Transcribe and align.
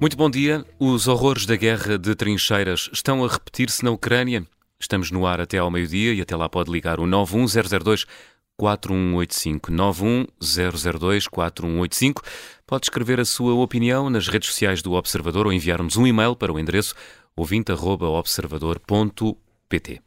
Muito 0.00 0.16
bom 0.16 0.30
dia. 0.30 0.64
Os 0.78 1.08
horrores 1.08 1.44
da 1.44 1.56
guerra 1.56 1.98
de 1.98 2.14
trincheiras 2.14 2.88
estão 2.92 3.24
a 3.24 3.28
repetir-se 3.28 3.84
na 3.84 3.90
Ucrânia? 3.90 4.46
Estamos 4.78 5.10
no 5.10 5.26
ar 5.26 5.40
até 5.40 5.58
ao 5.58 5.72
meio-dia 5.72 6.14
e 6.14 6.20
até 6.20 6.36
lá 6.36 6.48
pode 6.48 6.70
ligar 6.70 7.00
o 7.00 7.06
91002 7.06 8.06
4185 8.56 9.72
91002 9.72 11.26
4185. 11.26 12.22
Pode 12.64 12.86
escrever 12.86 13.18
a 13.18 13.24
sua 13.24 13.54
opinião 13.54 14.08
nas 14.08 14.28
redes 14.28 14.50
sociais 14.50 14.82
do 14.82 14.92
Observador 14.92 15.46
ou 15.46 15.52
enviar-nos 15.52 15.96
um 15.96 16.06
e-mail 16.06 16.36
para 16.36 16.52
o 16.52 16.60
endereço 16.60 16.94
ouvinte.observador.pt. 17.34 20.00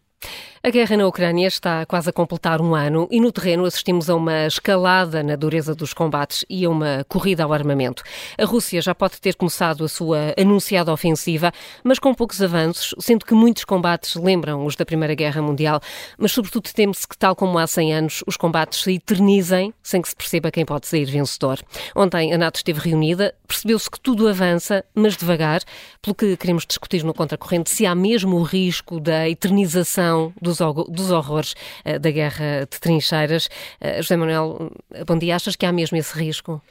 A 0.63 0.69
guerra 0.69 0.95
na 0.95 1.07
Ucrânia 1.07 1.47
está 1.47 1.87
quase 1.87 2.11
a 2.11 2.13
completar 2.13 2.61
um 2.61 2.75
ano 2.75 3.07
e 3.09 3.19
no 3.19 3.31
terreno 3.31 3.65
assistimos 3.65 4.11
a 4.11 4.15
uma 4.15 4.45
escalada 4.45 5.23
na 5.23 5.35
dureza 5.35 5.73
dos 5.73 5.91
combates 5.91 6.45
e 6.47 6.63
a 6.63 6.69
uma 6.69 7.03
corrida 7.09 7.43
ao 7.43 7.51
armamento. 7.51 8.03
A 8.37 8.45
Rússia 8.45 8.79
já 8.79 8.93
pode 8.93 9.19
ter 9.19 9.33
começado 9.33 9.83
a 9.83 9.89
sua 9.89 10.35
anunciada 10.39 10.93
ofensiva, 10.93 11.51
mas 11.83 11.97
com 11.97 12.13
poucos 12.13 12.43
avanços, 12.43 12.93
sendo 12.99 13.25
que 13.25 13.33
muitos 13.33 13.65
combates 13.65 14.13
lembram 14.13 14.63
os 14.63 14.75
da 14.75 14.85
Primeira 14.85 15.15
Guerra 15.15 15.41
Mundial, 15.41 15.81
mas 16.15 16.31
sobretudo 16.31 16.69
teme-se 16.71 17.07
que, 17.07 17.17
tal 17.17 17.35
como 17.35 17.57
há 17.57 17.65
100 17.65 17.95
anos, 17.95 18.23
os 18.27 18.37
combates 18.37 18.83
se 18.83 18.93
eternizem 18.93 19.73
sem 19.81 19.99
que 19.99 20.09
se 20.09 20.15
perceba 20.15 20.51
quem 20.51 20.63
pode 20.63 20.85
sair 20.85 21.05
vencedor. 21.05 21.57
Ontem 21.95 22.35
a 22.35 22.37
NATO 22.37 22.57
esteve 22.57 22.79
reunida, 22.81 23.33
percebeu-se 23.47 23.89
que 23.89 23.99
tudo 23.99 24.27
avança, 24.27 24.85
mas 24.93 25.17
devagar, 25.17 25.63
pelo 26.03 26.13
que 26.13 26.37
queremos 26.37 26.67
discutir 26.67 27.03
no 27.03 27.15
Contracorrente 27.15 27.71
se 27.71 27.83
há 27.83 27.95
mesmo 27.95 28.37
o 28.37 28.43
risco 28.43 28.99
da 28.99 29.27
eternização 29.27 30.31
do 30.39 30.50
dos, 30.57 30.85
dos 30.89 31.11
horrores 31.11 31.53
uh, 31.85 31.99
da 31.99 32.11
guerra 32.11 32.67
de 32.69 32.79
trincheiras. 32.79 33.47
Uh, 33.79 34.01
José 34.01 34.17
Manuel, 34.17 34.71
bom 35.05 35.17
dia. 35.17 35.35
Achas 35.35 35.55
que 35.55 35.65
há 35.65 35.71
mesmo 35.71 35.97
esse 35.97 36.17
risco? 36.17 36.61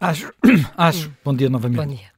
Acho, 0.00 0.32
acho. 0.76 1.08
Hum. 1.08 1.12
Bom 1.24 1.34
dia 1.34 1.48
novamente. 1.48 1.78
Bom 1.78 1.94
dia. 1.94 2.10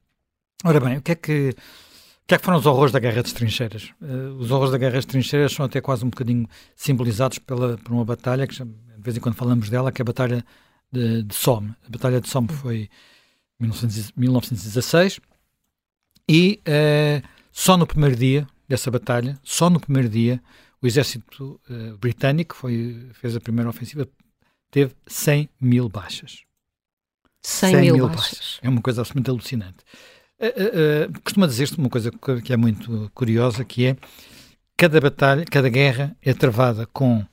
Ora 0.65 0.79
bem, 0.79 0.97
o 0.97 1.01
que 1.01 1.11
é 1.11 1.15
que, 1.15 1.49
o 1.49 2.27
que, 2.27 2.35
é 2.35 2.37
que 2.37 2.43
foram 2.43 2.57
os 2.57 2.65
horrores 2.65 2.91
da 2.91 2.99
Guerra 2.99 3.21
de 3.21 3.33
Trincheiras? 3.33 3.91
Uh, 4.01 4.37
os 4.39 4.49
horrores 4.49 4.71
da 4.71 4.77
Guerra 4.77 4.99
de 4.99 5.07
Trincheiras 5.07 5.51
são 5.51 5.65
até 5.65 5.81
quase 5.81 6.05
um 6.05 6.09
bocadinho 6.09 6.47
simbolizados 6.75 7.37
pela, 7.39 7.77
por 7.77 7.91
uma 7.91 8.05
batalha, 8.05 8.47
que 8.47 8.55
de 8.55 8.65
vez 8.99 9.17
em 9.17 9.19
quando 9.19 9.35
falamos 9.35 9.69
dela, 9.69 9.91
que 9.91 10.01
é 10.01 10.03
a 10.03 10.05
Batalha 10.05 10.45
de, 10.91 11.23
de 11.23 11.35
Somme. 11.35 11.75
A 11.85 11.89
Batalha 11.89 12.21
de 12.21 12.29
Somme 12.29 12.47
foi 12.49 12.89
em 13.59 13.69
1916 14.15 15.19
e 16.29 16.61
uh, 16.67 17.27
só 17.51 17.77
no 17.77 17.85
primeiro 17.85 18.15
dia, 18.15 18.47
dessa 18.73 18.89
batalha, 18.89 19.39
só 19.43 19.69
no 19.69 19.79
primeiro 19.79 20.09
dia, 20.09 20.41
o 20.81 20.87
exército 20.87 21.61
uh, 21.69 21.95
britânico 21.97 22.55
foi, 22.55 23.07
fez 23.13 23.35
a 23.35 23.39
primeira 23.39 23.69
ofensiva, 23.69 24.07
teve 24.71 24.95
100 25.05 25.47
mil 25.61 25.87
baixas. 25.87 26.41
100, 27.43 27.71
100 27.71 27.81
mil, 27.81 27.95
mil 27.95 28.07
baixas. 28.07 28.23
baixas. 28.23 28.59
É 28.63 28.69
uma 28.69 28.81
coisa 28.81 29.01
absolutamente 29.01 29.29
alucinante. 29.29 29.77
Uh, 30.39 31.13
uh, 31.13 31.21
costuma 31.21 31.45
dizer-se 31.45 31.77
uma 31.77 31.89
coisa 31.89 32.11
que 32.43 32.51
é 32.51 32.57
muito 32.57 33.11
curiosa, 33.13 33.63
que 33.63 33.85
é 33.85 33.97
cada 34.75 34.99
batalha, 34.99 35.45
cada 35.45 35.69
guerra 35.69 36.17
é 36.19 36.33
travada 36.33 36.87
com 36.87 37.23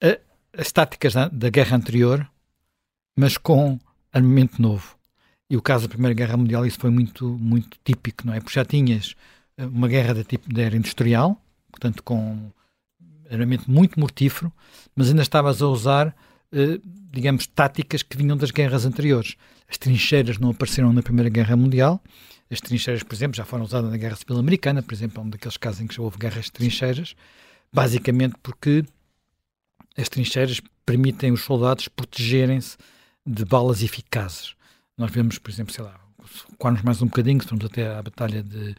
a, 0.00 0.18
as 0.56 0.70
táticas 0.70 1.14
da, 1.14 1.26
da 1.26 1.50
guerra 1.50 1.76
anterior, 1.76 2.30
mas 3.16 3.36
com 3.36 3.80
armamento 4.12 4.62
novo. 4.62 4.96
E 5.50 5.56
o 5.56 5.60
caso 5.60 5.86
da 5.86 5.90
Primeira 5.90 6.14
Guerra 6.14 6.36
Mundial, 6.36 6.64
isso 6.64 6.78
foi 6.78 6.90
muito, 6.90 7.36
muito 7.38 7.76
típico, 7.84 8.26
não 8.26 8.32
é? 8.32 8.40
Porque 8.40 8.54
já 8.54 8.64
tinhas 8.64 9.14
uma 9.58 9.88
guerra 9.88 10.14
de 10.14 10.24
tipo 10.24 10.52
de 10.52 10.60
era 10.60 10.76
industrial, 10.76 11.40
portanto 11.70 12.02
com 12.02 12.50
armamento 13.30 13.70
muito 13.70 13.98
mortífero, 13.98 14.52
mas 14.94 15.08
ainda 15.08 15.22
estavas 15.22 15.62
a 15.62 15.66
usar, 15.68 16.14
eh, 16.52 16.78
digamos, 17.10 17.46
táticas 17.46 18.02
que 18.02 18.16
vinham 18.16 18.36
das 18.36 18.50
guerras 18.50 18.84
anteriores. 18.84 19.36
As 19.68 19.78
trincheiras 19.78 20.38
não 20.38 20.50
apareceram 20.50 20.92
na 20.92 21.02
Primeira 21.02 21.30
Guerra 21.30 21.56
Mundial. 21.56 22.00
As 22.50 22.60
trincheiras, 22.60 23.02
por 23.02 23.14
exemplo, 23.14 23.34
já 23.34 23.44
foram 23.44 23.64
usadas 23.64 23.90
na 23.90 23.96
Guerra 23.96 24.16
Civil 24.16 24.38
Americana, 24.38 24.82
por 24.82 24.92
exemplo, 24.92 25.22
é 25.22 25.24
um 25.24 25.30
daqueles 25.30 25.56
casos 25.56 25.80
em 25.80 25.86
que 25.86 25.94
já 25.94 26.02
houve 26.02 26.18
guerras 26.18 26.46
de 26.46 26.52
trincheiras, 26.52 27.16
basicamente 27.72 28.34
porque 28.42 28.84
as 29.96 30.08
trincheiras 30.08 30.60
permitem 30.84 31.32
os 31.32 31.42
soldados 31.42 31.88
protegerem-se 31.88 32.76
de 33.26 33.44
balas 33.44 33.82
eficazes. 33.82 34.54
Nós 34.98 35.10
vemos, 35.10 35.38
por 35.38 35.50
exemplo, 35.50 35.72
sei 35.72 35.84
lá, 35.84 35.98
quando 36.58 36.82
mais 36.84 37.00
um 37.00 37.06
bocadinho, 37.06 37.40
se 37.40 37.48
formos 37.48 37.64
até 37.64 37.94
à 37.94 38.02
Batalha 38.02 38.42
de 38.42 38.76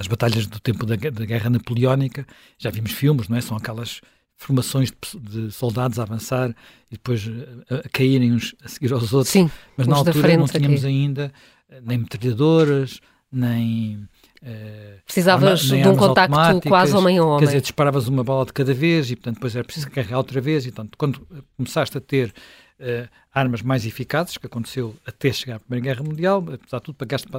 as 0.00 0.06
batalhas 0.06 0.46
do 0.46 0.58
tempo 0.60 0.86
da, 0.86 0.96
da, 0.96 1.24
Guerra 1.24 1.50
Napoleónica, 1.50 2.26
já 2.58 2.70
vimos 2.70 2.92
filmes, 2.92 3.28
não 3.28 3.36
é? 3.36 3.40
São 3.40 3.56
aquelas 3.56 4.00
formações 4.36 4.90
de, 4.90 5.46
de 5.46 5.52
soldados 5.52 5.98
a 5.98 6.04
avançar 6.04 6.50
e 6.90 6.92
depois 6.92 7.28
a, 7.70 7.74
a, 7.76 7.88
caírem 7.88 8.32
uns 8.32 8.54
a 8.64 8.68
seguir 8.68 8.92
aos 8.92 9.12
outros. 9.12 9.30
Sim, 9.30 9.50
mas 9.76 9.86
na 9.86 9.96
altura 9.96 10.36
não 10.36 10.46
tínhamos 10.46 10.84
ainda 10.84 11.32
eh, 11.68 11.80
nem 11.82 11.98
metralhadoras, 11.98 13.00
nem. 13.30 14.08
Uh, 14.40 15.02
Precisavas 15.04 15.68
nem 15.68 15.82
de 15.82 15.88
um 15.88 15.96
contacto 15.96 16.68
quase 16.68 16.94
homem 16.94 17.18
a 17.18 17.24
homem. 17.24 17.40
Quer 17.40 17.46
dizer, 17.46 17.60
disparavas 17.60 18.06
uma 18.06 18.22
bola 18.22 18.46
de 18.46 18.52
cada 18.52 18.72
vez 18.72 19.10
e, 19.10 19.16
portanto, 19.16 19.34
depois 19.34 19.54
era 19.54 19.64
preciso 19.64 19.90
carregar 19.90 20.18
outra 20.18 20.40
vez. 20.40 20.64
E, 20.64 20.70
portanto, 20.70 20.96
quando 20.96 21.26
começaste 21.56 21.98
a 21.98 22.00
ter 22.00 22.32
uh, 22.80 23.08
armas 23.32 23.62
mais 23.62 23.84
eficazes, 23.86 24.36
que 24.36 24.46
aconteceu 24.46 24.96
até 25.06 25.32
chegar 25.32 25.56
à 25.56 25.60
Primeira 25.60 25.84
Guerra 25.84 26.04
Mundial, 26.04 26.44
apesar 26.52 26.78
de 26.78 26.84
tudo, 26.84 26.96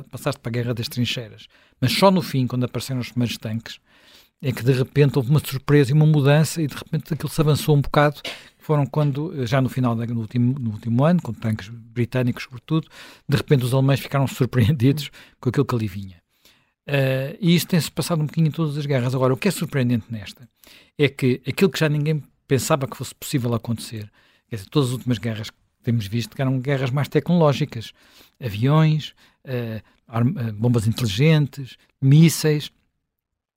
passaste 0.09 0.39
para 0.39 0.49
a 0.49 0.53
Guerra 0.53 0.73
das 0.73 0.87
Trincheiras. 0.87 1.47
Mas 1.79 1.93
só 1.93 2.11
no 2.11 2.21
fim, 2.21 2.47
quando 2.47 2.63
apareceram 2.65 2.99
os 2.99 3.09
primeiros 3.09 3.37
tanques, 3.37 3.79
é 4.41 4.51
que 4.51 4.63
de 4.63 4.71
repente 4.71 5.17
houve 5.17 5.29
uma 5.29 5.39
surpresa 5.39 5.91
e 5.91 5.93
uma 5.93 6.05
mudança 6.05 6.61
e 6.61 6.67
de 6.67 6.75
repente 6.75 7.13
aquilo 7.13 7.29
se 7.29 7.41
avançou 7.41 7.75
um 7.75 7.81
bocado. 7.81 8.21
Foram 8.57 8.85
quando, 8.85 9.45
já 9.45 9.61
no 9.61 9.67
final 9.67 9.95
do 9.95 10.19
último, 10.19 10.57
no 10.59 10.71
último 10.71 11.03
ano, 11.03 11.21
com 11.21 11.33
tanques 11.33 11.69
britânicos 11.69 12.43
sobretudo, 12.43 12.87
de 13.27 13.35
repente 13.35 13.65
os 13.65 13.73
alemães 13.73 13.99
ficaram 13.99 14.27
surpreendidos 14.27 15.09
com 15.39 15.49
aquilo 15.49 15.65
que 15.65 15.75
ali 15.75 15.87
vinha. 15.87 16.19
Uh, 16.87 17.37
e 17.39 17.55
isso 17.55 17.67
tem-se 17.67 17.91
passado 17.91 18.21
um 18.21 18.25
bocadinho 18.25 18.47
em 18.47 18.51
todas 18.51 18.77
as 18.77 18.85
guerras. 18.85 19.13
Agora, 19.13 19.33
o 19.33 19.37
que 19.37 19.47
é 19.47 19.51
surpreendente 19.51 20.05
nesta 20.09 20.49
é 20.97 21.07
que 21.07 21.41
aquilo 21.47 21.69
que 21.69 21.79
já 21.79 21.87
ninguém 21.87 22.23
pensava 22.47 22.87
que 22.87 22.97
fosse 22.97 23.13
possível 23.13 23.53
acontecer, 23.53 24.11
dizer, 24.57 24.69
todas 24.69 24.89
as 24.89 24.93
últimas 24.93 25.17
guerras 25.17 25.49
que 25.49 25.57
temos 25.83 26.07
visto 26.07 26.35
que 26.35 26.41
eram 26.41 26.59
guerras 26.59 26.91
mais 26.91 27.07
tecnológicas. 27.07 27.93
Aviões, 28.43 29.13
uh, 29.45 30.53
bombas 30.53 30.87
inteligentes, 30.87 31.77
mísseis. 32.01 32.71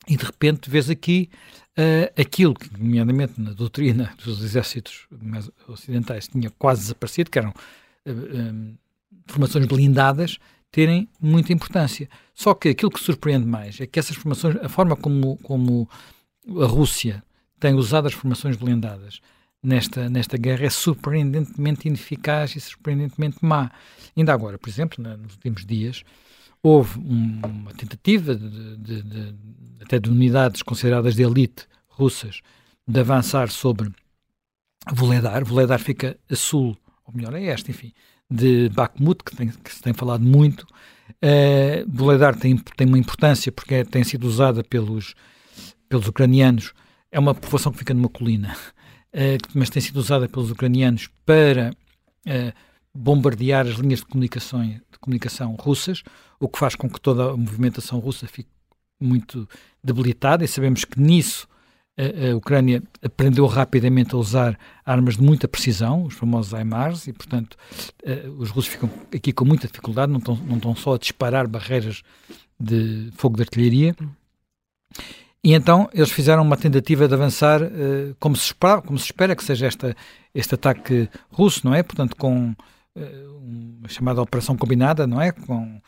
E 0.08 0.16
de 0.16 0.24
repente 0.24 0.68
vês 0.68 0.90
aqui 0.90 1.30
uh, 1.78 2.20
aquilo 2.20 2.54
que, 2.54 2.70
nomeadamente 2.76 3.40
na 3.40 3.52
doutrina 3.52 4.12
dos 4.24 4.42
exércitos 4.42 5.06
ocidentais, 5.68 6.26
tinha 6.26 6.50
quase 6.50 6.82
desaparecido, 6.82 7.30
que 7.30 7.38
eram 7.38 7.50
uh, 7.50 8.78
formações 9.26 9.66
blindadas, 9.66 10.38
terem 10.72 11.08
muita 11.20 11.52
importância. 11.52 12.08
Só 12.34 12.54
que 12.54 12.70
aquilo 12.70 12.90
que 12.90 12.98
surpreende 12.98 13.46
mais 13.46 13.80
é 13.80 13.86
que 13.86 13.98
essas 13.98 14.16
formações, 14.16 14.56
a 14.56 14.68
forma 14.68 14.96
como, 14.96 15.36
como 15.38 15.88
a 16.60 16.66
Rússia 16.66 17.22
tem 17.60 17.74
usado 17.74 18.08
as 18.08 18.14
formações 18.14 18.56
blindadas, 18.56 19.20
nesta, 19.62 20.08
nesta 20.08 20.36
guerra 20.36 20.66
é 20.66 20.70
surpreendentemente 20.70 21.86
ineficaz 21.86 22.56
e 22.56 22.60
surpreendentemente 22.60 23.38
má. 23.40 23.70
Ainda 24.16 24.32
agora, 24.32 24.58
por 24.58 24.68
exemplo, 24.68 25.02
nos 25.02 25.34
últimos 25.34 25.64
dias, 25.64 26.02
houve 26.62 26.98
uma 26.98 27.72
tentativa 27.74 28.34
de, 28.34 28.76
de, 28.76 29.02
de, 29.02 29.34
até 29.80 29.98
de 29.98 30.10
unidades 30.10 30.62
consideradas 30.62 31.14
de 31.14 31.22
elite 31.22 31.66
russas 31.88 32.40
de 32.86 33.00
avançar 33.00 33.48
sobre 33.50 33.92
Voledar. 34.92 35.44
Voledar 35.44 35.78
fica 35.78 36.18
a 36.28 36.34
sul, 36.34 36.76
ou 37.06 37.14
melhor, 37.14 37.34
é 37.34 37.44
este, 37.44 37.70
enfim, 37.70 37.92
de 38.28 38.68
Bakhmut, 38.70 39.22
que, 39.22 39.36
tem, 39.36 39.48
que 39.48 39.72
se 39.72 39.80
tem 39.80 39.92
falado 39.92 40.24
muito. 40.24 40.66
Uh, 41.22 41.86
Voledar 41.88 42.34
tem, 42.34 42.56
tem 42.56 42.86
uma 42.86 42.98
importância 42.98 43.52
porque 43.52 43.74
é, 43.74 43.84
tem 43.84 44.02
sido 44.02 44.26
usada 44.26 44.64
pelos, 44.64 45.14
pelos 45.88 46.08
ucranianos. 46.08 46.72
É 47.12 47.18
uma 47.18 47.32
povoação 47.32 47.70
que 47.70 47.78
fica 47.78 47.94
numa 47.94 48.08
colina 48.08 48.56
mas 49.54 49.70
tem 49.70 49.82
sido 49.82 49.96
usada 49.96 50.28
pelos 50.28 50.50
ucranianos 50.50 51.08
para 51.24 51.72
uh, 52.26 52.52
bombardear 52.94 53.66
as 53.66 53.74
linhas 53.74 54.00
de 54.00 54.06
comunicação, 54.06 54.62
de 54.62 54.98
comunicação 55.00 55.54
russas, 55.58 56.02
o 56.40 56.48
que 56.48 56.58
faz 56.58 56.74
com 56.74 56.88
que 56.88 57.00
toda 57.00 57.30
a 57.30 57.36
movimentação 57.36 57.98
russa 57.98 58.26
fique 58.26 58.50
muito 59.00 59.48
debilitada, 59.82 60.44
e 60.44 60.48
sabemos 60.48 60.84
que 60.84 61.00
nisso 61.00 61.48
a, 61.96 62.30
a 62.30 62.36
Ucrânia 62.36 62.82
aprendeu 63.02 63.46
rapidamente 63.46 64.14
a 64.14 64.18
usar 64.18 64.58
armas 64.84 65.16
de 65.16 65.22
muita 65.22 65.46
precisão, 65.46 66.04
os 66.04 66.14
famosos 66.14 66.52
HIMARS, 66.52 67.06
e 67.06 67.12
portanto 67.12 67.56
uh, 68.04 68.30
os 68.38 68.50
russos 68.50 68.72
ficam 68.72 68.90
aqui 69.14 69.32
com 69.32 69.44
muita 69.44 69.66
dificuldade, 69.66 70.10
não 70.10 70.18
estão, 70.18 70.36
não 70.36 70.56
estão 70.56 70.74
só 70.74 70.94
a 70.94 70.98
disparar 70.98 71.46
barreiras 71.46 72.02
de 72.58 73.10
fogo 73.16 73.36
de 73.36 73.42
artilharia. 73.42 73.96
E 75.44 75.54
então 75.54 75.88
eles 75.92 76.10
fizeram 76.10 76.42
uma 76.42 76.56
tentativa 76.56 77.08
de 77.08 77.14
avançar 77.14 77.62
uh, 77.62 78.14
como, 78.20 78.36
se 78.36 78.46
espera, 78.46 78.80
como 78.80 78.96
se 78.98 79.06
espera 79.06 79.34
que 79.34 79.42
seja 79.42 79.66
esta, 79.66 79.96
este 80.32 80.54
ataque 80.54 81.08
russo, 81.30 81.66
não 81.66 81.74
é? 81.74 81.82
Portanto, 81.82 82.14
com 82.16 82.50
uh, 82.50 83.76
uma 83.80 83.88
chamada 83.88 84.22
operação 84.22 84.56
combinada, 84.56 85.04
não 85.04 85.20
é? 85.20 85.32
Com 85.32 85.80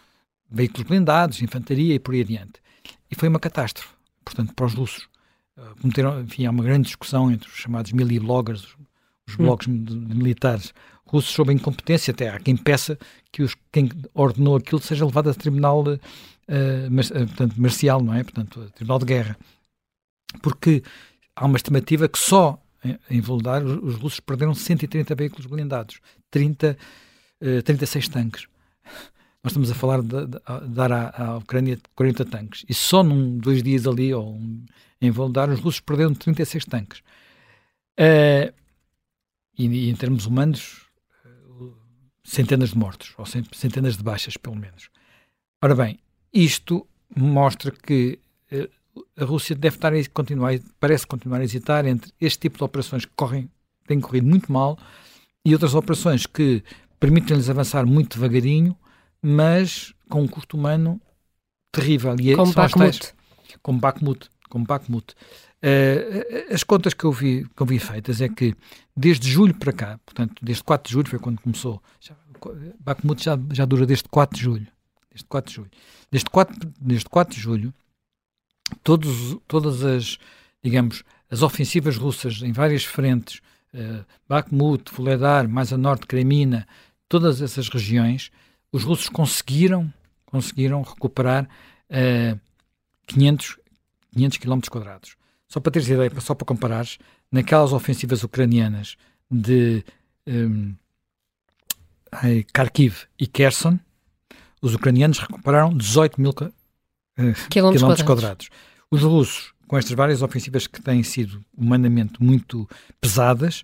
veículos 0.51 0.87
blindados, 0.87 1.41
infantaria 1.41 1.95
e 1.95 1.99
por 2.01 2.15
aí 2.15 2.23
adiante. 2.23 2.61
E 3.09 3.15
foi 3.15 3.29
uma 3.29 3.39
catástrofe, 3.39 3.95
portanto, 4.25 4.53
para 4.55 4.67
os 4.67 4.75
russos. 4.75 5.09
Uh, 5.57 5.81
cometeram, 5.81 6.21
enfim, 6.21 6.47
há 6.47 6.51
uma 6.51 6.65
grande 6.65 6.87
discussão 6.87 7.31
entre 7.31 7.49
os 7.49 7.55
chamados 7.55 7.93
milibloggers, 7.93 8.77
os 9.29 9.35
hum. 9.35 9.45
blogs 9.45 9.69
hum. 9.69 9.85
militares 9.89 10.75
russos 11.07 11.33
sob 11.33 11.53
a 11.53 11.55
incompetência, 11.55 12.11
até 12.11 12.29
há 12.29 12.41
quem 12.41 12.57
peça 12.57 12.99
que 13.31 13.43
os, 13.43 13.55
quem 13.71 13.89
ordenou 14.13 14.57
aquilo 14.57 14.81
seja 14.81 15.05
levado 15.05 15.31
a 15.31 15.35
tribunal 15.35 15.85
uh, 16.49 16.91
mas, 16.91 17.11
uh, 17.11 17.27
portanto, 17.27 17.55
marcial, 17.61 18.03
não 18.03 18.15
é? 18.15 18.23
Portanto, 18.23 18.71
tribunal 18.75 18.99
de 18.99 19.07
guerra. 19.07 19.37
Porque 20.43 20.83
há 21.37 21.45
uma 21.47 21.57
estimativa 21.57 22.09
que 22.09 22.19
só 22.19 22.61
em, 23.11 23.21
Volodar 23.21 23.65
os, 23.65 23.83
os, 23.83 23.95
russos 23.97 24.21
perderam 24.21 24.55
130 24.55 25.15
veículos 25.15 25.47
blindados, 25.47 26.01
30, 26.31 26.77
uh, 27.41 27.63
36 27.63 28.09
tanques. 28.09 28.47
Nós 29.43 29.51
estamos 29.51 29.71
a 29.71 29.75
falar 29.75 30.01
de, 30.01 30.27
de, 30.27 30.39
de 30.39 30.75
dar 30.75 30.93
à, 30.93 31.23
à, 31.23 31.37
Ucrânia 31.37 31.79
40 31.95 32.25
tanques. 32.25 32.65
E 32.69 32.75
só 32.75 33.03
num 33.03 33.39
dois 33.39 33.63
dias 33.63 33.87
ali, 33.87 34.13
ou 34.13 34.35
um, 34.35 34.65
em 35.01 35.11
Volodar, 35.11 35.51
os 35.51 35.61
russos 35.61 35.81
perderam 35.81 36.15
36 36.15 36.65
tanques. 36.65 37.01
Uh, 37.99 38.53
e, 39.57 39.67
e, 39.67 39.91
em 39.91 39.95
termos 39.95 40.27
humanos, 40.27 40.85
centenas 42.25 42.71
de 42.71 42.79
mortos, 42.79 43.13
ou 43.19 43.27
centenas 43.27 43.97
de 43.97 44.03
baixas, 44.03 44.37
pelo 44.37 44.57
menos. 44.57 44.89
Ora 45.63 45.75
bem, 45.75 45.99
isto 46.35 46.87
mostra 47.15 47.71
que 47.71 48.19
uh, 48.53 49.03
a 49.17 49.25
Rússia 49.25 49.55
deve 49.55 49.77
estar 49.77 49.95
a 49.95 50.09
continuar, 50.13 50.59
parece 50.81 51.07
continuar 51.07 51.41
a 51.41 51.45
hesitar 51.45 51.87
entre 51.87 52.13
este 52.21 52.41
tipo 52.41 52.59
de 52.59 52.65
operações 52.65 53.05
que 53.05 53.13
correm, 53.15 53.49
têm 53.87 54.01
corrido 54.01 54.27
muito 54.27 54.53
mal 54.53 54.79
e 55.45 55.53
outras 55.53 55.75
operações 55.75 56.27
que 56.27 56.63
permitem-lhes 56.99 57.49
avançar 57.49 57.87
muito 57.87 58.15
devagarinho 58.15 58.77
mas 59.27 59.95
com 60.11 60.21
um 60.21 60.29
custo 60.29 60.55
humano 60.55 61.01
terrível. 61.73 62.15
E 62.21 62.33
é 62.33 62.37
como 62.37 62.53
Bakhmut. 62.53 63.15
Como 63.63 63.81
Bakhmut. 63.81 64.29
Como 64.51 64.67
Bakhmut. 64.67 65.15
Uh, 65.63 66.53
as 66.53 66.63
contas 66.63 66.93
que 66.93 67.05
eu, 67.05 67.11
vi, 67.11 67.47
que 67.57 67.63
eu 67.63 67.67
vi 67.67 67.79
feitas 67.79 68.21
é 68.21 68.29
que 68.29 68.55
desde 68.95 69.31
julho 69.31 69.55
para 69.55 69.73
cá, 69.73 69.99
portanto, 70.05 70.35
desde 70.45 70.63
4 70.63 70.87
de 70.87 70.93
julho 70.93 71.09
foi 71.09 71.19
quando 71.19 71.41
começou, 71.41 71.83
já, 71.99 72.15
Bakhmut 72.79 73.25
já, 73.25 73.39
já 73.51 73.65
dura 73.65 73.87
desde 73.87 74.05
4 74.11 74.37
de 74.37 74.43
julho. 74.45 74.67
Desde 75.15 75.29
4 75.29 75.49
de 75.49 75.57
julho. 75.57 75.71
Desde 76.11 76.29
4, 76.29 76.73
desde 76.81 77.09
4 77.09 77.35
de 77.35 77.41
julho, 77.41 77.75
todos, 78.83 79.39
todas 79.47 79.85
as, 79.85 80.19
digamos, 80.63 81.05
as 81.31 81.41
ofensivas 81.43 81.97
russas 81.97 82.43
em 82.43 82.53
várias 82.53 82.85
frentes, 82.85 83.41
uh, 83.73 84.05
Bakhmut, 84.29 84.91
Fuledar, 84.91 85.49
mais 85.49 85.73
a 85.73 85.79
norte, 85.79 86.07
Kremina, 86.07 86.67
todas 87.09 87.41
essas 87.41 87.69
regiões, 87.69 88.33
os 88.73 88.83
russos 88.83 89.09
conseguiram, 89.09 89.93
conseguiram 90.27 90.83
recuperar 90.83 91.49
uh, 91.91 92.41
500, 93.07 93.59
500 94.13 94.39
km 94.39 94.61
quadrados. 94.69 95.17
Só 95.47 95.61
para 95.61 95.71
teres 95.71 95.89
ideia, 95.89 96.11
só 96.21 96.35
para 96.35 96.45
comparares, 96.45 96.99
naquelas 97.31 97.73
ofensivas 97.73 98.25
ucranianas 98.25 98.97
de 99.31 99.85
um, 100.27 100.75
Kharkiv 102.53 103.07
e 103.19 103.27
Kherson, 103.27 103.79
os 104.65 104.75
ucranianos 104.75 105.19
recuperaram 105.19 105.77
18 105.77 106.19
mil 106.21 106.31
uh, 106.31 106.35
quilómetros, 107.51 107.83
quadrados. 107.83 108.03
quadrados. 108.03 108.49
Os 108.91 109.03
russos, 109.03 109.53
com 109.69 109.77
estas 109.77 109.93
várias 109.93 110.23
ofensivas 110.23 110.67
que 110.67 110.81
têm 110.81 111.03
sido 111.03 111.45
humanamente 111.55 112.23
muito 112.23 112.69
pesadas, 112.99 113.63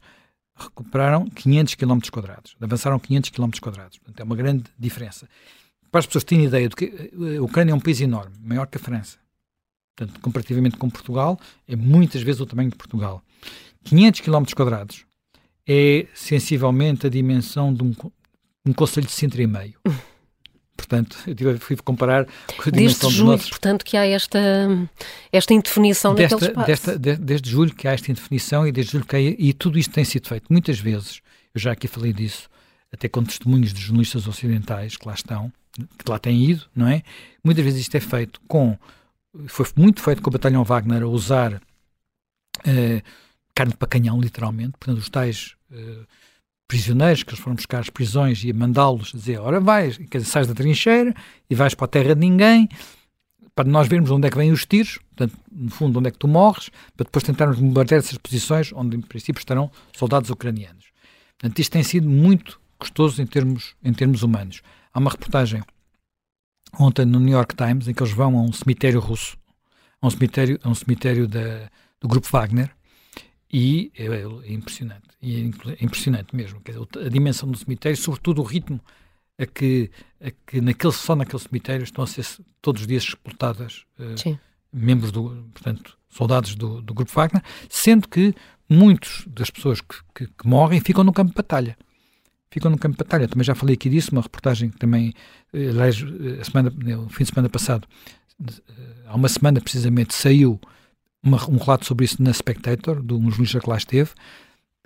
recuperaram 0.55 1.27
500 1.31 1.75
km 1.75 1.99
quadrados, 2.13 2.55
avançaram 2.61 2.99
500 2.99 3.31
km 3.31 3.51
quadrados. 3.63 3.99
Portanto, 3.99 4.21
é 4.21 4.25
uma 4.25 4.37
grande 4.37 4.65
diferença. 4.79 5.27
Para 5.91 6.01
as 6.01 6.07
pessoas 6.07 6.23
terem 6.23 6.45
ideia 6.45 6.69
de 6.69 6.77
que 6.77 6.85
eh, 6.85 7.39
a 7.39 7.43
Ucrânia 7.43 7.73
é 7.73 7.75
um 7.75 7.81
país 7.81 8.01
enorme, 8.01 8.37
maior 8.39 8.67
que 8.67 8.77
a 8.77 8.81
França. 8.81 9.19
Portanto, 9.97 10.21
comparativamente 10.21 10.77
com 10.77 10.91
Portugal, 10.91 11.41
é 11.67 11.75
muitas 11.75 12.21
vezes 12.23 12.43
o 12.43 12.47
tamanho 12.47 12.69
de 12.71 12.77
Portugal. 12.77 13.23
500 13.85 14.21
km 14.21 14.45
quadrados 14.55 15.07
é 15.67 16.07
sensivelmente 16.15 17.07
a 17.07 17.11
dimensão 17.11 17.73
de 17.73 17.83
um, 17.83 17.95
um 18.67 18.73
conselho 18.75 19.07
de 19.07 19.13
Sintra 19.13 19.43
e 19.43 19.47
meio. 19.47 19.81
Portanto, 20.81 21.19
eu 21.27 21.59
fui 21.61 21.77
comparar 21.77 22.25
com 22.25 22.69
a 22.69 22.73
Desde 22.73 23.09
julho, 23.11 23.33
nossos... 23.33 23.51
portanto, 23.51 23.85
que 23.85 23.97
há 23.97 24.07
esta, 24.07 24.39
esta 25.31 25.53
indefinição 25.53 26.15
desta, 26.15 26.37
naquele 26.37 26.51
espaço. 26.51 26.67
Desta, 26.67 26.99
de, 26.99 27.17
desde 27.17 27.51
julho 27.51 27.75
que 27.75 27.87
há 27.87 27.93
esta 27.93 28.11
indefinição 28.11 28.67
e 28.67 28.73
desde 28.73 28.93
julho 28.93 29.05
que 29.05 29.15
há, 29.15 29.21
e 29.21 29.53
tudo 29.53 29.79
isto 29.79 29.93
tem 29.93 30.05
sido 30.05 30.27
feito. 30.27 30.47
Muitas 30.51 30.79
vezes, 30.79 31.21
eu 31.55 31.61
já 31.61 31.73
aqui 31.73 31.87
falei 31.87 32.13
disso, 32.13 32.49
até 32.93 33.09
com 33.09 33.23
testemunhos 33.23 33.75
de 33.75 33.81
jornalistas 33.81 34.27
ocidentais 34.27 34.97
que 34.97 35.07
lá 35.07 35.15
estão, 35.15 35.53
que 35.77 36.11
lá 36.11 36.19
têm 36.19 36.43
ido, 36.51 36.65
não 36.75 36.89
é? 36.89 37.03
Muitas 37.45 37.65
vezes 37.65 37.83
isto 37.83 37.95
é 37.97 38.01
feito 38.01 38.41
com, 38.49 38.79
foi 39.47 39.67
muito 39.77 40.03
feito 40.03 40.23
com 40.23 40.31
o 40.31 40.33
batalhão 40.33 40.65
Wagner 40.65 41.03
a 41.03 41.07
usar 41.07 41.55
uh, 41.55 43.03
carne 43.55 43.75
para 43.75 43.87
canhão, 43.87 44.21
literalmente, 44.21 44.73
portanto, 44.79 44.99
os 44.99 45.09
tais... 45.09 45.55
Uh, 45.71 46.07
prisioneiros 46.71 47.25
que 47.25 47.31
eles 47.31 47.41
foram 47.41 47.57
buscar 47.57 47.81
as 47.81 47.91
prisões 47.91 48.45
e 48.45 48.53
mandá-los 48.53 49.11
dizer, 49.11 49.41
ora 49.41 49.59
vais, 49.59 49.97
quer 50.09 50.19
dizer, 50.19 50.31
sais 50.31 50.47
da 50.47 50.55
trincheira 50.55 51.13
e 51.51 51.55
vais 51.57 51.75
para 51.75 51.87
a 51.87 51.89
terra 51.89 52.15
de 52.15 52.21
ninguém, 52.21 52.69
para 53.57 53.69
nós 53.69 53.89
vermos 53.89 54.09
onde 54.13 54.29
é 54.29 54.31
que 54.31 54.37
vêm 54.37 54.53
os 54.53 54.65
tiros, 54.65 55.01
portanto, 55.09 55.37
no 55.51 55.69
fundo, 55.69 55.99
onde 55.99 56.07
é 56.07 56.11
que 56.13 56.19
tu 56.19 56.29
morres, 56.29 56.71
para 56.97 57.03
depois 57.03 57.25
tentarmos 57.25 57.59
bombardear 57.59 57.99
essas 57.99 58.17
posições 58.19 58.73
onde, 58.73 58.97
em 58.97 59.01
princípio, 59.01 59.41
estarão 59.41 59.69
soldados 59.97 60.31
ucranianos. 60.31 60.93
Portanto, 61.37 61.59
isto 61.59 61.73
tem 61.73 61.83
sido 61.83 62.09
muito 62.09 62.61
custoso 62.79 63.21
em 63.21 63.27
termos, 63.27 63.75
em 63.83 63.93
termos 63.93 64.23
humanos. 64.23 64.63
Há 64.95 65.01
uma 65.01 65.11
reportagem 65.11 65.65
ontem 66.79 67.05
no 67.05 67.19
New 67.19 67.33
York 67.33 67.57
Times 67.57 67.89
em 67.89 67.95
que 67.95 68.01
eles 68.01 68.13
vão 68.13 68.39
a 68.39 68.43
um 68.43 68.53
cemitério 68.53 69.01
russo, 69.01 69.37
a 70.01 70.07
um 70.07 70.11
cemitério, 70.11 70.61
a 70.63 70.69
um 70.69 70.75
cemitério 70.75 71.27
da, 71.27 71.69
do 72.01 72.07
grupo 72.07 72.29
Wagner, 72.31 72.71
e 73.53 73.91
é, 73.99 74.07
é 74.07 74.53
impressionante, 74.53 75.10
e 75.23 75.53
é 75.81 75.85
impressionante 75.85 76.35
mesmo, 76.35 76.61
dizer, 76.65 76.81
a 77.05 77.09
dimensão 77.09 77.51
do 77.51 77.59
cemitério, 77.59 77.97
sobretudo 77.97 78.41
o 78.41 78.45
ritmo 78.45 78.81
a 79.39 79.47
que, 79.47 79.91
a 80.21 80.31
que 80.47 80.61
naquele, 80.61 80.93
só 80.93 81.17
naquele 81.17 81.43
cemitério 81.43 81.85
estão 81.85 82.05
a 82.05 82.07
ser 82.07 82.27
todos 82.61 82.83
os 82.83 82.87
dias 82.87 83.05
explotadas 83.05 83.85
uh, 83.99 84.39
membros 84.73 85.11
do, 85.11 85.49
portanto, 85.53 85.99
soldados 86.11 86.55
do, 86.55 86.83
do 86.83 86.95
grupo 86.95 87.13
Wagner, 87.13 87.43
sendo 87.69 88.09
que 88.09 88.35
muitos 88.69 89.25
das 89.27 89.51
pessoas 89.51 89.81
que, 89.81 89.97
que, 90.15 90.27
que, 90.27 90.47
morrem 90.47 90.81
ficam 90.81 91.03
no 91.03 91.13
campo 91.13 91.31
de 91.31 91.37
batalha. 91.37 91.77
Ficam 92.51 92.71
no 92.71 92.79
campo 92.79 92.97
de 92.97 93.05
batalha. 93.05 93.29
Também 93.29 93.45
já 93.45 93.55
falei 93.55 93.75
aqui 93.75 93.89
disso, 93.89 94.11
uma 94.13 94.23
reportagem 94.23 94.71
que 94.71 94.79
também, 94.79 95.15
eh, 95.53 95.69
aliás, 95.69 95.97
a 96.41 96.45
semana, 96.45 96.73
o 96.99 97.09
fim 97.09 97.25
de 97.25 97.31
semana 97.31 97.49
passado, 97.49 97.87
há 99.07 99.15
uma 99.15 99.29
semana 99.29 99.61
precisamente, 99.61 100.15
saiu 100.15 100.61
uma, 101.23 101.39
um 101.49 101.57
relato 101.57 101.87
sobre 101.87 102.05
isso 102.05 102.23
na 102.23 102.33
Spectator, 102.33 103.03
de 103.03 103.15
um 103.15 103.31
jornalista 103.31 103.61
que 103.61 103.71
lá 103.71 103.77
esteve, 103.77 104.11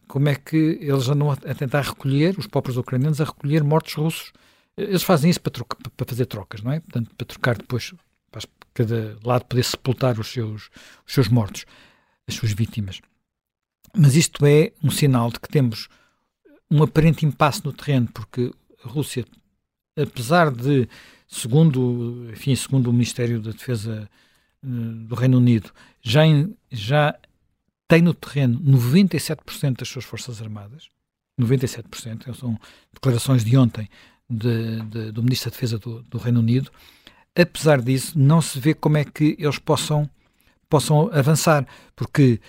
como 0.07 0.29
é 0.29 0.35
que 0.35 0.79
eles 0.81 1.09
andam 1.09 1.31
a, 1.31 1.35
a 1.35 1.55
tentar 1.55 1.83
recolher, 1.83 2.39
os 2.39 2.47
próprios 2.47 2.77
ucranianos, 2.77 3.21
a 3.21 3.25
recolher 3.25 3.63
mortos 3.63 3.95
russos. 3.95 4.33
Eles 4.77 5.03
fazem 5.03 5.31
isso 5.31 5.41
para, 5.41 5.53
troca, 5.53 5.77
para 5.97 6.07
fazer 6.07 6.27
trocas, 6.27 6.63
não 6.63 6.73
é? 6.73 6.81
Portanto, 6.81 7.15
para 7.17 7.27
trocar 7.27 7.57
depois, 7.57 7.95
para 8.31 8.43
cada 8.73 9.17
lado 9.25 9.45
poder 9.45 9.65
sepultar 9.65 10.19
os 10.19 10.29
seus, 10.29 10.71
os 11.07 11.13
seus 11.13 11.29
mortos, 11.29 11.65
as 12.27 12.35
suas 12.35 12.53
vítimas. 12.53 13.01
Mas 13.97 14.17
isto 14.17 14.45
é 14.45 14.73
um 14.83 14.91
sinal 14.91 15.31
de 15.31 15.39
que 15.39 15.49
temos 15.49 15.89
um 16.71 16.83
aparente 16.83 17.25
impasse 17.25 17.65
no 17.65 17.73
terreno, 17.73 18.09
porque 18.13 18.51
a 18.85 18.89
Rússia, 18.89 19.25
apesar 19.97 20.51
de, 20.51 20.89
segundo, 21.29 22.29
enfim, 22.33 22.57
segundo 22.57 22.91
o 22.91 22.93
Ministério 22.93 23.41
da 23.41 23.53
Defesa 23.53 24.11
eh, 24.63 24.67
do 24.67 25.15
Reino 25.15 25.39
Unido, 25.39 25.71
já, 26.03 26.23
já 26.71 27.17
tem 27.89 28.03
no 28.03 28.15
terreno 28.15 28.61
97% 28.61 29.79
das 29.79 29.89
suas 29.89 30.05
forças 30.05 30.41
armadas, 30.41 30.89
97%, 31.41 32.35
são 32.35 32.59
declarações 32.93 33.45
de 33.45 33.57
ontem 33.57 33.89
de, 34.29 34.81
de, 34.83 35.13
do 35.13 35.23
Ministro 35.23 35.51
da 35.51 35.55
Defesa 35.55 35.79
do, 35.79 36.03
do, 36.03 36.19
Reino 36.19 36.41
Unido. 36.41 36.71
Apesar 37.37 37.83
disso, 37.83 38.19
não 38.19 38.41
se 38.41 38.59
vê 38.61 38.75
como 38.75 38.97
é 38.97 39.05
que 39.05 39.37
eles 39.39 39.59
possam, 39.59 40.09
possam 40.69 41.11
avançar, 41.13 41.67
porque 41.97 42.41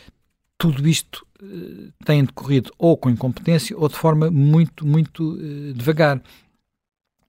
tudo 0.57 0.87
isto 0.87 1.25
uh, 1.41 1.91
tem 2.05 2.23
decorrido 2.23 2.71
ou 2.77 2.95
com 2.95 3.09
incompetência 3.09 3.77
ou 3.77 3.89
de 3.89 3.95
forma 3.95 4.29
muito, 4.29 4.85
muito 4.85 5.33
uh, 5.33 5.73
devagar. 5.73 6.21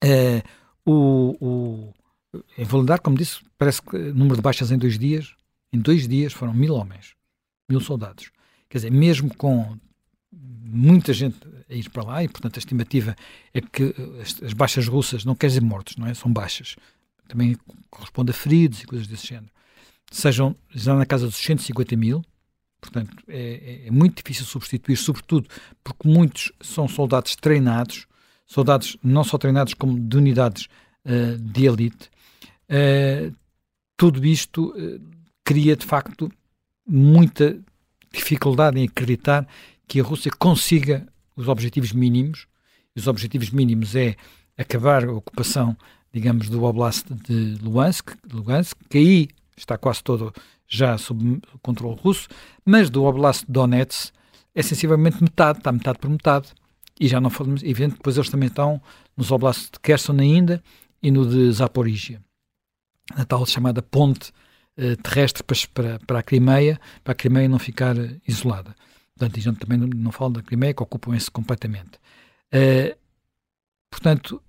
Uh, 0.05 0.43
o, 0.85 1.37
o, 1.41 1.95
em 2.59 2.65
Valendar, 2.65 3.01
como 3.01 3.17
disse, 3.17 3.41
parece 3.57 3.81
que 3.81 3.97
número 3.97 4.37
de 4.37 4.43
baixas 4.43 4.71
em 4.71 4.79
dois 4.79 4.99
dias 4.99 5.35
em 5.73 5.79
dois 5.79 6.07
dias 6.09 6.33
foram 6.33 6.55
mil 6.55 6.75
homens, 6.75 7.15
mil 7.69 7.81
soldados. 7.81 8.31
Quer 8.69 8.79
dizer, 8.79 8.91
mesmo 8.91 9.35
com 9.35 9.77
muita 10.33 11.13
gente 11.13 11.37
a 11.69 11.75
ir 11.75 11.89
para 11.91 12.03
lá, 12.03 12.25
e 12.25 12.29
portanto 12.29 12.57
a 12.57 12.59
estimativa 12.59 13.17
é 13.55 13.61
que 13.61 13.95
as, 14.21 14.43
as 14.43 14.53
baixas 14.53 14.87
russas 14.89 15.25
não 15.25 15.35
quer 15.35 15.49
dizer 15.49 15.63
mortos, 15.63 15.97
não 15.97 16.07
é? 16.07 16.15
São 16.15 16.33
baixas. 16.33 16.77
Também 17.29 17.57
corresponde 17.91 18.31
a 18.31 18.35
feridos 18.35 18.83
e 18.83 18.87
coisas 18.87 19.07
desse 19.07 19.27
género. 19.27 19.51
Sejam 20.11 20.55
já 20.71 20.95
na 20.95 21.07
casa 21.07 21.27
dos 21.27 21.37
150 21.37 21.97
mil, 21.97 22.25
portanto 22.81 23.17
é, 23.29 23.83
é, 23.85 23.89
é 23.89 23.91
muito 23.91 24.23
difícil 24.23 24.45
substituir, 24.45 24.97
sobretudo 24.97 25.49
porque 25.83 26.09
muitos 26.09 26.53
são 26.61 26.87
soldados 26.87 27.35
treinados, 27.37 28.07
soldados 28.47 28.97
não 29.03 29.25
só 29.25 29.39
treinados 29.39 29.75
como 29.75 29.99
de 29.99 30.17
unidades 30.17 30.69
uh, 31.05 31.37
de 31.39 31.67
elite. 31.67 32.11
Uh, 32.69 33.35
tudo 33.97 34.25
isto 34.25 34.69
uh, 34.77 35.01
cria, 35.43 35.75
de 35.75 35.87
facto, 35.87 36.31
muita 36.87 37.59
dificuldade 38.13 38.79
em 38.79 38.85
acreditar 38.85 39.47
que 39.87 40.01
a 40.01 40.05
Rússia 40.05 40.31
consiga 40.39 41.07
os 41.37 41.49
objetivos 41.49 41.93
mínimos 41.93 42.47
os 42.97 43.07
objetivos 43.07 43.51
mínimos 43.51 43.95
é 43.95 44.17
acabar 44.57 45.05
a 45.05 45.13
ocupação, 45.13 45.77
digamos, 46.13 46.49
do 46.49 46.65
Oblast 46.65 47.07
de 47.13 47.57
Lugansk, 47.63 48.17
Lugansk 48.33 48.75
que 48.89 48.97
aí 48.97 49.29
está 49.55 49.77
quase 49.77 50.03
todo 50.03 50.33
já 50.67 50.97
sob 50.97 51.41
controle 51.63 52.01
russo, 52.01 52.27
mas 52.65 52.89
do 52.89 53.05
Oblast 53.05 53.45
de 53.45 53.53
Donetsk 53.53 54.13
é 54.55 54.63
sensivelmente 54.63 55.23
metade, 55.23 55.59
está 55.59 55.71
metade 55.71 55.99
por 55.99 56.09
metade. 56.09 56.49
E 56.99 57.07
já 57.07 57.21
não 57.21 57.29
falamos, 57.29 57.63
evidente, 57.63 57.97
depois 57.97 58.17
eles 58.17 58.31
também 58.31 58.49
estão 58.49 58.81
nos 59.15 59.31
Oblasts 59.31 59.71
de 59.71 59.79
Kherson 59.81 60.17
ainda 60.19 60.63
e 61.03 61.11
no 61.11 61.29
de 61.29 61.53
Zaporizhia. 61.53 62.23
A 63.15 63.27
tal 63.27 63.45
chamada 63.45 63.83
ponte 63.83 64.33
terrestre 65.03 65.43
para, 65.73 65.99
para 66.01 66.19
a 66.19 66.23
Crimeia, 66.23 66.79
para 67.03 67.13
a 67.13 67.15
Crimeia 67.15 67.49
não 67.49 67.59
ficar 67.59 67.97
isolada. 68.27 68.75
Portanto, 69.17 69.41
gente 69.41 69.59
também 69.59 69.79
não, 69.79 69.89
não 69.89 70.13
fala 70.13 70.35
da 70.35 70.43
Crimeia, 70.43 70.75
que 70.75 70.83
ocupam 70.83 71.17
esse 71.17 71.31
completamente. 71.31 71.99
Uh, 72.53 72.97
portanto, 73.91 74.43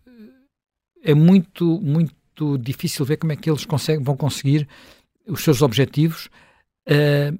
é 1.02 1.14
muito, 1.14 1.80
muito 1.80 2.58
difícil 2.58 3.06
ver 3.06 3.18
como 3.18 3.32
é 3.32 3.38
que 3.38 3.50
eles 3.50 3.66
conseguem, 3.66 4.04
vão 4.04 4.18
conseguir 4.18 4.68
os 5.26 5.42
seus 5.42 5.62
objetivos, 5.62 6.30
uh, 6.90 7.40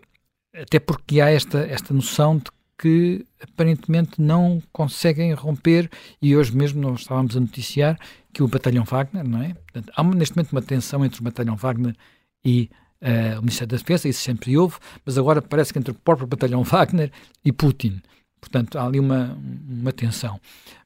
até 0.54 0.80
porque 0.80 1.20
há 1.20 1.30
esta, 1.30 1.60
esta 1.60 1.94
noção 1.94 2.38
de 2.38 2.46
que 2.80 3.26
aparentemente 3.42 4.22
não 4.22 4.62
conseguem 4.72 5.34
romper, 5.34 5.90
e 6.22 6.36
hoje 6.36 6.56
mesmo 6.56 6.80
nós 6.80 7.02
estávamos 7.02 7.36
a 7.36 7.40
noticiar 7.40 8.00
que 8.32 8.42
o 8.42 8.48
Batalhão 8.48 8.86
Wagner, 8.86 9.28
não 9.28 9.42
é? 9.42 9.54
Portanto, 9.54 9.92
há 9.96 10.04
neste 10.04 10.36
momento 10.36 10.52
uma 10.52 10.62
tensão 10.62 11.04
entre 11.04 11.20
o 11.20 11.24
Batalhão 11.24 11.56
Wagner 11.58 11.94
e 11.94 11.98
uh, 12.46 13.40
o 13.40 13.42
Ministério 13.42 13.68
da 13.68 13.78
Defesa, 13.78 14.08
isso 14.08 14.22
sempre 14.22 14.58
houve, 14.58 14.78
mas 15.06 15.18
agora 15.18 15.42
parece 15.42 15.74
que 15.74 15.80
entre 15.80 15.92
o 15.92 15.96
próprio 15.96 16.28
Batalhão 16.28 16.64
Wagner 16.66 17.12
e 17.44 17.52
Putin. 17.52 18.02
Portanto, 18.40 18.78
há 18.78 18.86
ali 18.86 19.00
uma, 19.00 19.38
uma 19.68 19.92
tensão. 19.92 20.40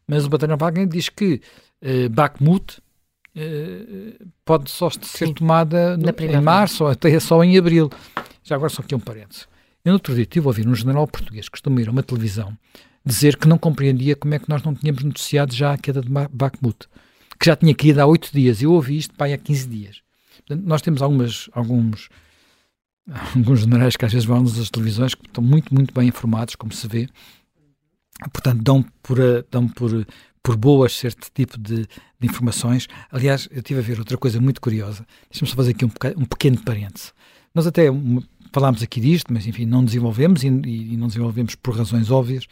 Mas 0.08 0.26
o 0.26 0.30
Batalhão 0.30 0.58
Wagner 0.58 0.88
diz 0.88 1.10
que 1.10 1.42
uh, 1.84 2.10
Bakhmut 2.10 2.80
uh, 3.36 4.28
pode 4.46 4.70
só 4.70 4.90
ser 4.90 5.28
Sim, 5.28 5.34
tomada 5.34 5.98
no, 5.98 6.10
em 6.10 6.42
março 6.42 6.86
ou 6.86 6.90
até 6.90 7.20
só 7.20 7.44
em 7.44 7.58
abril. 7.58 7.90
Já 8.44 8.56
agora 8.56 8.70
só 8.70 8.82
aqui 8.82 8.96
um 8.96 9.00
parênteses. 9.00 9.48
Eu 9.84 9.92
no 9.92 9.94
outro 9.94 10.14
dia 10.14 10.24
estive 10.24 10.46
a 10.46 10.50
ouvir 10.50 10.68
um 10.68 10.76
general 10.76 11.08
português 11.08 11.46
que 11.46 11.52
costuma 11.52 11.82
ir 11.82 11.88
a 11.88 11.92
uma 11.92 12.04
televisão 12.04 12.58
dizer 13.06 13.36
que 13.36 13.48
não 13.48 13.58
compreendia 13.58 14.16
como 14.16 14.34
é 14.34 14.40
que 14.40 14.50
nós 14.50 14.62
não 14.64 14.74
tínhamos 14.76 15.04
noticiado 15.04 15.54
já 15.54 15.74
a 15.74 15.78
queda 15.78 16.02
de 16.02 16.10
Bakhmut, 16.10 16.88
que 17.40 17.46
já 17.46 17.56
tinha 17.56 17.74
caído 17.74 18.02
há 18.02 18.06
oito 18.06 18.30
dias. 18.32 18.62
Eu 18.62 18.74
ouvi 18.74 18.98
isto 18.98 19.14
pai, 19.16 19.34
há 19.34 19.38
15 19.38 19.68
dias. 19.68 20.02
Portanto, 20.38 20.66
nós 20.66 20.82
temos 20.82 21.02
algumas, 21.02 21.50
alguns, 21.54 22.10
alguns 23.36 23.62
generais 23.62 23.96
que 23.96 24.06
às 24.06 24.12
vezes 24.12 24.26
vão 24.26 24.42
nas 24.42 24.70
televisões 24.70 25.16
que 25.16 25.26
estão 25.28 25.44
muito, 25.44 25.74
muito 25.74 25.94
bem 25.94 26.08
informados, 26.08 26.56
como 26.56 26.74
se 26.74 26.88
vê. 26.88 27.08
Portanto, 28.32 28.62
dão 28.62 28.86
por, 29.02 29.18
dão 29.50 29.68
por, 29.68 30.06
por 30.44 30.56
boas 30.56 30.94
certo 30.94 31.30
tipo 31.34 31.58
de, 31.58 31.86
de 31.86 32.28
informações. 32.28 32.88
Aliás, 33.12 33.48
eu 33.52 33.60
estive 33.60 33.80
a 33.80 33.84
ver 33.84 34.00
outra 34.00 34.18
coisa 34.18 34.40
muito 34.40 34.62
curiosa. 34.62 35.06
Deixa-me 35.30 35.50
só 35.50 35.56
fazer 35.56 35.72
aqui 35.72 35.86
um, 35.86 35.92
um 36.18 36.26
pequeno 36.26 36.60
parêntese. 36.62 37.12
Nós 37.54 37.68
até 37.68 37.88
falámos 38.52 38.84
aqui 38.84 39.00
disto, 39.00 39.32
mas 39.34 39.48
enfim, 39.48 39.66
não 39.66 39.84
desenvolvemos 39.84 40.44
e, 40.44 40.48
e, 40.48 40.98
não 40.98 41.08
desenvolvemos 41.08 41.56
por 41.56 41.76
razões 41.76 42.12
óbvias. 42.12 42.46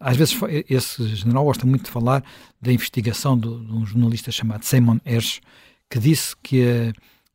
Às 0.00 0.16
vezes, 0.16 0.38
esse 0.68 1.06
general 1.14 1.44
gosta 1.44 1.66
muito 1.66 1.84
de 1.84 1.90
falar 1.90 2.22
da 2.60 2.72
investigação 2.72 3.38
de, 3.38 3.48
de 3.48 3.72
um 3.72 3.86
jornalista 3.86 4.30
chamado 4.30 4.64
Simon 4.64 4.98
Hersh, 5.04 5.40
que 5.88 5.98
disse 5.98 6.34
que 6.42 6.62
uh, 6.62 6.92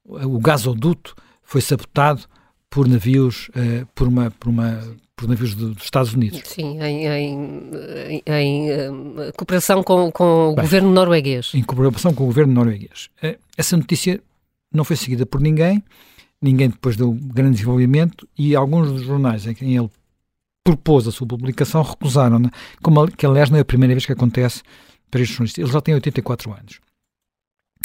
o 0.10 0.40
gasoduto 0.40 1.16
foi 1.44 1.62
sabotado 1.62 2.24
por 2.70 2.88
navios, 2.88 3.50
uh, 3.50 3.86
por, 3.96 4.08
uma, 4.08 4.32
por, 4.32 4.50
uma, 4.50 4.82
por 5.16 5.28
navios 5.28 5.56
do, 5.56 5.74
dos 5.74 5.84
Estados 5.84 6.14
Unidos. 6.14 6.42
Sim, 6.46 6.82
em, 6.82 7.08
em, 7.08 8.24
em, 8.26 8.70
em 8.70 9.32
cooperação 9.36 9.84
com, 9.84 10.12
com 10.12 10.50
o 10.50 10.56
Bem, 10.56 10.66
governo 10.66 10.92
norueguês. 10.92 11.52
Em 11.54 11.64
cooperação 11.64 12.14
com 12.14 12.24
o 12.24 12.28
governo 12.28 12.54
norueguês. 12.54 13.10
Essa 13.58 13.76
notícia 13.78 14.22
não 14.72 14.84
foi 14.84 14.96
seguida 14.96 15.26
por 15.26 15.42
ninguém 15.42 15.84
ninguém 16.42 16.70
depois 16.70 16.96
deu 16.96 17.12
grande 17.12 17.56
desenvolvimento 17.56 18.28
e 18.38 18.56
alguns 18.56 18.92
dos 18.92 19.02
jornais 19.02 19.46
em 19.46 19.54
que 19.54 19.66
ele 19.66 19.90
propôs 20.64 21.08
a 21.08 21.12
sua 21.12 21.28
publicação 21.28 21.82
recusaram, 21.82 22.40
né? 22.40 22.50
como 22.82 23.08
que 23.12 23.26
aliás 23.26 23.50
não 23.50 23.58
é 23.58 23.62
a 23.62 23.66
primeira 23.66 23.94
vez 23.94 24.06
que 24.06 24.12
acontece 24.12 24.62
para 25.10 25.22
estes 25.22 25.36
jornalistas. 25.36 25.64
Ele 25.64 25.72
já 25.72 25.82
tem 25.82 25.94
84 25.94 26.52
anos. 26.52 26.80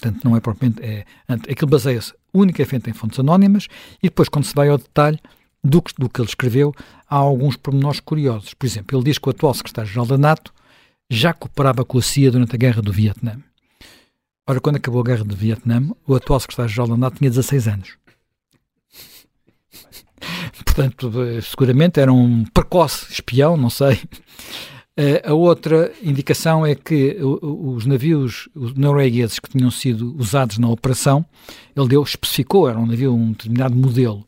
Portanto, 0.04 0.24
não 0.24 0.36
é 0.36 0.40
propriamente. 0.40 0.82
É, 0.82 1.04
aquilo 1.28 1.70
baseia-se 1.70 2.12
unicamente 2.32 2.90
em 2.90 2.92
fontes 2.92 3.18
anónimas 3.18 3.68
e 4.02 4.08
depois, 4.08 4.28
quando 4.28 4.44
se 4.44 4.54
vai 4.54 4.68
ao 4.68 4.76
detalhe 4.76 5.18
do 5.62 5.80
que, 5.80 5.94
do 5.94 6.10
que 6.10 6.20
ele 6.20 6.28
escreveu, 6.28 6.74
há 7.08 7.16
alguns 7.16 7.56
pormenores 7.56 8.00
curiosos. 8.00 8.52
Por 8.52 8.66
exemplo, 8.66 8.96
ele 8.96 9.04
diz 9.04 9.16
que 9.16 9.26
o 9.26 9.30
atual 9.30 9.54
secretário-geral 9.54 10.04
da 10.04 10.18
NATO 10.18 10.52
já 11.08 11.32
cooperava 11.32 11.84
com 11.86 11.96
a 11.96 12.02
CIA 12.02 12.30
durante 12.30 12.54
a 12.54 12.58
guerra 12.58 12.82
do 12.82 12.92
Vietnã. 12.92 13.38
Ora, 14.46 14.60
quando 14.60 14.76
acabou 14.76 15.00
a 15.00 15.04
guerra 15.04 15.24
do 15.24 15.34
Vietnã, 15.34 15.88
o 16.06 16.14
atual 16.14 16.38
secretário-geral 16.38 16.88
da 16.88 16.96
NATO 16.98 17.16
tinha 17.16 17.30
16 17.30 17.68
anos. 17.68 17.96
Portanto, 20.66 21.10
seguramente 21.40 21.98
era 21.98 22.12
um 22.12 22.44
precoce 22.44 23.10
espião, 23.10 23.56
não 23.56 23.70
sei. 23.70 23.98
Uh, 24.96 25.28
a 25.28 25.34
outra 25.34 25.92
indicação 26.02 26.64
é 26.64 26.74
que 26.74 27.18
os 27.20 27.84
navios 27.84 28.48
noruegueses 28.54 29.40
que 29.40 29.50
tinham 29.50 29.70
sido 29.70 30.14
usados 30.16 30.58
na 30.58 30.68
operação, 30.68 31.24
ele 31.74 31.88
deu, 31.88 32.02
especificou, 32.02 32.68
era 32.68 32.78
um 32.78 32.86
navio, 32.86 33.12
um 33.12 33.32
determinado 33.32 33.74
modelo. 33.74 34.24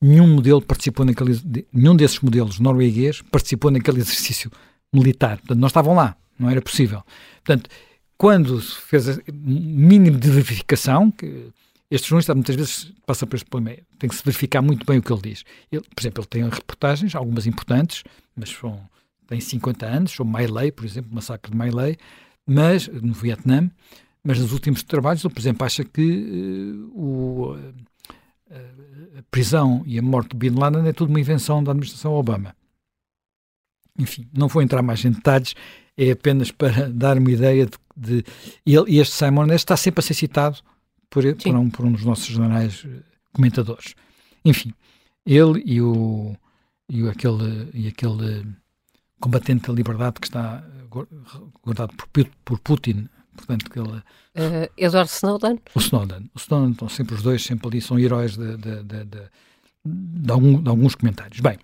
Nenhum 0.00 0.26
modelo 0.26 0.60
participou 0.60 1.06
naquele, 1.06 1.40
nenhum 1.72 1.96
desses 1.96 2.20
modelos 2.20 2.58
norueguês 2.58 3.22
participou 3.22 3.70
naquele 3.70 4.00
exercício 4.00 4.50
militar. 4.92 5.38
Portanto, 5.38 5.58
não 5.58 5.68
estavam 5.68 5.94
lá, 5.94 6.14
não 6.38 6.50
era 6.50 6.60
possível. 6.60 7.02
Portanto, 7.42 7.70
quando 8.18 8.60
se 8.60 8.76
fez 8.76 9.08
o 9.08 9.22
mínimo 9.32 10.18
de 10.18 10.30
verificação, 10.30 11.10
que 11.10 11.50
este 11.90 12.08
jornalista 12.08 12.34
muitas 12.34 12.56
vezes 12.56 12.92
passa 13.06 13.26
por 13.26 13.36
este 13.36 13.48
problema. 13.48 13.78
Tem 13.98 14.10
que 14.10 14.16
se 14.16 14.24
verificar 14.24 14.60
muito 14.60 14.84
bem 14.84 14.98
o 14.98 15.02
que 15.02 15.12
ele 15.12 15.22
diz. 15.22 15.44
Ele, 15.70 15.82
por 15.82 16.02
exemplo, 16.02 16.22
ele 16.22 16.28
tem 16.28 16.48
reportagens, 16.48 17.14
algumas 17.14 17.46
importantes, 17.46 18.02
mas 18.34 18.50
são, 18.50 18.80
tem 19.26 19.40
50 19.40 19.86
anos, 19.86 20.12
sobre 20.12 20.32
Mailei, 20.32 20.70
por 20.70 20.84
exemplo, 20.84 21.10
o 21.10 21.14
massacre 21.14 21.50
de 21.50 21.56
Mailei, 21.56 21.96
mas, 22.46 22.88
no 22.88 23.12
Vietnã, 23.12 23.70
mas 24.22 24.38
nos 24.38 24.52
últimos 24.52 24.82
trabalhos 24.82 25.24
ele, 25.24 25.34
por 25.34 25.40
exemplo, 25.40 25.66
acha 25.66 25.84
que 25.84 26.02
uh, 26.02 26.98
o, 26.98 27.54
uh, 27.54 29.18
a 29.18 29.22
prisão 29.30 29.82
e 29.86 29.98
a 29.98 30.02
morte 30.02 30.30
de 30.30 30.36
Bin 30.36 30.58
Laden 30.58 30.86
é 30.86 30.92
tudo 30.92 31.10
uma 31.10 31.20
invenção 31.20 31.62
da 31.62 31.72
administração 31.72 32.12
Obama. 32.12 32.54
Enfim, 33.98 34.28
não 34.32 34.48
vou 34.48 34.62
entrar 34.62 34.82
mais 34.82 35.04
em 35.04 35.10
detalhes, 35.10 35.54
é 35.96 36.10
apenas 36.10 36.50
para 36.50 36.88
dar 36.92 37.18
uma 37.18 37.30
ideia 37.30 37.66
de. 37.66 37.78
de 37.96 38.24
e, 38.64 38.74
ele, 38.74 38.92
e 38.92 38.98
este 38.98 39.14
Simon 39.14 39.46
está 39.52 39.76
sempre 39.76 40.00
a 40.00 40.02
ser 40.02 40.14
citado 40.14 40.58
por, 41.08 41.22
por, 41.34 41.54
um, 41.54 41.70
por 41.70 41.86
um 41.86 41.92
dos 41.92 42.04
nossos 42.04 42.26
jornais 42.26 42.84
eh, 42.86 43.02
comentadores. 43.32 43.94
Enfim, 44.44 44.72
ele 45.24 45.62
e 45.64 45.80
o, 45.80 46.36
e 46.88 47.08
aquele, 47.08 47.70
e 47.72 47.88
aquele 47.88 48.46
combatente 49.26 49.66
da 49.66 49.72
liberdade 49.72 50.20
que 50.20 50.28
está 50.28 50.62
guardado 51.62 51.92
por, 51.96 52.08
por 52.44 52.58
Putin, 52.60 53.08
portanto, 53.36 53.68
que 53.68 53.78
ele... 53.78 53.88
Uh, 53.88 54.70
Edward 54.76 55.10
Snowden? 55.10 55.60
O 55.74 55.80
Snowden. 55.80 56.30
O 56.34 56.38
Snowden 56.38 56.70
estão 56.70 56.88
sempre 56.88 57.14
os 57.16 57.22
dois, 57.22 57.42
sempre 57.42 57.66
ali, 57.66 57.80
são 57.80 57.98
heróis 57.98 58.36
de, 58.36 58.56
de, 58.56 58.82
de, 58.84 59.04
de, 59.84 60.32
algum, 60.32 60.62
de 60.62 60.68
alguns 60.68 60.94
comentários. 60.94 61.40
Bem, 61.40 61.58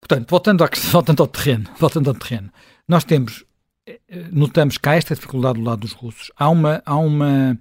portanto, 0.00 0.28
voltando, 0.28 0.64
à, 0.64 0.70
voltando 0.90 1.22
ao 1.22 1.28
terreno, 1.28 1.70
voltando 1.78 2.10
ao 2.10 2.14
terreno, 2.14 2.50
nós 2.88 3.04
temos, 3.04 3.44
eh, 3.86 4.00
notamos 4.32 4.76
que 4.76 4.88
há 4.88 4.96
esta 4.96 5.14
dificuldade 5.14 5.58
do 5.58 5.64
lado 5.64 5.80
dos 5.80 5.92
russos, 5.92 6.32
há 6.36 6.48
uma, 6.48 6.82
há 6.84 6.96
uma 6.96 7.58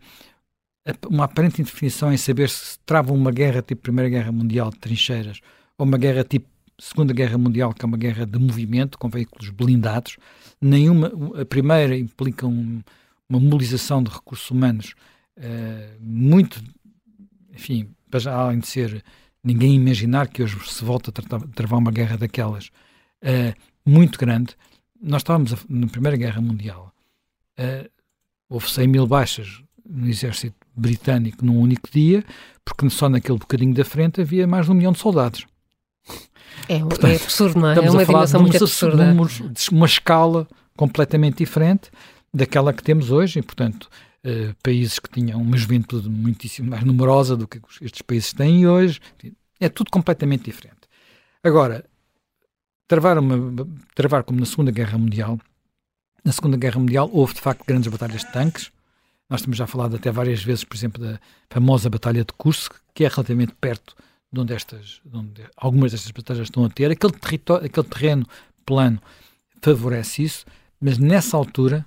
uma 1.08 1.26
aparente 1.26 1.62
indefinição 1.62 2.12
em 2.12 2.18
saber 2.18 2.50
se 2.50 2.80
trava 2.80 3.14
uma 3.14 3.32
guerra 3.32 3.62
tipo 3.62 3.84
Primeira 3.84 4.10
Guerra 4.10 4.32
Mundial 4.32 4.72
de 4.72 4.80
trincheiras 4.80 5.40
ou 5.78 5.86
uma 5.86 6.00
guerra 6.00 6.24
tipo 6.24 6.48
Segunda 6.80 7.14
Guerra 7.14 7.38
Mundial, 7.38 7.74
que 7.74 7.84
é 7.84 7.88
uma 7.88 7.98
guerra 7.98 8.26
de 8.26 8.40
movimento, 8.40 8.98
com 8.98 9.10
veículos 9.10 9.50
blindados. 9.50 10.18
Nenhuma, 10.62 11.12
a 11.40 11.46
primeira 11.46 11.98
implica 11.98 12.48
um, 12.48 12.82
uma 13.30 13.40
mobilização 13.40 14.02
de 14.02 14.10
recursos 14.10 14.50
humanos 14.50 14.96
uh, 15.38 15.98
muito, 16.00 16.62
enfim, 17.54 17.90
além 18.26 18.60
de 18.60 18.68
ser 18.68 19.04
ninguém 19.44 19.76
imaginar 19.76 20.28
que 20.28 20.42
hoje 20.42 20.58
se 20.68 20.84
volta 20.84 21.12
a 21.12 21.40
travar 21.54 21.80
uma 21.80 21.92
guerra 21.92 22.18
daquelas, 22.18 22.68
uh, 23.24 23.54
muito 23.86 24.18
grande. 24.18 24.56
Nós 25.02 25.22
estávamos 25.22 25.54
a, 25.54 25.58
na 25.70 25.88
Primeira 25.88 26.18
Guerra 26.18 26.42
Mundial, 26.42 26.94
uh, 27.60 27.90
houve 28.50 28.70
100 28.70 28.88
mil 28.88 29.06
baixas 29.06 29.62
no 29.86 30.08
exército 30.08 30.56
britânico 30.76 31.46
num 31.46 31.60
único 31.60 31.90
dia, 31.92 32.24
porque 32.64 32.90
só 32.90 33.10
naquele 33.10 33.38
bocadinho 33.38 33.74
da 33.74 33.84
frente 33.84 34.22
havia 34.22 34.48
mais 34.48 34.66
de 34.66 34.72
um 34.72 34.76
milhão 34.76 34.92
de 34.92 35.00
soldados. 35.00 35.46
É, 36.68 36.80
Portanto, 36.80 37.08
é 37.08 37.16
absurdo, 37.16 37.60
não 37.60 37.70
é? 37.70 37.76
É 37.76 37.90
uma 37.90 38.06
dimensão 38.06 38.42
muito 38.42 38.58
absurda. 38.58 39.06
Números, 39.06 39.42
de 39.52 39.70
uma 39.72 39.86
escala 39.86 40.48
completamente 40.76 41.38
diferente 41.38 41.90
daquela 42.34 42.72
que 42.74 42.84
temos 42.84 43.12
hoje, 43.12 43.40
e 43.40 43.42
portanto, 43.42 43.90
uh, 44.24 44.56
países 44.64 45.00
que 45.00 45.10
tinham 45.10 45.42
uma 45.42 45.58
juventude 45.58 46.10
muitíssimo 46.10 46.70
mais 46.70 46.84
numerosa 46.84 47.36
do 47.36 47.48
que 47.48 47.60
estes 47.82 48.02
países 48.02 48.34
têm 48.34 48.68
hoje, 48.68 49.00
é 49.60 49.68
tudo 49.68 49.92
completamente 49.92 50.46
diferente. 50.46 50.78
Agora, 51.44 51.84
travar, 52.88 53.18
uma, 53.18 53.68
travar 53.96 54.24
como 54.24 54.40
na 54.40 54.46
Segunda 54.46 54.72
Guerra 54.72 54.98
Mundial 54.98 55.40
na 56.24 56.32
Segunda 56.32 56.58
Guerra 56.58 56.80
Mundial 56.80 57.10
houve 57.12 57.34
de 57.34 57.42
facto 57.42 57.66
grandes 57.66 57.92
batalhas 57.92 58.22
de 58.22 58.32
tanques. 58.32 58.72
Nós 59.30 59.42
temos 59.42 59.58
já 59.58 59.68
falado 59.68 59.96
até 59.96 60.12
várias 60.12 60.44
vezes, 60.44 60.64
por 60.64 60.76
exemplo, 60.76 61.04
da 61.04 61.20
famosa 61.50 61.90
Batalha 61.90 62.26
de 62.26 62.34
Kursk, 62.34 62.74
que 62.94 63.06
é 63.06 63.08
relativamente 63.08 63.54
perto 63.60 63.96
de 64.32 64.40
onde, 64.40 64.54
estas, 64.54 65.02
de 65.04 65.18
onde 65.18 65.44
algumas 65.58 65.92
destas 65.92 66.12
batalhas 66.12 66.44
estão 66.44 66.64
a 66.64 66.70
ter. 66.70 66.92
Aquele, 66.92 67.14
território, 67.14 67.66
aquele 67.66 67.88
terreno 67.88 68.26
plano 68.66 69.02
favorece 69.62 70.24
isso, 70.24 70.46
mas 70.80 70.98
nessa 70.98 71.36
altura 71.36 71.86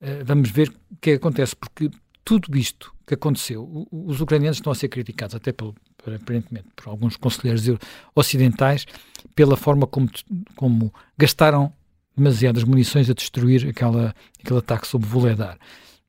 uh, 0.00 0.24
vamos 0.24 0.50
ver 0.50 0.68
o 0.68 0.96
que, 0.96 1.10
que 1.10 1.10
acontece, 1.12 1.56
porque 1.56 1.90
tudo 2.24 2.56
isto 2.56 2.92
que 3.06 3.14
aconteceu, 3.14 3.88
os 3.90 4.20
ucranianos 4.20 4.58
estão 4.58 4.70
a 4.70 4.74
ser 4.74 4.88
criticados, 4.88 5.34
até 5.34 5.50
pelo, 5.50 5.74
aparentemente 5.98 6.68
por 6.76 6.90
alguns 6.90 7.16
conselheiros 7.16 7.64
ocidentais, 8.14 8.86
pela 9.34 9.56
forma 9.56 9.86
como, 9.86 10.10
como 10.54 10.92
gastaram 11.16 11.72
demasiadas 12.14 12.64
munições 12.64 13.08
a 13.08 13.14
destruir 13.14 13.66
aquela, 13.66 14.14
aquele 14.38 14.58
ataque 14.58 14.86
sobre 14.86 15.08
Voledar. 15.08 15.58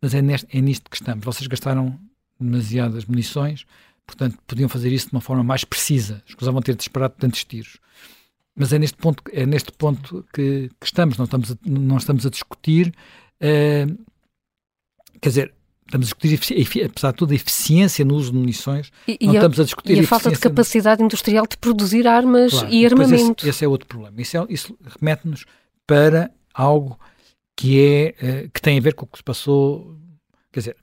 Mas 0.02 0.14
é, 0.14 0.22
neste, 0.22 0.58
é 0.58 0.60
nisto 0.60 0.90
que 0.90 0.98
estamos. 0.98 1.24
Vocês 1.24 1.48
gastaram 1.48 1.98
demasiadas 2.40 3.06
munições, 3.06 3.66
portanto, 4.10 4.38
podiam 4.48 4.68
fazer 4.68 4.92
isso 4.92 5.08
de 5.08 5.14
uma 5.14 5.22
forma 5.22 5.44
mais 5.44 5.64
precisa. 5.64 6.22
Escusavam 6.28 6.62
ter 6.62 6.76
disparado 6.76 7.14
tantos 7.18 7.44
tiros. 7.44 7.78
Mas 8.56 8.74
é 8.74 8.80
neste 8.80 8.98
ponto, 8.98 9.24
é 9.32 9.46
neste 9.46 9.72
ponto 9.72 10.26
que, 10.34 10.70
que 10.80 10.86
estamos. 10.86 11.18
Não 11.18 11.26
estamos 11.26 11.52
a, 11.52 11.56
não 11.66 11.98
estamos 11.98 12.26
a 12.26 12.30
discutir. 12.30 12.94
Uh, 13.42 13.98
quer 15.22 15.30
dizer, 15.30 15.54
estamos 15.86 16.08
a 16.08 16.28
discutir, 16.28 16.86
apesar 16.86 17.12
de 17.12 17.18
tudo, 17.18 17.32
a 17.32 17.36
eficiência 17.36 18.04
no 18.04 18.16
uso 18.16 18.32
de 18.32 18.38
munições. 18.38 18.92
E, 19.08 19.18
não 19.26 19.34
e 19.34 19.38
estamos 19.38 19.60
a, 19.60 19.62
a 19.62 19.66
discutir 19.66 19.96
e 19.96 20.00
a, 20.00 20.04
a 20.04 20.08
falta 20.08 20.32
de 20.32 20.40
capacidade 20.40 21.04
industrial 21.04 21.48
de 21.48 21.58
produzir 21.58 22.08
armas 22.08 22.52
claro, 22.52 22.74
e 22.74 22.86
armamento. 22.86 23.44
Esse, 23.44 23.50
esse, 23.50 23.66
é 23.66 23.68
outro 23.68 23.88
problema. 23.88 24.22
Isso, 24.22 24.38
é, 24.38 24.46
isso 24.50 24.78
remete-nos 25.00 25.46
para 25.88 26.32
algo 26.54 27.00
que 27.56 27.82
é 27.82 28.16
uh, 28.22 28.50
que 28.50 28.62
tem 28.62 28.78
a 28.78 28.82
ver 28.82 28.94
com 28.94 29.06
o 29.06 29.08
que 29.08 29.18
se 29.18 29.24
passou. 29.24 29.98
Quer 30.52 30.60
dizer, 30.60 30.76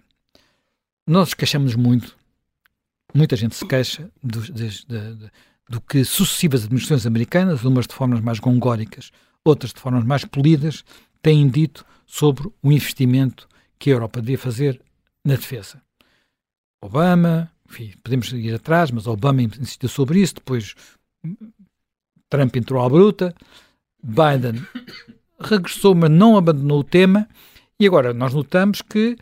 nós 1.07 1.35
queixamos 1.35 1.75
muito, 1.75 2.17
muita 3.17 3.37
gente 3.37 3.55
se 3.55 3.67
queixa 3.67 4.11
do, 4.23 4.41
de, 4.41 4.87
de, 4.87 5.31
do 5.69 5.81
que 5.81 6.05
sucessivas 6.05 6.65
administrações 6.65 7.07
americanas, 7.07 7.65
umas 7.65 7.87
de 7.87 7.95
formas 7.95 8.21
mais 8.21 8.39
gongóricas, 8.39 9.11
outras 9.45 9.73
de 9.73 9.81
formas 9.81 10.05
mais 10.05 10.25
polidas, 10.25 10.85
têm 11.23 11.49
dito 11.49 11.85
sobre 12.07 12.49
o 12.63 12.73
investimento 12.73 13.49
que 13.79 13.91
a 13.91 13.95
Europa 13.95 14.21
devia 14.21 14.39
fazer 14.39 14.81
na 15.25 15.35
defesa. 15.35 15.83
Obama, 16.81 17.51
enfim, 17.69 17.93
podemos 18.03 18.33
ir 18.33 18.55
atrás, 18.55 18.91
mas 18.91 19.07
Obama 19.07 19.43
insistiu 19.43 19.89
sobre 19.89 20.21
isso, 20.21 20.35
depois 20.35 20.75
Trump 22.29 22.55
entrou 22.57 22.83
à 22.83 22.89
bruta, 22.89 23.35
Biden 24.03 24.65
regressou, 25.41 25.95
mas 25.95 26.11
não 26.11 26.37
abandonou 26.37 26.81
o 26.81 26.85
tema, 26.85 27.29
e 27.79 27.87
agora 27.87 28.15
nós 28.15 28.33
notamos 28.33 28.83
que 28.83 29.17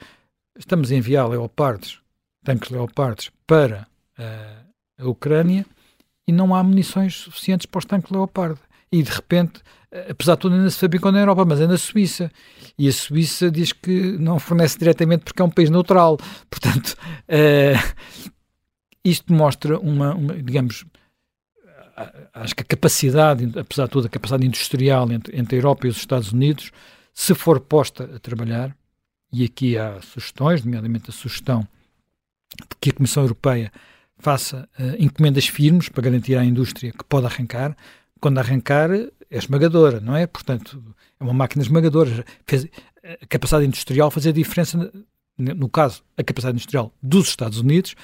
estamos 0.58 0.92
a 0.92 0.94
enviar 0.94 1.28
leopardos, 1.28 2.00
tanques 2.44 2.70
leopardos, 2.70 3.30
para 3.46 3.86
uh, 4.18 5.02
a 5.04 5.08
Ucrânia 5.08 5.66
e 6.26 6.32
não 6.32 6.54
há 6.54 6.62
munições 6.62 7.14
suficientes 7.14 7.66
para 7.66 7.78
os 7.78 7.84
tanques 7.84 8.10
leopardo. 8.10 8.60
E 8.90 9.02
de 9.02 9.10
repente, 9.10 9.60
apesar 10.08 10.34
de 10.34 10.40
tudo, 10.40 10.54
ainda 10.54 10.70
se 10.70 10.78
fabricam 10.78 11.12
na 11.12 11.18
Europa, 11.18 11.44
mas 11.44 11.60
é 11.60 11.66
na 11.66 11.76
Suíça. 11.76 12.30
E 12.78 12.88
a 12.88 12.92
Suíça 12.92 13.50
diz 13.50 13.72
que 13.72 14.16
não 14.18 14.38
fornece 14.38 14.78
diretamente 14.78 15.24
porque 15.24 15.42
é 15.42 15.44
um 15.44 15.50
país 15.50 15.68
neutral. 15.68 16.16
Portanto, 16.48 16.96
uh, 17.28 17.94
isto 19.04 19.32
mostra 19.32 19.78
uma, 19.78 20.14
uma 20.14 20.34
digamos, 20.34 20.84
acho 22.32 22.54
que 22.54 22.62
a 22.62 22.66
capacidade, 22.66 23.58
apesar 23.58 23.84
de 23.84 23.90
tudo, 23.90 24.06
a 24.06 24.10
capacidade 24.10 24.46
industrial 24.46 25.10
entre, 25.12 25.38
entre 25.38 25.56
a 25.56 25.58
Europa 25.58 25.86
e 25.86 25.90
os 25.90 25.96
Estados 25.96 26.32
Unidos, 26.32 26.70
se 27.12 27.34
for 27.34 27.60
posta 27.60 28.04
a 28.16 28.18
trabalhar, 28.18 28.76
e 29.32 29.44
aqui 29.44 29.76
há 29.76 30.00
sugestões, 30.00 30.64
nomeadamente 30.64 31.10
a 31.10 31.12
sugestão 31.12 31.66
que 32.80 32.90
a 32.90 32.92
Comissão 32.92 33.22
Europeia 33.22 33.72
faça 34.18 34.68
uh, 34.78 34.94
encomendas 34.98 35.46
firmes 35.46 35.88
para 35.88 36.02
garantir 36.02 36.36
à 36.36 36.44
indústria 36.44 36.92
que 36.92 37.04
pode 37.04 37.26
arrancar, 37.26 37.76
quando 38.20 38.38
arrancar 38.38 38.90
é 38.92 39.38
esmagadora, 39.38 40.00
não 40.00 40.16
é? 40.16 40.26
Portanto, 40.26 40.82
é 41.18 41.24
uma 41.24 41.32
máquina 41.32 41.62
esmagadora. 41.62 42.24
Fez, 42.46 42.66
a 43.20 43.26
capacidade 43.26 43.66
industrial 43.66 44.10
faz 44.10 44.26
a 44.26 44.32
diferença, 44.32 44.92
no 45.36 45.68
caso, 45.68 46.02
a 46.16 46.22
capacidade 46.22 46.56
industrial 46.56 46.92
dos 47.02 47.28
Estados 47.28 47.58
Unidos 47.58 47.94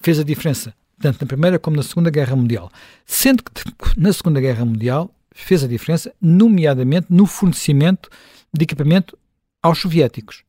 fez 0.00 0.18
a 0.18 0.24
diferença 0.24 0.74
tanto 1.00 1.20
na 1.20 1.26
Primeira 1.26 1.58
como 1.58 1.76
na 1.76 1.82
Segunda 1.82 2.10
Guerra 2.10 2.36
Mundial. 2.36 2.70
Sendo 3.06 3.42
que 3.42 3.50
na 3.96 4.12
Segunda 4.12 4.40
Guerra 4.40 4.64
Mundial 4.64 5.14
fez 5.32 5.64
a 5.64 5.66
diferença, 5.66 6.12
nomeadamente 6.20 7.06
no 7.10 7.26
fornecimento 7.26 8.10
de 8.52 8.64
equipamento 8.64 9.16
aos 9.62 9.78
soviéticos. 9.78 10.44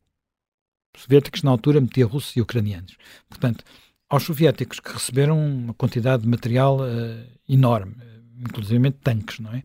Os 0.95 1.03
soviéticos, 1.03 1.43
na 1.43 1.51
altura, 1.51 1.81
metiam 1.81 2.09
russos 2.09 2.35
e 2.35 2.41
ucranianos. 2.41 2.97
Portanto, 3.29 3.63
aos 4.09 4.23
soviéticos 4.23 4.79
que 4.79 4.91
receberam 4.91 5.39
uma 5.39 5.73
quantidade 5.73 6.23
de 6.23 6.29
material 6.29 6.79
uh, 6.79 7.27
enorme, 7.47 7.95
inclusive 8.37 8.91
tanques, 8.91 9.39
não 9.39 9.53
é? 9.53 9.63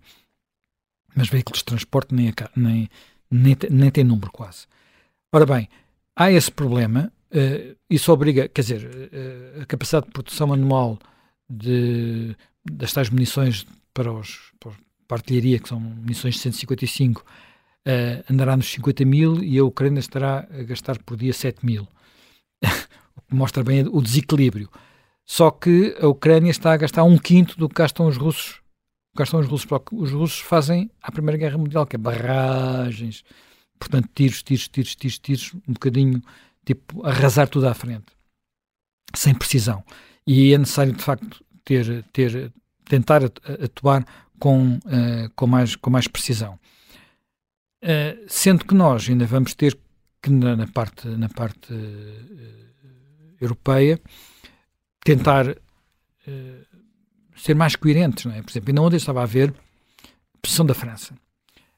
Mas 1.15 1.29
veículos 1.29 1.61
de 1.61 1.65
transporte 1.65 2.15
nem, 2.15 2.33
nem, 2.55 2.89
nem, 3.31 3.57
nem 3.71 3.91
tem 3.91 4.05
número 4.05 4.31
quase. 4.31 4.67
Ora 5.33 5.47
bem, 5.47 5.69
há 6.15 6.31
esse 6.31 6.51
problema 6.51 7.13
Uh, 7.31 7.77
isso 7.91 8.13
obriga, 8.13 8.49
quer 8.49 8.63
dizer, 8.63 8.87
uh, 8.87 9.63
a 9.63 9.67
capacidade 9.67 10.07
de 10.07 10.13
produção 10.13 10.53
anual 10.53 10.99
de, 11.51 12.37
das 12.65 12.93
tais 12.93 13.11
munições 13.11 13.67
para, 13.93 14.13
os, 14.13 14.53
para 14.59 14.73
a 15.11 15.15
artilharia, 15.15 15.59
que 15.59 15.69
são 15.69 15.81
munições 15.81 16.35
de 16.35 16.41
155, 16.41 17.25
uh, 17.87 18.33
andará 18.33 18.57
nos 18.57 18.71
50 18.73 19.05
mil 19.05 19.43
e 19.43 19.59
a 19.59 19.65
Ucrânia 19.65 20.01
estará 20.01 20.47
a 20.51 20.63
gastar 20.65 20.99
por 20.99 21.17
dia 21.17 21.33
7 21.33 21.65
mil. 21.65 21.87
o 23.17 23.21
que 23.23 23.35
mostra 23.35 23.63
bem 23.63 23.87
o 23.87 24.03
desequilíbrio. 24.03 24.69
Só 25.25 25.51
que 25.51 25.97
a 26.01 26.07
Ucrânia 26.07 26.51
está 26.51 26.73
a 26.73 26.77
gastar 26.77 27.05
um 27.05 27.19
quinto 27.19 27.57
do 27.59 27.69
que 27.69 27.75
gastam 27.77 28.07
os 28.07 28.17
russos. 28.17 28.61
Gastam 29.17 29.41
os 29.41 29.47
russos, 29.47 29.67
porque 29.67 29.95
os 29.95 30.13
russos 30.13 30.41
fazem 30.41 30.91
a 31.03 31.11
Primeira 31.11 31.39
Guerra 31.39 31.57
Mundial, 31.57 31.87
que 31.87 31.97
é 31.97 31.99
barragens, 31.99 33.25
portanto, 33.79 34.09
tiros, 34.15 34.43
tiros, 34.43 34.69
tiros, 34.69 34.95
tiros, 34.95 35.19
tiros, 35.19 35.55
um 35.67 35.73
bocadinho 35.73 36.23
tipo, 36.65 37.07
arrasar 37.07 37.49
tudo 37.49 37.67
à 37.67 37.75
frente, 37.75 38.07
sem 39.15 39.35
precisão. 39.35 39.83
E 40.27 40.53
é 40.53 40.59
necessário, 40.59 40.93
de 40.93 41.03
facto, 41.03 41.43
ter, 41.65 42.05
ter, 42.13 42.53
tentar 42.85 43.23
atuar 43.25 44.05
com, 44.39 44.75
uh, 44.77 45.31
com, 45.35 45.47
mais, 45.47 45.77
com 45.77 45.89
mais 45.89 46.07
precisão. 46.07 46.59
Uh, 47.87 48.25
sendo 48.27 48.65
que 48.65 48.75
nós 48.75 49.09
ainda 49.09 49.27
vamos 49.27 49.55
ter 49.55 49.79
que, 50.21 50.29
na, 50.31 50.57
na 50.57 50.67
parte, 50.67 51.07
na 51.07 51.29
parte 51.29 51.73
uh, 51.73 53.37
europeia, 53.41 54.01
tentar 55.05 55.57
ser 57.37 57.55
mais 57.55 57.77
coerentes, 57.77 58.25
não 58.25 58.33
é? 58.33 58.43
Por 58.43 58.51
exemplo, 58.51 58.71
ainda 58.71 58.83
ontem 58.83 58.97
estava 58.97 59.23
a 59.23 59.27
ver 59.27 59.55
posição 60.43 60.67
da 60.67 60.75
França 60.75 61.15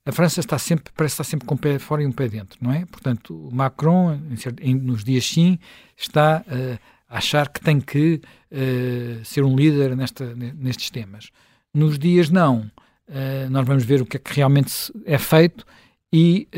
a 0.09 0.12
França 0.12 0.40
está 0.40 0.59
sempre, 0.59 0.90
parece 0.97 1.12
estar 1.12 1.25
sempre 1.25 1.47
com 1.47 1.55
um 1.55 1.59
pé 1.59 1.79
fora 1.79 2.03
e 2.03 2.07
um 2.07 2.12
pé 2.12 2.29
dentro, 2.29 2.59
não 2.62 2.73
é? 2.73 2.87
Portanto, 2.87 3.35
o 3.37 3.55
Macron, 3.55 4.18
em, 4.62 4.75
nos 4.75 5.05
dias 5.05 5.27
sim, 5.27 5.59
está 5.94 6.42
uh, 6.47 6.79
a 7.11 7.18
achar 7.18 7.47
que 7.51 7.61
tem 7.61 7.79
que 7.79 8.18
uh, 8.51 9.23
ser 9.23 9.44
um 9.44 9.55
líder 9.55 9.94
nesta, 9.94 10.35
nestes 10.35 10.88
temas. 10.88 11.31
Nos 11.75 11.99
dias 11.99 12.31
não. 12.31 12.71
Uh, 13.07 13.51
nós 13.51 13.66
vamos 13.66 13.85
ver 13.85 14.01
o 14.01 14.07
que 14.07 14.16
é 14.16 14.21
que 14.21 14.33
realmente 14.33 14.73
é 15.05 15.18
feito 15.18 15.66
e 16.12 16.49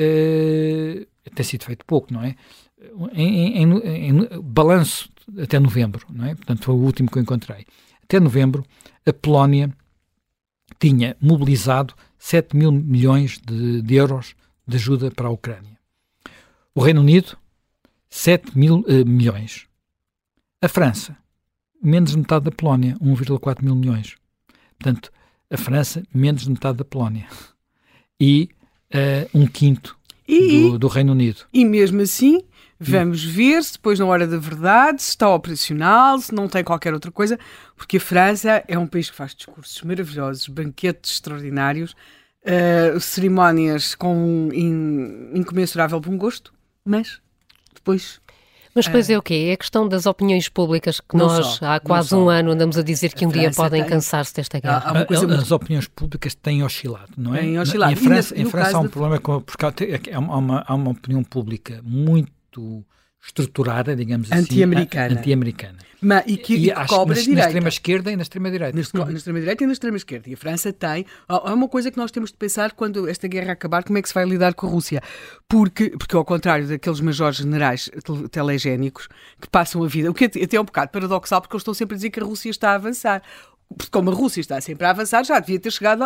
tem 1.34 1.44
sido 1.44 1.64
feito 1.64 1.84
pouco, 1.84 2.12
não 2.12 2.22
é? 2.22 2.36
Em, 3.12 3.62
em, 3.62 4.08
em, 4.08 4.40
balanço 4.42 5.10
até 5.40 5.58
novembro, 5.58 6.06
não 6.10 6.26
é? 6.26 6.34
Portanto, 6.34 6.64
foi 6.64 6.74
o 6.74 6.78
último 6.78 7.10
que 7.10 7.18
eu 7.18 7.22
encontrei. 7.22 7.66
Até 8.02 8.18
novembro, 8.18 8.64
a 9.06 9.12
Polónia 9.12 9.72
tinha 10.78 11.16
mobilizado 11.20 11.94
7 12.18 12.56
mil 12.56 12.72
milhões 12.72 13.38
de, 13.38 13.82
de, 13.82 13.94
euros 13.94 14.34
de 14.66 14.76
ajuda 14.76 15.10
para 15.10 15.28
a 15.28 15.30
Ucrânia. 15.30 15.78
O 16.74 16.82
Reino 16.82 17.00
Unido, 17.00 17.36
7 18.08 18.56
mil 18.56 18.80
uh, 18.80 19.06
milhões. 19.06 19.66
A 20.60 20.68
França, 20.68 21.16
menos 21.82 22.12
de 22.12 22.18
metade 22.18 22.44
da 22.44 22.50
Polónia, 22.50 22.96
1,4 22.98 23.62
mil 23.62 23.74
milhões. 23.74 24.16
Portanto, 24.78 25.12
a 25.50 25.56
França, 25.56 26.02
menos 26.12 26.42
de 26.42 26.50
metade 26.50 26.78
da 26.78 26.84
Polónia. 26.84 27.26
E 28.18 28.48
uh, 28.94 29.38
um 29.38 29.46
quinto 29.46 29.96
e, 30.26 30.62
do, 30.62 30.78
do 30.78 30.88
Reino 30.88 31.12
Unido. 31.12 31.42
E 31.52 31.64
mesmo 31.64 32.00
assim, 32.00 32.42
Vamos 32.82 33.22
ver 33.22 33.62
se 33.62 33.74
depois, 33.74 33.98
na 33.98 34.06
hora 34.06 34.26
da 34.26 34.38
verdade, 34.38 35.02
se 35.02 35.10
está 35.10 35.28
operacional, 35.28 36.18
se 36.18 36.34
não 36.34 36.48
tem 36.48 36.64
qualquer 36.64 36.94
outra 36.94 37.10
coisa, 37.10 37.38
porque 37.76 37.98
a 37.98 38.00
França 38.00 38.64
é 38.66 38.78
um 38.78 38.86
país 38.86 39.10
que 39.10 39.16
faz 39.16 39.34
discursos 39.34 39.82
maravilhosos, 39.82 40.48
banquetes 40.48 41.12
extraordinários, 41.12 41.94
uh, 42.42 42.98
cerimónias 42.98 43.94
com 43.94 44.48
in, 44.54 45.30
incomensurável 45.34 46.00
bom 46.00 46.16
gosto, 46.16 46.54
mas 46.82 47.20
depois 47.74 48.18
Mas 48.74 48.86
depois 48.86 49.10
é 49.10 49.18
o 49.18 49.22
quê? 49.22 49.46
É 49.48 49.52
a 49.52 49.56
questão 49.56 49.88
das 49.88 50.06
opiniões 50.06 50.48
públicas 50.48 51.00
que 51.00 51.16
Não 51.16 51.26
nós 51.26 51.46
só, 51.46 51.66
há 51.66 51.80
quase 51.80 52.08
só. 52.10 52.18
um 52.18 52.28
ano 52.28 52.52
andamos 52.52 52.78
a 52.78 52.82
dizer 52.82 53.12
que 53.12 53.24
A 53.24 53.28
um 53.28 53.30
dia 53.30 53.50
podem 53.50 53.82
tem- 53.82 53.90
cansar-se 53.90 54.34
desta 54.34 54.58
Há- 54.58 54.60
guerra. 54.60 54.82
há 54.84 54.92
uma 54.92 55.04
coisa 55.06 55.24
Ah, 55.24 55.28
muito- 55.28 55.42
As 55.42 55.50
opiniões 55.50 55.88
públicas 55.88 56.34
têm 56.34 56.62
oscilado, 56.62 57.10
não 57.16 57.34
é? 57.34 57.40
Têm 57.40 57.58
oscilado. 57.58 57.92
Em 57.92 57.94
na- 57.96 58.00
França, 58.00 58.38
em 58.40 58.44
França 58.44 58.76
há 58.76 58.80
um 58.80 58.84
da- 58.84 58.88
problema 58.88 59.18
com, 59.18 59.40
porque 59.40 59.64
há, 59.66 59.72
há 60.14 60.18
uma, 60.18 60.36
uma- 60.36 60.64
há 60.66 60.74
uma 60.74 60.90
opinião 60.92 61.24
pública 61.24 61.80
muito 61.82 62.84
estruturada, 63.24 63.94
digamos 63.94 64.30
assim, 64.32 64.40
Anti-americana. 64.42 65.18
anti-americana. 65.20 65.78
Mas, 66.02 66.24
e 66.26 66.38
que, 66.38 66.54
e 66.54 66.72
que 66.72 66.86
cobra 66.86 67.14
na, 67.14 67.20
a 67.20 67.22
na 67.22 67.22
direita. 67.22 67.40
extrema 67.48 67.68
esquerda 67.68 68.10
e 68.10 68.16
na 68.16 68.22
extrema 68.22 68.50
direita. 68.50 68.74
Neste- 68.74 68.96
na 68.96 69.12
extrema-direita 69.12 69.64
e 69.64 69.66
na 69.66 69.72
extrema-esquerda. 69.74 70.30
E 70.30 70.32
a 70.32 70.36
França 70.36 70.72
tem. 70.72 71.04
Há 71.28 71.50
há 71.50 71.54
uma 71.54 71.68
coisa 71.68 71.90
que 71.90 71.98
nós 71.98 72.10
temos 72.10 72.30
de 72.30 72.38
pensar 72.38 72.72
quando 72.72 73.06
esta 73.06 73.28
guerra 73.28 73.52
acabar: 73.52 73.84
como 73.84 73.98
é 73.98 74.02
que 74.02 74.08
se 74.08 74.14
vai 74.14 74.24
lidar 74.24 74.54
com 74.54 74.66
a 74.66 74.70
Rússia? 74.70 75.02
Porque, 75.46 75.90
porque 75.90 76.16
ao 76.16 76.24
contrário 76.24 76.66
daqueles 76.66 77.00
majores 77.00 77.36
generais 77.36 77.90
tel- 78.02 78.26
telegénicos 78.30 79.08
que 79.38 79.48
passam 79.50 79.84
a 79.84 79.86
vida, 79.86 80.10
o 80.10 80.14
que 80.14 80.24
até 80.24 80.56
é 80.56 80.60
um 80.60 80.64
bocado 80.64 80.90
paradoxal, 80.90 81.42
porque 81.42 81.54
eles 81.54 81.60
estão 81.60 81.74
sempre 81.74 81.94
a 81.94 81.96
dizer 81.96 82.08
que 82.08 82.20
a 82.20 82.24
Rússia 82.24 82.48
está 82.48 82.70
a 82.70 82.74
avançar. 82.76 83.22
Porque 83.76 83.90
como 83.90 84.10
a 84.10 84.14
Rússia 84.14 84.40
está 84.40 84.60
sempre 84.60 84.84
a 84.84 84.90
avançar, 84.90 85.24
já 85.24 85.38
devia 85.38 85.58
ter 85.60 85.70
chegado, 85.70 86.04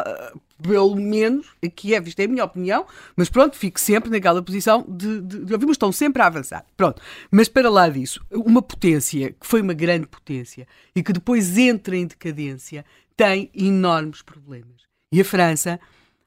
pelo 0.63 0.97
menos, 0.97 1.47
a 1.65 1.69
Kiev, 1.69 2.09
isto 2.09 2.21
é 2.21 2.25
a 2.25 2.29
minha 2.29 2.45
opinião, 2.45 2.87
mas 3.17 3.31
pronto, 3.31 3.57
fico 3.57 3.81
sempre 3.81 4.11
naquela 4.11 4.43
posição 4.43 4.85
de, 4.87 5.23
de, 5.23 5.45
de 5.47 5.53
ouvir, 5.53 5.67
mas 5.67 5.75
estão 5.75 5.91
sempre 5.91 6.21
a 6.21 6.27
avançar. 6.27 6.65
Pronto. 6.77 7.01
Mas 7.31 7.49
para 7.49 7.71
lá 7.71 7.89
disso, 7.89 8.21
uma 8.31 8.61
potência, 8.61 9.33
que 9.33 9.47
foi 9.47 9.63
uma 9.63 9.73
grande 9.73 10.07
potência, 10.07 10.69
e 10.95 11.03
que 11.03 11.13
depois 11.13 11.57
entra 11.57 11.97
em 11.97 12.07
decadência, 12.07 12.85
tem 13.17 13.51
enormes 13.55 14.21
problemas. 14.21 14.83
E 15.11 15.21
a 15.21 15.25
França, 15.25 15.81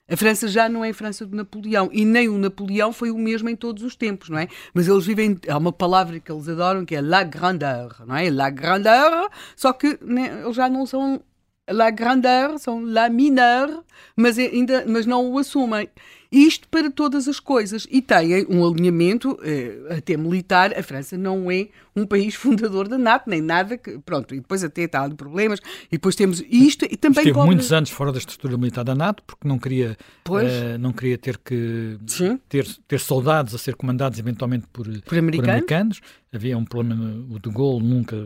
a 0.09 0.15
França 0.15 0.47
já 0.47 0.69
não 0.69 0.83
é 0.83 0.89
a 0.89 0.93
França 0.93 1.25
do 1.25 1.35
Napoleão, 1.35 1.89
e 1.91 2.05
nem 2.05 2.29
o 2.29 2.37
Napoleão 2.37 2.93
foi 2.93 3.11
o 3.11 3.17
mesmo 3.17 3.49
em 3.49 3.55
todos 3.55 3.83
os 3.83 3.95
tempos, 3.95 4.29
não 4.29 4.39
é? 4.39 4.47
Mas 4.73 4.87
eles 4.87 5.05
vivem, 5.05 5.37
há 5.47 5.57
uma 5.57 5.73
palavra 5.73 6.19
que 6.19 6.31
eles 6.31 6.47
adoram 6.47 6.85
que 6.85 6.95
é 6.95 7.01
la 7.01 7.23
grandeur, 7.23 7.93
não 8.07 8.15
é? 8.15 8.29
La 8.31 8.49
grandeur, 8.49 9.29
só 9.55 9.73
que 9.73 9.99
né, 10.01 10.41
eles 10.43 10.55
já 10.55 10.69
não 10.69 10.85
são 10.85 11.21
la 11.69 11.89
grandeur, 11.91 12.57
são 12.59 12.83
la 12.83 13.09
mineur, 13.09 13.83
mas, 14.15 14.37
é- 14.37 14.47
ainda, 14.47 14.85
mas 14.87 15.05
não 15.05 15.31
o 15.31 15.37
assumem. 15.37 15.89
Isto 16.29 16.67
para 16.67 16.91
todas 16.91 17.25
as 17.29 17.39
coisas. 17.39 17.87
E 17.89 18.01
têm 18.01 18.45
um 18.49 18.65
alinhamento, 18.67 19.39
eh, 19.41 19.95
até 19.97 20.17
militar. 20.17 20.77
A 20.77 20.83
França 20.83 21.17
não 21.17 21.49
é 21.49 21.67
um 21.95 22.05
país 22.05 22.35
fundador 22.35 22.89
da 22.89 22.97
NATO, 22.97 23.29
nem 23.29 23.39
nada 23.41 23.77
que. 23.77 23.97
Pronto, 23.99 24.35
e 24.35 24.39
depois 24.41 24.61
até 24.61 24.81
está 24.81 25.07
de 25.07 25.15
problemas. 25.15 25.61
E 25.87 25.91
depois 25.91 26.15
temos 26.15 26.43
isto 26.49 26.83
e 26.83 26.97
também 26.97 27.19
Esteve 27.19 27.31
cobra- 27.33 27.45
muitos 27.45 27.71
anos 27.71 27.89
fora 27.91 28.11
da 28.11 28.17
estrutura 28.17 28.57
militar 28.57 28.83
da 28.83 28.93
NATO 28.93 29.23
porque 29.25 29.47
não 29.47 29.57
queria, 29.57 29.97
eh, 30.41 30.77
não 30.77 30.91
queria 30.91 31.17
ter 31.17 31.37
que 31.37 31.97
Sim. 32.07 32.37
ter, 32.49 32.67
ter 32.89 32.99
soldados 32.99 33.55
a 33.55 33.57
ser 33.57 33.75
comandados 33.75 34.19
eventualmente 34.19 34.67
por, 34.73 34.85
Por 35.03 35.17
americanos. 35.17 36.01
Havia 36.33 36.57
um 36.57 36.65
problema, 36.65 37.25
o 37.29 37.39
de 37.39 37.49
Gaulle 37.49 37.85
nunca... 37.87 38.17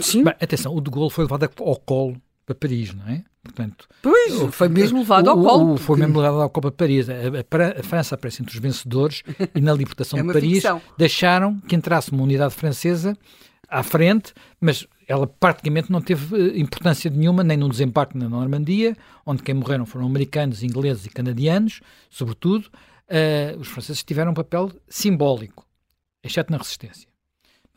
Sim. 0.00 0.24
Bem, 0.24 0.34
atenção, 0.40 0.74
o 0.74 0.80
de 0.80 0.90
Gaulle 0.90 1.10
foi 1.10 1.24
levado 1.24 1.48
ao 1.60 1.76
colo 1.76 2.20
para 2.46 2.54
Paris, 2.54 2.94
não 2.94 3.06
é? 3.08 3.24
Portanto, 3.42 3.86
Pois, 4.02 4.54
foi 4.54 4.68
mesmo 4.68 4.98
levado 5.00 5.28
ao 5.30 5.38
o- 5.38 5.42
colo. 5.44 5.72
o- 5.74 5.76
foi 5.76 5.86
porque- 5.96 6.00
mesmo 6.06 6.20
levado 6.20 6.40
ao 6.42 6.50
colo 6.50 6.62
para 6.62 6.72
Paris. 6.72 7.08
A, 7.08 7.12
a- 7.14 7.80
a 7.80 7.82
França 7.82 8.14
aparece 8.14 8.40
entre 8.42 8.54
os 8.54 8.60
vencedores 8.60 9.22
e 9.54 9.60
na 9.60 9.72
libertação 9.74 10.18
É 10.20 10.22
de 10.22 10.32
Paris 10.32 10.52
ficção. 10.54 10.80
deixaram 10.96 11.60
que 11.60 11.76
entrasse 11.76 12.10
uma 12.12 12.22
unidade 12.22 12.54
francesa 12.54 13.16
à 13.68 13.82
frente, 13.82 14.32
mas 14.60 14.86
ela 15.08 15.26
praticamente 15.26 15.90
não 15.92 16.00
teve 16.00 16.36
eh, 16.36 16.58
importância 16.58 17.10
nenhuma, 17.10 17.42
nem 17.44 17.56
no 17.56 17.68
desembarque 17.68 18.16
na 18.18 18.28
Normandia, 18.28 18.96
onde 19.24 19.42
quem 19.42 19.54
morreram 19.54 19.84
foram 19.86 20.06
americanos, 20.06 20.62
ingleses 20.62 21.06
e 21.06 21.10
canadianos, 21.10 21.80
sobretudo. 22.10 22.68
Eh, 23.08 23.54
os 23.58 23.68
franceses 23.68 24.02
tiveram 24.02 24.32
um 24.32 24.34
papel 24.34 24.70
simbólico, 24.88 25.64
exceto 26.24 26.50
na 26.50 26.58
resistência. 26.58 27.08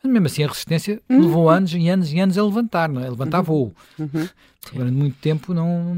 Mas 0.02 0.12
mesmo 0.12 0.26
assim 0.26 0.44
a 0.44 0.48
resistência 0.48 1.00
Uhum. 1.10 1.20
levou 1.20 1.50
anos 1.50 1.74
e 1.74 1.88
anos 1.88 2.12
e 2.12 2.18
anos 2.18 2.38
a 2.38 2.44
levantar, 2.44 2.88
não 2.88 3.02
é? 3.02 3.06
A 3.06 3.10
levantar 3.10 3.40
voo. 3.42 3.74
Uhum. 3.98 4.28
Durante 4.72 4.92
muito 4.92 5.16
tempo 5.18 5.52
não... 5.54 5.96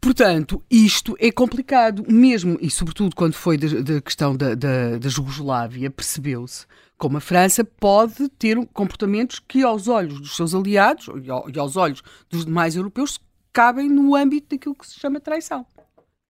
Portanto, 0.00 0.62
isto 0.70 1.16
é 1.20 1.30
complicado, 1.30 2.04
mesmo 2.08 2.58
e 2.60 2.70
sobretudo 2.70 3.14
quando 3.14 3.34
foi 3.34 3.56
da, 3.58 4.00
questão 4.00 4.36
da, 4.36 4.54
da, 4.54 4.98
da 4.98 5.08
Jugoslávia, 5.08 5.90
percebeu-se 5.90 6.66
como 6.96 7.16
a 7.16 7.20
França 7.20 7.64
pode 7.64 8.28
ter 8.30 8.56
comportamentos 8.72 9.38
que, 9.40 9.62
aos 9.62 9.86
olhos 9.88 10.20
dos 10.20 10.34
seus 10.34 10.52
aliados 10.54 11.08
e 11.22 11.30
ao- 11.30 11.46
aos 11.58 11.76
olhos 11.76 12.02
dos 12.28 12.44
demais 12.44 12.74
europeus, 12.76 13.20
cabem 13.52 13.88
no 13.88 14.14
âmbito 14.16 14.48
daquilo 14.56 14.74
que 14.74 14.86
se 14.86 14.98
chama 14.98 15.20
traição, 15.20 15.64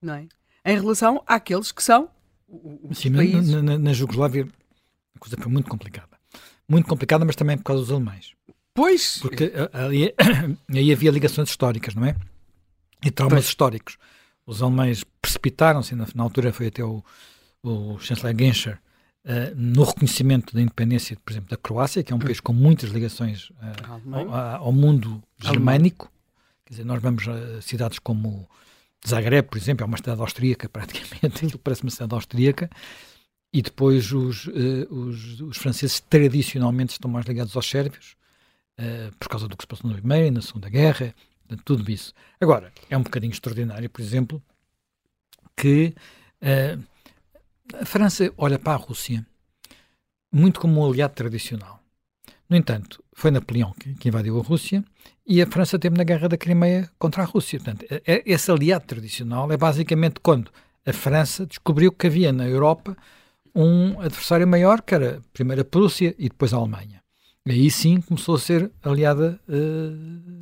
não 0.01 0.13
é? 0.13 0.27
Em 0.65 0.79
relação 0.79 1.23
àqueles 1.25 1.71
que 1.71 1.81
são 1.83 2.07
Sim, 2.93 3.13
países. 3.13 3.49
na, 3.53 3.61
na, 3.63 3.77
na 3.79 3.93
Jugoslávia 3.93 4.47
a 5.15 5.19
coisa 5.19 5.37
foi 5.37 5.51
muito 5.51 5.69
complicada. 5.69 6.08
Muito 6.69 6.87
complicada, 6.87 7.25
mas 7.25 7.35
também 7.35 7.57
por 7.57 7.63
causa 7.63 7.81
dos 7.81 7.91
alemães. 7.91 8.31
Pois, 8.73 9.17
Porque 9.19 9.51
ah, 9.73 9.85
ali, 9.85 10.13
aí 10.71 10.91
havia 10.91 11.11
ligações 11.11 11.49
históricas, 11.49 11.95
não 11.95 12.05
é? 12.05 12.15
E 13.03 13.11
traumas 13.11 13.39
Pois. 13.39 13.45
históricos. 13.47 13.97
Os 14.45 14.61
alemães 14.61 15.03
precipitaram-se, 15.21 15.95
na, 15.95 16.07
na 16.13 16.23
altura 16.23 16.53
foi 16.53 16.67
até 16.67 16.83
o, 16.83 17.03
o 17.63 17.97
chanceler 17.99 18.35
Genscher, 18.37 18.79
ah, 19.25 19.51
no 19.55 19.83
reconhecimento 19.83 20.53
da 20.53 20.61
independência, 20.61 21.17
por 21.25 21.31
exemplo, 21.31 21.49
da 21.49 21.57
Croácia, 21.57 22.03
que 22.03 22.13
é 22.13 22.15
um 22.15 22.19
país 22.19 22.39
com 22.39 22.53
muitas 22.53 22.91
ligações 22.91 23.51
Alemanha. 23.87 24.27
ao, 24.27 24.65
ao 24.65 24.71
mundo 24.71 25.21
germânico. 25.41 26.11
Quer 26.65 26.73
dizer, 26.73 26.85
nós 26.85 27.01
vamos 27.01 27.27
a 27.27 27.61
cidades 27.61 27.99
como 27.99 28.47
Zagreb, 29.07 29.47
por 29.49 29.57
exemplo, 29.57 29.83
é 29.83 29.87
uma 29.87 29.97
cidade 29.97 30.21
austríaca, 30.21 30.69
praticamente, 30.69 31.25
aquilo 31.45 31.59
parece 31.59 31.83
uma 31.83 31.91
cidade 31.91 32.13
austríaca, 32.13 32.69
e 33.51 33.61
depois 33.61 34.11
os, 34.11 34.47
eh, 34.47 34.87
os, 34.89 35.41
os 35.41 35.57
franceses 35.57 35.99
tradicionalmente 35.99 36.93
estão 36.93 37.09
mais 37.09 37.25
ligados 37.25 37.55
aos 37.55 37.67
sérvios, 37.69 38.15
eh, 38.77 39.09
por 39.19 39.27
causa 39.27 39.47
do 39.47 39.57
que 39.57 39.63
se 39.63 39.67
passou 39.67 39.89
na 39.89 39.97
Primeira 39.97 40.27
e 40.27 40.31
na 40.31 40.41
Segunda 40.41 40.69
Guerra, 40.69 41.13
tudo 41.65 41.89
isso. 41.91 42.13
Agora, 42.39 42.71
é 42.89 42.97
um 42.97 43.01
bocadinho 43.01 43.31
extraordinário, 43.31 43.89
por 43.89 44.01
exemplo, 44.01 44.41
que 45.55 45.95
eh, 46.41 46.77
a 47.73 47.85
França 47.85 48.31
olha 48.37 48.59
para 48.59 48.73
a 48.73 48.77
Rússia 48.77 49.25
muito 50.31 50.59
como 50.59 50.79
um 50.79 50.87
aliado 50.87 51.13
tradicional. 51.15 51.79
No 52.47 52.55
entanto, 52.55 53.03
foi 53.13 53.31
Napoleão 53.31 53.73
que, 53.73 53.93
que 53.95 54.09
invadiu 54.09 54.39
a 54.39 54.43
Rússia 54.43 54.83
e 55.25 55.41
a 55.41 55.47
França 55.47 55.77
teve 55.77 55.97
na 55.97 56.03
Guerra 56.03 56.29
da 56.29 56.37
Crimeia 56.37 56.89
contra 56.97 57.23
a 57.23 57.25
Rússia. 57.25 57.59
Portanto, 57.59 57.85
é- 57.89 58.23
esse 58.25 58.49
aliado 58.51 58.85
tradicional 58.85 59.51
é 59.51 59.57
basicamente 59.57 60.19
quando 60.21 60.51
a 60.85 60.93
França 60.93 61.45
descobriu 61.45 61.91
que 61.91 62.07
havia 62.07 62.31
na 62.31 62.47
Europa 62.47 62.95
um 63.55 63.99
adversário 63.99 64.47
maior, 64.47 64.81
que 64.81 64.95
era 64.95 65.21
primeiro 65.33 65.61
a 65.61 65.65
Prússia 65.65 66.15
e 66.17 66.29
depois 66.29 66.53
a 66.53 66.57
Alemanha. 66.57 67.01
E 67.45 67.51
aí 67.51 67.71
sim 67.71 68.01
começou 68.01 68.35
a 68.35 68.39
ser 68.39 68.71
aliada 68.83 69.39
eh, 69.49 69.89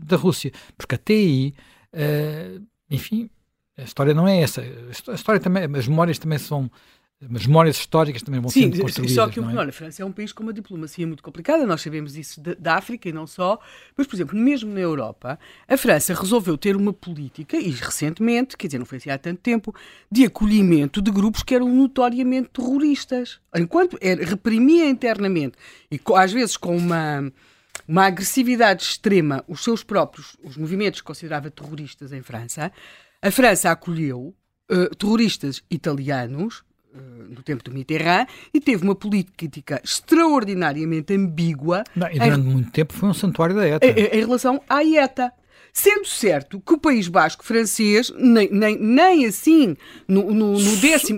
da 0.04 0.18
Rússia. 0.18 0.52
Porque 0.78 0.96
até 0.96 1.14
aí, 1.14 1.54
eh, 1.94 2.60
enfim, 2.90 3.30
a 3.78 3.84
história 3.84 4.14
não 4.14 4.28
é 4.28 4.42
essa. 4.42 4.62
A 4.62 5.14
história 5.14 5.40
também, 5.40 5.64
as 5.64 5.88
memórias 5.88 6.18
também 6.20 6.38
são. 6.38 6.70
As 7.20 7.48
memórias 7.48 7.78
históricas 7.78 8.22
também 8.22 8.40
vão 8.40 8.50
Sim, 8.52 8.72
sendo 8.72 8.80
construídas. 8.80 9.16
só 9.16 9.28
que 9.28 9.40
o 9.40 9.44
não 9.44 9.60
é? 9.60 9.66
a 9.66 9.72
França 9.72 10.04
é 10.04 10.06
um 10.06 10.12
país 10.12 10.32
com 10.32 10.44
uma 10.44 10.54
diplomacia 10.54 11.08
muito 11.08 11.24
complicada, 11.24 11.66
nós 11.66 11.82
sabemos 11.82 12.16
isso 12.16 12.40
da, 12.40 12.54
da 12.54 12.76
África 12.76 13.10
e 13.10 13.12
não 13.12 13.26
só, 13.26 13.60
mas, 13.98 14.06
por 14.06 14.16
exemplo, 14.16 14.38
mesmo 14.38 14.72
na 14.72 14.82
Europa, 14.82 15.40
a 15.68 15.78
França 15.78 16.14
resolveu 16.14 16.56
ter 16.60 16.76
uma 16.76 16.94
política, 16.94 17.58
e 17.58 17.72
recentemente, 17.72 18.56
quer 18.56 18.68
dizer, 18.68 18.78
não 18.78 18.86
foi 18.86 19.00
assim 19.00 19.10
há 19.10 19.18
tanto 19.18 19.42
tempo, 19.42 19.74
de 20.12 20.26
acolhimento 20.26 21.02
de 21.02 21.10
grupos 21.10 21.42
que 21.42 21.56
eram 21.56 21.68
notoriamente 21.74 22.50
terroristas. 22.50 23.40
Enquanto 23.56 23.98
era, 24.00 24.24
reprimia 24.24 24.88
internamente, 24.88 25.58
e 25.90 26.00
às 26.16 26.32
vezes 26.32 26.56
com 26.56 26.78
uma, 26.78 27.34
uma 27.88 28.06
agressividade 28.06 28.84
extrema, 28.84 29.44
os 29.48 29.64
seus 29.64 29.84
próprios, 29.84 30.38
os 30.44 30.56
movimentos 30.56 31.02
que 31.02 31.08
considerava 31.08 31.50
terroristas 31.50 32.14
em 32.14 32.22
França, 32.22 32.72
a 33.24 33.32
França 33.32 33.72
acolheu 33.72 34.36
eh, 34.70 34.90
terroristas 35.00 35.64
italianos, 35.72 36.64
no 37.30 37.44
tempo 37.44 37.64
do 37.64 37.72
Mitterrand, 37.72 38.26
e 38.54 38.60
teve 38.60 38.84
uma 38.84 38.96
política 38.96 39.82
extraordinariamente 39.84 41.14
ambígua 41.14 41.84
Não, 41.96 42.08
e 42.08 42.16
em, 42.16 42.20
durante 42.20 42.46
muito 42.46 42.72
tempo 42.72 42.94
foi 42.94 43.10
um 43.10 43.14
santuário 43.14 43.56
da 43.56 43.68
ETA. 43.68 43.86
em- 43.88 44.18
em 44.18 44.20
relação 44.20 44.62
à 44.70 44.82
IETA. 44.84 45.32
Sendo 45.74 46.06
certo 46.08 46.60
que 46.60 46.74
o 46.74 46.78
País 46.80 47.08
Basco 47.08 47.44
francês, 47.46 48.12
nem, 48.18 48.50
nem, 48.52 48.80
nem 48.80 49.26
assim, 49.28 49.76
no, 50.08 50.34
no, 50.34 50.54
no 50.54 50.60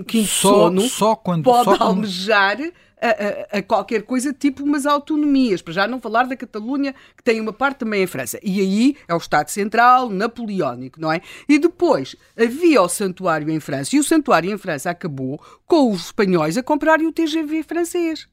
15 0.04 0.26
só, 0.28 0.48
sono, 0.50 0.80
só 0.82 1.16
quando. 1.16 1.44
pode 1.44 1.64
só 1.64 1.76
quando- 1.78 1.82
almejar 1.82 2.58
a, 3.00 3.08
a- 3.56 3.58
a 3.58 3.62
qualquer 3.62 4.02
coisa 4.02 4.32
tipo 4.32 4.62
umas 4.62 4.86
autonomias, 4.86 5.62
para 5.62 5.72
já 5.72 5.86
não 5.88 6.00
falar 6.00 6.24
da 6.26 6.36
Catalunha, 6.36 6.94
que 7.16 7.22
tem 7.22 7.40
uma 7.40 7.52
parte 7.52 7.78
também 7.78 8.02
em 8.02 8.06
França. 8.06 8.38
E 8.42 8.60
aí 8.60 8.96
é 9.08 9.14
o 9.14 9.18
Estado 9.18 9.48
Central, 9.48 10.08
napoleónico, 10.10 11.00
não 11.00 11.10
é? 11.12 11.20
E 11.48 11.58
depois 11.58 12.14
havia 12.36 12.82
o 12.82 12.88
santuário 12.88 13.48
em 13.50 13.60
França, 13.60 13.96
e 13.96 13.98
o 13.98 14.04
santuário 14.04 14.50
em 14.52 14.58
França 14.58 14.90
acabou 14.90 15.40
com 15.66 15.90
os 15.92 16.06
espanhóis 16.06 16.56
a 16.56 16.62
comprarem 16.62 17.06
o 17.06 17.12
TGV 17.12 17.62
francês. 17.62 18.28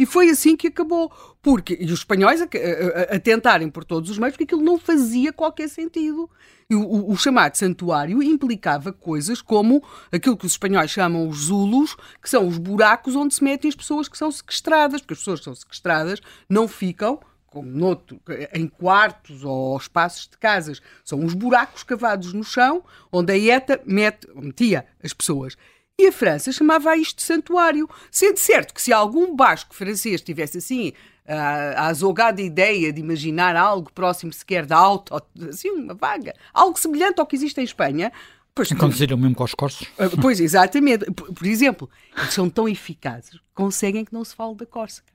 E 0.00 0.06
foi 0.06 0.30
assim 0.30 0.56
que 0.56 0.68
acabou. 0.68 1.12
Porque, 1.42 1.76
e 1.78 1.84
os 1.84 1.98
espanhóis 1.98 2.40
a, 2.40 2.44
a, 2.44 3.16
a 3.16 3.20
tentarem 3.20 3.68
por 3.68 3.84
todos 3.84 4.08
os 4.08 4.16
meios, 4.16 4.32
porque 4.32 4.44
aquilo 4.44 4.62
não 4.62 4.78
fazia 4.78 5.30
qualquer 5.30 5.68
sentido. 5.68 6.28
E 6.70 6.74
o, 6.74 6.80
o, 6.80 7.12
o, 7.12 7.16
chamado 7.18 7.54
santuário 7.56 8.22
implicava 8.22 8.94
coisas 8.94 9.42
como 9.42 9.84
aquilo 10.10 10.38
que 10.38 10.46
os 10.46 10.52
espanhóis 10.52 10.90
chamam 10.90 11.28
os 11.28 11.44
zulos, 11.44 11.94
que 12.22 12.30
são 12.30 12.48
os 12.48 12.56
buracos 12.56 13.14
onde 13.14 13.34
se 13.34 13.44
metem 13.44 13.68
as 13.68 13.74
pessoas 13.74 14.08
que 14.08 14.16
são 14.16 14.32
sequestradas, 14.32 15.02
porque 15.02 15.12
as 15.12 15.18
pessoas 15.18 15.40
que 15.40 15.44
são 15.44 15.54
sequestradas 15.54 16.22
não 16.48 16.66
ficam 16.66 17.20
como 17.46 17.68
noutro, 17.68 18.18
em 18.54 18.66
quartos 18.68 19.44
ou 19.44 19.76
espaços 19.76 20.28
de 20.28 20.38
casas, 20.38 20.80
são 21.04 21.22
os 21.24 21.34
buracos 21.34 21.82
cavados 21.82 22.32
no 22.32 22.44
chão 22.44 22.82
onde 23.12 23.32
a 23.32 23.36
ETA 23.36 23.82
mete, 23.84 24.28
metia 24.34 24.86
as 25.02 25.12
pessoas. 25.12 25.56
E 26.00 26.06
a 26.06 26.12
França 26.12 26.50
chamava 26.50 26.96
isto 26.96 27.16
de 27.16 27.24
santuário. 27.24 27.86
Sendo 28.10 28.38
certo 28.38 28.72
que 28.72 28.80
se 28.80 28.90
algum 28.90 29.36
basco 29.36 29.74
francês 29.74 30.22
tivesse 30.22 30.56
assim 30.56 30.94
a, 31.28 31.82
a 31.82 31.86
azogada 31.88 32.40
ideia 32.40 32.90
de 32.90 33.00
imaginar 33.00 33.54
algo 33.54 33.92
próximo 33.92 34.32
sequer 34.32 34.64
da 34.64 34.78
auto, 34.78 35.14
assim, 35.46 35.68
uma 35.68 35.92
vaga, 35.92 36.32
algo 36.54 36.80
semelhante 36.80 37.20
ao 37.20 37.26
que 37.26 37.36
existe 37.36 37.60
em 37.60 37.64
Espanha, 37.64 38.10
Pois, 38.52 38.72
Acontecer 38.72 39.12
o 39.12 39.16
mesmo 39.16 39.36
com 39.36 39.44
os 39.44 39.54
corsos. 39.54 39.86
Ah, 39.96 40.10
pois, 40.20 40.40
exatamente. 40.40 41.04
Por, 41.12 41.32
por, 41.32 41.46
exemplo, 41.46 41.88
eles 42.16 42.34
são 42.34 42.50
tão 42.50 42.68
eficazes 42.68 43.30
que 43.30 43.40
conseguem 43.54 44.04
que 44.04 44.12
não 44.12 44.24
se 44.24 44.34
fale 44.34 44.56
da 44.56 44.66
Córcega. 44.66 45.06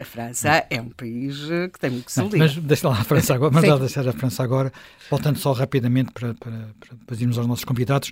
A 0.00 0.04
França 0.04 0.64
é 0.70 0.80
um 0.80 0.88
país 0.88 1.36
eh, 1.50 1.68
que 1.68 1.78
tem 1.78 1.90
muito 1.90 2.06
que 2.06 2.12
se 2.12 2.22
Mas 2.38 2.56
deixa 2.56 2.88
lá 2.88 2.98
a 2.98 3.04
França 3.04 3.34
agora, 3.34 3.52
mas 3.52 3.80
deixar 3.80 4.08
a 4.08 4.12
França 4.12 4.42
agora, 4.42 4.72
voltando 5.10 5.38
só 5.38 5.52
rapidamente 5.52 6.12
para, 6.12 6.32
para, 6.34 6.70
para 7.04 7.16
irmos 7.16 7.36
aos 7.36 7.46
nossos 7.46 7.64
convidados. 7.64 8.10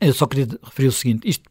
Eu 0.00 0.12
só 0.12 0.26
queria 0.26 0.46
referir 0.62 0.88
o 0.88 0.92
seguinte: 0.92 1.28
isto 1.28 1.48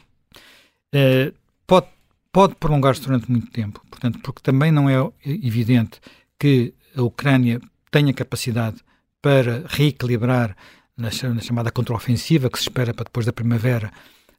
eh, 0.92 1.34
pode, 1.68 1.88
pode 2.32 2.56
prolongar-se 2.56 3.02
durante 3.02 3.30
muito 3.30 3.52
tempo, 3.52 3.82
portanto, 3.90 4.20
porque 4.20 4.42
também 4.42 4.72
não 4.72 4.90
é 4.90 4.96
evidente 5.26 6.00
que 6.40 6.74
a 6.96 7.02
Ucrânia 7.02 7.60
tenha 7.92 8.14
capacidade 8.14 8.78
para 9.22 9.66
reequilibrar 9.68 10.56
na, 10.96 11.10
na 11.34 11.42
chamada 11.42 11.72
contraofensiva 11.72 12.50
que 12.50 12.58
se 12.58 12.64
espera 12.64 12.94
para 12.94 13.06
depois 13.06 13.26
da 13.26 13.34
primavera, 13.34 13.92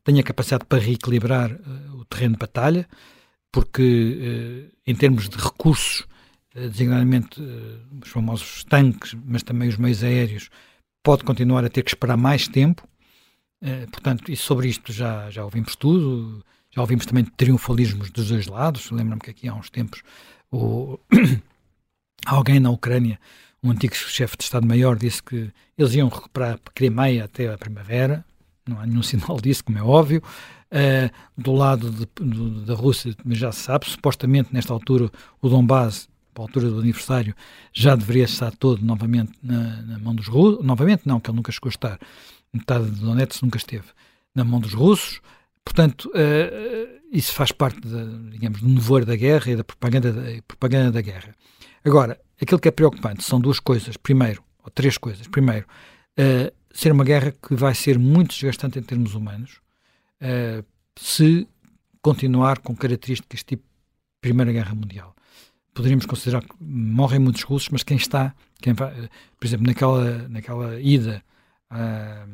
tenha 0.05 0.23
capacidade 0.23 0.65
para 0.65 0.83
reequilibrar 0.83 1.53
uh, 1.53 1.99
o 1.99 2.05
terreno 2.05 2.35
de 2.35 2.39
batalha, 2.39 2.89
porque 3.51 3.83
uh, 3.83 4.77
em 4.87 4.95
termos 4.95 5.29
de 5.29 5.37
recursos, 5.37 6.07
uh, 6.55 6.69
designadamente 6.69 7.43
os 8.03 8.09
famosos 8.09 8.65
tanques, 8.65 9.15
mas 9.25 9.43
também 9.43 9.69
os 9.69 9.77
meios 9.77 10.03
aéreos, 10.03 10.49
pode 11.03 11.25
continuar 11.25 11.65
a 11.65 11.69
ter 11.69 11.83
que 11.83 11.91
esperar 11.91 12.17
mais 12.17 12.49
tempo 12.49 12.89
portanto, 13.91 14.31
e 14.31 14.37
sobre 14.37 14.69
isto 14.69 14.93
já, 14.93 15.31
já 15.31 15.45
ouvimos 15.45 15.75
tudo, 15.77 16.45
já 16.77 16.83
ouvimos 16.83 17.07
também 17.07 17.25
triunfalismos 17.25 18.11
dos 18.11 18.29
dois 18.29 18.47
lados. 18.47 18.91
Lembro-me 18.91 19.21
que 19.21 19.31
aqui 19.31 19.49
há 19.49 19.55
uns 19.55 19.71
tempos 19.71 20.03
o... 20.53 20.99
alguém 22.27 22.61
na 22.61 22.71
Ucrânia, 22.71 23.19
um 23.63 23.71
antigo 23.71 23.95
chefe 23.95 24.37
de 24.37 24.45
Estado-Maior, 24.45 24.97
disse 24.97 25.23
que 25.23 25.51
eles 25.77 25.95
iam 25.95 26.09
recuperar 26.09 26.59
Crimeia 26.75 27.25
até 27.25 27.53
a 27.53 27.57
primavera. 27.57 28.25
Não 28.67 28.79
há 28.79 28.87
nenhum 28.87 29.03
sinal 29.03 29.41
disso, 29.41 29.65
como 29.65 29.79
é 29.79 29.83
óbvio. 29.83 30.23
Uh, 30.67 31.11
do 31.41 31.53
lado 31.53 31.91
de, 31.91 32.07
do, 32.17 32.67
da 32.67 32.75
Rússia, 32.75 33.15
já 33.29 33.53
se 33.53 33.61
sabe, 33.61 33.89
supostamente 33.89 34.53
nesta 34.53 34.73
altura 34.73 35.11
o 35.41 35.49
Donbass, 35.49 36.09
para 36.35 36.43
a 36.43 36.47
altura 36.47 36.69
do 36.69 36.81
aniversário, 36.81 37.35
já 37.73 37.97
deveria 37.97 38.25
estar 38.25 38.51
todo 38.55 38.85
novamente 38.85 39.33
na, 39.43 39.81
na 39.83 39.99
mão 39.99 40.15
dos 40.15 40.27
russos. 40.27 40.63
Novamente, 40.63 41.03
não, 41.07 41.19
que 41.19 41.31
ele 41.31 41.37
nunca 41.37 41.51
chegou 41.51 41.69
a 41.69 41.71
estar 41.71 41.99
metade 42.57 42.91
de 42.91 43.01
Donetsk 43.01 43.43
nunca 43.43 43.59
esteve 43.59 43.87
na 44.35 44.45
mão 44.45 44.61
dos 44.61 44.75
russos. 44.75 45.21
Portanto, 45.65 46.11
uh, 46.11 47.01
isso 47.11 47.33
faz 47.33 47.51
parte, 47.51 47.81
de, 47.81 48.31
digamos, 48.31 48.61
do 48.61 48.69
nevoeiro 48.69 49.07
da 49.07 49.17
guerra 49.17 49.51
e 49.51 49.57
da 49.57 49.65
propaganda 49.65 50.13
da, 50.13 50.43
propaganda 50.47 50.93
da 50.93 51.01
guerra. 51.01 51.35
Agora, 51.85 52.21
aquilo 52.41 52.61
que 52.61 52.69
é 52.69 52.71
preocupante 52.71 53.25
são 53.25 53.41
duas 53.41 53.59
coisas. 53.59 53.97
Primeiro, 53.97 54.43
ou 54.63 54.71
três 54.71 54.99
coisas. 54.99 55.27
Primeiro, 55.27 55.67
uh, 56.19 56.53
ser 56.73 56.93
uma 56.93 57.05
guerra 57.05 57.33
que 57.33 57.55
vai 57.55 57.75
ser 57.75 57.99
muito 57.99 58.31
desgastante 58.31 58.79
em 58.79 58.83
termos 58.83 59.15
humanos 59.15 59.61
uh, 60.21 60.65
se 60.97 61.49
continuar 62.03 62.59
com 62.61 62.77
características 62.77 63.43
tipo 63.43 63.65
Primeira 64.21 64.53
Guerra 64.53 64.75
Mundial. 64.75 65.15
Poderíamos 65.75 66.07
considerar 66.07 66.43
que 66.43 66.55
morrem 66.61 67.19
muitos 67.19 67.43
russos, 67.43 67.69
mas 67.71 67.83
quem 67.83 67.97
está, 67.97 68.35
quem 68.61 68.73
vai, 68.73 68.93
por 69.39 69.47
exemplo, 69.47 69.67
naquela, 69.67 70.29
naquela 70.29 70.81
ida 70.81 71.23
a 71.71 72.27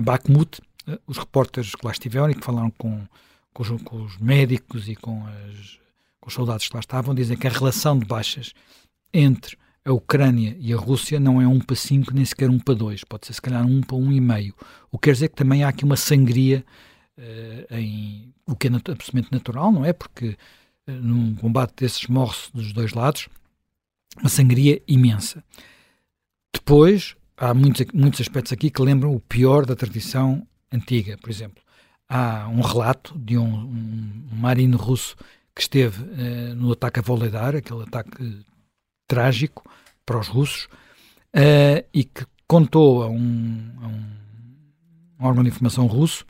Bakhmut, 0.00 0.60
eh, 0.86 0.98
os 1.06 1.18
repórteres 1.18 1.74
que 1.74 1.84
lá 1.84 1.92
estiveram 1.92 2.30
e 2.30 2.34
que 2.34 2.44
falaram 2.44 2.70
com, 2.70 3.06
com, 3.52 3.62
os, 3.62 3.82
com 3.82 4.02
os 4.02 4.16
médicos 4.18 4.88
e 4.88 4.96
com, 4.96 5.26
as, 5.26 5.78
com 6.20 6.28
os 6.28 6.34
soldados 6.34 6.68
que 6.68 6.74
lá 6.74 6.80
estavam, 6.80 7.14
dizem 7.14 7.36
que 7.36 7.46
a 7.46 7.50
relação 7.50 7.98
de 7.98 8.06
baixas 8.06 8.52
entre 9.12 9.56
a 9.84 9.92
Ucrânia 9.92 10.56
e 10.60 10.72
a 10.72 10.76
Rússia 10.76 11.18
não 11.18 11.40
é 11.40 11.46
um 11.46 11.58
para 11.58 11.74
cinco, 11.74 12.12
nem 12.12 12.24
sequer 12.24 12.50
um 12.50 12.58
para 12.58 12.74
dois, 12.74 13.04
pode 13.04 13.26
ser 13.26 13.32
se 13.32 13.40
calhar 13.40 13.64
um 13.64 13.80
para 13.80 13.96
um 13.96 14.12
e 14.12 14.20
meio. 14.20 14.54
O 14.90 14.98
que 14.98 15.08
quer 15.08 15.12
dizer 15.14 15.28
que 15.28 15.36
também 15.36 15.64
há 15.64 15.68
aqui 15.68 15.84
uma 15.84 15.96
sangria 15.96 16.64
uh, 17.16 17.74
em 17.74 18.34
o 18.46 18.54
que 18.54 18.68
é 18.68 18.70
absolutamente 18.70 19.32
natural, 19.32 19.72
não 19.72 19.84
é? 19.84 19.92
Porque 19.92 20.36
uh, 20.86 20.92
num 20.92 21.34
combate 21.36 21.74
desses 21.76 22.06
morre-se 22.06 22.52
dos 22.52 22.72
dois 22.72 22.92
lados, 22.92 23.28
uma 24.18 24.28
sangria 24.28 24.82
imensa. 24.86 25.42
Depois, 26.52 27.16
há 27.38 27.54
muitos, 27.54 27.86
muitos 27.94 28.20
aspectos 28.20 28.52
aqui 28.52 28.70
que 28.70 28.82
lembram 28.82 29.14
o 29.14 29.20
pior 29.20 29.64
da 29.64 29.76
tradição 29.76 30.46
antiga. 30.72 31.16
Por 31.16 31.30
exemplo, 31.30 31.62
há 32.08 32.48
um 32.48 32.60
relato 32.60 33.16
de 33.18 33.38
um, 33.38 33.44
um, 33.44 34.28
marino 34.32 34.76
russo 34.76 35.16
que 35.54 35.62
esteve 35.62 36.02
uh, 36.02 36.54
no 36.54 36.72
ataque 36.72 36.98
a 36.98 37.02
Voledar, 37.02 37.54
aquele 37.56 37.82
ataque 37.82 38.44
trágico 39.06 39.68
para 40.04 40.18
os 40.18 40.28
russos, 40.28 40.64
uh, 41.34 41.84
e 41.94 42.04
que 42.04 42.26
contou 42.46 43.02
a 43.02 43.08
um, 43.08 43.72
a 43.80 43.86
um, 43.86 45.26
órgão 45.26 45.42
de 45.42 45.50
informação 45.50 45.86
russo, 45.86 46.26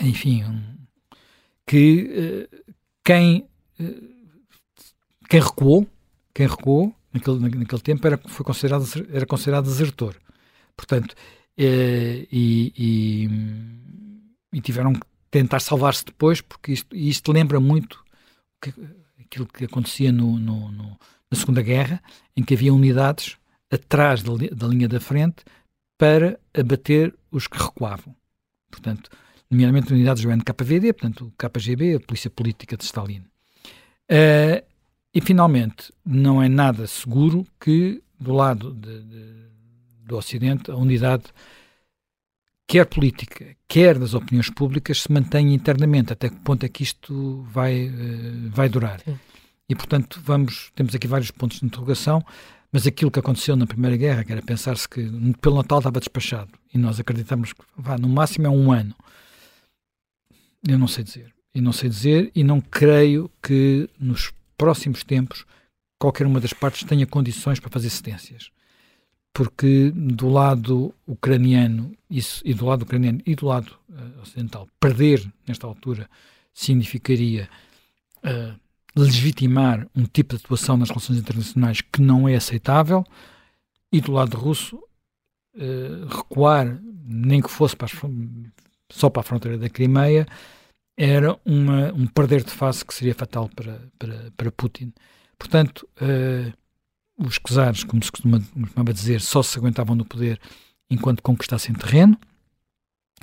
enfim, 0.00 0.44
que 1.66 2.48
uh, 2.52 2.72
quem, 3.04 3.46
quem 5.28 5.40
recuou, 5.40 5.86
quem 6.34 6.46
recuou 6.46 6.94
naquele, 7.12 7.38
naquele 7.58 7.82
tempo 7.82 8.06
era, 8.06 8.18
foi 8.18 8.44
considerado, 8.44 8.84
era 9.10 9.26
considerado 9.26 9.64
desertor. 9.64 10.16
Portanto, 10.76 11.14
eh, 11.56 12.26
e, 12.30 12.72
e, 12.76 14.56
e, 14.56 14.60
tiveram 14.60 14.94
que 14.94 15.06
tentar 15.30 15.60
salvar-se 15.60 16.04
depois, 16.04 16.40
porque 16.40 16.72
isto, 16.72 16.96
isto 16.96 17.32
lembra 17.32 17.60
muito 17.60 18.02
que, 18.60 18.72
aquilo 19.20 19.46
que 19.46 19.64
acontecia 19.64 20.10
no, 20.10 20.38
no, 20.38 20.72
no, 20.72 20.98
na 21.30 21.38
Segunda 21.38 21.62
Guerra, 21.62 22.02
em 22.36 22.42
que 22.42 22.54
havia 22.54 22.72
unidades 22.72 23.36
atrás 23.70 24.22
da, 24.22 24.32
da 24.52 24.66
linha 24.66 24.88
da 24.88 25.00
frente 25.00 25.44
para 25.98 26.38
abater 26.54 27.14
os 27.30 27.46
que 27.46 27.58
recuavam. 27.58 28.16
Portanto, 28.70 29.10
nomeadamente 29.50 29.92
unidades 29.92 30.22
do 30.22 30.30
NKVD, 30.30 30.92
portanto, 30.92 31.26
o 31.26 31.32
KGB, 31.36 31.96
a 31.96 32.00
Polícia 32.00 32.30
Política 32.30 32.76
de 32.76 32.84
Stalin. 32.84 33.24
Uh, 34.10 34.64
e, 35.12 35.20
finalmente, 35.20 35.92
não 36.04 36.42
é 36.42 36.48
nada 36.48 36.86
seguro 36.86 37.46
que, 37.60 38.02
do 38.18 38.32
lado 38.32 38.72
de, 38.72 39.02
de, 39.02 39.34
do 40.04 40.16
Ocidente, 40.16 40.70
a 40.70 40.76
unidade, 40.76 41.24
quer 42.66 42.86
política, 42.86 43.56
quer 43.66 43.98
das 43.98 44.14
opiniões 44.14 44.48
públicas, 44.48 45.02
se 45.02 45.12
mantenha 45.12 45.52
internamente. 45.52 46.12
Até 46.12 46.28
que 46.28 46.36
ponto 46.36 46.64
é 46.64 46.68
que 46.68 46.84
isto 46.84 47.44
vai, 47.50 47.88
uh, 47.88 48.50
vai 48.50 48.68
durar? 48.68 49.00
Sim. 49.00 49.18
E, 49.68 49.74
portanto, 49.74 50.20
vamos, 50.24 50.70
temos 50.76 50.94
aqui 50.94 51.08
vários 51.08 51.30
pontos 51.32 51.58
de 51.58 51.66
interrogação, 51.66 52.24
mas 52.72 52.86
aquilo 52.86 53.10
que 53.10 53.18
aconteceu 53.18 53.56
na 53.56 53.66
Primeira 53.66 53.96
Guerra, 53.96 54.24
que 54.24 54.30
era 54.30 54.42
pensar-se 54.42 54.88
que 54.88 55.02
pelo 55.40 55.56
Natal 55.56 55.78
estava 55.78 55.98
despachado, 55.98 56.50
e 56.72 56.78
nós 56.78 57.00
acreditamos 57.00 57.52
que 57.52 57.62
vá, 57.76 57.98
no 57.98 58.08
máximo 58.08 58.46
é 58.46 58.50
um 58.50 58.70
ano. 58.70 58.94
Eu 60.66 60.78
não 60.78 60.86
sei 60.86 61.02
dizer. 61.02 61.32
E 61.52 61.60
não 61.60 61.72
sei 61.72 61.88
dizer, 61.88 62.30
e 62.32 62.44
não 62.44 62.60
creio 62.60 63.28
que 63.42 63.88
nos 63.98 64.32
próximos 64.60 65.02
tempos 65.02 65.46
qualquer 65.98 66.26
uma 66.26 66.38
das 66.38 66.52
partes 66.52 66.84
tenha 66.84 67.06
condições 67.06 67.58
para 67.58 67.70
fazer 67.70 67.88
cedências. 67.88 68.50
Porque 69.32 69.90
do 69.90 70.28
lado 70.28 70.94
ucraniano 71.06 71.92
isso, 72.10 72.42
e 72.44 72.52
do 72.52 72.66
lado 72.66 72.82
ucraniano 72.82 73.22
e 73.24 73.34
do 73.34 73.46
lado 73.46 73.74
uh, 73.88 74.20
ocidental, 74.20 74.68
perder 74.78 75.26
nesta 75.48 75.66
altura 75.66 76.10
significaria 76.52 77.48
uh, 78.22 78.54
legitimar 78.94 79.86
um 79.96 80.04
tipo 80.04 80.36
de 80.36 80.44
atuação 80.44 80.76
nas 80.76 80.90
relações 80.90 81.18
internacionais 81.18 81.80
que 81.80 82.02
não 82.02 82.28
é 82.28 82.34
aceitável, 82.34 83.02
e 83.90 83.98
do 83.98 84.12
lado 84.12 84.36
russo 84.36 84.76
uh, 84.76 86.06
recuar, 86.06 86.78
nem 87.02 87.40
que 87.40 87.50
fosse 87.50 87.74
para 87.74 87.86
as, 87.86 87.92
só 88.90 89.08
para 89.08 89.20
a 89.20 89.24
fronteira 89.24 89.56
da 89.56 89.70
Crimeia, 89.70 90.26
era 91.02 91.40
uma, 91.46 91.90
um 91.94 92.06
perder 92.06 92.44
de 92.44 92.50
face 92.50 92.84
que 92.84 92.92
seria 92.92 93.14
fatal 93.14 93.48
para, 93.48 93.80
para, 93.98 94.30
para 94.36 94.52
Putin. 94.52 94.92
Portanto, 95.38 95.88
uh, 95.96 96.52
os 97.16 97.38
czares, 97.38 97.84
como 97.84 98.04
se 98.04 98.12
costuma, 98.12 98.38
costumava 98.38 98.92
dizer, 98.92 99.22
só 99.22 99.42
se 99.42 99.58
aguentavam 99.58 99.96
no 99.96 100.04
poder 100.04 100.38
enquanto 100.90 101.22
conquistassem 101.22 101.74
terreno. 101.74 102.18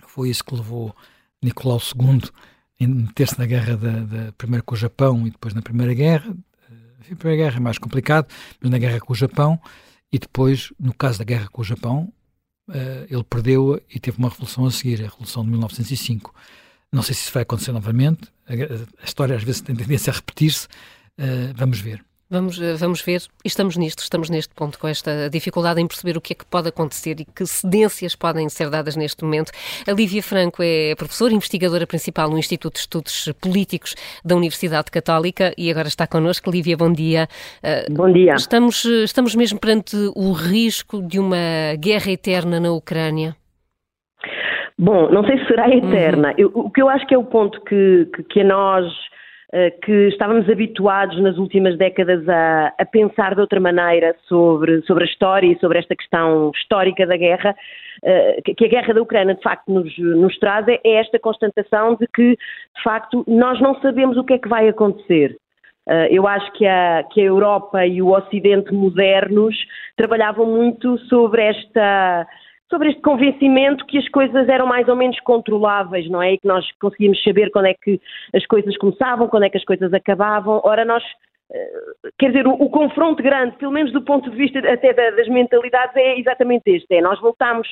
Foi 0.07 0.31
isso 0.31 0.43
que 0.43 0.55
levou 0.55 0.95
Nicolau 1.39 1.79
II 1.79 2.21
em 2.79 2.87
meter-se 2.87 3.37
na 3.37 3.45
guerra 3.45 3.77
da, 3.77 3.99
da, 3.99 4.31
primeiro 4.31 4.65
com 4.65 4.73
o 4.73 4.77
Japão 4.77 5.27
e 5.27 5.29
depois 5.29 5.53
na 5.53 5.61
Primeira 5.61 5.93
Guerra. 5.93 6.35
A 7.11 7.15
Primeira 7.15 7.43
Guerra 7.43 7.57
é 7.57 7.59
mais 7.59 7.77
complicado, 7.77 8.27
mas 8.59 8.71
na 8.71 8.79
guerra 8.79 8.99
com 8.99 9.13
o 9.13 9.15
Japão 9.15 9.61
e 10.11 10.17
depois, 10.17 10.73
no 10.79 10.95
caso 10.95 11.19
da 11.19 11.25
guerra 11.25 11.47
com 11.49 11.61
o 11.61 11.65
Japão, 11.65 12.11
ele 13.07 13.23
perdeu-a 13.23 13.79
e 13.93 13.99
teve 13.99 14.17
uma 14.17 14.29
revolução 14.29 14.65
a 14.65 14.71
seguir, 14.71 15.01
a 15.01 15.05
Revolução 15.09 15.43
de 15.43 15.51
1905. 15.51 16.33
Não 16.91 17.01
sei 17.01 17.13
se 17.13 17.23
isso 17.23 17.33
vai 17.33 17.43
acontecer 17.43 17.71
novamente, 17.71 18.29
a, 18.47 18.53
a 19.01 19.05
história 19.05 19.35
às 19.35 19.43
vezes 19.43 19.61
tem 19.61 19.75
tendência 19.75 20.11
a 20.11 20.15
repetir-se, 20.15 20.67
vamos 21.55 21.79
ver. 21.79 22.03
Vamos, 22.29 22.61
eh, 22.61 22.73
vamos 22.75 23.01
ver, 23.01 23.21
estamos 23.45 23.77
nisto, 23.77 23.99
estamos 23.99 24.29
neste 24.29 24.53
ponto, 24.53 24.77
com 24.77 24.85
esta 24.85 25.29
dificuldade 25.29 25.79
em 25.79 25.87
perceber 25.87 26.17
o 26.17 26.21
que 26.21 26.33
é 26.33 26.35
que 26.35 26.45
pode 26.45 26.67
acontecer 26.67 27.21
e 27.21 27.25
que 27.25 27.45
cedências 27.45 28.15
podem 28.15 28.49
ser 28.49 28.69
dadas 28.69 28.97
neste 28.97 29.23
momento. 29.23 29.53
A 29.87 29.93
Lívia 29.93 30.21
Franco 30.21 30.61
é 30.61 30.93
professora 30.95 31.33
investigadora 31.33 31.87
principal 31.87 32.29
no 32.29 32.37
Instituto 32.37 32.73
de 32.73 32.79
Estudos 32.81 33.31
Políticos 33.39 33.95
da 34.25 34.35
Universidade 34.35 34.91
Católica 34.91 35.53
e 35.57 35.71
agora 35.71 35.87
está 35.87 36.05
connosco. 36.05 36.51
Lívia, 36.51 36.75
bom 36.75 36.91
dia. 36.91 37.29
Eh, 37.63 37.85
bom 37.89 38.11
dia. 38.11 38.35
Estamos, 38.35 38.83
estamos 38.83 39.33
mesmo 39.33 39.57
perante 39.57 39.95
o 40.13 40.33
risco 40.33 41.01
de 41.01 41.19
uma 41.19 41.75
guerra 41.79 42.11
eterna 42.11 42.59
na 42.59 42.73
Ucrânia? 42.73 43.37
Bom, 44.77 45.09
não 45.09 45.23
sei 45.25 45.39
se 45.39 45.47
será 45.47 45.69
eterna. 45.69 46.29
Uhum. 46.29 46.35
Eu, 46.37 46.51
o 46.53 46.71
que 46.71 46.81
eu 46.81 46.89
acho 46.89 47.05
que 47.07 47.15
é 47.15 47.17
o 47.17 47.23
ponto 47.23 47.59
que, 47.61 48.07
que, 48.13 48.23
que 48.23 48.41
a 48.41 48.43
nós 48.43 48.85
eh, 49.53 49.71
que 49.71 50.09
estávamos 50.09 50.49
habituados 50.49 51.17
nas 51.21 51.37
últimas 51.37 51.77
décadas 51.77 52.27
a, 52.27 52.73
a, 52.77 52.85
pensar 52.85 53.33
de 53.33 53.39
outra 53.39 53.61
maneira 53.61 54.13
sobre, 54.27 54.81
sobre 54.81 55.05
a 55.05 55.07
história 55.07 55.47
e 55.47 55.57
sobre 55.59 55.79
esta 55.79 55.95
questão 55.95 56.51
histórica 56.53 57.07
da 57.07 57.15
guerra, 57.15 57.55
eh, 58.03 58.41
que 58.57 58.65
a 58.65 58.67
guerra 58.67 58.93
da 58.93 59.01
Ucrânia 59.01 59.35
de 59.35 59.41
facto 59.41 59.71
nos, 59.71 59.97
nos 59.97 60.37
traz, 60.37 60.67
é 60.67 60.81
esta 60.83 61.17
constatação 61.17 61.95
de 61.95 62.05
que, 62.13 62.31
de 62.31 62.83
facto, 62.83 63.23
nós 63.25 63.57
não 63.61 63.79
sabemos 63.79 64.17
o 64.17 64.23
que 64.25 64.33
é 64.33 64.37
que 64.37 64.49
vai 64.49 64.67
acontecer. 64.67 65.37
Eh, 65.87 66.09
eu 66.11 66.27
acho 66.27 66.51
que 66.51 66.67
a, 66.67 67.03
que 67.09 67.21
a 67.21 67.25
Europa 67.25 67.85
e 67.85 68.01
o 68.01 68.09
Ocidente 68.09 68.73
modernos 68.73 69.55
trabalhavam 69.95 70.45
muito 70.45 70.97
sobre 71.07 71.41
esta 71.43 72.27
sobre 72.69 72.89
este 72.89 73.01
convencimento 73.01 73.85
que 73.85 73.97
as 73.97 74.07
coisas 74.09 74.47
eram 74.49 74.65
mais 74.65 74.87
ou 74.87 74.95
menos 74.95 75.19
controláveis, 75.21 76.09
não 76.09 76.21
é? 76.21 76.33
E 76.33 76.37
que 76.37 76.47
nós 76.47 76.65
conseguíamos 76.79 77.21
saber 77.23 77.49
quando 77.51 77.67
é 77.67 77.73
que 77.73 77.99
as 78.33 78.45
coisas 78.45 78.77
começavam, 78.77 79.27
quando 79.27 79.43
é 79.43 79.49
que 79.49 79.57
as 79.57 79.65
coisas 79.65 79.93
acabavam. 79.93 80.61
Ora, 80.63 80.83
nós, 80.83 81.03
eh, 81.51 81.71
quer 82.17 82.27
dizer, 82.27 82.45
o, 82.45 82.51
o 82.51 82.69
confronto 82.69 83.23
grande, 83.23 83.55
pelo 83.57 83.71
menos 83.71 83.91
do 83.93 84.01
ponto 84.01 84.29
de 84.29 84.35
vista 84.35 84.59
até 84.59 84.93
das 84.93 85.27
mentalidades, 85.29 85.95
é 85.95 86.19
exatamente 86.19 86.63
este: 86.67 86.95
é 86.95 87.01
nós 87.01 87.19
voltamos 87.21 87.67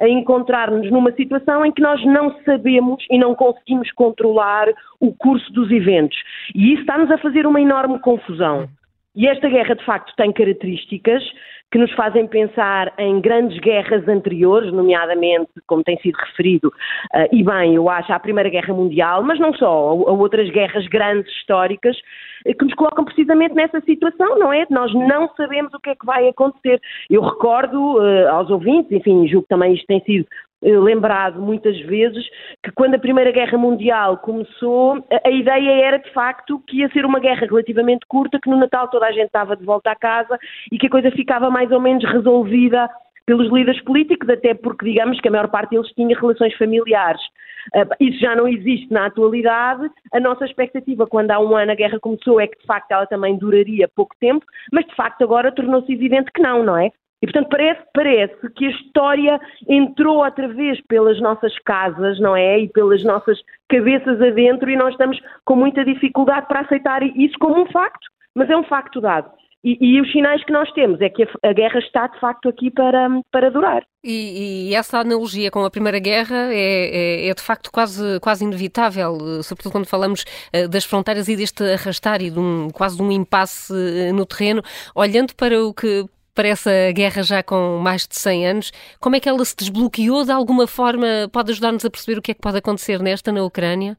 a 0.00 0.08
encontrar-nos 0.08 0.90
numa 0.90 1.12
situação 1.12 1.64
em 1.64 1.72
que 1.72 1.82
nós 1.82 2.04
não 2.04 2.36
sabemos 2.44 3.04
e 3.10 3.18
não 3.18 3.34
conseguimos 3.34 3.90
controlar 3.92 4.68
o 5.00 5.14
curso 5.14 5.52
dos 5.52 5.70
eventos. 5.70 6.18
E 6.54 6.72
isso 6.72 6.82
está-nos 6.82 7.10
a 7.10 7.18
fazer 7.18 7.46
uma 7.46 7.60
enorme 7.60 7.98
confusão. 8.00 8.68
E 9.14 9.26
esta 9.26 9.48
guerra, 9.48 9.74
de 9.74 9.84
facto, 9.84 10.14
tem 10.16 10.30
características 10.30 11.22
que 11.70 11.78
nos 11.78 11.92
fazem 11.92 12.26
pensar 12.26 12.92
em 12.98 13.20
grandes 13.20 13.58
guerras 13.58 14.06
anteriores, 14.08 14.72
nomeadamente, 14.72 15.50
como 15.66 15.82
tem 15.82 15.98
sido 15.98 16.16
referido, 16.16 16.68
uh, 16.68 17.28
e 17.32 17.42
bem, 17.42 17.74
eu 17.74 17.88
acho, 17.88 18.12
à 18.12 18.18
Primeira 18.20 18.48
Guerra 18.48 18.72
Mundial, 18.72 19.22
mas 19.22 19.38
não 19.40 19.52
só, 19.54 19.66
a, 19.66 20.10
a 20.10 20.12
outras 20.12 20.48
guerras 20.50 20.86
grandes 20.86 21.30
históricas, 21.32 21.96
uh, 22.46 22.56
que 22.56 22.64
nos 22.64 22.74
colocam 22.74 23.04
precisamente 23.04 23.54
nessa 23.54 23.80
situação, 23.80 24.38
não 24.38 24.52
é? 24.52 24.64
Nós 24.70 24.92
não 24.94 25.28
sabemos 25.36 25.74
o 25.74 25.80
que 25.80 25.90
é 25.90 25.94
que 25.94 26.06
vai 26.06 26.28
acontecer. 26.28 26.80
Eu 27.10 27.22
recordo 27.22 27.98
uh, 27.98 28.28
aos 28.28 28.48
ouvintes, 28.50 28.92
enfim, 28.92 29.26
julgo 29.26 29.42
que 29.42 29.48
também 29.48 29.74
isto 29.74 29.86
tem 29.86 30.00
sido 30.02 30.24
eh, 30.24 30.28
lembrado 30.62 31.40
muitas 31.40 31.78
vezes 31.80 32.24
que 32.62 32.72
quando 32.72 32.94
a 32.94 32.98
Primeira 32.98 33.30
Guerra 33.30 33.58
Mundial 33.58 34.18
começou, 34.18 35.04
a 35.24 35.30
ideia 35.30 35.86
era 35.86 35.98
de 35.98 36.10
facto 36.12 36.60
que 36.66 36.78
ia 36.78 36.88
ser 36.90 37.04
uma 37.04 37.20
guerra 37.20 37.46
relativamente 37.46 38.06
curta, 38.06 38.38
que 38.42 38.50
no 38.50 38.56
Natal 38.56 38.88
toda 38.88 39.06
a 39.06 39.12
gente 39.12 39.26
estava 39.26 39.56
de 39.56 39.64
volta 39.64 39.90
à 39.90 39.96
casa 39.96 40.38
e 40.72 40.78
que 40.78 40.86
a 40.86 40.90
coisa 40.90 41.10
ficava 41.10 41.50
mais 41.50 41.70
ou 41.70 41.80
menos 41.80 42.04
resolvida 42.04 42.88
pelos 43.26 43.52
líderes 43.52 43.82
políticos, 43.82 44.28
até 44.28 44.54
porque 44.54 44.86
digamos 44.86 45.20
que 45.20 45.28
a 45.28 45.30
maior 45.30 45.48
parte 45.48 45.70
deles 45.70 45.92
tinha 45.94 46.16
relações 46.18 46.54
familiares. 46.56 47.20
Uh, 47.74 47.90
isso 47.98 48.20
já 48.20 48.36
não 48.36 48.46
existe 48.46 48.90
na 48.92 49.06
atualidade. 49.06 49.90
A 50.12 50.20
nossa 50.20 50.44
expectativa, 50.44 51.06
quando 51.06 51.32
há 51.32 51.40
um 51.40 51.56
ano 51.56 51.72
a 51.72 51.74
guerra 51.74 51.98
começou, 51.98 52.40
é 52.40 52.46
que 52.46 52.58
de 52.58 52.64
facto 52.64 52.92
ela 52.92 53.06
também 53.06 53.36
duraria 53.36 53.88
pouco 53.88 54.14
tempo, 54.20 54.46
mas 54.72 54.86
de 54.86 54.94
facto 54.94 55.22
agora 55.22 55.50
tornou-se 55.50 55.92
evidente 55.92 56.30
que 56.32 56.40
não, 56.40 56.62
não 56.62 56.76
é? 56.78 56.92
E, 57.22 57.26
portanto, 57.26 57.48
parece, 57.50 57.80
parece 57.94 58.50
que 58.54 58.66
a 58.66 58.70
história 58.70 59.40
entrou 59.68 60.22
outra 60.22 60.48
vez 60.48 60.80
pelas 60.86 61.20
nossas 61.20 61.56
casas, 61.60 62.20
não 62.20 62.36
é? 62.36 62.60
E 62.60 62.68
pelas 62.68 63.02
nossas 63.04 63.38
cabeças 63.68 64.20
adentro 64.20 64.70
e 64.70 64.76
nós 64.76 64.92
estamos 64.92 65.18
com 65.44 65.56
muita 65.56 65.84
dificuldade 65.84 66.46
para 66.46 66.60
aceitar 66.60 67.02
isso 67.02 67.38
como 67.38 67.62
um 67.62 67.66
facto, 67.66 68.06
mas 68.34 68.50
é 68.50 68.56
um 68.56 68.64
facto 68.64 69.00
dado. 69.00 69.30
E, 69.64 69.76
e, 69.80 70.00
os 70.00 70.12
sinais 70.12 70.44
que 70.44 70.52
nós 70.52 70.70
temos 70.74 71.00
é 71.00 71.08
que 71.08 71.24
a, 71.24 71.26
a, 71.42 71.52
guerra 71.52 71.80
está 71.80 72.06
de 72.06 72.20
facto 72.20 72.48
aqui 72.48 72.70
para, 72.70 73.08
para 73.32 73.50
durar. 73.50 73.82
E, 74.04 74.68
e 74.68 74.74
essa 74.76 75.00
analogia 75.00 75.50
com 75.50 75.64
a 75.64 75.70
Primeira 75.70 75.98
Guerra 75.98 76.52
é, 76.52 77.24
é, 77.24 77.28
é, 77.28 77.34
de 77.34 77.42
facto 77.42 77.72
quase, 77.72 78.20
quase 78.20 78.44
inevitável, 78.44 79.42
sobretudo 79.42 79.72
quando 79.72 79.86
falamos 79.86 80.24
uh, 80.54 80.68
das 80.68 80.84
fronteiras 80.84 81.26
e 81.26 81.34
deste 81.34 81.64
arrastar 81.64 82.22
e 82.22 82.30
de 82.30 82.38
um, 82.38 82.70
quase 82.70 82.96
de 82.96 83.02
um 83.02 83.10
impasse 83.10 83.72
uh, 83.72 84.14
no 84.14 84.24
terreno, 84.24 84.62
olhando 84.94 85.34
para 85.34 85.60
o 85.60 85.74
que 85.74 86.04
para 86.36 86.48
essa 86.48 86.70
guerra 86.94 87.22
já 87.22 87.42
com 87.42 87.80
mais 87.82 88.06
de 88.06 88.14
100 88.14 88.46
anos. 88.46 88.72
Como 89.00 89.16
é 89.16 89.20
que 89.20 89.28
ela 89.28 89.44
se 89.44 89.56
desbloqueou 89.56 90.24
de 90.24 90.30
alguma 90.30 90.66
forma? 90.66 91.06
Pode 91.32 91.50
ajudar-nos 91.50 91.84
a 91.84 91.90
perceber 91.90 92.18
o 92.18 92.22
que 92.22 92.30
é 92.30 92.34
que 92.34 92.40
pode 92.40 92.58
acontecer 92.58 93.00
nesta 93.02 93.32
na 93.32 93.42
Ucrânia? 93.42 93.96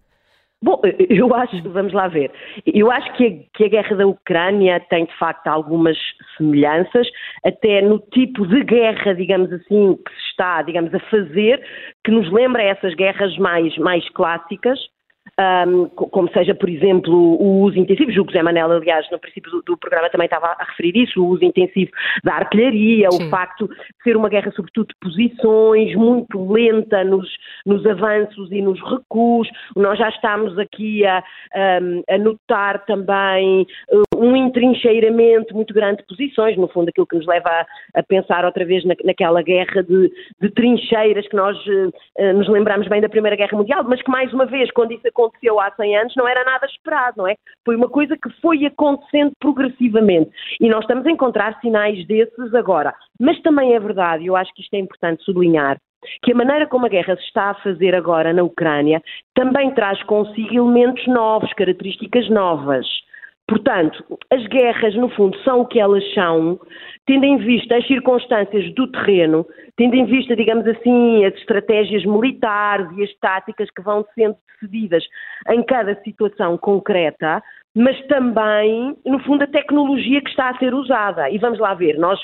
Bom, 0.60 0.82
eu 1.08 1.36
acho, 1.36 1.62
vamos 1.69 1.93
lá 1.93 2.08
ver, 2.08 2.32
eu 2.65 2.89
acho 2.91 3.13
que 3.13 3.28
a, 3.28 3.58
que 3.58 3.65
a, 3.65 3.67
guerra 3.67 3.95
da 3.95 4.08
Ucrânia 4.08 4.80
tem 4.89 5.06
de 5.06 5.15
facto 5.15 5.45
algumas 5.45 5.95
semelhanças, 6.36 7.08
até 7.45 7.80
no 7.80 8.00
tipo 8.12 8.47
de 8.47 8.63
guerra, 8.63 9.13
digamos 9.13 9.54
assim, 9.54 9.95
que 10.04 10.12
se 10.12 10.30
está, 10.32 10.63
digamos, 10.63 10.91
a 10.95 11.00
fazer, 11.12 11.63
que 12.04 12.10
nos 12.10 12.32
lembra 12.32 12.63
essas 12.63 12.95
guerras 12.95 13.38
mais, 13.38 13.78
mais 13.78 14.10
clássicas, 14.10 14.80
um, 15.39 15.88
como 15.89 16.32
seja, 16.32 16.56
por 16.56 16.67
exemplo, 16.67 17.13
o 17.13 17.62
uso 17.62 17.78
intensivo, 17.78 18.10
que 18.10 18.15
José 18.15 18.41
Manel, 18.41 18.71
aliás, 18.71 19.06
no 19.12 19.19
princípio 19.19 19.52
do, 19.52 19.62
do, 19.62 19.78
programa 19.78 20.10
também 20.10 20.26
estava 20.26 20.47
a 20.47 20.63
referir 20.63 20.97
isso, 20.97 21.23
o 21.23 21.28
uso 21.28 21.45
intensivo 21.45 21.91
da 22.23 22.36
artilharia, 22.36 23.12
Sim. 23.12 23.28
o 23.28 23.30
facto 23.30 23.67
de 23.67 24.04
ser 24.04 24.17
uma 24.17 24.30
guerra, 24.30 24.52
sobretudo, 24.52 24.88
de 24.88 24.95
posições, 25.00 25.95
muito 25.95 26.52
lenta 26.52 27.04
nos, 27.04 27.30
nos 27.65 27.86
avanços 27.86 28.52
e 28.52 28.62
nos 28.63 28.82
recuos. 28.82 29.47
Nós 29.76 30.00
já 30.00 30.10
estamos 30.10 30.58
aqui 30.58 31.06
a, 31.06 31.19
a, 31.54 32.15
a 32.15 32.17
notar 32.17 32.84
também 32.86 33.67
uh, 33.91 34.17
um 34.17 34.36
entrincheiramento 34.36 35.54
muito 35.54 35.71
grande 35.71 35.97
de 35.97 36.08
posições, 36.08 36.58
no 36.58 36.67
fundo, 36.67 36.89
aquilo 36.89 37.06
que 37.06 37.15
nos 37.15 37.28
leva 37.28 37.47
a, 37.50 37.65
a 38.00 38.04
pensar 38.04 38.43
outra 38.43 38.65
vez 38.65 38.84
na, 38.86 38.95
naquela 39.04 39.43
guerra 39.43 39.84
de, 39.84 40.12
de, 40.41 40.50
trincheiras 40.50 41.28
que 41.28 41.36
nós 41.36 41.56
uh, 41.67 42.34
nos 42.34 42.50
lembramos 42.50 42.88
bem 42.88 43.02
da 43.02 43.10
Primeira 43.10 43.38
Guerra 43.38 43.56
Mundial, 43.56 43.84
mas 43.84 44.02
que, 44.02 44.10
mais 44.10 44.34
uma 44.34 44.47
vez, 44.47 44.71
quando 44.71 44.93
isso 44.93 45.08
aconteceu, 45.08 45.27
aconteceu 45.28 45.60
há 45.60 45.72
100 45.72 45.98
anos 45.98 46.13
não 46.16 46.28
era 46.28 46.44
nada 46.44 46.66
esperado, 46.66 47.18
não 47.18 47.28
é? 47.28 47.36
Foi 47.66 47.76
uma 47.76 47.90
coisa 47.90 48.16
que 48.16 48.30
foi 48.42 48.66
acontecendo 48.66 49.32
progressivamente 49.40 50.32
e 50.60 50.70
nós 50.70 50.82
estamos 50.82 51.06
a 51.06 51.12
encontrar 51.12 51.60
sinais 51.60 52.06
desses 52.08 52.54
agora. 52.54 52.94
Mas 53.20 53.40
também 53.42 53.74
é 53.74 53.80
verdade, 53.80 54.24
e 54.24 54.28
eu 54.28 54.36
acho 54.36 54.54
que 54.54 54.62
isto 54.62 54.74
é 54.74 54.80
importante 54.80 55.24
sublinhar, 55.24 55.78
que 56.24 56.32
a 56.32 56.36
maneira 56.36 56.68
como 56.68 56.86
a 56.86 56.90
guerra 56.90 57.16
se 57.16 57.24
está 57.24 57.52
a 57.52 57.56
fazer 57.56 57.96
agora 57.96 58.34
na 58.34 58.44
Ucrânia 58.44 59.02
também 59.36 59.74
traz 59.74 60.02
consigo 60.04 60.54
elementos 60.54 61.06
novos, 61.08 61.52
características 61.54 62.30
novas. 62.30 62.86
Portanto, 63.48 64.04
as 64.30 64.46
guerras, 64.48 64.94
no 64.96 65.08
fundo, 65.10 65.38
são 65.40 65.62
o 65.62 65.66
que 65.66 65.80
elas 65.80 66.04
são, 66.14 66.60
tendo 67.06 67.26
em 67.26 67.38
vista 67.38 67.78
as 67.78 67.88
circunstâncias 67.88 68.74
do 68.76 68.92
terreno, 68.92 69.46
tendo 69.78 69.96
em 69.96 70.06
vista, 70.06 70.36
digamos 70.36 70.68
assim, 70.68 71.24
as 71.24 71.34
estratégias 71.36 72.04
militares 72.04 72.90
e 72.98 73.04
as 73.04 73.14
táticas 73.20 73.70
que 73.72 73.82
vão 73.82 74.06
sendo 74.14 74.36
decididas 74.60 75.04
em 75.50 75.64
cada 75.64 75.96
situação 76.04 76.58
concreta, 76.58 77.42
mas 77.74 77.98
também, 78.08 78.98
no 79.06 79.20
fundo, 79.20 79.44
a 79.44 79.48
tecnologia 79.48 80.20
que 80.20 80.30
está 80.30 80.50
a 80.50 80.58
ser 80.58 80.74
usada. 80.74 81.30
E 81.30 81.38
vamos 81.38 81.60
lá 81.60 81.74
ver, 81.74 81.98
nós 81.98 82.20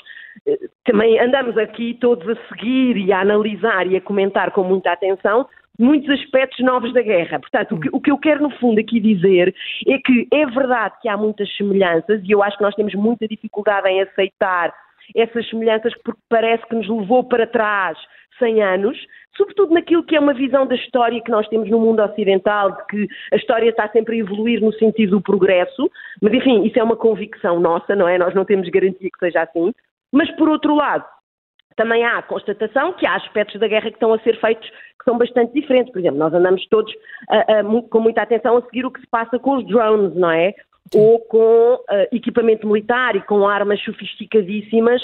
eh, 0.46 0.58
também 0.84 1.18
andamos 1.18 1.56
aqui 1.56 1.96
todos 2.00 2.28
a 2.28 2.36
seguir 2.48 2.98
e 2.98 3.12
a 3.12 3.20
analisar 3.20 3.86
e 3.86 3.96
a 3.96 4.00
comentar 4.00 4.50
com 4.50 4.64
muita 4.64 4.92
atenção 4.92 5.46
muitos 5.78 6.10
aspectos 6.10 6.64
novos 6.64 6.92
da 6.92 7.02
guerra. 7.02 7.40
Portanto, 7.40 7.74
o 7.74 7.80
que, 7.80 7.88
o 7.92 8.00
que, 8.00 8.10
eu 8.10 8.18
quero, 8.18 8.42
no 8.42 8.50
fundo, 8.58 8.80
aqui 8.80 9.00
dizer 9.00 9.54
é 9.86 9.98
que 9.98 10.28
é 10.32 10.46
verdade 10.46 10.94
que 11.00 11.08
há 11.08 11.16
muitas 11.16 11.54
semelhanças 11.56 12.22
e 12.24 12.30
eu 12.30 12.42
acho 12.42 12.56
que 12.56 12.62
nós 12.62 12.74
temos 12.74 12.94
muita 12.94 13.26
dificuldade 13.26 13.88
em 13.88 14.02
aceitar 14.02 14.72
essas 15.14 15.48
semelhanças 15.50 15.92
porque 16.02 16.20
parece 16.28 16.66
que 16.66 16.74
nos 16.74 16.88
levou 16.88 17.24
para 17.24 17.46
trás 17.46 17.98
100 18.38 18.62
anos, 18.62 18.98
sobretudo 19.36 19.74
naquilo 19.74 20.02
que 20.02 20.16
é 20.16 20.20
uma 20.20 20.34
visão 20.34 20.66
da 20.66 20.74
história 20.74 21.20
que 21.22 21.30
nós 21.30 21.46
temos 21.48 21.70
no 21.70 21.78
mundo 21.78 22.02
ocidental, 22.02 22.72
de 22.72 22.86
que 22.86 23.08
a 23.32 23.36
história 23.36 23.68
está 23.68 23.88
sempre 23.88 24.16
a 24.16 24.18
evoluir 24.18 24.60
no 24.60 24.72
sentido 24.72 25.16
do 25.16 25.22
progresso, 25.22 25.90
mas 26.20 26.32
enfim, 26.32 26.64
isso 26.64 26.78
é 26.78 26.82
uma 26.82 26.96
convicção 26.96 27.60
nossa, 27.60 27.94
não 27.94 28.08
é? 28.08 28.18
Nós 28.18 28.34
não 28.34 28.44
temos 28.44 28.68
garantia 28.68 29.08
que 29.10 29.18
seja 29.18 29.42
assim. 29.42 29.72
Mas, 30.12 30.30
por 30.36 30.48
outro 30.48 30.74
lado, 30.74 31.04
também 31.76 32.04
há 32.04 32.18
a 32.18 32.22
constatação 32.22 32.92
que 32.92 33.06
há 33.06 33.16
aspectos 33.16 33.60
da 33.60 33.68
guerra 33.68 33.90
que 33.90 33.96
estão 33.96 34.12
a 34.12 34.18
ser 34.20 34.38
feitos 34.40 34.68
que 34.68 35.04
são 35.04 35.18
bastante 35.18 35.52
diferentes. 35.52 35.92
Por 35.92 35.98
exemplo, 35.98 36.18
nós 36.18 36.32
andamos 36.32 36.66
todos 36.68 36.92
com 37.90 38.00
muita 38.00 38.22
atenção 38.22 38.56
a 38.56 38.62
seguir 38.62 38.86
o 38.86 38.90
que 38.90 39.00
se 39.00 39.06
passa 39.06 39.38
com 39.38 39.56
os 39.56 39.66
drones, 39.66 40.14
não 40.14 40.30
é? 40.30 40.54
ou 40.92 41.18
com 41.20 41.74
uh, 41.74 41.82
equipamento 42.12 42.66
militar 42.66 43.16
e 43.16 43.22
com 43.22 43.46
armas 43.48 43.82
sofisticadíssimas 43.82 45.00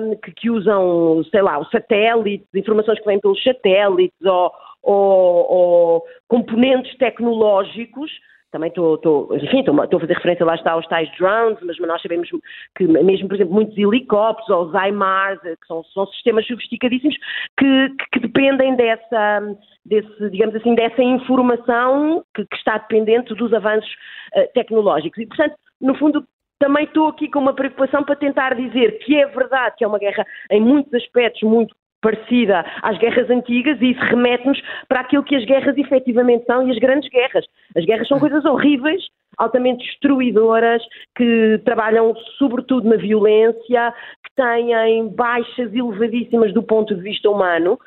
um, 0.00 0.16
que, 0.16 0.32
que, 0.32 0.50
usam, 0.50 1.22
sei 1.30 1.42
lá, 1.42 1.58
os 1.58 1.68
satélites, 1.70 2.46
informações 2.54 3.00
que 3.00 3.06
vêm 3.06 3.18
pelos 3.18 3.42
satélites 3.42 4.20
ou, 4.24 4.52
ou, 4.82 5.52
ou 5.52 6.04
componentes 6.28 6.96
tecnológicos 6.96 8.10
também 8.54 8.68
estou, 8.68 8.94
estou, 8.94 9.34
enfim, 9.34 9.58
estou, 9.58 9.82
estou, 9.82 9.96
a 9.96 10.00
fazer 10.00 10.12
referência 10.14 10.46
lá 10.46 10.54
está 10.54 10.70
aos 10.70 10.86
tais 10.86 11.10
drones, 11.18 11.58
mas 11.60 11.76
nós 11.80 12.00
sabemos 12.00 12.28
que 12.76 12.86
mesmo, 12.86 13.26
por 13.26 13.34
exemplo, 13.34 13.52
muitos 13.52 13.76
helicópteros 13.76 14.48
ou 14.48 14.66
os 14.66 14.72
IMARS, 14.72 15.40
que 15.40 15.66
são, 15.66 15.82
são 15.92 16.06
sistemas 16.06 16.46
sofisticadíssimos 16.46 17.16
que, 17.58 17.88
que, 18.12 18.20
dependem 18.20 18.76
dessa, 18.76 19.56
desse, 19.84 20.30
digamos 20.30 20.54
assim, 20.54 20.76
dessa 20.76 21.02
informação 21.02 22.24
que, 22.32 22.46
que 22.46 22.56
está 22.56 22.78
dependente 22.78 23.34
dos 23.34 23.52
avanços 23.52 23.90
uh, 24.36 24.46
tecnológicos. 24.54 25.18
E, 25.18 25.26
portanto, 25.26 25.56
no 25.80 25.96
fundo, 25.96 26.24
também 26.60 26.84
estou 26.84 27.08
aqui 27.08 27.28
com 27.28 27.40
uma 27.40 27.54
preocupação 27.54 28.04
para 28.04 28.14
tentar 28.14 28.54
dizer 28.54 29.00
que 29.00 29.16
é 29.16 29.26
verdade 29.26 29.74
que 29.76 29.82
é 29.82 29.88
uma 29.88 29.98
guerra 29.98 30.24
em 30.48 30.60
muitos 30.60 30.94
aspectos 30.94 31.42
muito 31.42 31.74
parecida 32.04 32.64
às 32.82 32.98
guerras 32.98 33.30
antigas 33.30 33.80
e 33.80 33.92
isso 33.92 34.04
remete-nos 34.04 34.60
para 34.86 35.00
aquilo 35.00 35.24
que 35.24 35.34
as 35.34 35.44
guerras 35.46 35.76
efetivamente 35.78 36.44
são 36.44 36.68
e 36.68 36.70
as 36.70 36.78
grandes 36.78 37.08
guerras. 37.08 37.46
As 37.74 37.84
guerras 37.86 38.06
são 38.06 38.20
coisas 38.20 38.44
horríveis, 38.44 39.02
altamente 39.38 39.84
destruidoras, 39.86 40.82
que 41.16 41.58
trabalham 41.64 42.14
sobretudo 42.38 42.88
na 42.88 42.96
violência, 42.96 43.94
que 44.22 44.34
têm 44.36 45.08
baixas 45.08 45.72
elevadíssimas 45.72 46.52
do 46.52 46.62
ponto 46.62 46.94
de 46.94 47.00
vista 47.00 47.30
humano. 47.30 47.78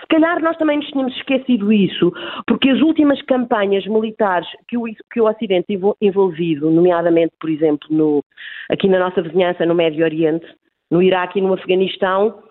Se 0.00 0.06
calhar 0.06 0.40
nós 0.42 0.56
também 0.56 0.78
nos 0.78 0.86
tínhamos 0.86 1.14
esquecido 1.16 1.70
isso, 1.70 2.10
porque 2.46 2.70
as 2.70 2.80
últimas 2.80 3.20
campanhas 3.22 3.86
militares 3.86 4.48
que 4.66 4.78
o, 4.78 4.84
que 5.12 5.20
o 5.20 5.28
Ocidente 5.28 5.78
envolvido, 6.00 6.70
nomeadamente, 6.70 7.34
por 7.38 7.50
exemplo, 7.50 7.86
no, 7.90 8.24
aqui 8.70 8.88
na 8.88 8.98
nossa 8.98 9.20
vizinhança 9.20 9.66
no 9.66 9.74
Médio 9.74 10.02
Oriente, 10.02 10.46
no 10.90 11.02
Iraque 11.02 11.38
e 11.38 11.42
no 11.42 11.52
Afeganistão, 11.52 12.42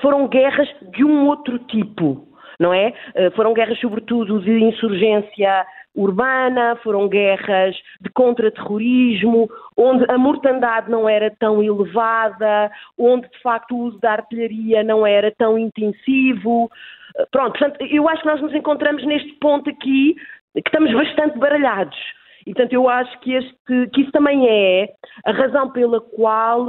foram 0.00 0.28
guerras 0.28 0.68
de 0.92 1.04
um 1.04 1.26
outro 1.26 1.58
tipo, 1.60 2.26
não 2.58 2.72
é? 2.72 2.92
Eh, 3.14 3.30
foram 3.30 3.52
guerras, 3.52 3.78
sobretudo, 3.80 4.40
de 4.40 4.62
insurgência 4.62 5.66
urbana, 5.94 6.76
foram 6.82 7.08
guerras 7.08 7.76
de 8.00 8.10
contra-terrorismo, 8.10 9.48
onde 9.76 10.04
a 10.10 10.18
mortandade 10.18 10.90
não 10.90 11.08
era 11.08 11.30
tão 11.38 11.62
elevada, 11.62 12.70
onde 12.98 13.28
de 13.28 13.40
facto 13.40 13.76
o 13.76 13.84
uso 13.84 14.00
da 14.00 14.12
artilharia 14.12 14.82
não 14.82 15.06
era 15.06 15.32
tão 15.36 15.56
intensivo. 15.56 16.70
Eh, 17.16 17.26
pronto, 17.30 17.58
portanto, 17.58 17.78
eu 17.82 18.08
acho 18.08 18.22
que 18.22 18.28
nós 18.28 18.40
nos 18.40 18.54
encontramos 18.54 19.04
neste 19.04 19.32
ponto 19.34 19.70
aqui 19.70 20.14
que 20.54 20.68
estamos 20.68 20.92
bastante 20.92 21.38
baralhados. 21.38 21.98
E, 22.46 22.52
portanto, 22.52 22.72
eu 22.74 22.88
acho 22.88 23.18
que, 23.20 23.32
este, 23.32 23.56
que 23.92 24.02
isso 24.02 24.12
também 24.12 24.46
é 24.46 24.88
a 25.24 25.32
razão 25.32 25.70
pela 25.70 26.00
qual 26.00 26.66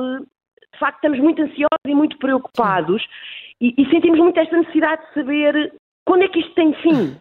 de 0.75 0.79
facto 0.79 0.95
estamos 0.95 1.19
muito 1.19 1.41
ansiosos 1.41 1.85
e 1.85 1.95
muito 1.95 2.17
preocupados 2.17 3.03
e, 3.59 3.73
e, 3.77 3.89
sentimos 3.89 4.19
muito 4.19 4.39
esta 4.39 4.57
necessidade 4.57 5.01
de 5.07 5.13
saber 5.13 5.73
quando 6.05 6.23
é 6.23 6.27
que 6.27 6.39
isto 6.39 6.53
tem 6.53 6.73
fim. 6.75 7.15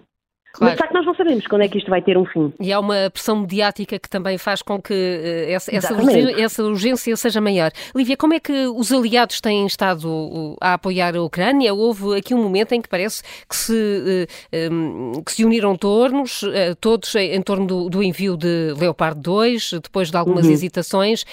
Claro. 0.53 0.61
Mas 0.61 0.73
de 0.73 0.79
facto 0.79 0.95
nós 0.95 1.07
não 1.07 1.15
sabemos 1.15 1.47
quando 1.47 1.63
é 1.63 1.69
que 1.69 1.79
isto 1.79 1.91
vai 1.91 2.03
ter 2.03 2.19
um 2.19 2.25
fim. 2.25 2.53
E 2.61 2.73
há 2.73 2.79
uma 2.81 3.11
pressão 3.11 3.41
mediática 3.41 3.99
que 3.99 4.09
também 4.09 4.37
faz 4.37 4.63
com 4.63 4.81
que 4.81 4.93
uh, 4.93 5.53
essa, 5.53 5.75
essa, 5.75 5.95
urgência, 5.95 6.45
essa, 6.45 6.65
urgência 6.65 7.17
seja 7.17 7.41
maior. 7.41 7.71
Lívia, 7.95 8.17
como 8.17 8.35
é 8.35 8.41
que 8.41 8.67
os 8.67 8.93
aliados 8.93 9.41
têm 9.41 9.67
estado 9.67 10.57
a 10.61 10.75
apoiar 10.75 11.17
a 11.17 11.23
Ucrânia? 11.23 11.73
Houve 11.73 12.19
aqui 12.19 12.35
um 12.35 12.43
momento 12.43 12.73
em 12.73 12.81
que 12.81 12.89
parece 12.89 13.23
que 13.49 13.57
se, 13.57 13.73
uh, 13.73 14.73
um, 14.73 15.23
que 15.25 15.33
se 15.33 15.45
uniram 15.45 15.77
tornos, 15.77 16.43
uh, 16.43 16.75
todos 16.81 17.15
em, 17.15 17.35
em 17.35 17.43
torno 17.43 17.67
do, 17.67 17.89
do, 17.89 18.03
envio 18.03 18.37
de 18.37 18.75
Leopard 18.79 19.21
2, 19.21 19.75
depois 19.83 20.11
de 20.11 20.17
algumas 20.17 20.47
uhum. 20.47 20.53
hesitações. 20.53 21.25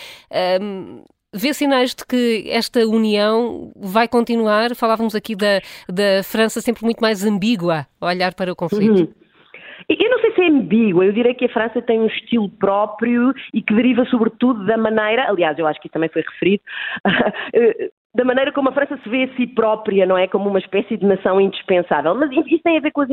Um, 0.62 1.04
Vê 1.34 1.54
sinais 1.54 1.96
de 1.96 2.06
que 2.06 2.50
esta 2.50 2.82
união 2.86 3.72
vai 3.76 4.06
continuar? 4.06 4.76
Falávamos 4.76 5.16
aqui 5.16 5.34
da, 5.34 5.62
da 5.88 6.24
França 6.24 6.60
sempre 6.60 6.84
muito 6.84 7.00
mais 7.00 7.26
ambígua 7.26 7.88
a 8.02 8.08
olhar 8.08 8.34
para 8.34 8.52
o 8.52 8.56
conflito. 8.56 9.00
Uhum. 9.00 9.14
Eu 9.88 10.10
não 10.10 10.20
sei 10.20 10.34
se 10.34 10.42
é 10.42 10.48
ambígua, 10.48 11.06
eu 11.06 11.14
diria 11.14 11.34
que 11.34 11.46
a 11.46 11.50
França 11.50 11.82
tem 11.82 12.00
um 12.00 12.08
estilo 12.08 12.50
próprio 12.50 13.34
e 13.54 13.62
que 13.62 13.74
deriva 13.74 14.06
sobretudo 14.06 14.66
da 14.66 14.78
maneira, 14.78 15.30
aliás, 15.30 15.58
eu 15.58 15.68
acho 15.68 15.80
que 15.80 15.88
isso 15.88 15.94
também 15.94 16.10
foi 16.10 16.22
referido, 16.22 16.64
da 18.14 18.26
maneira 18.26 18.52
como 18.52 18.70
a 18.70 18.74
França 18.74 19.00
se 19.02 19.10
vê 19.10 19.24
a 19.24 19.36
si 19.36 19.48
própria, 19.48 20.06
não 20.06 20.18
é? 20.18 20.28
Como 20.28 20.50
uma 20.50 20.60
espécie 20.60 20.98
de 20.98 21.06
nação 21.06 21.40
indispensável. 21.40 22.14
Mas 22.14 22.30
isso 22.32 22.64
tem 22.64 22.78
a 22.78 22.82
ver 22.82 22.92
com 22.92 23.02
as 23.02 23.10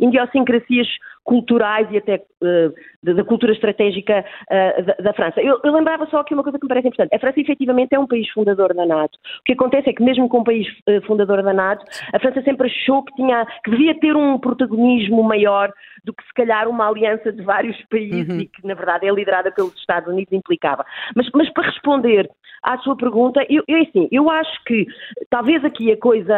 idiosincrasias 0.00 0.88
culturais 1.30 1.86
e 1.92 1.98
até 1.98 2.16
uh, 2.16 3.14
da, 3.14 3.22
cultura 3.22 3.52
estratégica 3.52 4.24
uh, 4.50 4.82
da, 4.82 4.94
da, 4.94 5.12
França. 5.12 5.40
Eu, 5.40 5.60
eu, 5.62 5.72
lembrava 5.72 6.04
só 6.06 6.18
aqui 6.18 6.34
uma 6.34 6.42
coisa 6.42 6.58
que 6.58 6.64
me 6.64 6.68
parece 6.68 6.88
importante. 6.88 7.14
A 7.14 7.20
França 7.20 7.38
efetivamente 7.38 7.94
é 7.94 7.98
um 8.00 8.06
país 8.06 8.28
fundador 8.30 8.74
da 8.74 8.84
NATO. 8.84 9.16
O 9.38 9.44
que 9.44 9.52
acontece 9.52 9.90
é 9.90 9.92
que 9.92 10.02
mesmo 10.02 10.28
com 10.28 10.40
um 10.40 10.44
país 10.44 10.66
uh, 10.88 11.00
fundador 11.06 11.40
da 11.44 11.52
NATO, 11.52 11.84
a 12.12 12.18
França 12.18 12.42
sempre 12.42 12.66
achou 12.66 13.04
que, 13.04 13.14
tinha, 13.14 13.46
que 13.62 13.70
devia 13.70 13.94
ter 14.00 14.16
um 14.16 14.40
protagonismo 14.40 15.22
maior 15.22 15.72
do 16.02 16.12
que 16.12 16.24
se 16.24 16.34
calhar 16.34 16.68
uma 16.68 16.88
aliança 16.88 17.32
de 17.32 17.42
vários 17.42 17.80
países 17.84 18.28
uhum. 18.28 18.40
e 18.40 18.46
que 18.46 18.66
na 18.66 18.74
verdade 18.74 19.06
é 19.06 19.12
liderada 19.12 19.52
pelos 19.52 19.76
Estados 19.76 20.12
Unidos 20.12 20.32
implicava. 20.32 20.84
Mas, 21.14 21.28
mas 21.32 21.48
para 21.52 21.68
responder 21.68 22.28
à 22.64 22.76
sua 22.78 22.96
pergunta, 22.96 23.40
eu, 23.48 23.62
eu, 23.68 23.82
assim, 23.82 24.08
eu 24.10 24.28
acho 24.28 24.64
que 24.64 24.84
talvez 25.30 25.64
aqui 25.64 25.92
a 25.92 25.96
coisa 25.96 26.34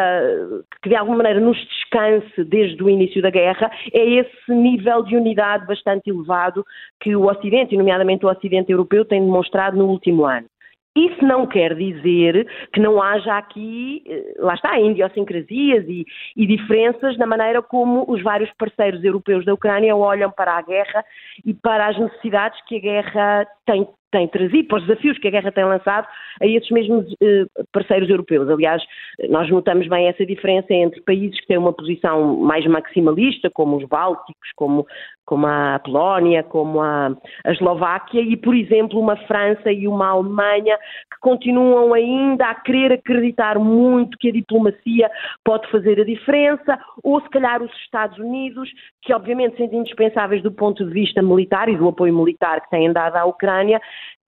que 0.82 0.90
de 0.90 0.96
alguma 0.96 1.16
maneira 1.16 1.40
nos 1.40 1.56
descanse 1.56 2.44
desde 2.44 2.82
o 2.82 2.90
início 2.90 3.22
da 3.22 3.30
guerra 3.30 3.70
é 3.92 4.04
esse 4.04 4.52
nível 4.52 4.81
de 4.82 5.16
unidade 5.16 5.66
bastante 5.66 6.10
elevado 6.10 6.64
que 7.00 7.14
o 7.14 7.26
Ocidente, 7.26 7.76
nomeadamente 7.76 8.26
o 8.26 8.30
Ocidente 8.30 8.72
europeu, 8.72 9.04
tem 9.04 9.20
demonstrado 9.20 9.76
no 9.76 9.86
último 9.86 10.24
ano. 10.24 10.46
Isso 10.94 11.24
não 11.24 11.46
quer 11.46 11.74
dizer 11.74 12.46
que 12.70 12.78
não 12.78 13.02
haja 13.02 13.38
aqui, 13.38 14.02
eh, 14.06 14.34
lá 14.38 14.54
está, 14.54 14.78
idiosincrasias 14.78 15.86
e, 15.88 16.04
e, 16.36 16.46
diferenças 16.46 17.16
na 17.16 17.26
maneira 17.26 17.62
como 17.62 18.04
os 18.06 18.22
vários 18.22 18.50
parceiros 18.58 19.02
europeus 19.02 19.42
da 19.46 19.54
Ucrânia 19.54 19.96
olham 19.96 20.30
para 20.30 20.52
a 20.52 20.60
guerra 20.60 21.02
e 21.46 21.54
para 21.54 21.86
as 21.86 21.98
necessidades 21.98 22.60
que 22.66 22.76
a 22.76 22.80
guerra 22.80 23.46
tem 23.64 23.88
tem 24.12 24.28
trazido, 24.28 24.68
para 24.68 24.78
os 24.78 24.86
desafios 24.86 25.18
que 25.18 25.26
a 25.26 25.30
guerra 25.30 25.50
tem 25.50 25.64
lançado 25.64 26.06
a 26.40 26.46
esses 26.46 26.70
mesmos 26.70 27.06
eh, 27.20 27.44
parceiros 27.72 28.08
europeus. 28.08 28.48
Aliás, 28.48 28.82
nós 29.28 29.48
notamos 29.50 29.88
bem 29.88 30.06
essa 30.06 30.24
diferença 30.24 30.72
entre 30.72 31.00
países 31.00 31.40
que 31.40 31.46
têm 31.46 31.58
uma 31.58 31.72
posição 31.72 32.36
mais 32.36 32.64
maximalista, 32.66 33.50
como 33.50 33.78
os 33.78 33.88
Bálticos, 33.88 34.50
como, 34.54 34.86
como 35.24 35.46
a 35.46 35.80
Polónia, 35.82 36.42
como 36.42 36.80
a, 36.80 37.08
a 37.44 37.52
Eslováquia, 37.52 38.20
e, 38.20 38.36
por 38.36 38.54
exemplo, 38.54 39.00
uma 39.00 39.16
França 39.16 39.72
e 39.72 39.88
uma 39.88 40.08
Alemanha 40.08 40.76
que 41.10 41.18
continuam 41.20 41.94
ainda 41.94 42.46
a 42.46 42.54
querer 42.54 42.92
acreditar 42.92 43.58
muito 43.58 44.18
que 44.18 44.28
a 44.28 44.32
diplomacia 44.32 45.10
pode 45.44 45.70
fazer 45.70 46.00
a 46.00 46.04
diferença, 46.04 46.78
ou 47.02 47.20
se 47.20 47.28
calhar 47.30 47.62
os 47.62 47.72
Estados 47.78 48.18
Unidos, 48.18 48.70
que 49.02 49.14
obviamente 49.14 49.56
sendo 49.56 49.74
indispensáveis 49.74 50.42
do 50.42 50.52
ponto 50.52 50.84
de 50.84 50.92
vista 50.92 51.22
militar 51.22 51.68
e 51.68 51.76
do 51.76 51.88
apoio 51.88 52.14
militar 52.14 52.60
que 52.60 52.70
têm 52.70 52.92
dado 52.92 53.16
à 53.16 53.24
Ucrânia, 53.24 53.80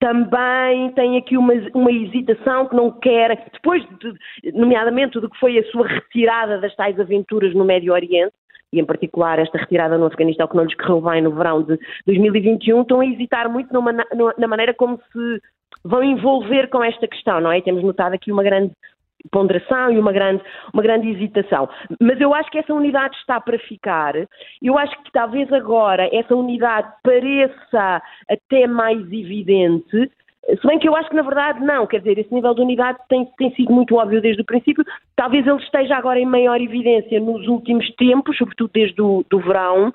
também 0.02 0.92
tem 0.94 1.16
aqui 1.16 1.38
uma, 1.38 1.54
uma 1.76 1.92
hesitação 1.92 2.68
que 2.68 2.76
não 2.76 2.92
quer, 2.92 3.48
depois, 3.54 3.84
de, 4.00 4.52
nomeadamente, 4.52 5.20
do 5.20 5.30
que 5.30 5.38
foi 5.38 5.60
a 5.60 5.64
sua 5.66 5.88
retirada 5.88 6.60
das 6.60 6.76
tais 6.76 7.00
aventuras 7.00 7.54
no 7.54 7.64
Médio 7.64 7.94
Oriente, 7.94 8.34
e 8.74 8.80
em 8.80 8.86
particular 8.86 9.38
esta 9.38 9.60
retirada 9.60 10.00
no 10.00 10.08
Afeganistão 10.08 10.48
que 10.48 10.56
não 10.56 10.64
lhes 10.64 10.76
correu 10.76 11.02
bem 11.02 11.22
no 11.22 11.36
verão 11.36 11.62
de 11.62 11.78
2021, 12.08 12.82
estão 12.82 13.00
a 13.00 13.06
hesitar 13.06 13.48
muito 13.48 13.72
numa, 13.72 13.92
na 13.94 14.48
maneira 14.48 14.74
como 14.74 14.98
se 14.98 15.42
vão 15.84 16.04
envolver 16.04 16.68
com 16.70 16.84
esta 16.84 17.08
questão, 17.08 17.40
não 17.40 17.52
é? 17.52 17.62
Temos 17.62 17.84
notado 17.84 18.14
aqui 18.14 18.32
uma 18.32 18.44
grande 18.44 18.74
ponderação 19.32 19.92
e 19.92 20.00
uma 20.00 20.12
grande, 20.12 20.44
uma 20.74 20.82
grande 20.82 21.10
hesitação. 21.10 21.70
Mas 22.00 22.20
eu 22.20 22.34
acho 22.34 22.50
que 22.50 22.58
essa 22.58 22.74
unidade 22.74 23.16
está 23.18 23.40
para 23.40 23.58
ficar. 23.60 24.14
Eu 24.62 24.78
acho 24.78 24.96
que 25.04 25.12
talvez 25.12 25.52
agora 25.52 26.10
essa 26.14 26.36
unidade 26.36 26.92
pareça 27.04 28.02
até 28.30 28.68
mais 28.68 29.00
evidente, 29.12 30.10
se 30.46 30.68
bem 30.68 30.80
que 30.80 30.90
eu 30.90 30.96
acho 30.96 31.10
que 31.10 31.16
na 31.16 31.22
verdade 31.22 31.64
não, 31.64 31.86
quer 31.86 32.00
dizer, 32.00 32.18
esse 32.18 32.34
nível 32.34 32.54
de 32.54 32.62
unidade 32.62 32.98
tem, 33.08 33.26
tem 33.38 33.54
sido 33.54 33.72
muito 33.72 33.96
óbvio 33.96 34.22
desde 34.22 34.42
o 34.42 34.46
princípio, 34.46 34.84
talvez 35.16 35.46
ele 35.46 35.58
esteja 35.58 35.96
agora 35.96 36.20
em 36.20 36.26
maior 36.26 36.60
evidência 36.60 37.20
nos 37.20 37.48
últimos 37.48 37.88
tempos, 37.96 38.38
sobretudo 38.38 38.72
desde 38.74 39.02
o 39.02 39.24
do 39.30 39.40
verão, 39.40 39.94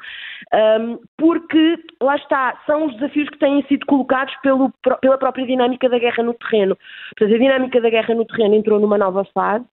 um, 0.81 0.99
porque 1.19 1.77
lá 2.01 2.17
está, 2.17 2.63
são 2.65 2.87
os 2.87 2.95
desafios 2.95 3.29
que 3.29 3.39
têm 3.39 3.63
sido 3.65 3.85
colocados 3.87 4.35
pelo, 4.43 4.73
pela 5.01 5.19
própria 5.19 5.47
dinâmica 5.47 5.89
da 5.89 5.99
guerra 5.99 6.23
no 6.23 6.35
terreno. 6.35 6.77
Portanto, 7.17 7.35
a 7.35 7.39
dinâmica 7.39 7.81
da 7.81 7.91
guerra 7.91 8.15
no 8.15 8.25
terreno 8.25 8.55
entrou 8.55 8.79
numa 8.79 8.97
nova 8.97 9.25
fase. 9.35 9.65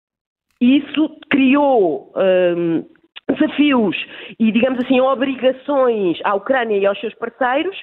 E 0.59 0.78
isso 0.78 1.19
criou 1.30 2.11
um, 2.15 2.86
desafios 3.30 3.95
e, 4.39 4.51
digamos 4.51 4.84
assim, 4.84 4.99
obrigações 5.01 6.19
à 6.24 6.36
Ucrânia 6.36 6.78
e 6.78 6.86
aos 6.86 6.99
seus 6.99 7.13
parceiros 7.15 7.78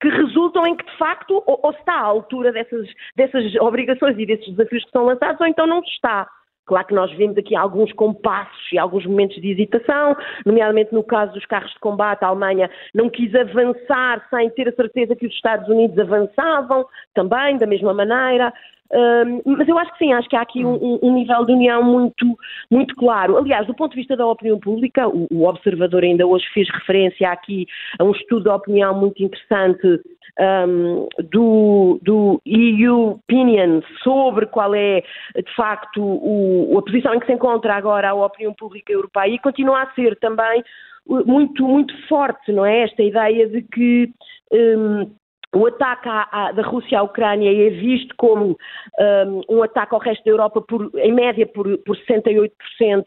que 0.00 0.08
resultam 0.08 0.66
em 0.66 0.76
que, 0.76 0.84
de 0.84 0.96
facto, 0.98 1.42
ou, 1.46 1.60
ou 1.62 1.70
está 1.70 1.94
à 1.94 2.04
altura 2.04 2.52
dessas, 2.52 2.88
dessas 3.16 3.54
obrigações 3.56 4.18
e 4.18 4.26
desses 4.26 4.48
desafios 4.54 4.84
que 4.84 4.90
são 4.90 5.04
lançados, 5.04 5.40
ou 5.40 5.46
então 5.46 5.66
não 5.66 5.80
está. 5.80 6.28
Claro 6.66 6.86
que 6.88 6.94
nós 6.94 7.12
vemos 7.12 7.38
aqui 7.38 7.54
alguns 7.54 7.92
compassos 7.92 8.72
e 8.72 8.78
alguns 8.78 9.06
momentos 9.06 9.40
de 9.40 9.52
hesitação, 9.52 10.16
nomeadamente 10.44 10.92
no 10.92 11.04
caso 11.04 11.32
dos 11.32 11.46
carros 11.46 11.72
de 11.72 11.78
combate, 11.78 12.24
a 12.24 12.28
Alemanha 12.28 12.68
não 12.92 13.08
quis 13.08 13.32
avançar 13.36 14.26
sem 14.28 14.50
ter 14.50 14.68
a 14.68 14.72
certeza 14.72 15.14
que 15.14 15.26
os 15.26 15.32
Estados 15.32 15.68
Unidos 15.68 15.96
avançavam 15.96 16.84
também 17.14 17.56
da 17.56 17.66
mesma 17.66 17.94
maneira. 17.94 18.52
Uh, 18.92 19.42
mas 19.44 19.66
eu 19.68 19.78
acho 19.78 19.92
que 19.92 19.98
sim, 19.98 20.12
acho 20.12 20.28
que 20.28 20.36
há 20.36 20.42
aqui 20.42 20.64
um, 20.64 20.98
um, 21.02 21.14
nível 21.14 21.44
de 21.44 21.52
união 21.52 21.82
muito, 21.82 22.26
muito 22.70 22.94
claro. 22.96 23.36
Aliás, 23.36 23.66
do 23.66 23.74
ponto 23.74 23.92
de 23.92 23.98
vista 23.98 24.16
da 24.16 24.26
opinião 24.26 24.58
pública, 24.58 25.08
o, 25.08 25.26
o, 25.30 25.48
Observador 25.48 26.04
ainda 26.04 26.26
hoje 26.26 26.44
fez 26.52 26.68
referência 26.70 27.30
aqui 27.30 27.66
a 27.98 28.04
um 28.04 28.12
estudo 28.12 28.44
de 28.44 28.48
opinião 28.48 28.94
muito 28.94 29.22
interessante 29.22 30.00
um, 30.38 31.08
do, 31.30 31.98
do, 32.02 32.40
EU 32.44 33.10
Opinion 33.10 33.80
sobre 34.02 34.46
qual 34.46 34.74
é, 34.74 35.02
de 35.34 35.54
facto, 35.54 36.02
o, 36.02 36.78
a 36.78 36.82
posição 36.82 37.14
em 37.14 37.20
que 37.20 37.26
se 37.26 37.32
encontra 37.32 37.74
agora 37.74 38.10
a 38.10 38.14
opinião 38.14 38.54
pública 38.54 38.92
europeia 38.92 39.34
e 39.34 39.38
continua 39.38 39.82
a 39.82 39.94
ser 39.94 40.16
também 40.16 40.62
muito, 41.08 41.66
muito 41.66 41.94
forte, 42.08 42.52
não 42.52 42.64
é? 42.64 42.82
Esta 42.82 43.02
ideia 43.02 43.48
de 43.48 43.62
que 43.62 44.10
um, 44.52 45.10
o 45.56 45.66
ataque 45.66 46.08
à, 46.08 46.28
à, 46.30 46.52
da 46.52 46.62
Rússia 46.62 46.98
à 46.98 47.02
Ucrânia 47.02 47.50
é 47.50 47.70
visto 47.70 48.14
como 48.16 48.56
um, 48.98 49.40
um, 49.48 49.62
ataque 49.62 49.94
ao 49.94 50.00
resto 50.00 50.22
da 50.24 50.30
Europa, 50.30 50.60
por, 50.60 50.90
em 50.96 51.12
média, 51.12 51.46
por, 51.46 51.78
por 51.78 51.96
68% 51.96 52.50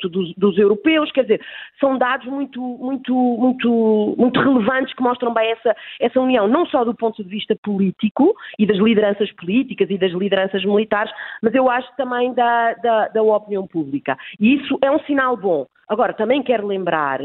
dos, 0.10 0.34
dos, 0.36 0.58
europeus. 0.58 1.12
Quer 1.12 1.24
dizer, 1.24 1.42
são 1.80 1.98
dados 1.98 2.26
muito, 2.26 2.60
muito, 2.60 3.14
muito, 3.14 4.16
muito 4.18 4.40
relevantes 4.40 4.94
que 4.96 5.04
mostram 5.04 5.32
bem 5.32 5.52
essa, 5.52 5.76
essa 6.00 6.20
união, 6.20 6.48
não 6.48 6.66
só 6.66 6.84
do 6.84 6.96
ponto 6.96 7.24
de 7.24 7.30
vista 7.30 7.56
político 7.64 8.34
e 8.58 8.66
das 8.66 8.78
lideranças 8.78 9.32
políticas 9.34 9.88
e 9.90 9.98
das 9.98 10.12
lideranças 10.12 10.66
militares, 10.66 11.12
mas 11.44 11.54
eu 11.54 11.70
acho 11.70 11.88
também 11.96 12.34
da, 12.34 12.74
da, 12.74 13.08
da 13.10 13.22
opinião 13.22 13.68
pública. 13.68 14.18
E 14.40 14.56
isso 14.56 14.80
é 14.82 14.90
um 14.90 15.00
sinal 15.02 15.38
bom. 15.38 15.68
Agora, 15.88 16.14
também 16.14 16.42
quero 16.42 16.66
lembrar 16.66 17.20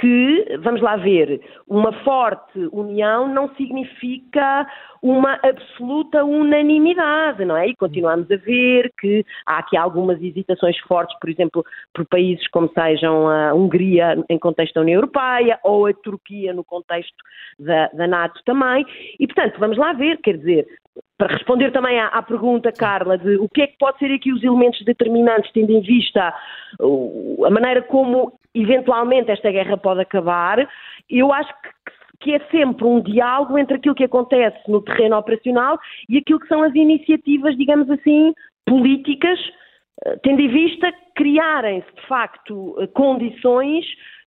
que, 0.00 0.58
vamos 0.62 0.80
lá 0.80 0.96
ver, 0.96 1.40
uma 1.68 1.92
forte 2.02 2.58
união 2.72 3.28
não 3.28 3.54
significa 3.54 4.66
uma 5.02 5.38
absoluta 5.42 6.24
unanimidade, 6.24 7.44
não 7.44 7.56
é? 7.56 7.68
E 7.68 7.76
continuamos 7.76 8.30
a 8.30 8.36
ver 8.36 8.90
que 8.98 9.24
há 9.46 9.58
aqui 9.58 9.76
algumas 9.76 10.20
hesitações 10.22 10.78
fortes, 10.80 11.16
por 11.18 11.28
exemplo, 11.28 11.64
por 11.94 12.06
países 12.06 12.48
como 12.48 12.70
sejam 12.72 13.28
a 13.28 13.52
Hungria 13.52 14.16
em 14.28 14.38
contexto 14.38 14.74
da 14.74 14.80
União 14.80 14.96
Europeia 14.96 15.58
ou 15.62 15.86
a 15.86 15.92
Turquia 15.92 16.54
no 16.54 16.64
contexto 16.64 17.16
da, 17.58 17.88
da 17.88 18.06
NATO 18.06 18.40
também. 18.46 18.84
E, 19.18 19.26
portanto, 19.26 19.58
vamos 19.58 19.76
lá 19.76 19.92
ver, 19.92 20.18
quer 20.22 20.38
dizer, 20.38 20.66
para 21.20 21.34
responder 21.34 21.70
também 21.70 22.00
à, 22.00 22.06
à, 22.06 22.22
pergunta, 22.22 22.72
Carla, 22.72 23.18
de 23.18 23.36
o 23.36 23.46
que 23.46 23.60
é 23.60 23.66
que 23.66 23.76
pode 23.76 23.98
ser 23.98 24.10
aqui 24.10 24.32
os 24.32 24.42
elementos 24.42 24.82
determinantes, 24.86 25.52
tendo 25.52 25.70
em 25.70 25.82
vista 25.82 26.34
uh, 26.80 27.44
a 27.44 27.50
maneira 27.50 27.82
como 27.82 28.32
eventualmente 28.54 29.30
esta 29.30 29.50
guerra 29.50 29.76
pode 29.76 30.00
acabar, 30.00 30.66
eu 31.10 31.30
acho 31.30 31.52
que, 31.60 31.68
que 32.20 32.34
é 32.34 32.38
sempre 32.50 32.86
um 32.86 33.02
diálogo 33.02 33.58
entre 33.58 33.76
aquilo 33.76 33.94
que 33.94 34.04
acontece 34.04 34.58
no 34.66 34.80
terreno 34.80 35.18
operacional 35.18 35.78
e 36.08 36.16
aquilo 36.16 36.40
que 36.40 36.48
são 36.48 36.62
as 36.62 36.74
iniciativas, 36.74 37.54
digamos 37.54 37.90
assim, 37.90 38.32
políticas, 38.66 39.38
uh, 40.06 40.18
tendo 40.22 40.40
em 40.40 40.48
vista 40.48 40.90
criarem-se, 41.14 41.94
de 41.96 42.06
facto, 42.08 42.82
uh, 42.82 42.88
condições 42.94 43.84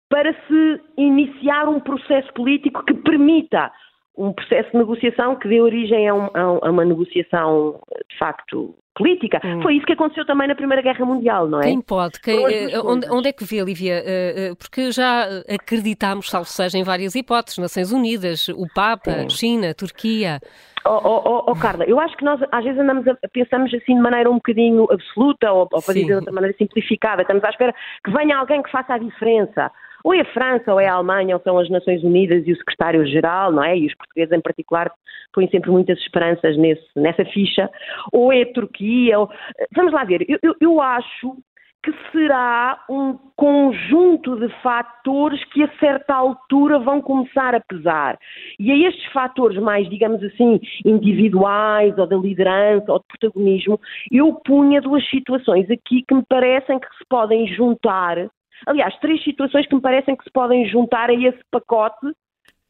para 0.09 0.33
se 0.33 0.81
iniciar 0.97 1.69
um 1.69 1.79
processo 1.79 2.33
político 2.33 2.83
que 2.85 2.95
permita 2.95 3.71
um 4.17 4.33
processo 4.33 4.71
de 4.71 4.77
negociação 4.77 5.35
que 5.35 5.47
dê 5.47 5.61
origem 5.61 6.07
a, 6.07 6.13
um, 6.13 6.29
a 6.61 6.69
uma 6.69 6.85
negociação, 6.85 7.79
de 8.09 8.17
facto, 8.17 8.75
política. 8.95 9.39
Hum. 9.43 9.61
Foi 9.61 9.75
isso 9.75 9.85
que 9.85 9.93
aconteceu 9.93 10.25
também 10.25 10.47
na 10.47 10.55
Primeira 10.55 10.81
Guerra 10.81 11.05
Mundial, 11.05 11.47
não 11.47 11.59
é? 11.59 11.63
Quem 11.63 11.81
pode? 11.81 12.19
Quem, 12.19 12.43
eh, 12.45 12.79
onde, 12.83 13.09
onde, 13.09 13.29
é 13.29 13.31
que 13.31 13.45
vê, 13.45 13.61
Lívia? 13.61 14.03
Eh, 14.05 14.33
eh, 14.35 14.55
porque 14.55 14.91
já 14.91 15.25
acreditámos, 15.49 16.29
salvo 16.29 16.47
seja, 16.47 16.77
em 16.77 16.83
várias 16.83 17.15
hipóteses, 17.15 17.57
Nações 17.57 17.91
Unidas, 17.91 18.49
o 18.49 18.67
Papa, 18.73 19.11
Sim. 19.11 19.29
China, 19.29 19.73
Turquia. 19.73 20.39
Oh, 20.85 20.99
oh, 21.03 21.21
oh, 21.25 21.51
oh, 21.51 21.55
Carla, 21.55 21.85
eu 21.85 21.99
acho 21.99 22.17
que 22.17 22.25
nós 22.25 22.41
às 22.51 22.63
vezes 22.63 22.79
andamos 22.79 23.07
a, 23.07 23.15
pensamos 23.31 23.73
assim 23.73 23.95
de 23.95 24.01
maneira 24.01 24.29
um 24.29 24.35
bocadinho 24.35 24.87
absoluta 24.91 25.51
ou, 25.51 25.69
ou 25.71 25.81
para 25.81 25.93
dizer 25.93 26.07
de 26.07 26.13
outra 26.13 26.33
maneira 26.33 26.57
simplificada. 26.57 27.21
Estamos 27.21 27.43
à 27.43 27.49
espera 27.49 27.73
que 28.03 28.11
venha 28.11 28.37
alguém 28.37 28.61
que 28.61 28.71
faça 28.71 28.95
a 28.95 28.97
diferença 28.97 29.71
ou 30.03 30.13
é 30.13 30.21
a 30.21 30.25
França, 30.25 30.73
ou 30.73 30.79
é 30.79 30.87
a 30.87 30.93
Alemanha, 30.93 31.35
ou 31.35 31.41
são 31.41 31.57
as 31.57 31.69
Nações 31.69 32.03
Unidas 32.03 32.45
e 32.47 32.51
o 32.51 32.57
secretário-geral, 32.57 33.51
não 33.51 33.63
é? 33.63 33.77
E 33.77 33.87
os 33.87 33.95
portugueses 33.95 34.31
em 34.31 34.41
particular 34.41 34.91
põem 35.33 35.49
sempre 35.49 35.71
muitas 35.71 35.97
esperanças 35.99 36.57
nesse, 36.57 36.85
nessa 36.95 37.25
ficha, 37.25 37.69
ou 38.11 38.31
é 38.31 38.41
a 38.41 38.53
Turquia, 38.53 39.19
ou... 39.19 39.29
vamos 39.73 39.93
lá 39.93 40.03
ver, 40.03 40.25
eu, 40.27 40.37
eu, 40.41 40.55
eu 40.59 40.81
acho 40.81 41.35
que 41.83 41.91
será 42.11 42.83
um 42.87 43.17
conjunto 43.35 44.39
de 44.39 44.49
fatores 44.61 45.43
que 45.45 45.63
a 45.63 45.77
certa 45.79 46.13
altura 46.13 46.77
vão 46.77 47.01
começar 47.01 47.55
a 47.55 47.59
pesar. 47.59 48.19
E 48.59 48.71
a 48.71 48.87
estes 48.87 49.11
fatores 49.11 49.57
mais, 49.57 49.89
digamos 49.89 50.21
assim, 50.23 50.59
individuais 50.85 51.97
ou 51.97 52.05
da 52.05 52.15
liderança 52.15 52.91
ou 52.91 52.99
de 52.99 53.05
protagonismo, 53.07 53.79
eu 54.11 54.33
punha 54.45 54.79
duas 54.79 55.07
situações 55.09 55.69
aqui 55.71 56.03
que 56.07 56.13
me 56.13 56.23
parecem 56.23 56.79
que 56.79 56.87
se 56.97 57.05
podem 57.09 57.47
juntar 57.47 58.29
Aliás, 58.65 58.97
três 58.99 59.23
situações 59.23 59.67
que 59.67 59.75
me 59.75 59.81
parecem 59.81 60.15
que 60.15 60.23
se 60.23 60.31
podem 60.31 60.67
juntar 60.67 61.09
a 61.09 61.13
esse 61.13 61.39
pacote 61.51 62.07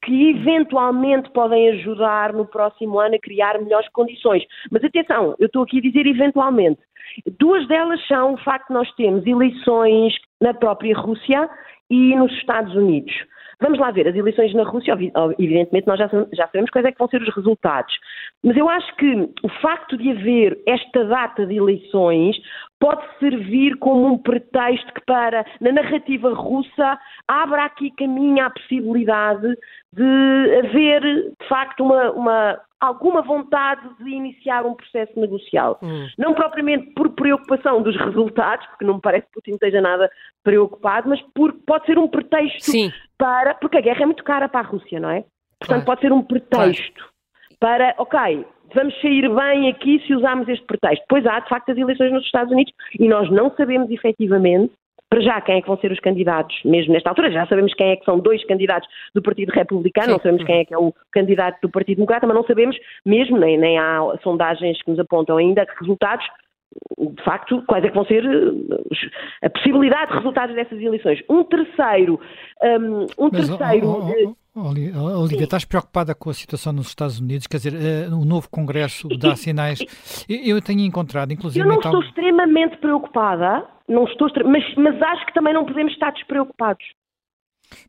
que 0.04 0.30
eventualmente 0.32 1.30
podem 1.32 1.70
ajudar 1.70 2.34
no 2.34 2.46
próximo 2.46 3.00
ano 3.00 3.16
a 3.16 3.20
criar 3.20 3.60
melhores 3.60 3.88
condições. 3.90 4.44
Mas 4.72 4.84
atenção, 4.84 5.36
eu 5.40 5.46
estou 5.46 5.64
aqui 5.64 5.78
a 5.78 5.82
dizer 5.82 6.08
eventualmente. 6.08 6.82
Duas 7.40 7.68
delas 7.68 8.06
são 8.08 8.34
o 8.34 8.38
facto 8.38 8.70
de 8.70 8.74
nós 8.74 8.92
termos 8.96 9.26
eleições 9.26 10.14
na 10.42 10.54
própria 10.54 10.98
Rússia 10.98 11.50
e 11.90 12.16
nos 12.16 12.32
Estados 12.34 12.74
Unidos. 12.74 13.14
Vamos 13.60 13.78
lá 13.78 13.92
ver, 13.92 14.08
as 14.08 14.16
eleições 14.16 14.56
na 14.56 14.64
Rússia, 14.64 14.98
evidentemente, 15.38 15.86
nós 15.86 16.00
já, 16.00 16.10
sabemos 16.48 16.72
quais 16.72 16.86
é 16.86 16.92
que 16.92 16.98
vão 16.98 17.08
ser 17.08 17.22
os 17.22 17.36
resultados. 17.36 17.94
Mas 18.44 18.58
eu 18.58 18.68
acho 18.68 18.96
que 18.96 19.30
o 19.44 19.50
facto 19.62 19.96
de 19.98 20.10
haver 20.10 20.60
esta 20.66 21.06
data 21.06 21.46
de 21.46 21.58
eleições 21.58 22.38
pode 22.82 23.04
servir 23.20 23.78
como 23.78 24.08
um 24.08 24.18
pretexto 24.18 24.92
que, 24.92 25.06
para, 25.06 25.46
na 25.62 25.72
narrativa 25.72 26.34
russa, 26.34 27.00
abra 27.28 27.66
aqui 27.66 27.92
caminho 27.92 28.44
à 28.44 28.50
possibilidade 28.50 29.48
de 29.94 30.60
haver, 30.66 31.02
de 31.40 31.48
facto, 31.48 31.84
uma, 31.84 32.12
uma 32.12 32.62
alguma 32.80 33.22
vontade 33.22 33.88
de 34.00 34.10
iniciar 34.10 34.66
um 34.66 34.74
processo 34.74 35.18
negocial. 35.20 35.78
Hum. 35.84 36.08
Não 36.18 36.34
propriamente 36.34 36.92
por 36.96 37.10
preocupação 37.12 37.84
dos 37.84 37.96
resultados, 37.96 38.66
porque 38.66 38.86
não 38.86 38.96
me 38.96 39.02
parece 39.02 39.28
que 39.28 39.34
Putin 39.34 39.52
esteja 39.52 39.80
nada 39.80 40.10
preocupado, 40.44 41.08
mas 41.08 41.22
por, 41.36 41.54
pode 41.68 41.86
ser 41.86 42.00
um 42.00 42.08
pretexto 42.08 42.72
Sim. 42.72 42.92
para. 43.16 43.54
Porque 43.54 43.78
a 43.78 43.82
guerra 43.82 44.02
é 44.02 44.06
muito 44.08 44.24
cara 44.24 44.50
para 44.50 44.62
a 44.62 44.64
Rússia, 44.64 45.00
não 45.00 45.12
é? 45.12 45.24
Portanto, 45.60 45.68
claro. 45.68 45.86
pode 45.86 46.02
ser 46.02 46.12
um 46.12 46.24
pretexto 46.24 46.94
claro. 46.96 47.14
para, 47.60 47.96
ok, 48.00 48.48
vamos 48.76 49.00
sair 49.02 49.28
bem 49.30 49.70
aqui 49.70 50.02
se 50.06 50.14
usarmos 50.14 50.48
este 50.48 50.66
pretexto. 50.66 51.06
Pois 51.08 51.26
há, 51.26 51.40
de 51.40 51.50
facto, 51.50 51.72
as 51.72 51.78
eleições 51.78 52.12
nos 52.12 52.26
Estados 52.26 52.52
Unidos 52.52 52.74
e 53.00 53.08
nós 53.08 53.30
não 53.30 53.52
sabemos 53.56 53.90
efetivamente 53.90 54.74
para 55.12 55.20
já 55.20 55.42
quem 55.42 55.58
é 55.58 55.62
que 55.62 55.68
vão 55.68 55.78
ser 55.78 55.92
os 55.92 56.00
candidatos, 56.00 56.58
mesmo 56.64 56.94
nesta 56.94 57.10
altura, 57.10 57.30
já 57.30 57.46
sabemos 57.46 57.74
quem 57.74 57.90
é 57.90 57.98
que 57.98 58.06
são 58.06 58.18
dois 58.18 58.46
candidatos 58.46 58.88
do 59.14 59.22
Partido 59.22 59.50
Republicano, 59.50 60.06
Sim. 60.06 60.12
não 60.14 60.20
sabemos 60.20 60.44
quem 60.46 60.60
é 60.60 60.66
que 60.66 60.74
é 60.74 60.78
o 60.78 60.94
candidato 61.12 61.60
do 61.62 61.70
Partido 61.70 61.98
Democrata, 61.98 62.26
mas 62.26 62.36
não 62.36 62.46
sabemos 62.46 62.78
mesmo, 63.06 63.38
nem, 63.38 63.58
nem 63.58 63.78
há 63.78 64.00
sondagens 64.24 64.82
que 64.82 64.90
nos 64.90 65.00
apontam 65.02 65.36
ainda 65.36 65.68
resultados, 65.82 66.26
de 66.98 67.24
facto, 67.26 67.62
quais 67.68 67.84
é 67.84 67.90
que 67.90 67.94
vão 67.94 68.06
ser 68.06 68.24
eh, 68.24 69.46
a 69.46 69.50
possibilidade 69.50 70.12
de 70.12 70.18
resultados 70.18 70.56
dessas 70.56 70.80
eleições. 70.80 71.22
Um 71.30 71.44
terceiro, 71.44 72.18
um, 72.64 73.02
um 73.20 73.30
mas, 73.34 73.50
terceiro... 73.50 73.88
Oh, 73.88 74.00
oh, 74.00 74.30
oh, 74.30 74.41
Olivia, 74.54 75.46
estás 75.46 75.64
preocupada 75.64 76.14
com 76.14 76.30
a 76.30 76.34
situação 76.34 76.74
nos 76.74 76.88
Estados 76.88 77.20
Unidos? 77.20 77.48
Quer 77.48 77.58
dizer, 77.58 77.74
uh, 78.10 78.20
o 78.20 78.26
novo 78.26 78.50
Congresso 78.50 79.08
dá 79.18 79.34
sinais. 79.38 79.80
Eu, 80.28 80.58
eu 80.58 80.62
tenho 80.62 80.82
encontrado, 80.82 81.32
inclusive. 81.32 81.64
Eu 81.64 81.70
não 81.70 81.80
estou 81.80 82.04
extremamente 82.04 82.78
preocupada, 82.78 83.66
não 83.88 84.04
estou, 84.04 84.30
mas, 84.46 84.64
mas 84.76 85.02
acho 85.02 85.26
que 85.26 85.34
também 85.34 85.54
não 85.54 85.66
podemos 85.66 85.94
estar 85.94 86.12
despreocupados. 86.12 86.84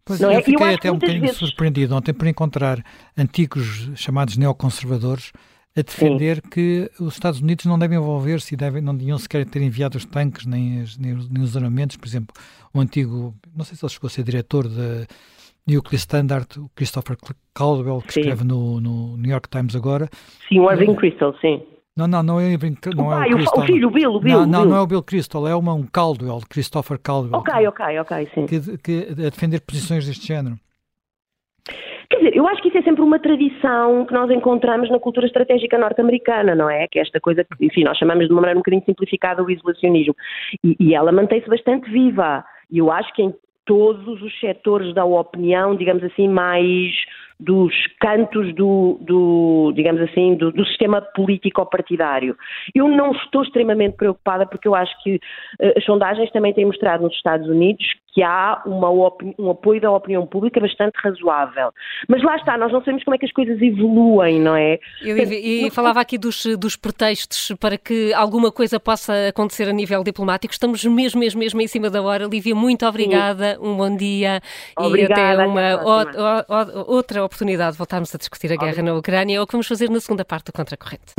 Pois 0.04 0.20
não 0.20 0.30
eu 0.30 0.38
é? 0.38 0.42
fiquei 0.42 0.66
eu 0.66 0.74
até 0.74 0.90
um 0.90 0.94
bocadinho 0.94 1.22
vezes... 1.22 1.36
surpreendido 1.36 1.96
ontem 1.96 2.14
por 2.14 2.28
encontrar 2.28 2.84
antigos 3.18 3.90
chamados 3.96 4.36
neoconservadores 4.36 5.32
a 5.76 5.82
defender 5.82 6.36
Sim. 6.36 6.50
que 6.50 6.90
os 7.00 7.14
Estados 7.14 7.40
Unidos 7.40 7.64
não 7.64 7.76
devem 7.76 7.98
envolver-se 7.98 8.54
e 8.54 8.56
devem, 8.56 8.80
não 8.80 8.94
deviam 8.94 9.18
sequer 9.18 9.44
ter 9.46 9.62
enviado 9.62 9.96
os 9.96 10.04
tanques 10.04 10.46
nem, 10.46 10.82
as, 10.82 10.96
nem, 10.96 11.14
nem, 11.14 11.42
os 11.42 11.56
armamentos. 11.56 11.96
Por 11.96 12.06
exemplo, 12.06 12.36
o 12.72 12.80
antigo, 12.80 13.34
não 13.56 13.64
sei 13.64 13.76
se 13.76 13.84
ele 13.84 13.92
chegou 13.92 14.06
a 14.06 14.10
ser 14.10 14.22
diretor 14.22 14.68
da 14.68 15.06
Nuclear 15.66 15.98
Standard, 15.98 16.46
o 16.58 16.68
Christopher 16.74 17.16
Caldwell, 17.54 18.02
que 18.02 18.12
sim. 18.12 18.20
escreve 18.20 18.44
no, 18.44 18.80
no, 18.80 19.16
New 19.16 19.30
York 19.30 19.48
Times 19.48 19.76
agora. 19.76 20.08
Sim, 20.48 20.60
o 20.60 20.70
Irving 20.70 20.94
Crystal, 20.94 21.34
sim. 21.40 21.62
Não, 21.96 22.06
não, 22.06 22.22
não 22.22 22.40
é, 22.40 22.56
não 22.96 23.08
o 23.08 23.12
é 23.12 23.16
pai, 23.16 23.28
o 23.30 23.36
Crystal. 23.36 23.62
O 23.62 23.66
filho, 23.66 23.88
o 23.88 23.90
Bill, 23.90 24.12
o 24.12 24.20
Bill. 24.20 24.38
Não, 24.40 24.46
não, 24.46 24.64
não 24.64 24.76
é 24.76 24.80
o 24.80 24.86
Bill 24.86 25.02
Crystal, 25.02 25.46
é 25.46 25.54
uma, 25.54 25.74
um 25.74 25.86
Caldwell, 25.86 26.40
Christopher 26.48 26.98
Caldwell. 26.98 27.40
Ok, 27.40 27.68
ok, 27.68 27.98
ok, 28.00 28.28
sim. 28.34 28.46
Que, 28.46 28.78
que, 28.78 29.08
a 29.10 29.30
defender 29.30 29.60
posições 29.60 30.06
deste 30.06 30.26
género. 30.26 30.56
Quer 32.10 32.16
dizer, 32.18 32.36
eu 32.36 32.46
acho 32.46 32.60
que 32.60 32.68
isso 32.68 32.78
é 32.78 32.82
sempre 32.82 33.02
uma 33.02 33.18
tradição 33.18 34.04
que 34.04 34.12
nós 34.12 34.30
encontramos 34.30 34.90
na 34.90 34.98
cultura 34.98 35.26
estratégica 35.26 35.78
norte-americana, 35.78 36.54
não 36.54 36.68
é? 36.68 36.86
Que 36.88 36.98
é 36.98 37.02
esta 37.02 37.20
coisa 37.20 37.44
que, 37.44 37.64
enfim, 37.64 37.84
nós 37.84 37.96
chamamos 37.96 38.26
de 38.26 38.32
uma 38.32 38.42
maneira 38.42 38.58
um 38.58 38.60
bocadinho 38.60 38.84
simplificada 38.84 39.42
o 39.42 39.50
isolacionismo. 39.50 40.14
E, 40.62 40.76
e 40.78 40.94
ela 40.94 41.10
mantém-se 41.12 41.48
bastante 41.48 41.90
viva. 41.90 42.44
E 42.70 42.78
eu 42.78 42.90
acho 42.90 43.12
que 43.14 43.22
em 43.22 43.34
todos 43.64 44.20
os 44.22 44.40
setores 44.40 44.94
da 44.94 45.04
opinião, 45.04 45.76
digamos 45.76 46.02
assim, 46.04 46.28
mais 46.28 46.92
dos 47.38 47.74
cantos 48.00 48.54
do, 48.54 48.98
do 49.00 49.72
digamos 49.74 50.00
assim, 50.02 50.36
do, 50.36 50.52
do, 50.52 50.64
sistema 50.66 51.00
político-partidário. 51.00 52.36
Eu 52.74 52.88
não 52.88 53.10
estou 53.12 53.42
extremamente 53.42 53.96
preocupada 53.96 54.46
porque 54.46 54.68
eu 54.68 54.74
acho 54.74 54.92
que 55.02 55.16
uh, 55.16 55.72
as 55.76 55.84
sondagens 55.84 56.30
também 56.30 56.52
têm 56.52 56.64
mostrado 56.64 57.02
nos 57.02 57.14
Estados 57.14 57.48
Unidos 57.48 57.84
que 58.12 58.22
há 58.22 58.62
uma, 58.66 58.90
um 59.38 59.50
apoio 59.50 59.80
da 59.80 59.90
opinião 59.90 60.26
pública 60.26 60.60
bastante 60.60 60.92
razoável. 61.02 61.72
Mas 62.08 62.22
lá 62.22 62.36
está, 62.36 62.58
nós 62.58 62.70
não 62.70 62.80
sabemos 62.80 63.04
como 63.04 63.14
é 63.14 63.18
que 63.18 63.24
as 63.24 63.32
coisas 63.32 63.60
evoluem, 63.60 64.38
não 64.38 64.54
é? 64.54 64.78
Eu, 65.00 65.16
e, 65.16 65.66
e 65.66 65.70
falava 65.70 66.00
aqui 66.00 66.18
dos, 66.18 66.44
dos 66.58 66.76
pretextos 66.76 67.52
para 67.58 67.78
que 67.78 68.12
alguma 68.12 68.52
coisa 68.52 68.78
possa 68.78 69.28
acontecer 69.28 69.68
a 69.68 69.72
nível 69.72 70.04
diplomático. 70.04 70.52
Estamos 70.52 70.84
mesmo, 70.84 71.20
mesmo, 71.20 71.40
mesmo 71.40 71.60
em 71.60 71.66
cima 71.66 71.88
da 71.88 72.02
hora. 72.02 72.26
Lívia, 72.26 72.54
muito 72.54 72.84
obrigada, 72.86 73.54
Sim. 73.54 73.66
um 73.66 73.76
bom 73.76 73.96
dia 73.96 74.40
obrigada, 74.76 75.20
e 75.20 75.34
até 75.34 75.46
uma 75.46 75.82
o, 75.82 76.90
o, 76.90 76.94
outra 76.94 77.24
oportunidade 77.24 77.72
de 77.72 77.78
voltarmos 77.78 78.14
a 78.14 78.18
discutir 78.18 78.52
a 78.52 78.56
guerra 78.56 78.72
obrigada. 78.72 78.92
na 78.92 78.98
Ucrânia, 78.98 79.38
ou 79.40 79.44
o 79.44 79.46
que 79.46 79.52
vamos 79.52 79.66
fazer 79.66 79.88
na 79.88 80.00
segunda 80.00 80.24
parte 80.24 80.46
do 80.46 80.52
Contracorrente. 80.52 81.14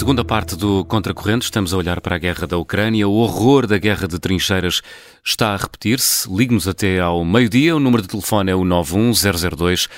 Segunda 0.00 0.24
parte 0.24 0.56
do 0.56 0.82
Contracorrente, 0.86 1.44
estamos 1.44 1.74
a 1.74 1.76
olhar 1.76 2.00
para 2.00 2.16
a 2.16 2.18
guerra 2.18 2.46
da 2.46 2.56
Ucrânia. 2.56 3.06
O 3.06 3.12
horror 3.16 3.66
da 3.66 3.76
guerra 3.76 4.08
de 4.08 4.18
trincheiras 4.18 4.80
está 5.22 5.52
a 5.52 5.56
repetir-se. 5.58 6.26
Ligue-nos 6.26 6.66
até 6.66 7.00
ao 7.00 7.22
meio-dia. 7.22 7.76
O 7.76 7.78
número 7.78 8.00
de 8.00 8.08
telefone 8.08 8.50
é 8.50 8.54
o 8.54 8.64
91002 8.64 9.88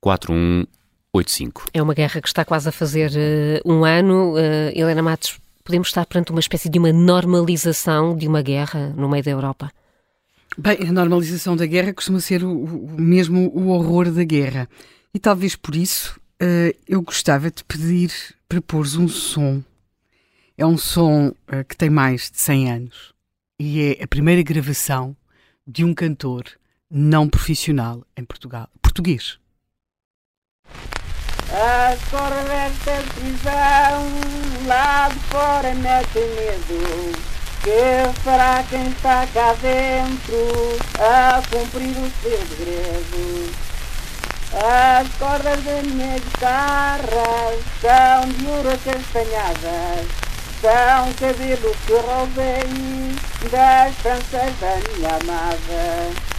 4185. 0.00 1.66
É 1.72 1.80
uma 1.80 1.94
guerra 1.94 2.20
que 2.20 2.26
está 2.26 2.44
quase 2.44 2.70
a 2.70 2.72
fazer 2.72 3.12
uh, 3.12 3.72
um 3.72 3.84
ano. 3.84 4.32
Uh, 4.32 4.72
Helena 4.74 5.00
Matos, 5.00 5.38
podemos 5.62 5.86
estar 5.86 6.06
perante 6.06 6.32
uma 6.32 6.40
espécie 6.40 6.68
de 6.68 6.80
uma 6.80 6.92
normalização 6.92 8.16
de 8.16 8.26
uma 8.26 8.42
guerra 8.42 8.92
no 8.96 9.08
meio 9.08 9.22
da 9.22 9.30
Europa? 9.30 9.70
Bem, 10.58 10.88
a 10.88 10.92
normalização 10.92 11.54
da 11.54 11.66
guerra 11.66 11.94
costuma 11.94 12.18
ser 12.18 12.42
o, 12.42 12.50
o 12.50 13.00
mesmo 13.00 13.52
o 13.54 13.68
horror 13.68 14.10
da 14.10 14.24
guerra. 14.24 14.68
E 15.14 15.20
talvez 15.20 15.54
por 15.54 15.76
isso 15.76 16.20
uh, 16.42 16.76
eu 16.88 17.00
gostava 17.02 17.50
de 17.50 17.62
pedir 17.64 18.12
propôs 18.48 18.96
um 18.96 19.08
som. 19.08 19.62
É 20.58 20.66
um 20.66 20.76
som 20.76 21.28
uh, 21.28 21.64
que 21.68 21.76
tem 21.76 21.88
mais 21.88 22.30
de 22.30 22.40
100 22.40 22.72
anos 22.72 23.14
e 23.58 23.96
é 23.98 24.02
a 24.02 24.08
primeira 24.08 24.42
gravação 24.42 25.16
de 25.66 25.84
um 25.84 25.94
cantor 25.94 26.44
não 26.90 27.28
profissional 27.28 28.04
em 28.16 28.24
Portugal, 28.24 28.68
português. 28.82 29.38
As 31.54 32.00
correntes 32.10 32.84
de 32.84 33.20
prisão 33.20 34.66
lá 34.66 35.08
de 35.08 35.18
fora 35.20 35.74
metem 35.74 36.28
medo 36.34 37.32
que 37.62 38.20
fará 38.22 38.64
quem 38.64 38.88
está 38.88 39.26
cá 39.28 39.54
dentro 39.54 40.36
a 40.98 41.42
cumprir 41.48 41.96
o 41.96 42.10
seu 42.20 42.38
segredo. 42.46 43.71
As 44.54 45.08
cordas 45.16 45.64
da 45.64 45.82
minha 45.82 46.18
guitarra 46.18 47.00
são 47.80 48.28
de 48.28 48.46
ouro 48.46 48.78
castanhadas, 48.84 50.06
são 50.60 51.12
cabelos 51.14 51.76
que 51.86 51.92
roubei 51.92 53.50
das 53.50 53.94
francesas 53.96 54.60
da 54.60 54.92
minha 54.94 55.08
amada. 55.08 56.32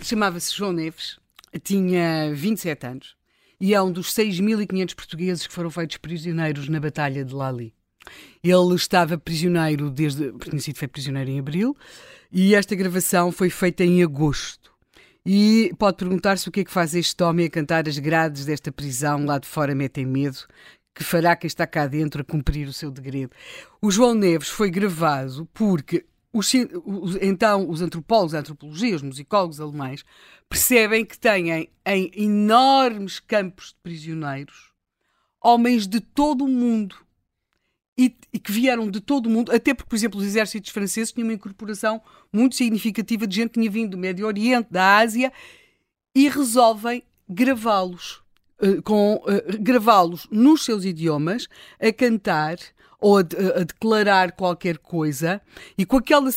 Chamava-se 0.00 0.56
João 0.56 0.72
Neves, 0.72 1.18
tinha 1.62 2.32
27 2.34 2.86
anos 2.86 3.16
e 3.60 3.74
é 3.74 3.82
um 3.82 3.92
dos 3.92 4.12
6.500 4.14 4.94
portugueses 4.94 5.46
que 5.46 5.52
foram 5.52 5.70
feitos 5.70 5.98
prisioneiros 5.98 6.68
na 6.70 6.80
Batalha 6.80 7.22
de 7.22 7.34
Lali. 7.34 7.74
Ele 8.42 8.74
estava 8.74 9.18
prisioneiro 9.18 9.90
desde. 9.90 10.32
tinha 10.32 10.60
sido 10.60 10.76
feito 10.76 10.90
prisioneiro 10.90 11.30
em 11.30 11.38
abril 11.38 11.76
e 12.32 12.54
esta 12.54 12.74
gravação 12.74 13.30
foi 13.30 13.50
feita 13.50 13.84
em 13.84 14.02
agosto. 14.02 14.73
E 15.26 15.72
pode 15.78 15.96
perguntar-se 15.96 16.48
o 16.48 16.52
que 16.52 16.60
é 16.60 16.64
que 16.64 16.70
faz 16.70 16.94
este 16.94 17.22
homem 17.22 17.46
a 17.46 17.50
cantar 17.50 17.88
as 17.88 17.98
grades 17.98 18.44
desta 18.44 18.70
prisão 18.70 19.24
lá 19.24 19.38
de 19.38 19.48
fora 19.48 19.74
metem 19.74 20.04
medo, 20.04 20.38
que 20.94 21.02
fará 21.02 21.34
quem 21.34 21.48
está 21.48 21.66
cá 21.66 21.86
dentro 21.86 22.20
a 22.20 22.24
cumprir 22.24 22.68
o 22.68 22.72
seu 22.72 22.90
degredo. 22.90 23.32
O 23.80 23.90
João 23.90 24.14
Neves 24.14 24.48
foi 24.48 24.70
gravado 24.70 25.48
porque 25.54 26.04
os, 26.32 26.52
então 27.22 27.70
os 27.70 27.80
antropólogos, 27.80 28.34
a 28.34 28.40
antropologia, 28.40 28.96
os 28.96 29.02
musicólogos 29.02 29.60
alemães 29.60 30.04
percebem 30.48 31.04
que 31.04 31.18
têm 31.18 31.70
em 31.86 32.10
enormes 32.14 33.18
campos 33.18 33.68
de 33.68 33.76
prisioneiros 33.82 34.74
homens 35.44 35.86
de 35.86 36.00
todo 36.00 36.44
o 36.44 36.48
mundo 36.48 36.96
e, 37.96 38.16
e, 38.32 38.38
que 38.38 38.50
vieram 38.50 38.90
de 38.90 39.00
todo 39.00 39.26
o 39.26 39.30
mundo, 39.30 39.52
até 39.52 39.72
porque, 39.72 39.88
por 39.88 39.96
exemplo, 39.96 40.18
os 40.18 40.26
exércitos 40.26 40.70
franceses 40.70 41.12
tinham 41.12 41.28
uma 41.28 41.34
incorporação 41.34 42.02
muito 42.32 42.56
significativa 42.56 43.26
de 43.26 43.36
gente 43.36 43.50
que 43.50 43.60
tinha 43.60 43.70
vindo 43.70 43.92
do 43.92 43.98
Médio 43.98 44.26
Oriente, 44.26 44.68
da 44.70 44.98
Ásia, 44.98 45.32
e 46.14 46.28
resolvem 46.28 47.04
gravá-los, 47.28 48.22
uh, 48.60 48.82
com 48.82 49.14
uh, 49.14 49.58
gravá-los 49.60 50.26
nos 50.30 50.64
seus 50.64 50.84
idiomas, 50.84 51.46
a 51.80 51.92
cantar 51.92 52.58
ou 53.00 53.18
a, 53.18 53.20
a, 53.20 53.60
a, 53.60 53.64
declarar 53.64 54.32
qualquer 54.32 54.78
coisa, 54.78 55.40
e 55.76 55.84
com 55.84 55.98
aquele 55.98 56.30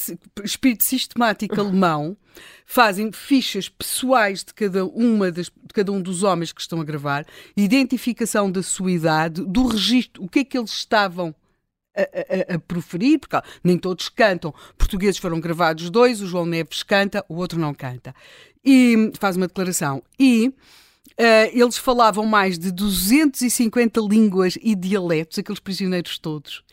espírito 0.43 0.83
sistemático 0.83 1.59
alemão, 1.59 2.15
fazem 2.65 3.11
fichas 3.11 3.69
pessoais 3.69 4.43
de 4.43 4.53
cada, 4.53 4.85
uma 4.85 5.31
das, 5.31 5.45
de 5.45 5.73
cada 5.73 5.91
um 5.91 6.01
dos 6.01 6.23
homens 6.23 6.51
que 6.51 6.61
estão 6.61 6.81
a 6.81 6.83
gravar, 6.83 7.25
identificação 7.55 8.51
da 8.51 8.61
sua 8.61 8.91
idade, 8.91 9.43
do 9.43 9.65
registro, 9.65 10.23
o 10.23 10.29
que 10.29 10.39
é 10.39 10.43
que 10.43 10.57
eles 10.57 10.71
estavam 10.71 11.33
a, 12.01 12.53
a, 12.53 12.55
a, 12.55 12.59
proferir, 12.59 13.19
porque 13.19 13.37
nem 13.63 13.77
todos 13.77 14.09
cantam. 14.09 14.53
Portugueses 14.77 15.17
foram 15.17 15.39
gravados 15.39 15.89
dois, 15.89 16.21
o 16.21 16.27
João 16.27 16.45
Neves 16.45 16.83
canta, 16.83 17.25
o 17.27 17.35
outro 17.35 17.59
não 17.59 17.73
canta. 17.73 18.13
E 18.63 19.11
faz 19.19 19.35
uma 19.35 19.47
declaração. 19.47 20.03
E 20.19 20.53
Uh, 21.19 21.49
eles 21.51 21.77
falavam 21.77 22.27
mais 22.27 22.59
de 22.59 22.71
250 22.71 23.99
línguas 24.01 24.55
e 24.61 24.75
dialetos, 24.75 25.39
aqueles 25.39 25.59
prisioneiros 25.59 26.19
todos. 26.19 26.63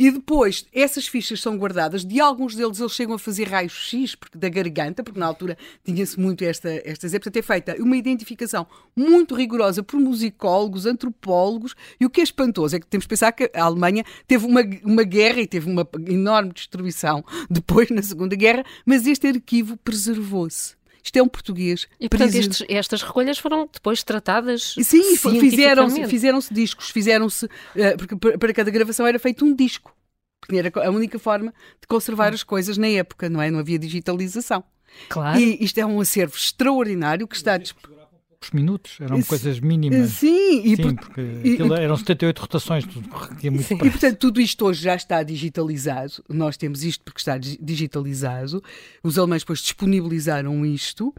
E 0.00 0.10
depois, 0.10 0.64
essas 0.72 1.06
fichas 1.06 1.42
são 1.42 1.58
guardadas. 1.58 2.06
De 2.06 2.18
alguns 2.22 2.54
deles, 2.54 2.80
eles 2.80 2.92
chegam 2.92 3.16
a 3.16 3.18
fazer 3.18 3.46
raio-x 3.46 4.16
da 4.34 4.48
garganta, 4.48 5.04
porque 5.04 5.20
na 5.20 5.26
altura 5.26 5.58
tinha-se 5.84 6.18
muito 6.18 6.42
esta, 6.42 6.70
estas. 6.86 7.10
Portanto, 7.10 7.36
é 7.36 7.42
feita 7.42 7.76
uma 7.78 7.94
identificação 7.98 8.66
muito 8.96 9.34
rigorosa 9.34 9.82
por 9.82 10.00
musicólogos, 10.00 10.86
antropólogos. 10.86 11.74
E 12.00 12.06
o 12.06 12.08
que 12.08 12.22
é 12.22 12.24
espantoso 12.24 12.76
é 12.76 12.80
que 12.80 12.86
temos 12.86 13.04
que 13.04 13.10
pensar 13.10 13.30
que 13.30 13.50
a 13.54 13.62
Alemanha 13.62 14.02
teve 14.26 14.46
uma, 14.46 14.62
uma 14.84 15.02
guerra 15.02 15.42
e 15.42 15.46
teve 15.46 15.70
uma 15.70 15.86
enorme 16.08 16.54
destruição 16.54 17.22
depois 17.50 17.90
na 17.90 18.02
Segunda 18.02 18.34
Guerra, 18.34 18.64
mas 18.86 19.06
este 19.06 19.26
arquivo 19.26 19.76
preservou-se. 19.76 20.79
Isto 21.02 21.16
é 21.16 21.22
um 21.22 21.28
português. 21.28 21.86
E 21.98 22.08
portanto 22.08 22.34
estes, 22.34 22.64
estas 22.68 23.02
recolhas 23.02 23.38
foram 23.38 23.68
depois 23.72 24.02
tratadas. 24.02 24.74
Sim, 24.82 25.16
fizeram-se 25.16 26.06
fizeram 26.06 26.38
discos, 26.50 26.90
fizeram-se. 26.90 27.46
Uh, 27.46 27.96
porque 27.98 28.38
para 28.38 28.52
cada 28.52 28.70
gravação 28.70 29.06
era 29.06 29.18
feito 29.18 29.44
um 29.44 29.54
disco. 29.54 29.94
Porque 30.40 30.56
era 30.56 30.72
a 30.86 30.90
única 30.90 31.18
forma 31.18 31.52
de 31.80 31.86
conservar 31.86 32.32
as 32.32 32.42
coisas 32.42 32.78
na 32.78 32.88
época, 32.88 33.28
não 33.28 33.42
é? 33.42 33.50
Não 33.50 33.58
havia 33.58 33.78
digitalização. 33.78 34.64
Claro. 35.08 35.38
E 35.38 35.62
isto 35.62 35.78
é 35.78 35.86
um 35.86 36.00
acervo 36.00 36.34
extraordinário 36.34 37.28
que 37.28 37.36
está 37.36 37.56
disponível 37.56 37.99
poucos 38.40 38.50
minutos, 38.52 38.98
eram 39.00 39.22
coisas 39.22 39.60
mínimas. 39.60 40.12
Sim, 40.12 40.62
e 40.64 40.76
Sim 40.76 40.94
porque 40.94 41.20
e, 41.20 41.58
eram 41.78 41.96
78 41.96 42.38
rotações, 42.38 42.86
tudo 42.86 43.08
corria 43.08 43.50
muito 43.50 43.72
E 43.72 43.90
portanto, 43.90 44.16
tudo 44.16 44.40
isto 44.40 44.64
hoje 44.64 44.82
já 44.82 44.94
está 44.94 45.22
digitalizado. 45.22 46.24
Nós 46.28 46.56
temos 46.56 46.82
isto 46.82 47.04
porque 47.04 47.20
está 47.20 47.36
digitalizado. 47.36 48.62
Os 49.02 49.18
alemães 49.18 49.42
depois 49.42 49.60
disponibilizaram 49.60 50.64
isto. 50.64 51.14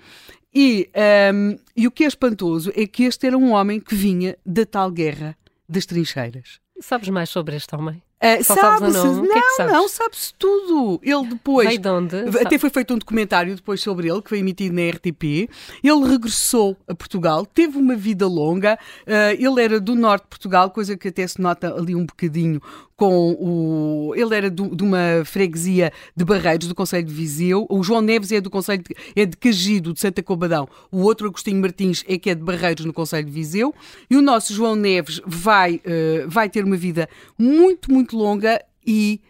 E, 0.53 0.89
um, 1.33 1.57
e 1.77 1.87
o 1.87 1.91
que 1.91 2.03
é 2.03 2.07
espantoso 2.07 2.73
é 2.75 2.85
que 2.87 3.03
este 3.03 3.27
era 3.27 3.37
um 3.37 3.51
homem 3.51 3.79
que 3.79 3.95
vinha 3.95 4.35
da 4.45 4.65
tal 4.65 4.91
guerra 4.91 5.37
das 5.69 5.85
trincheiras. 5.85 6.59
Sabes 6.81 7.07
mais 7.09 7.29
sobre 7.29 7.55
este 7.55 7.73
homem? 7.75 8.01
Uh, 8.21 8.43
sabe-se, 8.43 8.97
não, 8.97 9.15
não, 9.23 9.35
é 9.35 9.71
não 9.71 9.89
sabe-se 9.89 10.31
tudo. 10.37 10.99
Ele 11.01 11.29
depois. 11.29 11.79
De 11.79 11.89
onde? 11.89 12.15
Até 12.39 12.59
foi 12.59 12.69
feito 12.69 12.93
um 12.93 12.97
documentário 12.99 13.55
depois 13.55 13.81
sobre 13.81 14.07
ele, 14.07 14.21
que 14.21 14.29
foi 14.29 14.37
emitido 14.37 14.75
na 14.75 14.89
RTP. 14.89 15.49
Ele 15.83 16.07
regressou 16.07 16.77
a 16.87 16.93
Portugal, 16.93 17.47
teve 17.47 17.77
uma 17.79 17.95
vida 17.95 18.27
longa. 18.27 18.77
Uh, 19.07 19.35
ele 19.39 19.63
era 19.63 19.79
do 19.79 19.95
norte 19.95 20.23
de 20.23 20.29
Portugal, 20.29 20.69
coisa 20.69 20.95
que 20.95 21.07
até 21.07 21.25
se 21.25 21.41
nota 21.41 21.73
ali 21.73 21.95
um 21.95 22.05
bocadinho 22.05 22.61
com 23.01 23.31
o. 23.39 24.13
Ele 24.15 24.35
era 24.35 24.47
do, 24.47 24.75
de 24.75 24.83
uma 24.83 25.25
freguesia 25.25 25.91
de 26.15 26.23
Barreiros, 26.23 26.67
do 26.67 26.75
Conselho 26.75 27.03
de 27.03 27.11
Viseu. 27.11 27.65
O 27.67 27.81
João 27.81 27.99
Neves 27.99 28.31
é 28.31 28.39
do 28.39 28.51
Conselho 28.51 28.83
de, 28.83 28.95
é 29.19 29.25
de 29.25 29.35
Cagido, 29.35 29.91
de 29.91 29.99
Santa 29.99 30.21
Cobadão. 30.21 30.69
O 30.91 31.01
outro, 31.01 31.27
Agostinho 31.27 31.59
Martins, 31.59 32.03
é 32.07 32.19
que 32.19 32.29
é 32.29 32.35
de 32.35 32.43
Barreiros, 32.43 32.85
no 32.85 32.93
Conselho 32.93 33.25
de 33.25 33.31
Viseu. 33.31 33.73
E 34.07 34.15
o 34.15 34.21
nosso 34.21 34.53
João 34.53 34.75
Neves 34.75 35.19
vai, 35.25 35.77
uh, 35.77 36.29
vai 36.29 36.47
ter 36.47 36.63
uma 36.63 36.77
vida 36.77 37.09
muito, 37.39 37.91
muito 38.11 38.17
longa 38.17 38.63
e 38.85 39.21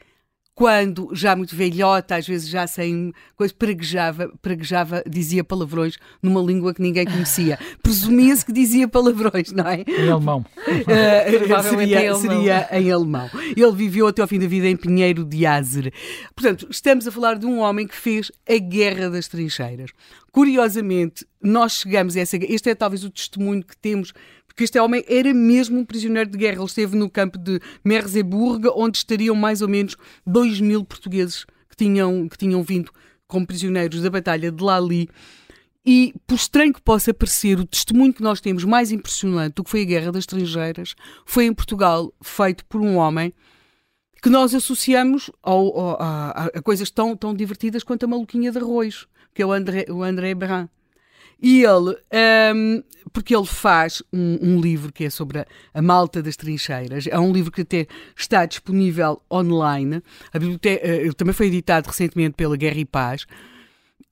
quando, 0.54 1.10
já 1.14 1.36
muito 1.36 1.56
velhota, 1.56 2.18
às 2.18 2.28
vezes 2.28 2.48
já 2.48 2.68
sem 2.68 3.14
coisa, 3.36 3.54
praguejava, 3.54 4.32
praguejava, 4.42 5.02
dizia 5.08 5.44
palavrões 5.44 5.98
numa 6.22 6.42
língua 6.42 6.74
que 6.74 6.82
ninguém 6.82 7.06
conhecia. 7.06 7.58
Presumia-se 7.82 8.46
que 8.46 8.52
dizia 8.52 8.88
palavrões, 8.88 9.52
não 9.52 9.68
é? 9.68 9.84
Em 9.88 10.10
alemão. 10.10 10.46
Uh, 10.68 11.64
seria, 11.64 12.02
em 12.02 12.08
alemão. 12.10 12.22
seria 12.22 12.68
em 12.72 12.92
alemão. 12.92 13.30
Ele 13.56 13.72
viveu 13.72 14.08
até 14.08 14.22
ao 14.22 14.28
fim 14.28 14.40
da 14.40 14.46
vida 14.46 14.68
em 14.68 14.76
Pinheiro 14.76 15.24
de 15.24 15.46
Azer. 15.46 15.92
Portanto, 16.36 16.68
estamos 16.70 17.08
a 17.08 17.12
falar 17.12 17.40
de 17.40 17.46
um 17.46 17.60
homem 17.60 17.88
que 17.88 17.96
fez 17.96 18.32
a 18.48 18.58
Guerra 18.58 19.10
das 19.10 19.28
Trincheiras. 19.28 19.92
Curiosamente, 20.32 21.26
nós 21.42 21.74
chegamos 21.74 22.16
a 22.16 22.20
essa. 22.20 22.38
Este 22.38 22.70
é 22.70 22.76
talvez 22.76 23.04
o 23.04 23.10
testemunho 23.10 23.64
que 23.64 23.76
temos 23.78 24.14
porque 24.62 24.66
este 24.66 24.80
homem 24.80 25.03
era 25.07 25.34
mesmo 25.34 25.80
um 25.80 25.86
prisioneiro 25.86 26.30
de 26.30 26.38
guerra. 26.38 26.57
Ele 26.57 26.66
esteve 26.66 26.95
no 26.95 27.09
campo 27.09 27.36
de 27.39 27.59
Merseburg, 27.84 28.68
onde 28.76 28.99
estariam 28.99 29.36
mais 29.36 29.64
ou 29.64 29.68
menos 29.68 29.97
2 30.28 30.62
mil 30.62 30.86
portugueses 30.86 31.45
que 31.68 31.76
tinham, 31.76 32.30
que 32.30 32.38
tinham 32.38 32.62
vindo 32.62 32.91
como 33.28 33.47
prisioneiros 33.47 34.03
da 34.03 34.09
Batalha 34.12 34.51
de 34.51 34.64
Lali. 34.64 35.09
E, 35.84 36.14
por 36.28 36.36
estranho 36.36 36.72
que 36.72 36.82
possa 36.82 37.12
parecer, 37.12 37.59
o 37.59 37.66
testemunho 37.66 38.14
que 38.14 38.22
nós 38.22 38.39
temos 38.39 38.64
mais 38.64 38.91
impressionante 38.91 39.55
do 39.55 39.64
que 39.64 39.72
foi 39.72 39.82
a 39.82 39.86
Guerra 39.86 40.12
das 40.12 40.26
Estrangeiras 40.26 40.93
foi 41.26 41.45
em 41.45 41.53
Portugal, 41.53 42.14
feito 42.22 42.64
por 42.66 42.82
um 42.82 42.97
homem 42.97 43.34
que 44.22 44.30
nós 44.30 44.53
associamos 44.53 45.32
ao, 45.41 45.76
ao, 45.76 45.97
a, 45.99 46.30
a, 46.53 46.62
coisas 46.62 46.91
tão, 46.91 47.18
tão 47.18 47.34
divertidas 47.34 47.82
quanto 47.82 48.03
a 48.03 48.07
maluquinha 48.07 48.51
de 48.51 48.59
arroz, 48.59 49.07
que 49.34 49.41
é 49.41 49.45
o 49.45 49.51
André, 49.51 49.88
o 49.89 50.03
André 50.03 50.36
Brun. 50.36 50.68
E 51.41 51.64
ele, 51.64 51.97
um, 52.55 52.84
porque 53.14 53.36
ele 53.36 53.45
faz 53.45 54.01
um, 54.12 54.38
um, 54.41 54.62
livro 54.62 54.91
que 54.91 55.03
é 55.03 55.09
sobre 55.09 55.39
a, 55.39 55.45
a, 55.74 55.82
Malta 55.82 56.22
das 56.22 56.36
Trincheiras, 56.36 57.07
é 57.07 57.20
um 57.20 57.32
livro 57.32 57.51
que 57.51 57.62
até 57.62 57.88
está 58.16 58.45
disponível 58.45 59.22
online, 59.32 60.01
a 60.34 60.39
biblioteca, 60.39 60.86
eh, 60.86 61.01
ele 61.01 61.14
também 61.14 61.34
foi 61.34 61.47
editado 61.47 61.88
recentemente 61.88 62.36
pela 62.36 62.55
Guerra 62.55 62.80
e 62.80 62.86
Paz, 62.86 63.26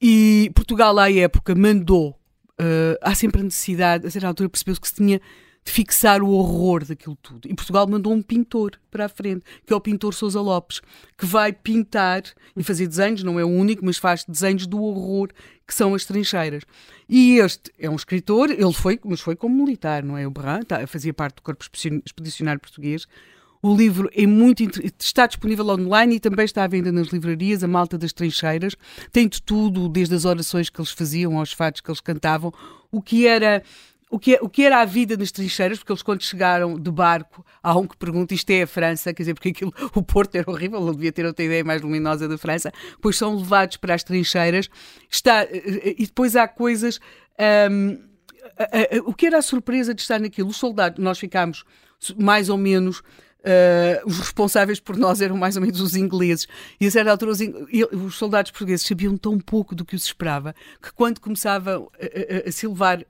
e 0.02 0.52
Portugal, 0.56 0.97
à 0.97 1.12
época, 1.12 1.54
mandou, 1.54 2.12
uh, 2.12 2.97
há 3.02 3.14
sempre 3.14 3.41
a 3.41 3.43
necessidade, 3.43 4.08
a 4.08 4.10
certa 4.10 4.28
altura 4.28 4.50
percebeu-se 4.50 4.80
que 4.80 4.88
se 4.88 4.95
tinha 4.95 5.20
de 5.64 5.72
fixar 5.72 6.22
o 6.24 6.30
horror 6.32 6.86
daquilo 6.86 7.18
tudo. 7.22 7.47
E 7.50 7.54
Portugal 7.54 7.86
mandou 7.86 8.14
um 8.14 8.22
pintor 8.22 8.80
para 8.89 9.06
a 9.06 9.10
frente, 9.10 9.43
que 9.66 9.74
é 9.74 9.76
o 9.76 9.82
pintor 9.82 10.14
Sousa 10.14 10.39
Lopes, 10.39 10.82
que 11.18 11.26
vai 11.26 11.52
pintar 11.52 12.24
e 12.56 12.64
fazer 12.64 12.88
desenhos, 12.88 13.24
não 13.24 13.39
é 13.39 13.43
o 13.43 13.50
único, 13.50 13.84
mas 13.84 13.97
faz 13.97 14.24
desenhos 14.24 14.66
do 14.66 14.82
horror 14.82 15.30
que 15.68 15.74
são 15.74 15.93
as 15.93 16.06
trincheiras. 16.06 16.64
E 17.10 17.39
este 17.39 17.72
é 17.80 17.89
um 17.89 17.95
escritor, 17.95 18.51
ele 18.51 18.72
foi, 18.72 18.99
mas 19.03 19.20
foi 19.20 19.36
como 19.36 19.66
militar, 19.66 20.03
não 20.03 20.16
é? 20.16 20.28
O 20.28 20.32
Berran, 20.32 20.62
tá, 20.62 20.86
fazia 20.86 21.12
parte 21.12 21.38
do 21.38 21.41
Corpo 21.41 21.66
Expedicionário 22.05 22.62
Português. 22.62 23.07
O 23.62 23.76
livro 23.76 24.10
é 24.14 24.28
muito 24.28 24.64
está 24.97 25.26
disponível 25.26 25.68
online 25.68 26.16
e 26.16 26.20
também 26.20 26.45
está 26.45 26.64
à 26.64 26.68
venda 26.68 26.91
nas 26.91 27.07
livrarias, 27.07 27.64
a 27.64 27.68
Malta 27.68 27.97
das 27.97 28.14
Trincheiras. 28.14 28.76
Tem 29.12 29.28
de 29.28 29.41
tudo, 29.41 29.89
desde 29.89 30.14
as 30.14 30.24
orações 30.24 30.70
que 30.70 30.80
eles 30.80 30.91
faziam 30.91 31.38
aos 31.38 31.51
fatos 31.51 31.82
que 31.82 31.89
eles 31.89 31.99
cantavam, 31.99 32.53
o 32.91 33.01
que 33.01 33.26
era 33.26 33.64
o 34.10 34.18
que, 34.18 34.36
é, 34.36 34.39
o 34.41 34.49
que 34.49 34.64
era 34.64 34.82
a 34.82 34.86
vida 34.86 35.16
nas 35.16 35.32
trincheiras, 35.32 35.78
porque 35.78 35.91
eles 35.91 36.01
quando 36.01 36.24
chegaram 36.24 36.80
de 36.80 36.91
barco, 36.91 37.45
há 37.62 37.78
um 37.78 37.86
que 37.86 37.95
pergunta, 37.95 38.34
isto 38.34 38.49
é 38.49 38.64
a 38.64 38.68
França, 38.68 39.14
quer 39.14 39.22
dizer, 39.22 39.34
porque 39.36 39.49
aquilo, 39.49 39.72
o 39.93 40.01
Porto 40.01 40.36
era 40.36 40.49
horrível, 40.49 40.82
ele 40.82 40.95
devia 40.95 41.12
ter 41.12 41.26
outra 41.26 41.45
ideia 41.45 41.64
mais 41.64 41.82
luminosa 41.82 42.28
da 42.28 42.38
França, 42.38 42.72
pois 42.99 43.18
são 43.18 43.38
levados 43.38 43.78
para 43.78 43.93
as 43.93 44.03
trincheiras, 44.03 44.68
está, 45.10 45.43
eh, 45.43 45.49
eh, 45.53 45.95
e 45.99 46.05
depois 46.07 46.36
há 46.36 46.47
coisas, 46.47 46.99
um, 47.70 47.99
a, 48.57 48.64
a, 48.64 48.97
a, 48.97 49.01
o 49.05 49.14
que 49.14 49.28
era 49.28 49.38
a 49.38 49.43
surpresa 49.43 49.93
de 49.93 50.01
estar 50.01 50.20
naquilo, 50.20 50.49
os 50.49 50.57
soldados, 50.57 50.97
nós 51.03 51.20
ficámos 51.20 51.64
mais 52.18 52.49
ou 52.49 52.57
menos 52.57 53.03
Uh, 53.40 54.06
os 54.06 54.20
responsáveis 54.20 54.82
por 54.82 54.98
nós 54.98 55.22
eram 55.22 55.38
mais 55.38 55.56
ou 55.56 55.62
menos 55.62 55.80
os 55.80 55.96
ingleses. 55.96 56.46
E 56.80 56.86
a 56.86 56.92
certa 56.92 57.12
altura, 57.12 57.32
os, 57.32 57.40
os, 57.40 58.16
soldados 58.16 58.52
portugueses 58.52 58.86
sabiam 58.86 59.16
tão 59.16 59.40
pouco 59.40 59.74
do 59.74 59.86
que 59.86 59.96
os 59.96 60.04
esperava 60.04 60.54
que, 60.82 60.92
quando 60.92 61.22
começavam 61.22 61.90
a, 61.98 62.46
a, 62.46 62.50
a 62.50 62.52
silvar 62.52 63.06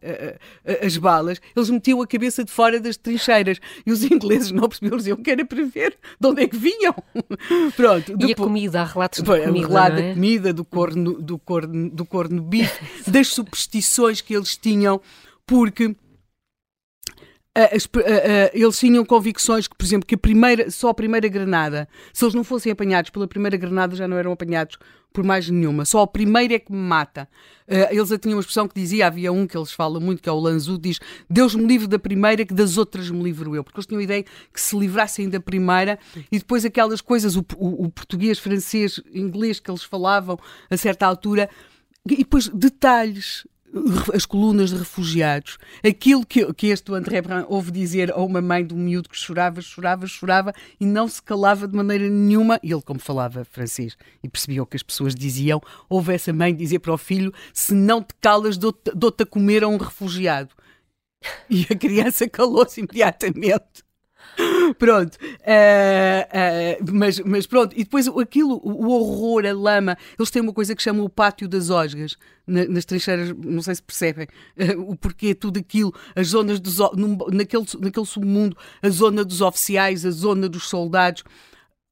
as 0.85 0.97
balas, 0.97 1.41
eles 1.55 1.69
metiam 1.69 1.99
a 2.01 2.07
cabeça 2.07 2.43
de 2.43 2.51
fora 2.51 2.79
das 2.79 2.95
trincheiras. 2.95 3.59
E 3.85 3.91
os 3.91 4.03
ingleses 4.09 4.51
não 4.51 4.69
percebiam, 4.69 4.97
diziam 4.97 5.17
que 5.17 5.31
era 5.31 5.43
para 5.43 5.63
ver 5.65 5.97
de 6.19 6.27
onde 6.27 6.43
é 6.43 6.47
que 6.47 6.57
vinham. 6.57 6.95
Pronto. 7.75 8.11
E 8.11 8.15
depois, 8.15 8.31
a 8.31 8.35
comida, 8.35 8.81
há 8.81 8.85
relatos 8.85 9.23
de 9.23 9.25
comida. 9.25 9.67
Relato 9.67 9.97
é? 9.97 10.01
da 10.01 10.13
comida, 10.13 10.53
do 10.53 10.65
corno, 10.65 11.21
do 11.21 11.39
corno, 11.39 11.89
do 11.89 12.05
corno 12.05 12.41
bife, 12.41 12.79
das 13.09 13.27
superstições 13.29 14.21
que 14.21 14.35
eles 14.35 14.55
tinham, 14.55 15.01
porque 15.45 15.95
eles 18.53 18.77
tinham 18.77 19.03
convicções 19.03 19.67
que, 19.67 19.75
por 19.75 19.83
exemplo, 19.83 20.07
que 20.07 20.15
a 20.15 20.17
primeira, 20.17 20.69
só 20.71 20.89
a 20.89 20.93
primeira 20.93 21.27
granada, 21.27 21.87
se 22.13 22.23
eles 22.23 22.35
não 22.35 22.43
fossem 22.43 22.71
apanhados 22.71 23.09
pela 23.09 23.27
primeira 23.27 23.57
granada, 23.57 23.95
já 23.95 24.07
não 24.07 24.17
eram 24.17 24.31
apanhados 24.31 24.77
por 25.11 25.23
mais 25.23 25.49
nenhuma. 25.49 25.85
Só 25.85 26.01
a 26.01 26.07
primeira 26.07 26.55
é 26.55 26.59
que 26.59 26.71
me 26.71 26.77
mata. 26.77 27.27
Uh, 27.67 27.91
eles 27.91 28.09
tinham 28.21 28.35
uma 28.35 28.41
expressão 28.41 28.67
que 28.67 28.75
dizia, 28.79 29.07
havia 29.07 29.31
um 29.31 29.45
que 29.45 29.57
eles 29.57 29.71
falam 29.71 29.99
muito, 29.99 30.21
que 30.21 30.29
é 30.29 30.31
o 30.31 30.39
Lanzu, 30.39 30.77
diz 30.77 30.99
Deus 31.29 31.55
me 31.55 31.65
livre 31.65 31.87
da 31.87 31.99
primeira, 31.99 32.45
que 32.45 32.53
das 32.53 32.77
outras 32.77 33.09
me 33.09 33.23
livro 33.23 33.55
eu. 33.55 33.63
Porque 33.63 33.79
eles 33.79 33.87
tinham 33.87 33.99
a 33.99 34.03
ideia 34.03 34.23
que 34.53 34.61
se 34.61 34.77
livrassem 34.77 35.29
da 35.29 35.39
primeira 35.39 35.99
e 36.31 36.37
depois 36.37 36.63
aquelas 36.65 37.01
coisas, 37.01 37.35
o, 37.35 37.45
o, 37.57 37.85
o 37.85 37.89
português, 37.89 38.39
francês, 38.39 39.01
inglês 39.13 39.59
que 39.59 39.69
eles 39.69 39.83
falavam 39.83 40.37
a 40.69 40.77
certa 40.77 41.05
altura, 41.05 41.49
e 42.09 42.17
depois 42.17 42.47
detalhes 42.47 43.45
as 44.13 44.25
colunas 44.25 44.71
de 44.71 44.77
refugiados, 44.77 45.57
aquilo 45.85 46.25
que, 46.25 46.51
que 46.53 46.67
este 46.67 46.91
André 46.93 47.21
Brun 47.21 47.45
ouve 47.47 47.71
dizer 47.71 48.11
a 48.11 48.17
uma 48.17 48.41
mãe 48.41 48.65
de 48.65 48.73
um 48.73 48.77
miúdo 48.77 49.09
que 49.09 49.17
chorava, 49.17 49.61
chorava, 49.61 50.07
chorava 50.07 50.53
e 50.79 50.85
não 50.85 51.07
se 51.07 51.21
calava 51.21 51.67
de 51.67 51.75
maneira 51.75 52.09
nenhuma, 52.09 52.59
ele, 52.63 52.81
como 52.81 52.99
falava 52.99 53.45
francês 53.45 53.97
e 54.23 54.29
percebia 54.29 54.63
o 54.63 54.65
que 54.65 54.77
as 54.77 54.83
pessoas 54.83 55.13
diziam, 55.13 55.61
ouve 55.87 56.13
essa 56.13 56.33
mãe 56.33 56.55
dizer 56.55 56.79
para 56.79 56.93
o 56.93 56.97
filho: 56.97 57.33
se 57.53 57.73
não 57.73 58.01
te 58.01 58.13
calas, 58.19 58.57
dou-te 58.57 58.91
dou 58.95 59.13
a 59.19 59.25
comer 59.25 59.63
a 59.63 59.67
um 59.67 59.77
refugiado. 59.77 60.49
E 61.49 61.67
a 61.69 61.75
criança 61.75 62.29
calou-se 62.29 62.79
imediatamente. 62.79 63.83
pronto. 64.77 65.15
Uh, 65.15 66.81
uh, 66.83 66.93
mas, 66.93 67.19
mas 67.19 67.45
pronto. 67.45 67.73
E 67.75 67.83
depois 67.83 68.07
aquilo, 68.07 68.59
o 68.63 68.89
horror, 68.89 69.45
a 69.45 69.53
lama. 69.53 69.97
Eles 70.17 70.31
têm 70.31 70.41
uma 70.41 70.53
coisa 70.53 70.75
que 70.75 70.81
chamam 70.81 71.05
o 71.05 71.09
pátio 71.09 71.47
das 71.47 71.69
osgas 71.69 72.17
na, 72.45 72.65
nas 72.65 72.85
trincheiras. 72.85 73.33
Não 73.37 73.61
sei 73.61 73.75
se 73.75 73.83
percebem 73.83 74.27
uh, 74.57 74.91
o 74.91 74.95
porquê, 74.95 75.33
tudo 75.33 75.59
aquilo. 75.59 75.93
As 76.15 76.27
zonas 76.27 76.59
dos. 76.59 76.77
Num, 76.95 77.17
naquele, 77.31 77.65
naquele 77.79 78.05
submundo, 78.05 78.57
a 78.81 78.89
zona 78.89 79.23
dos 79.23 79.41
oficiais, 79.41 80.05
a 80.05 80.11
zona 80.11 80.47
dos 80.47 80.67
soldados. 80.69 81.23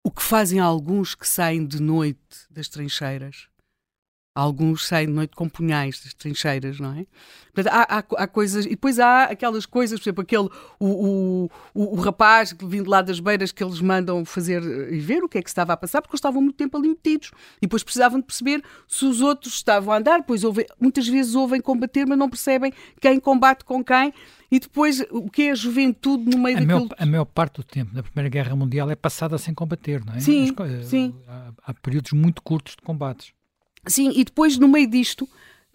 O 0.04 0.12
que 0.12 0.24
fazem 0.24 0.60
alguns 0.60 1.16
que 1.16 1.28
saem 1.28 1.66
de 1.66 1.82
noite 1.82 2.18
das 2.50 2.70
trincheiras 2.70 3.50
Alguns 4.38 4.86
saem 4.86 5.08
de 5.08 5.14
noite 5.14 5.36
com 5.36 5.50
punhais 5.50 6.00
das 6.00 6.14
trincheiras, 6.14 6.80
não 6.80 6.94
é? 6.94 7.08
Portanto, 7.52 7.74
há, 7.74 7.98
há, 7.98 8.24
há, 8.24 8.28
coisas. 8.28 8.68
E 8.68 8.70
depois 8.70 9.00
há 9.00 9.24
aquelas 9.24 9.66
coisas, 9.66 10.00
por 10.00 10.04
exemplo, 10.04 10.22
aquele. 10.22 10.48
O, 10.80 11.50
o, 11.74 11.94
o, 11.96 11.96
rapaz 11.96 12.56
vindo 12.62 12.88
lá 12.88 13.02
das 13.02 13.20
beiras 13.20 13.52
que 13.52 13.64
eles 13.64 13.82
mandam 13.82 14.24
fazer 14.24 14.62
e 14.94 15.00
ver 15.00 15.24
o 15.24 15.28
que 15.28 15.40
é 15.40 15.42
que 15.42 15.50
estava 15.50 15.74
a 15.74 15.78
passar, 15.78 16.04
porque 16.04 16.14
eles 16.14 16.20
estavam 16.20 16.40
muito 16.40 16.56
tempo 16.56 16.78
ali 16.78 16.90
metidos. 16.90 17.32
E 17.58 17.62
depois 17.62 17.82
precisavam 17.82 18.20
de 18.20 18.28
perceber 18.28 18.64
se 18.88 19.06
os 19.06 19.22
outros 19.22 19.56
estavam 19.56 19.92
a 19.92 19.98
andar. 19.98 20.22
Pois 20.22 20.44
ouvem, 20.44 20.68
muitas 20.80 21.08
vezes 21.08 21.34
ouvem 21.34 21.60
combater, 21.60 22.06
mas 22.06 22.16
não 22.16 22.30
percebem 22.30 22.72
quem 23.02 23.20
combate 23.20 23.66
com 23.66 23.84
quem. 23.84 24.14
E 24.52 24.60
depois, 24.60 25.04
o 25.10 25.28
que 25.32 25.48
é 25.48 25.52
a 25.52 25.56
juventude 25.56 26.30
no 26.30 26.38
meio 26.38 26.58
a 26.58 26.60
daquilo... 26.60 26.80
Maior, 26.82 26.96
a 27.00 27.06
maior 27.08 27.26
parte 27.26 27.56
do 27.56 27.64
tempo 27.64 27.92
da 27.92 28.04
Primeira 28.04 28.30
Guerra 28.30 28.56
Mundial 28.56 28.88
é 28.92 28.96
passada 28.96 29.36
sem 29.40 29.56
combater, 29.56 30.06
não 30.06 30.14
é? 30.14 30.20
Sim, 30.20 30.54
sim. 30.84 31.16
Há, 31.28 31.52
há 31.66 31.74
períodos 31.74 32.12
muito 32.12 32.44
curtos 32.44 32.76
de 32.76 32.84
combates. 32.84 33.36
Sim, 33.86 34.12
e 34.16 34.24
depois 34.24 34.58
no 34.58 34.68
meio 34.68 34.88
disto, 34.88 35.28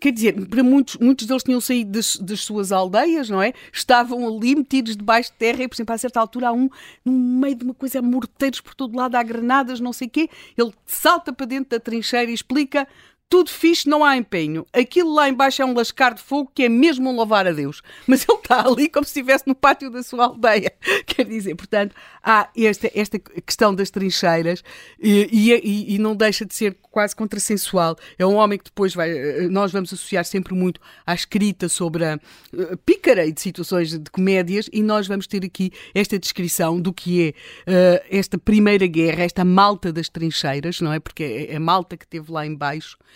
quer 0.03 0.11
dizer, 0.11 0.49
para 0.49 0.63
muitos, 0.63 0.97
muitos 0.97 1.27
deles 1.27 1.43
tinham 1.45 1.61
saído 1.61 1.93
das, 1.93 2.17
das, 2.17 2.41
suas 2.41 2.73
aldeias, 2.73 3.31
não 3.31 3.41
é? 3.41 3.53
Estavam 3.73 4.27
ali 4.27 4.57
metidos 4.57 4.97
debaixo 4.97 5.31
de 5.31 5.39
terra 5.39 5.63
e, 5.63 5.69
por 5.69 5.77
exemplo, 5.77 5.95
a 5.95 5.99
certa 5.99 6.21
altura 6.21 6.49
há 6.49 6.53
um 6.53 6.69
no 7.05 7.13
meio 7.13 7.55
de 7.55 7.65
uma 7.65 7.75
coisa, 7.75 8.01
há 8.01 8.03
morteiros 8.03 8.61
por 8.61 8.75
todo 8.75 8.97
lado, 8.97 9.15
há 9.15 9.23
granadas, 9.23 9.79
não 9.79 9.93
sei 9.93 10.09
o 10.09 10.11
quê. 10.11 10.29
Ele 10.59 10.73
salta 10.85 11.33
para 11.33 11.47
dentro 11.47 11.71
da 11.71 11.81
trincheira 11.81 12.31
e 12.31 12.35
explica 12.35 12.87
tudo 13.33 13.49
fixe, 13.49 13.89
não 13.89 14.05
há 14.05 14.15
empenho. 14.15 14.67
Aquilo 14.75 15.15
lá 15.15 15.27
embaixo 15.27 15.63
é 15.63 15.65
um 15.65 15.73
lascar 15.73 16.13
de 16.13 16.21
fogo 16.21 16.53
que 16.55 16.65
é 16.65 16.69
mesmo 16.69 17.09
um 17.09 17.17
louvar 17.17 17.47
a 17.47 17.53
Deus. 17.53 17.81
Mas 18.07 18.29
ele 18.29 18.37
está 18.37 18.69
ali 18.69 18.91
como 18.91 19.07
se 19.07 19.13
estivesse 19.13 19.49
no 19.49 19.55
pátio 19.55 19.91
da 19.91 20.03
sua 20.03 20.27
aldeia. 20.27 20.71
Quer 21.07 21.25
dizer, 21.25 21.55
portanto, 21.55 21.97
há 22.23 22.51
esta, 22.55 22.91
esta 22.95 23.19
questão 23.19 23.75
das 23.75 23.89
trincheiras 23.89 24.63
e, 25.01 25.31
e, 25.33 25.95
e 25.95 25.99
não 25.99 26.15
deixa 26.15 26.45
de 26.45 26.55
ser 26.55 26.77
quase 26.93 27.17
contrassensual. 27.17 27.97
É 28.19 28.27
um 28.27 28.35
homem 28.35 28.59
que 28.59 28.67
depois 28.67 28.95
vai. 28.95 29.11
Eh, 29.11 29.49
nós 29.49 29.73
vamos 29.73 29.91
associar 29.93 30.27
sempre 30.27 30.55
muito 30.55 30.79
à 31.07 31.15
escrita 31.15 31.69
sobre 31.69 32.05
a 32.05 32.17
uh, 32.53 32.77
pícara 32.85 33.25
e 33.25 33.33
de 33.33 33.41
situações 33.41 33.99
de 33.99 34.11
comédias, 34.11 34.69
e 34.71 34.83
nós 34.83 35.09
vamos 35.09 35.27
ter 35.27 35.43
aqui 35.43 35.73
esta 35.95 36.19
descrição 36.19 36.79
do 36.79 36.93
que 36.93 37.35
é 37.67 38.01
uh, 38.01 38.05
esta 38.11 38.37
primeira 38.37 38.87
guerra, 38.87 39.25
esta 39.25 39.43
malta 39.45 39.91
das 39.91 40.11
trincheiras, 40.11 40.83
não 40.83 40.93
é? 40.93 41.01
Porque 41.01 41.23
é, 41.25 41.53
é 41.53 41.57
a 41.57 41.61
malta 41.61 41.97
que 41.97 42.07
teve 42.07 42.31
lá 42.31 42.45
embaixo 42.45 42.99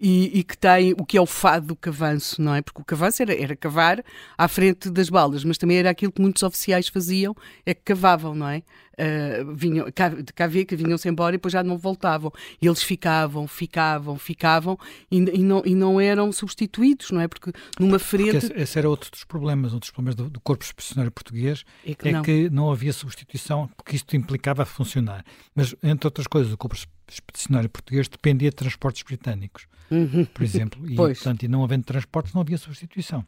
e, 0.00 0.38
e, 0.38 0.42
que 0.42 0.56
tem 0.56 0.94
o 0.98 1.04
que 1.04 1.18
é 1.18 1.20
o 1.20 1.26
fado 1.26 1.68
do 1.68 1.76
cavanço, 1.76 2.40
não 2.40 2.54
é? 2.54 2.62
Porque 2.62 2.80
o 2.80 2.84
cavanço 2.84 3.22
era, 3.22 3.34
era 3.34 3.54
cavar 3.54 4.02
à 4.36 4.48
frente 4.48 4.90
das 4.90 5.10
balas, 5.10 5.44
mas 5.44 5.58
também 5.58 5.76
era 5.76 5.90
aquilo 5.90 6.10
que 6.10 6.22
muitos 6.22 6.42
oficiais 6.42 6.88
faziam, 6.88 7.34
é 7.66 7.74
que 7.74 7.82
cavavam, 7.82 8.34
não 8.34 8.48
é? 8.48 8.62
uh, 9.00 9.54
vinham, 9.54 9.86
de 9.86 10.32
cá 10.32 10.46
ver 10.46 10.64
que 10.64 10.76
vinham-se 10.76 11.08
embora 11.08 11.34
e 11.34 11.38
depois 11.38 11.52
já 11.52 11.62
não 11.62 11.78
voltavam. 11.78 12.32
E 12.60 12.66
eles 12.66 12.82
ficavam, 12.82 13.46
ficavam, 13.48 14.16
ficavam 14.18 14.78
e, 15.10 15.16
e, 15.16 15.42
não, 15.42 15.62
e 15.64 15.74
não 15.74 16.00
eram 16.00 16.30
substituídos, 16.32 17.10
não 17.10 17.20
é? 17.20 17.28
Porque 17.28 17.52
numa 17.78 17.98
frente. 17.98 18.32
Porque 18.32 18.46
esse, 18.46 18.52
esse 18.52 18.78
era 18.78 18.88
outro 18.88 19.10
dos 19.10 19.24
problemas, 19.24 19.72
um 19.72 19.78
dos 19.78 19.90
problemas 19.90 20.14
do, 20.14 20.28
do 20.28 20.40
corpo 20.40 20.64
expedicionário 20.64 21.10
português, 21.10 21.64
é, 21.84 21.94
que, 21.94 22.08
é 22.08 22.12
não. 22.12 22.22
que 22.22 22.50
não 22.50 22.70
havia 22.70 22.92
substituição, 22.92 23.68
porque 23.76 23.96
isto 23.96 24.14
implicava 24.16 24.64
funcionar. 24.64 25.24
Mas, 25.54 25.74
entre 25.82 26.06
outras 26.06 26.26
coisas, 26.26 26.52
o 26.52 26.58
corpo 26.58 26.76
expedicionário 27.08 27.68
português 27.68 28.08
dependia 28.08 28.50
de 28.50 28.56
transportes 28.56 29.02
britânicos, 29.02 29.66
uhum. 29.90 30.24
por 30.26 30.42
exemplo. 30.42 30.88
E, 30.88 30.94
portanto, 30.94 31.42
e 31.42 31.48
não 31.48 31.64
havendo 31.64 31.84
transportes, 31.84 32.32
não 32.32 32.40
havia 32.40 32.58
substituição. 32.58 33.24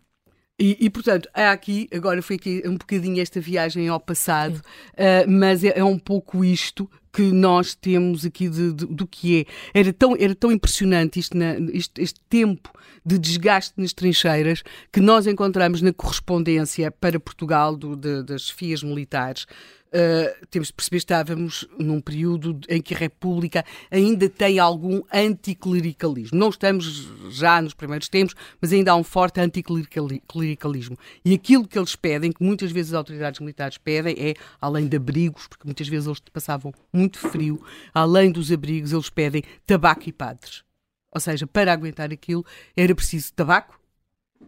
E, 0.59 0.77
e, 0.79 0.91
portanto, 0.91 1.29
há 1.35 1.51
aqui, 1.51 1.89
agora 1.93 2.23
foi 2.23 2.37
aqui 2.37 2.63
um 2.65 2.77
bocadinho 2.77 3.21
esta 3.21 3.41
viagem 3.41 3.89
ao 3.89 3.99
passado, 3.99 4.57
uh, 4.59 5.29
mas 5.29 5.65
é, 5.65 5.79
é, 5.79 5.83
um 5.85 5.99
pouco 5.99 6.45
isto 6.45 6.89
que 7.13 7.23
nós 7.23 7.75
temos 7.75 8.25
aqui 8.25 8.49
de, 8.49 8.73
de, 8.73 8.87
do 8.87 9.07
que 9.07 9.41
é. 9.41 9.79
Era 9.79 9.93
tão, 9.93 10.15
era 10.17 10.35
tão 10.35 10.53
impressionante 10.53 11.19
isto, 11.19 11.37
na, 11.37 11.59
isto, 11.73 12.01
este 12.01 12.21
tempo 12.29 12.71
de 13.05 13.19
desgaste 13.19 13.75
nas 13.77 13.93
trincheiras 13.93 14.63
que 14.93 15.01
nós 15.01 15.27
encontramos 15.27 15.83
na 15.83 15.93
correspondência 15.93 16.91
para 16.91 17.19
Portugal 17.19 17.77
do, 17.77 17.97
de, 17.97 18.23
das 18.23 18.49
FIAs 18.49 18.83
militares 18.83 19.47
Uh, 19.93 20.47
temos 20.47 20.69
de 20.69 20.73
perceber 20.73 20.97
que 20.97 21.05
estávamos 21.05 21.69
num 21.79 22.01
período 22.01 22.59
em 22.67 22.81
que 22.81 22.95
a 22.95 22.97
República 22.97 23.63
ainda 23.91 24.27
tem 24.27 24.59
algum 24.59 25.03
anticlericalismo. 25.13 26.39
Não 26.39 26.49
estamos 26.49 27.11
já 27.31 27.61
nos 27.61 27.75
primeiros 27.75 28.09
tempos, 28.09 28.35
mas 28.59 28.73
ainda 28.73 28.93
há 28.93 28.97
um 28.97 29.05
forte 29.05 29.39
anticlericalismo. 29.39 30.97
E 31.23 31.35
aquilo 31.35 31.69
que 31.69 31.79
eles 31.79 31.95
pedem, 31.95 32.33
que 32.33 32.43
muitas 32.43 32.73
vezes 32.73 32.93
as 32.95 32.97
autoridades 32.97 33.39
militares 33.41 33.77
pedem, 33.77 34.17
é, 34.19 34.35
além 34.59 34.89
de 34.89 34.97
abrigos, 34.97 35.47
porque 35.47 35.67
muitas 35.67 35.87
vezes 35.87 36.07
eles 36.07 36.21
passavam 36.33 36.73
muito 36.91 37.19
frio, 37.19 37.63
além 37.93 38.33
dos 38.33 38.51
abrigos, 38.51 38.93
eles 38.93 39.11
pedem 39.11 39.43
tabaco 39.67 40.09
e 40.09 40.13
padres. 40.13 40.65
Ou 41.15 41.21
seja, 41.21 41.47
para 41.47 41.71
aguentar 41.71 42.11
aquilo 42.11 42.47
era 42.75 42.95
preciso 42.95 43.31
tabaco 43.35 43.79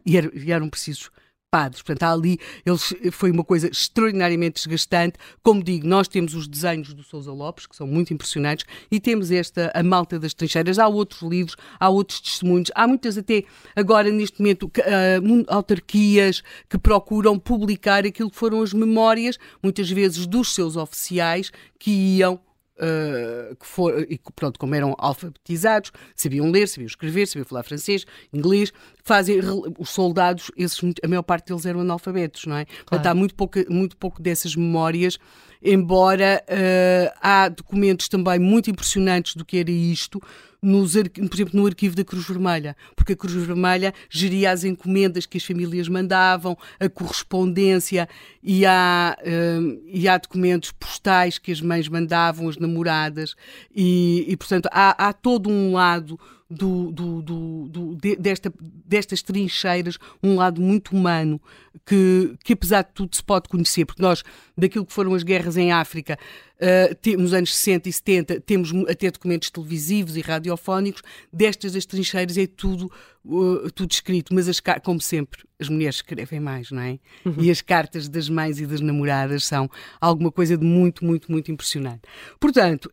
e, 0.07 0.17
era, 0.17 0.31
eram 0.51 0.71
precisos 0.71 1.11
padres. 1.55 1.83
Portanto, 1.83 2.03
ali 2.03 2.37
eles, 2.67 2.93
foi 3.13 3.31
uma 3.31 3.45
coisa 3.45 3.69
extraordinariamente 3.69 4.57
desgastante. 4.57 5.17
Como 5.41 5.63
digo, 5.63 5.87
nós 5.87 6.09
temos 6.09 6.35
os 6.35 6.49
desenhos 6.49 6.93
do 6.93 7.05
Sousa 7.05 7.31
Lopes, 7.31 7.65
que 7.65 7.77
são 7.77 7.87
muito 7.87 8.13
impressionantes, 8.13 8.67
e 8.91 8.99
temos 8.99 9.31
esta, 9.31 9.71
a 9.73 9.81
Malta 9.81 10.19
das 10.19 10.35
Trincheiras. 10.35 10.81
Há 10.81 10.89
outros 10.89 11.23
livros, 11.23 11.55
há 11.79 11.89
outros 11.89 12.21
testemunhos, 12.21 12.73
há 12.75 12.89
muitas 12.89 13.17
até 13.17 13.45
agora, 13.77 14.11
neste 14.11 14.41
momento, 14.41 14.65
uh, 14.65 15.45
autarquias 15.47 16.43
que 16.69 16.77
procuram 16.77 17.39
publicar 17.39 18.05
aquilo 18.05 18.33
que 18.33 18.37
foram 18.37 18.61
as 18.61 18.73
memórias, 18.73 19.39
muitas 19.63 19.89
vezes 19.89 20.27
dos 20.27 20.53
seus 20.53 20.75
oficiais, 20.77 21.53
que 21.79 21.93
iam 22.17 22.41
Uh, 22.77 23.55
que 23.55 23.67
for, 23.67 24.05
e 24.11 24.21
pronto, 24.35 24.59
como 24.59 24.75
eram 24.75 24.97
alfabetizados, 24.99 25.93
sabiam 26.17 26.51
ler, 26.51 26.67
sabiam 26.67 26.89
escrever, 26.89 27.25
sabiam 27.27 27.45
falar 27.45 27.63
francês, 27.63 28.05
inglês, 28.33 28.73
fazem 29.05 29.39
os 29.79 29.91
soldados, 29.91 30.51
esses, 30.57 30.81
a 31.01 31.07
maior 31.07 31.23
parte 31.23 31.47
deles 31.47 31.65
eram 31.67 31.81
analfabetos, 31.81 32.47
não 32.47 32.57
é? 32.57 32.65
Claro. 32.65 32.85
Portanto, 32.87 33.07
há 33.07 33.15
muito 33.15 33.35
pouco, 33.37 33.61
muito 33.69 33.97
pouco 33.97 34.21
dessas 34.21 34.57
memórias, 34.57 35.19
embora 35.63 36.43
uh, 36.49 37.17
há 37.23 37.49
documentos 37.49 38.09
também 38.09 38.41
muito 38.41 38.71
impressionantes 38.71 39.37
do 39.37 39.45
que 39.45 39.59
era 39.59 39.71
isto, 39.71 40.21
nos, 40.65 40.95
por 40.95 41.35
exemplo, 41.35 41.61
no 41.61 41.67
arquivo 41.67 41.95
da 41.95 42.05
Cruz 42.05 42.27
Vermelha, 42.27 42.77
porque 42.97 43.13
a 43.13 43.17
Cruz 43.17 43.35
Vermelha 43.35 43.93
geria 44.09 44.51
as 44.51 44.65
encomendas 44.65 45.27
que 45.27 45.37
as 45.37 45.45
famílias 45.45 45.89
mandavam, 45.89 46.57
a 46.81 46.89
correspondência 46.89 48.09
e 48.43 48.65
há, 48.65 49.17
um, 49.25 49.81
e 49.87 50.09
há 50.09 50.17
documentos 50.19 50.73
postais 50.73 51.39
que 51.39 51.53
as 51.53 51.61
mães 51.61 51.89
mandavam, 51.89 52.49
as 52.49 52.57
namoradas, 52.57 53.35
e, 53.75 54.25
e 54.29 54.37
portanto 54.37 54.69
há, 54.73 55.09
há 55.09 55.13
todo 55.13 55.51
um 55.51 55.73
lado 55.73 56.19
do, 56.49 56.93
do, 56.93 57.23
do, 57.23 57.69
do 57.69 57.95
de, 57.97 58.17
desta, 58.17 58.53
destas 58.61 59.23
trincheiras 59.23 59.99
um 60.23 60.37
lado 60.37 60.61
muito 60.61 60.95
humano 60.95 61.41
que, 61.85 62.35
que, 62.45 62.53
apesar 62.53 62.83
de 62.83 62.91
tudo, 62.95 63.15
se 63.15 63.23
pode 63.23 63.49
conhecer, 63.49 63.85
porque 63.85 64.03
nós, 64.03 64.23
daquilo 64.57 64.87
que 64.87 64.93
foram 64.93 65.15
as 65.15 65.23
guerras 65.23 65.57
em 65.57 65.73
África, 65.73 66.19
uh, 66.61 67.19
nos 67.19 67.33
anos 67.33 67.55
60 67.55 67.89
e 67.89 67.93
70, 67.93 68.41
temos 68.41 68.73
até 68.89 69.11
documentos 69.11 69.51
televisivos 69.51 70.17
e 70.17 70.21
radiofónicos, 70.21 71.03
destas 71.33 71.73
das 71.73 71.87
trincheiras 71.87 72.37
é 72.39 72.47
tudo, 72.47 72.91
uh, 73.25 73.71
tudo 73.73 73.93
escrito, 73.93 74.35
mas 74.35 74.49
as, 74.49 74.61
como 74.83 75.01
sempre, 75.01 75.43
as 75.59 75.69
mulheres 75.69 75.97
escrevem 75.97 76.41
mais, 76.41 76.71
não 76.71 76.83
é? 76.83 76.99
Uhum. 77.25 77.37
E 77.39 77.51
as 77.51 77.61
cartas 77.61 78.09
das 78.09 78.29
mães 78.29 78.61
e 78.61 78.67
das 78.67 78.81
namoradas 78.81 79.45
são 79.45 79.71
alguma 80.01 80.31
coisa 80.31 80.57
de 80.57 80.65
muito, 80.65 81.05
muito, 81.05 81.31
muito 81.31 81.51
impressionante. 81.51 82.03
Portanto, 82.39 82.91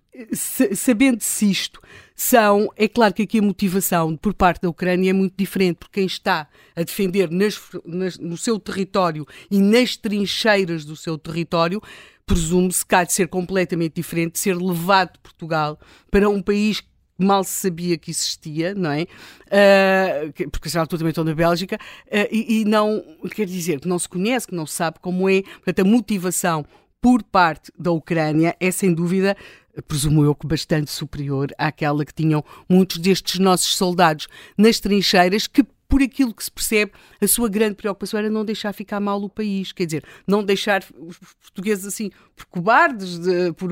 sabendo-se 0.73 1.49
isto, 1.49 1.81
são, 2.15 2.69
é 2.75 2.87
claro 2.87 3.13
que 3.13 3.23
aqui 3.23 3.39
a 3.39 3.41
motivação 3.41 4.15
por 4.15 4.33
parte 4.33 4.61
da 4.61 4.69
Ucrânia 4.69 5.09
é 5.09 5.13
muito 5.13 5.33
diferente, 5.35 5.77
porque 5.77 6.01
quem 6.01 6.05
está 6.05 6.47
a 6.75 6.83
defender 6.83 7.31
nas, 7.31 7.59
nas, 7.85 8.17
no 8.17 8.37
seu 8.37 8.59
território 8.59 9.25
e 9.49 9.59
nas 9.59 9.97
trincheiras 9.97 10.85
do 10.85 10.95
seu 10.95 11.17
território, 11.17 11.81
presume-se 12.31 12.85
que 12.85 12.95
há 12.95 13.03
de 13.03 13.11
ser 13.11 13.27
completamente 13.27 13.95
diferente, 13.95 14.33
de 14.33 14.39
ser 14.39 14.55
levado 14.55 15.13
de 15.13 15.19
Portugal 15.19 15.77
para 16.09 16.29
um 16.29 16.41
país 16.41 16.81
mal 17.17 17.43
se 17.43 17.51
sabia 17.51 17.97
que 17.97 18.09
existia, 18.09 18.73
não 18.73 18.89
é? 18.89 19.03
Uh, 19.03 20.49
porque 20.49 20.69
já 20.69 20.79
altura 20.79 20.99
também 20.99 21.09
estão 21.09 21.25
na 21.25 21.35
Bélgica, 21.35 21.75
uh, 21.75 22.27
e, 22.31 22.61
e, 22.61 22.65
não, 22.65 23.03
quer 23.35 23.45
dizer, 23.45 23.81
que 23.81 23.87
não 23.87 23.99
se 23.99 24.07
conhece, 24.07 24.47
que 24.47 24.55
não 24.55 24.65
se 24.65 24.73
sabe 24.73 24.97
como 24.99 25.29
é. 25.29 25.41
Portanto, 25.41 25.81
a 25.81 25.83
motivação 25.83 26.65
por 27.01 27.21
parte 27.21 27.69
da 27.77 27.91
Ucrânia 27.91 28.55
é 28.59 28.71
sem 28.71 28.93
dúvida 28.93 29.35
presumo 29.87 30.23
eu 30.23 30.33
que 30.33 30.47
bastante 30.47 30.91
superior 30.91 31.53
àquela 31.57 32.03
que 32.03 32.13
tinham 32.13 32.43
muitos 32.67 32.97
destes 32.97 33.39
nossos 33.39 33.75
soldados 33.75 34.27
nas 34.57 34.79
trincheiras, 34.79 35.47
que 35.47 35.65
por 35.91 36.01
aquilo 36.01 36.33
que 36.33 36.41
se 36.41 36.49
percebe, 36.49 36.93
a 37.21 37.27
sua 37.27 37.49
grande 37.49 37.75
preocupação 37.75 38.17
era 38.17 38.29
não 38.29 38.45
deixar 38.45 38.71
ficar 38.71 39.01
mal 39.01 39.21
o 39.21 39.27
país, 39.27 39.73
quer 39.73 39.85
dizer, 39.85 40.05
não 40.25 40.41
deixar 40.41 40.85
os 40.97 41.17
portugueses 41.17 41.85
assim 41.85 42.09
por 42.33 42.45
cobardes, 42.45 43.19
de, 43.19 43.51
por, 43.51 43.69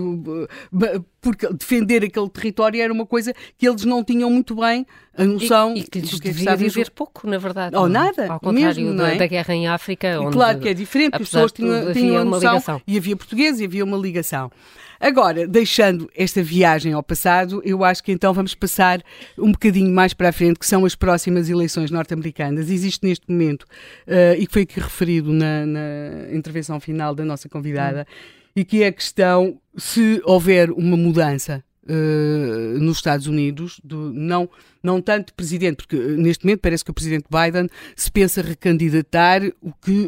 por, 1.21 1.35
defender 1.53 2.03
aquele 2.03 2.29
território 2.29 2.81
era 2.81 2.91
uma 2.91 3.05
coisa 3.05 3.33
que 3.57 3.65
eles 3.65 3.85
não 3.85 4.03
tinham 4.03 4.29
muito 4.29 4.53
bem 4.53 4.85
a 5.17 5.23
noção 5.23 5.73
e, 5.73 5.79
e 5.79 5.83
que 5.83 6.01
lhes 6.01 6.11
do 6.11 6.19
que 6.19 6.27
é 6.27 6.31
devia 6.33 6.57
viver 6.57 6.91
pouco, 6.91 7.25
na 7.25 7.37
verdade. 7.37 7.73
Ou 7.77 7.87
nada, 7.87 8.33
ao 8.33 8.39
contrário 8.41 8.83
mesmo, 8.83 8.97
da, 8.97 9.13
é? 9.13 9.17
da, 9.17 9.25
guerra 9.25 9.55
em 9.55 9.69
África. 9.69 10.19
Onde, 10.19 10.33
claro 10.33 10.59
que 10.59 10.67
é 10.67 10.73
diferente, 10.73 11.15
as 11.15 11.21
pessoas 11.21 11.53
tinham, 11.53 11.93
tinham 11.93 12.17
a 12.17 12.25
noção 12.25 12.55
ligação. 12.55 12.81
e 12.85 12.97
havia 12.97 13.15
português 13.15 13.61
e 13.61 13.63
havia 13.63 13.85
uma 13.85 13.97
ligação. 13.97 14.51
Agora, 14.99 15.47
deixando 15.47 16.09
esta 16.13 16.43
viagem 16.43 16.91
ao 16.91 17.01
passado, 17.01 17.61
eu 17.63 17.85
acho 17.85 18.03
que 18.03 18.11
então 18.11 18.33
vamos 18.33 18.53
passar 18.53 19.01
um 19.37 19.51
bocadinho 19.51 19.89
mais 19.89 20.13
para 20.13 20.29
a 20.29 20.31
frente, 20.33 20.59
que 20.59 20.65
são 20.65 20.83
as 20.83 20.93
próximas 20.93 21.49
eleições 21.49 21.89
norte-americanas. 21.89 22.69
Existe 22.69 23.07
neste 23.07 23.25
momento, 23.29 23.63
uh, 23.63 24.35
e 24.37 24.45
que 24.45 24.51
foi 24.51 24.63
aqui 24.63 24.79
referido 24.79 25.31
na, 25.31 25.65
na, 25.65 26.33
intervenção 26.33 26.79
final 26.81 27.15
da 27.15 27.23
nossa 27.23 27.47
convidada, 27.47 28.05
hum. 28.09 28.51
e 28.57 28.65
que 28.65 28.83
é 28.83 28.87
a 28.87 28.91
questão 28.91 29.57
se 29.77 30.21
houver 30.25 30.69
uma 30.71 30.97
mudança 30.97 31.63
Uh, 31.91 32.77
nos 32.77 32.97
Estados 32.97 33.25
Unidos, 33.25 33.81
do, 33.83 34.13
não, 34.13 34.47
não 34.83 35.01
tanto 35.01 35.33
presidente, 35.33 35.77
porque 35.77 35.95
uh, 35.95 36.17
neste 36.17 36.45
momento 36.45 36.59
parece 36.59 36.85
que 36.85 36.91
o 36.91 36.93
presidente 36.93 37.25
Biden 37.31 37.67
se 37.95 38.11
pensa 38.11 38.43
recandidatar, 38.43 39.41
o 39.59 39.73
que 39.73 40.07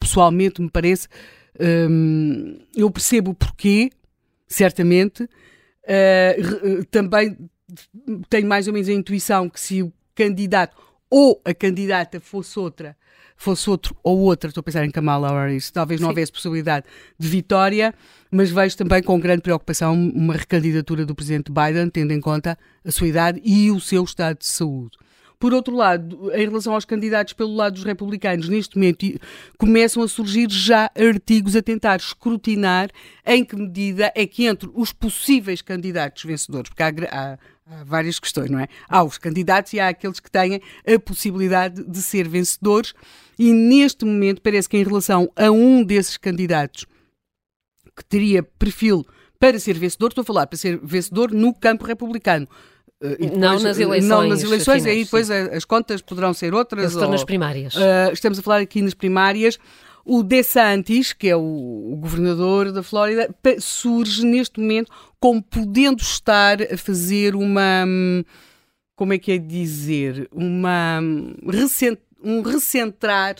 pessoalmente 0.00 0.62
me 0.62 0.70
parece. 0.70 1.06
Um, 1.60 2.58
eu 2.74 2.90
percebo 2.90 3.32
o 3.32 3.34
porquê, 3.34 3.90
certamente. 4.54 5.24
Uh, 5.24 6.84
também 6.90 7.36
tenho 8.28 8.46
mais 8.46 8.66
ou 8.66 8.72
menos 8.72 8.88
a 8.88 8.92
intuição 8.92 9.48
que 9.48 9.60
se 9.60 9.82
o 9.82 9.92
candidato 10.14 10.76
ou 11.10 11.40
a 11.44 11.52
candidata 11.52 12.20
fosse 12.20 12.58
outra, 12.58 12.96
fosse 13.36 13.68
outro 13.68 13.96
ou 14.02 14.18
outra, 14.20 14.48
estou 14.48 14.60
a 14.60 14.64
pensar 14.64 14.84
em 14.84 14.90
Kamala 14.90 15.28
Harris, 15.28 15.70
talvez 15.70 16.00
não 16.00 16.08
Sim. 16.08 16.10
houvesse 16.10 16.32
possibilidade 16.32 16.86
de 17.18 17.28
vitória, 17.28 17.94
mas 18.30 18.50
vejo 18.50 18.76
também 18.76 19.02
com 19.02 19.18
grande 19.20 19.42
preocupação 19.42 19.94
uma 19.94 20.34
recandidatura 20.34 21.04
do 21.04 21.14
presidente 21.14 21.52
Biden, 21.52 21.90
tendo 21.90 22.12
em 22.12 22.20
conta 22.20 22.58
a 22.84 22.90
sua 22.90 23.08
idade 23.08 23.40
e 23.44 23.70
o 23.70 23.80
seu 23.80 24.04
estado 24.04 24.38
de 24.38 24.46
saúde. 24.46 24.96
Por 25.38 25.52
outro 25.52 25.74
lado, 25.74 26.30
em 26.32 26.46
relação 26.48 26.74
aos 26.74 26.84
candidatos 26.84 27.32
pelo 27.32 27.54
lado 27.54 27.74
dos 27.74 27.84
republicanos, 27.84 28.48
neste 28.48 28.76
momento 28.76 29.04
começam 29.58 30.02
a 30.02 30.08
surgir 30.08 30.50
já 30.50 30.90
artigos 30.96 31.54
a 31.56 31.62
tentar 31.62 31.96
escrutinar 31.96 32.90
em 33.26 33.44
que 33.44 33.56
medida 33.56 34.12
é 34.14 34.26
que 34.26 34.46
entre 34.46 34.70
os 34.74 34.92
possíveis 34.92 35.60
candidatos 35.60 36.24
vencedores, 36.24 36.70
porque 36.70 36.82
há, 36.82 36.92
há 37.10 37.38
há 37.66 37.84
várias 37.84 38.18
questões, 38.18 38.50
não 38.50 38.58
é? 38.58 38.68
Há 38.88 39.02
os 39.02 39.18
candidatos 39.18 39.72
e 39.72 39.80
há 39.80 39.88
aqueles 39.88 40.20
que 40.20 40.30
têm 40.30 40.60
a 40.86 40.98
possibilidade 40.98 41.82
de 41.82 42.02
ser 42.02 42.28
vencedores, 42.28 42.94
e 43.38 43.52
neste 43.52 44.04
momento 44.04 44.42
parece 44.42 44.68
que 44.68 44.76
em 44.76 44.84
relação 44.84 45.30
a 45.34 45.50
um 45.50 45.82
desses 45.82 46.16
candidatos 46.16 46.86
que 47.96 48.04
teria 48.04 48.42
perfil 48.42 49.06
para 49.38 49.58
ser 49.58 49.78
vencedor, 49.78 50.08
estou 50.08 50.22
a 50.22 50.24
falar 50.24 50.46
para 50.46 50.56
ser 50.56 50.78
vencedor 50.82 51.32
no 51.32 51.52
campo 51.54 51.84
republicano. 51.84 52.48
Eh, 53.04 53.16
depois, 53.20 53.38
não 53.38 53.60
nas 53.60 53.78
eleições. 53.78 54.08
Não 54.08 54.26
nas 54.26 54.42
eleições, 54.42 54.82
finais, 54.82 54.96
aí 54.96 55.04
depois 55.04 55.26
sim. 55.26 55.34
as 55.34 55.64
contas 55.64 56.00
poderão 56.00 56.32
ser 56.32 56.54
outras. 56.54 56.92
Estão 56.92 57.04
ou, 57.04 57.10
nas 57.10 57.24
primárias. 57.24 57.74
Uh, 57.74 58.12
estamos 58.12 58.38
a 58.38 58.42
falar 58.42 58.58
aqui 58.58 58.80
nas 58.80 58.94
primárias, 58.94 59.58
o 60.04 60.22
DeSantis, 60.22 61.12
que 61.12 61.28
é 61.28 61.36
o, 61.36 61.40
o 61.92 61.96
governador 61.96 62.72
da 62.72 62.82
Flórida, 62.82 63.28
surge 63.60 64.24
neste 64.24 64.58
momento 64.58 64.90
como 65.20 65.42
podendo 65.42 66.02
estar 66.02 66.62
a 66.62 66.76
fazer 66.78 67.34
uma. 67.36 67.84
Hum, 67.86 68.24
como 68.96 69.12
é 69.12 69.18
que 69.18 69.32
é 69.32 69.38
dizer? 69.38 70.28
Uma, 70.32 71.00
hum, 71.02 71.34
um 72.22 72.42
recentrar 72.42 73.36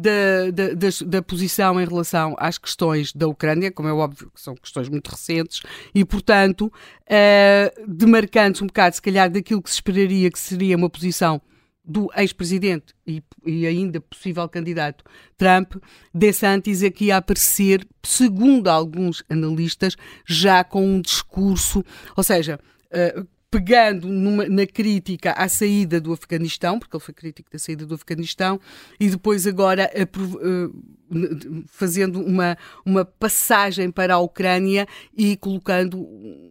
da, 0.00 0.50
da, 0.50 0.74
da, 0.74 0.88
da, 1.06 1.22
posição 1.22 1.80
em 1.80 1.84
relação 1.84 2.34
às 2.38 2.56
questões 2.56 3.12
da 3.12 3.28
Ucrânia, 3.28 3.70
como 3.70 3.88
é 3.88 3.92
óbvio 3.92 4.30
que 4.34 4.40
são 4.40 4.54
questões 4.54 4.88
muito 4.88 5.08
recentes, 5.08 5.60
e, 5.94 6.04
portanto, 6.04 6.66
uh, 6.66 7.86
demarcando-se 7.86 8.64
um 8.64 8.66
bocado, 8.66 8.94
se 8.96 9.02
calhar, 9.02 9.30
daquilo 9.30 9.62
que 9.62 9.68
se 9.68 9.76
esperaria 9.76 10.30
que 10.30 10.38
seria 10.38 10.76
uma 10.76 10.88
posição 10.88 11.40
do 11.84 12.08
ex-presidente 12.16 12.94
e, 13.06 13.22
e, 13.44 13.66
ainda 13.66 14.00
possível 14.00 14.48
candidato 14.48 15.04
Trump, 15.36 15.74
DeSantis 16.14 16.82
aqui 16.82 17.10
a 17.10 17.18
aparecer, 17.18 17.86
segundo 18.02 18.68
alguns 18.68 19.22
analistas, 19.28 19.96
já 20.26 20.64
com 20.64 20.86
um 20.86 21.00
discurso, 21.00 21.84
ou 22.16 22.22
seja, 22.22 22.58
uh, 22.86 23.26
pegando 23.50 24.06
numa, 24.08 24.48
na 24.48 24.64
crítica 24.64 25.32
à 25.32 25.48
saída 25.48 26.00
do 26.00 26.12
Afeganistão, 26.12 26.78
porque 26.78 26.96
ele 26.96 27.02
foi 27.02 27.14
crítico 27.14 27.50
da 27.50 27.58
saída 27.58 27.84
do 27.84 27.94
Afeganistão, 27.94 28.60
e 28.98 29.10
depois 29.10 29.46
agora 29.46 29.90
uh, 29.92 31.64
fazendo 31.66 32.20
uma, 32.20 32.56
uma 32.86 33.04
passagem 33.04 33.90
para 33.90 34.14
a 34.14 34.18
Ucrânia 34.18 34.86
e 35.16 35.36
colocando 35.36 35.98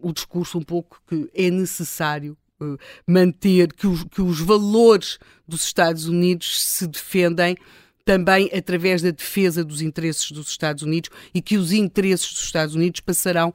o 0.01 0.11
discurso 0.11 0.57
um 0.57 0.63
pouco 0.63 1.01
que 1.07 1.29
é 1.33 1.49
necessário 1.49 2.37
uh, 2.61 2.77
manter, 3.07 3.71
que 3.71 3.87
os, 3.87 4.03
que 4.03 4.21
os 4.21 4.41
valores 4.41 5.17
dos 5.47 5.63
Estados 5.63 6.05
Unidos 6.05 6.61
se 6.61 6.85
defendem 6.85 7.55
também 8.03 8.49
através 8.53 9.01
da 9.01 9.11
defesa 9.11 9.63
dos 9.63 9.81
interesses 9.81 10.31
dos 10.31 10.49
Estados 10.49 10.83
Unidos 10.83 11.09
e 11.33 11.41
que 11.41 11.57
os 11.57 11.71
interesses 11.71 12.33
dos 12.33 12.43
Estados 12.43 12.75
Unidos 12.75 12.99
passarão 12.99 13.53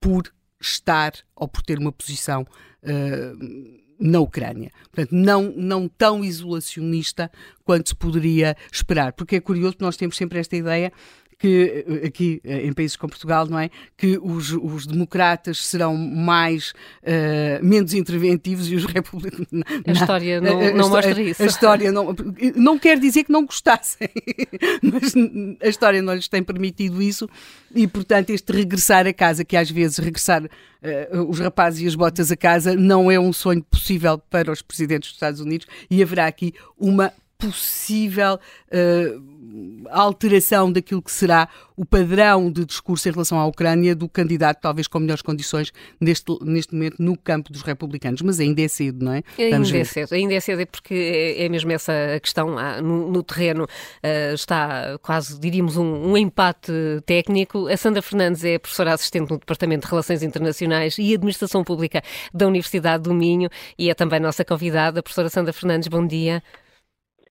por 0.00 0.30
estar 0.60 1.12
ou 1.34 1.48
por 1.48 1.62
ter 1.62 1.78
uma 1.78 1.92
posição 1.92 2.42
uh, 2.82 3.78
na 3.98 4.20
Ucrânia. 4.20 4.70
Portanto, 4.92 5.12
não, 5.12 5.52
não 5.56 5.88
tão 5.88 6.24
isolacionista 6.24 7.30
quanto 7.64 7.90
se 7.90 7.94
poderia 7.94 8.56
esperar. 8.72 9.12
Porque 9.12 9.36
é 9.36 9.40
curioso, 9.40 9.76
nós 9.80 9.96
temos 9.96 10.16
sempre 10.16 10.38
esta 10.38 10.56
ideia 10.56 10.92
que 11.38 11.84
eh, 11.86 12.06
aqui 12.06 12.40
eh, 12.44 12.66
em 12.66 12.72
países 12.72 12.96
como 12.96 13.10
Portugal, 13.10 13.46
não 13.46 13.58
é? 13.58 13.70
Que 13.96 14.18
os, 14.20 14.52
os 14.52 14.86
democratas 14.86 15.64
serão 15.64 15.96
mais 15.96 16.72
uh, 17.02 17.64
menos 17.64 17.94
interventivos 17.94 18.68
e 18.68 18.74
os 18.74 18.84
republicanos. 18.92 19.46
A 19.86 19.92
história 19.92 20.40
não, 20.40 20.60
a, 20.60 20.68
a, 20.68 20.72
não 20.72 20.88
mostra 20.88 21.20
isso. 21.22 21.42
A 21.42 21.46
história 21.46 21.92
não, 21.92 22.14
não 22.56 22.78
quer 22.78 22.98
dizer 22.98 23.22
que 23.22 23.30
não 23.30 23.46
gostassem, 23.46 24.08
mas 24.82 25.14
a 25.62 25.68
história 25.68 26.02
não 26.02 26.14
lhes 26.14 26.26
tem 26.26 26.42
permitido 26.42 27.00
isso 27.00 27.28
e, 27.72 27.86
portanto, 27.86 28.30
este 28.30 28.52
regressar 28.52 29.06
a 29.06 29.12
casa, 29.12 29.44
que 29.44 29.56
às 29.56 29.70
vezes 29.70 29.98
regressar 29.98 30.42
uh, 30.44 31.22
os 31.28 31.38
rapazes 31.38 31.82
e 31.82 31.86
as 31.86 31.94
botas 31.94 32.32
a 32.32 32.36
casa 32.36 32.74
não 32.74 33.10
é 33.10 33.18
um 33.18 33.32
sonho 33.32 33.62
possível 33.62 34.18
para 34.18 34.50
os 34.50 34.60
presidentes 34.60 35.10
dos 35.10 35.16
Estados 35.16 35.40
Unidos 35.40 35.68
e 35.88 36.02
haverá 36.02 36.26
aqui 36.26 36.52
uma 36.76 37.12
possível 37.38 38.34
uh, 38.34 39.88
alteração 39.90 40.70
daquilo 40.72 41.00
que 41.00 41.12
será 41.12 41.48
o 41.76 41.84
padrão 41.84 42.50
de 42.50 42.64
discurso 42.64 43.08
em 43.08 43.12
relação 43.12 43.38
à 43.38 43.46
Ucrânia 43.46 43.94
do 43.94 44.08
candidato, 44.08 44.60
talvez 44.60 44.88
com 44.88 44.98
melhores 44.98 45.22
condições 45.22 45.72
neste, 46.00 46.36
neste 46.42 46.74
momento 46.74 47.00
no 47.00 47.16
campo 47.16 47.52
dos 47.52 47.62
republicanos. 47.62 48.20
Mas 48.22 48.40
ainda 48.40 48.60
é 48.60 48.66
cedo, 48.66 49.04
não 49.04 49.12
é? 49.12 49.22
Ainda 49.38 49.78
é 49.78 49.84
cedo, 49.84 50.12
ainda 50.12 50.34
é 50.34 50.40
cedo, 50.40 50.62
é 50.62 50.66
porque 50.66 50.94
é, 50.94 51.44
é 51.44 51.48
mesmo 51.48 51.70
essa 51.70 51.92
a 52.16 52.20
questão. 52.20 52.58
Ah, 52.58 52.82
no, 52.82 53.10
no, 53.10 53.22
terreno 53.22 53.64
uh, 53.64 54.34
está 54.34 54.98
quase, 55.00 55.38
diríamos, 55.38 55.76
um, 55.76 56.10
um, 56.10 56.16
empate 56.16 56.72
técnico. 57.06 57.68
A 57.68 57.76
Sandra 57.76 58.02
Fernandes 58.02 58.44
é 58.44 58.58
professora 58.58 58.94
assistente 58.94 59.30
no 59.30 59.38
Departamento 59.38 59.86
de 59.86 59.90
Relações 59.90 60.24
Internacionais 60.24 60.96
e 60.98 61.14
Administração 61.14 61.62
Pública 61.62 62.02
da 62.34 62.48
Universidade 62.48 63.04
do 63.04 63.14
Minho 63.14 63.48
e 63.78 63.88
é 63.88 63.94
também 63.94 64.18
nossa 64.18 64.44
convidada. 64.44 65.02
Professora 65.02 65.28
Sandra 65.28 65.52
Fernandes, 65.52 65.86
bom 65.86 66.04
dia. 66.04 66.42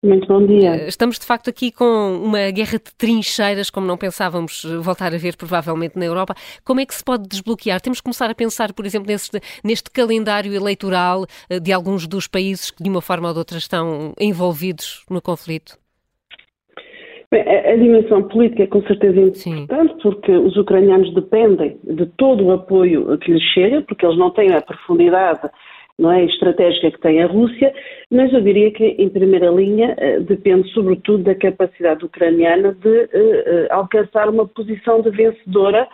Muito 0.05 0.29
bom 0.29 0.45
dia. 0.45 0.77
Eh, 0.77 0.89
estamos 0.89 1.19
de 1.19 1.25
facto 1.25 1.49
aqui 1.49 1.73
com 1.73 2.21
uma 2.23 2.51
guerra 2.51 2.73
de 2.73 2.95
trincheiras, 2.99 3.71
como 3.71 3.87
não 3.87 3.97
pensávamos 3.97 4.63
voltar 4.83 5.15
a 5.15 5.17
ver 5.17 5.35
provavelmente 5.35 5.99
na 5.99 6.05
Europa. 6.05 6.35
Como 6.63 6.79
é 6.79 6.85
que 6.85 6.95
se 6.95 7.03
pode 7.03 7.27
desbloquear? 7.27 7.81
Temos 7.81 8.01
que 8.01 8.05
começar 8.05 8.29
a 8.29 8.35
pensar, 8.35 8.75
por 8.75 8.85
exemplo, 8.85 9.09
neste, 9.09 9.41
neste 9.65 9.91
calendário 9.91 10.53
eleitoral 10.53 11.25
eh, 11.49 11.59
de 11.59 11.73
alguns 11.73 12.07
dos 12.07 12.29
países 12.29 12.71
que 12.71 12.83
de 12.83 12.91
uma 12.91 13.01
forma 13.01 13.29
ou 13.29 13.33
de 13.33 13.39
outra 13.39 13.57
estão 13.57 14.13
envolvidos 14.21 15.07
no 15.11 15.23
conflito? 15.23 15.79
A, 17.33 17.73
a 17.73 17.77
dimensão 17.77 18.25
política 18.25 18.65
é 18.65 18.67
com 18.67 18.83
certeza 18.83 19.19
importante, 19.19 19.93
Sim. 19.95 19.99
porque 20.03 20.33
os 20.33 20.55
ucranianos 20.59 21.15
dependem 21.15 21.79
de 21.83 22.05
todo 22.19 22.45
o 22.45 22.53
apoio 22.53 23.17
que 23.19 23.33
lhes 23.33 23.43
chega, 23.55 23.81
porque 23.81 24.05
eles 24.05 24.19
não 24.19 24.31
têm 24.31 24.53
a 24.53 24.61
profundidade 24.61 25.49
não 25.99 26.11
é, 26.11 26.25
estratégica 26.25 26.91
que 26.91 27.01
tem 27.01 27.23
a 27.23 27.27
Rússia, 27.27 27.73
mas 28.11 28.33
eu 28.33 28.41
diria 28.41 28.71
que, 28.73 28.85
em 28.85 29.09
primeira 29.09 29.51
linha, 29.51 29.95
eh, 29.97 30.21
depende 30.21 30.69
sobretudo 30.71 31.23
da 31.23 31.35
capacidade 31.35 32.05
ucraniana 32.05 32.75
de 32.75 32.89
uh, 32.89 33.03
uh, 33.05 33.67
alcançar 33.71 34.29
uma 34.29 34.47
posição 34.47 35.01
de 35.03 35.11
vencedora 35.11 35.87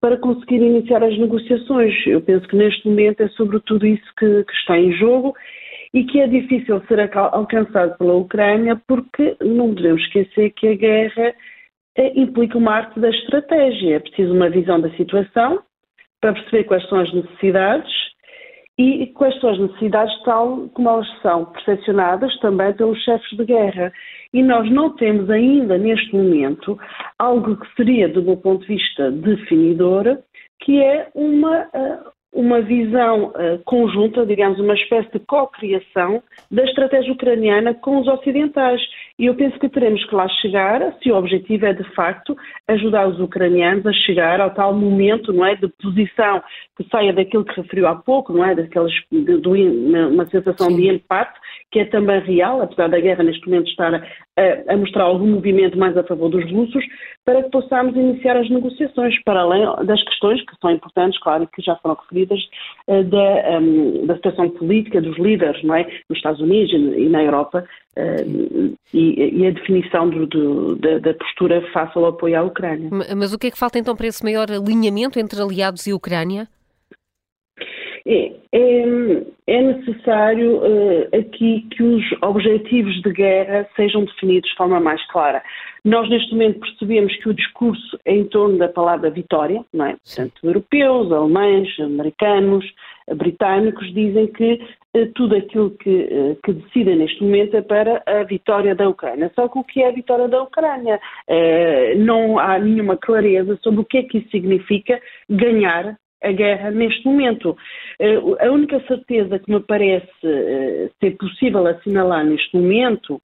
para 0.00 0.16
conseguir 0.16 0.62
iniciar 0.62 1.02
as 1.02 1.18
negociações. 1.18 1.92
Eu 2.06 2.20
penso 2.20 2.46
que 2.46 2.54
neste 2.54 2.86
momento 2.88 3.20
é 3.20 3.28
sobretudo 3.30 3.84
isso 3.84 4.14
que, 4.16 4.44
que 4.44 4.52
está 4.52 4.78
em 4.78 4.92
jogo 4.92 5.34
e 5.92 6.04
que 6.04 6.20
é 6.20 6.28
difícil 6.28 6.80
ser 6.86 7.10
alcançado 7.16 7.98
pela 7.98 8.14
Ucrânia 8.14 8.80
porque 8.86 9.36
não 9.40 9.74
devemos 9.74 10.02
esquecer 10.02 10.50
que 10.50 10.68
a 10.68 10.74
guerra 10.74 11.34
implica 12.14 12.56
uma 12.56 12.74
arte 12.74 13.00
da 13.00 13.10
estratégia. 13.10 13.96
É 13.96 13.98
preciso 13.98 14.32
uma 14.32 14.48
visão 14.48 14.80
da 14.80 14.90
situação 14.90 15.60
para 16.20 16.32
perceber 16.32 16.64
quais 16.64 16.88
são 16.88 17.00
as 17.00 17.12
necessidades 17.12 18.07
e 18.78 19.06
quais 19.08 19.38
são 19.40 19.50
as 19.50 19.58
necessidades 19.58 20.22
tal 20.22 20.68
como 20.72 20.88
elas 20.88 21.20
são 21.20 21.46
percepcionadas 21.46 22.38
também 22.38 22.72
pelos 22.74 23.02
chefes 23.02 23.36
de 23.36 23.44
guerra. 23.44 23.92
E 24.32 24.42
nós 24.42 24.70
não 24.70 24.94
temos 24.94 25.28
ainda, 25.28 25.76
neste 25.76 26.14
momento, 26.14 26.78
algo 27.18 27.56
que 27.56 27.74
seria, 27.74 28.08
do 28.08 28.22
meu 28.22 28.36
ponto 28.36 28.60
de 28.60 28.68
vista, 28.68 29.10
definidor, 29.10 30.18
que 30.60 30.80
é 30.80 31.08
uma, 31.14 31.68
eh, 31.72 31.98
uma 32.32 32.60
visão 32.60 33.28
uh, 33.28 33.58
conjunta, 33.64 34.26
digamos, 34.26 34.60
uma 34.60 34.74
espécie 34.74 35.10
de 35.12 35.20
co-criação 35.20 36.22
da 36.50 36.62
estratégia 36.64 37.12
ucraniana 37.12 37.74
com 37.74 37.98
os 38.00 38.06
ocidentais. 38.06 38.80
E 39.18 39.26
eu 39.26 39.34
penso 39.34 39.58
que 39.58 39.68
teremos 39.68 40.04
que 40.04 40.14
lá 40.14 40.28
chegar, 40.28 40.80
se 41.02 41.10
o 41.10 41.16
objetivo 41.16 41.66
é 41.66 41.72
de 41.72 41.82
facto 41.94 42.36
ajudar 42.68 43.08
os 43.08 43.18
ucranianos 43.18 43.84
a 43.84 43.92
chegar 43.92 44.40
ao 44.40 44.54
tal 44.54 44.72
momento, 44.72 45.32
não 45.32 45.44
é, 45.44 45.56
de 45.56 45.66
posição 45.82 46.40
que 46.76 46.88
saia 46.88 47.12
daquilo 47.12 47.44
que 47.44 47.60
referiu 47.60 47.88
há 47.88 47.96
pouco, 47.96 48.32
não 48.32 48.44
é, 48.44 48.54
daquelas, 48.54 48.92
de, 49.10 49.40
de 49.40 49.48
uma 49.48 50.24
sensação 50.26 50.70
Sim. 50.70 50.76
de 50.76 50.88
empate, 50.88 51.36
que 51.72 51.80
é 51.80 51.84
também 51.86 52.20
real, 52.20 52.62
apesar 52.62 52.88
da 52.88 53.00
guerra 53.00 53.24
neste 53.24 53.44
momento 53.46 53.68
estar 53.68 53.92
a, 53.92 54.02
a, 54.72 54.76
mostrar 54.76 55.02
algum 55.02 55.26
movimento 55.26 55.76
mais 55.76 55.96
a 55.96 56.04
favor 56.04 56.30
dos 56.30 56.48
russos, 56.50 56.84
para 57.24 57.42
que 57.42 57.50
possamos 57.50 57.96
iniciar 57.96 58.36
as 58.36 58.48
negociações, 58.48 59.20
para 59.24 59.40
além 59.40 59.64
das 59.84 60.02
questões 60.04 60.40
que 60.42 60.56
são 60.60 60.70
importantes, 60.70 61.20
claro, 61.20 61.48
que 61.52 61.60
já 61.60 61.74
foram 61.76 61.96
referidas, 61.96 62.40
uh, 62.86 63.02
da, 63.02 63.58
um, 63.58 64.06
da 64.06 64.14
situação 64.14 64.48
política 64.50 65.00
dos 65.00 65.18
líderes, 65.18 65.62
não 65.64 65.74
é, 65.74 65.82
nos 66.08 66.18
Estados 66.18 66.40
Unidos 66.40 66.72
e 66.72 67.08
na 67.08 67.22
Europa, 67.22 67.64
uh, 67.98 68.76
e, 68.94 69.07
e, 69.16 69.46
a 69.46 69.50
definição 69.50 70.08
do, 70.08 70.26
do, 70.26 70.76
da, 70.76 70.98
da, 70.98 71.14
postura 71.14 71.62
face 71.72 71.96
ao 71.96 72.06
apoio 72.06 72.38
à 72.38 72.42
Ucrânia. 72.42 72.90
Mas 73.16 73.32
o 73.32 73.38
que 73.38 73.46
é 73.46 73.50
que 73.50 73.58
falta 73.58 73.78
então 73.78 73.94
para 73.96 74.06
esse 74.06 74.22
maior 74.24 74.50
alinhamento 74.50 75.18
entre 75.18 75.40
aliados 75.40 75.86
e 75.86 75.92
Ucrânia? 75.92 76.48
É, 78.06 78.32
é, 78.52 78.84
é 79.46 79.62
necessário 79.62 80.56
uh, 80.56 81.08
aqui 81.14 81.66
que 81.70 81.82
os 81.82 82.02
objetivos 82.22 83.02
de 83.02 83.12
guerra 83.12 83.68
sejam 83.76 84.06
definidos 84.06 84.48
de 84.48 84.56
forma 84.56 84.80
mais 84.80 85.06
clara. 85.08 85.42
Nós, 85.84 86.08
neste 86.08 86.32
momento, 86.32 86.60
percebemos 86.60 87.14
que 87.16 87.28
o 87.28 87.34
discurso 87.34 87.98
é 88.06 88.14
em 88.14 88.24
torno 88.24 88.56
da 88.56 88.68
palavra 88.68 89.10
vitória, 89.10 89.62
não 89.72 89.84
é? 89.84 89.96
Portanto, 90.04 90.40
europeus, 90.42 91.12
alemães, 91.12 91.68
americanos, 91.80 92.64
britânicos 93.14 93.92
dizem 93.94 94.26
que 94.28 94.60
uh, 94.96 95.12
tudo 95.14 95.36
aquilo 95.36 95.70
que, 95.70 96.08
uh, 96.10 96.38
que 96.44 96.52
decidem 96.52 96.96
neste 96.96 97.22
momento 97.22 97.56
é 97.56 97.62
para 97.62 98.02
a 98.06 98.22
vitória 98.24 98.74
da 98.74 98.88
Ucrânia. 98.88 99.30
Só 99.34 99.48
que 99.48 99.58
o 99.58 99.64
que 99.64 99.82
é 99.82 99.88
a 99.88 99.92
vitória 99.92 100.28
da 100.28 100.42
Ucrânia? 100.42 101.00
não 101.98 102.38
há 102.38 102.58
nenhuma 102.58 102.96
clareza 102.96 103.58
sobre 103.62 103.80
o 103.80 103.84
que 103.84 103.98
é 103.98 104.02
que 104.02 104.18
isso 104.18 104.30
significa 104.30 105.00
ganhar 105.28 105.96
a 106.22 106.32
guerra 106.32 106.70
neste 106.70 107.04
momento. 107.04 107.56
Eh, 107.98 108.16
a 108.40 108.50
única 108.50 108.80
certeza 108.86 109.38
que 109.38 109.52
me 109.52 109.60
parece 109.60 110.08
eh, 110.24 110.90
ser 111.00 111.16
possível 111.16 111.66
assinalar 111.66 112.24
neste 112.24 112.56
momento 112.56 113.20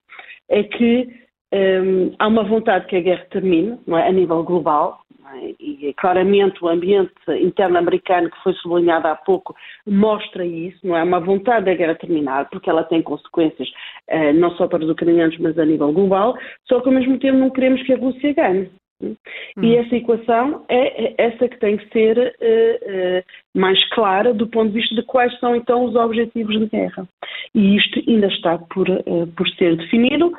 é 0.48 0.62
que 0.62 1.08
um, 1.54 2.14
há 2.18 2.26
uma 2.26 2.42
vontade 2.42 2.86
que 2.86 2.96
a 2.96 3.00
guerra 3.00 3.26
termine, 3.30 3.78
não 3.86 3.96
é? 3.96 4.08
a 4.08 4.12
nível 4.12 4.42
global, 4.42 5.00
é? 5.34 5.54
e 5.60 5.94
claramente 5.94 6.62
o 6.64 6.68
ambiente 6.68 7.12
interno 7.40 7.78
americano, 7.78 8.30
que 8.30 8.42
foi 8.42 8.52
sublinhado 8.54 9.06
há 9.06 9.14
pouco, 9.14 9.54
mostra 9.86 10.44
isso, 10.44 10.78
não 10.84 10.96
é? 10.96 11.02
Uma 11.02 11.20
vontade 11.20 11.66
da 11.66 11.74
guerra 11.74 11.94
terminar, 11.94 12.48
porque 12.50 12.68
ela 12.68 12.84
tem 12.84 13.02
consequências 13.02 13.68
uh, 14.10 14.32
não 14.34 14.50
só 14.56 14.66
para 14.66 14.84
os 14.84 14.90
ucranianos, 14.90 15.38
mas 15.38 15.58
a 15.58 15.64
nível 15.64 15.92
global, 15.92 16.36
só 16.68 16.80
que 16.80 16.88
ao 16.88 16.94
mesmo 16.94 17.18
tempo 17.18 17.38
não 17.38 17.50
queremos 17.50 17.82
que 17.82 17.92
a 17.92 17.98
Rússia 17.98 18.32
ganhe. 18.32 18.70
Hum. 19.02 19.16
E 19.62 19.76
essa 19.76 19.96
equação 19.96 20.64
é, 20.68 21.06
é 21.06 21.14
essa 21.18 21.48
que 21.48 21.58
tem 21.58 21.76
que 21.76 21.88
ser 21.90 22.16
uh, 22.18 22.20
uh, 22.20 23.24
mais 23.58 23.82
clara 23.90 24.32
do 24.32 24.46
ponto 24.46 24.68
de 24.68 24.80
vista 24.80 24.94
de 24.94 25.02
quais 25.02 25.36
são 25.40 25.54
então 25.54 25.84
os 25.84 25.94
objetivos 25.94 26.58
de 26.58 26.66
guerra. 26.66 27.06
E 27.54 27.76
isto 27.76 28.00
ainda 28.08 28.28
está 28.28 28.58
por, 28.58 28.88
uh, 28.88 29.26
por 29.36 29.48
ser 29.50 29.76
definido 29.76 30.32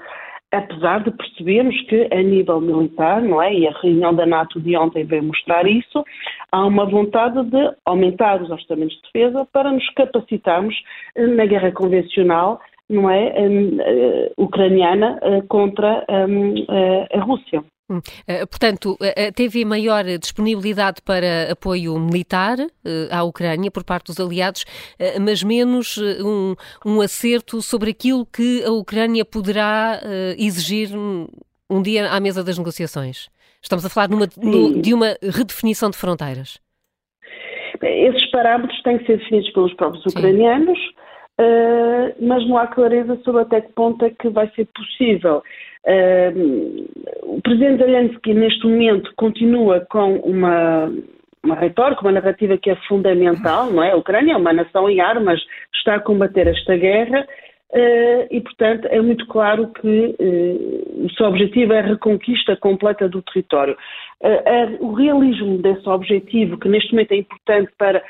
apesar 0.55 1.03
de 1.03 1.11
percebermos 1.11 1.79
que 1.87 2.07
a 2.11 2.21
nível 2.21 2.59
militar, 2.61 3.21
não 3.21 3.41
é, 3.41 3.53
e 3.53 3.67
a 3.67 3.71
reunião 3.81 4.13
da 4.13 4.25
NATO 4.25 4.59
de 4.59 4.75
ontem 4.77 5.03
veio 5.03 5.23
mostrar 5.23 5.67
isso, 5.67 6.03
há 6.51 6.65
uma 6.65 6.85
vontade 6.85 7.43
de 7.43 7.75
aumentar 7.85 8.41
os 8.41 8.49
orçamentos 8.49 8.95
de 8.95 9.01
defesa 9.03 9.47
para 9.51 9.71
nos 9.71 9.87
capacitarmos 9.91 10.75
eh, 11.15 11.27
na 11.27 11.45
guerra 11.45 11.71
convencional, 11.71 12.59
não 12.89 13.09
é, 13.09 13.33
uh, 13.39 14.43
ucraniana 14.43 15.19
uh, 15.23 15.47
contra 15.47 16.05
a 16.07 17.19
Rússia. 17.19 17.63
Hum. 17.89 18.01
Eh, 18.27 18.45
portanto, 18.47 18.97
teve 19.35 19.63
maior 19.63 20.03
disponibilidade 20.17 21.01
para 21.03 21.51
apoio 21.51 21.99
militar 21.99 22.57
eh, 22.59 23.07
à 23.11 23.23
Ucrânia 23.23 23.69
por 23.69 23.83
parte 23.83 24.07
dos 24.07 24.19
aliados, 24.19 24.65
eh, 24.97 25.19
mas 25.19 25.43
menos 25.43 25.97
um, 25.97 26.55
um 26.83 26.99
acerto 27.01 27.61
sobre 27.61 27.91
aquilo 27.91 28.25
que 28.25 28.63
a 28.63 28.71
Ucrânia 28.71 29.23
poderá 29.23 30.01
exigir 30.37 30.89
um 31.69 31.81
dia 31.81 32.09
à 32.09 32.19
mesa 32.19 32.43
das 32.43 32.57
negociações. 32.57 33.29
Estamos 33.61 33.85
a 33.85 33.89
falar 33.89 34.09
numa, 34.09 34.27
no, 34.37 34.81
de 34.81 34.93
uma 34.93 35.15
redefinição 35.21 35.89
de 35.89 35.97
fronteiras. 35.97 36.59
Esses 37.81 38.25
parâmetros 38.31 38.81
têm 38.81 38.97
que 38.97 39.05
ser 39.05 39.17
definidos 39.17 39.51
pelos 39.51 39.73
próprios 39.75 40.03
Sim. 40.03 40.17
ucranianos, 40.17 40.79
mas 42.21 42.47
não 42.47 42.57
há 42.57 42.67
clareza 42.67 43.19
sobre 43.23 43.41
até 43.41 43.61
que 43.61 43.73
ponto 43.73 44.05
é 44.05 44.09
que 44.09 44.29
vai 44.29 44.49
ser 44.55 44.67
possível 44.73 45.41
Uh, 45.85 46.89
o 47.21 47.41
presidente 47.43 47.83
Zelensky, 47.83 48.33
neste 48.33 48.65
momento, 48.65 49.13
continua 49.15 49.85
com 49.87 50.15
uma, 50.17 50.91
uma 51.43 51.55
retórica, 51.55 52.01
uma 52.01 52.11
narrativa 52.11 52.57
que 52.57 52.71
é 52.71 52.75
fundamental, 52.87 53.69
não 53.71 53.83
é? 53.83 53.91
A 53.91 53.95
Ucrânia 53.95 54.33
é 54.33 54.37
uma 54.37 54.51
nação 54.51 54.89
em 54.89 54.99
armas, 54.99 55.39
está 55.75 55.95
a 55.95 55.99
combater 55.99 56.47
esta 56.47 56.75
guerra 56.75 57.21
uh, 57.21 58.27
e, 58.31 58.41
portanto, 58.41 58.87
é 58.87 58.99
muito 58.99 59.27
claro 59.27 59.67
que 59.79 60.15
uh, 60.19 61.05
o 61.05 61.11
seu 61.11 61.27
objetivo 61.27 61.73
é 61.73 61.79
a 61.79 61.87
reconquista 61.87 62.55
completa 62.57 63.07
do 63.07 63.21
território. 63.21 63.77
Uh, 64.23 64.83
o 64.83 64.93
realismo 64.93 65.59
desse 65.59 65.87
objetivo, 65.87 66.57
que 66.57 66.67
neste 66.67 66.93
momento 66.93 67.11
é 67.11 67.17
importante 67.17 67.71
para 67.77 68.03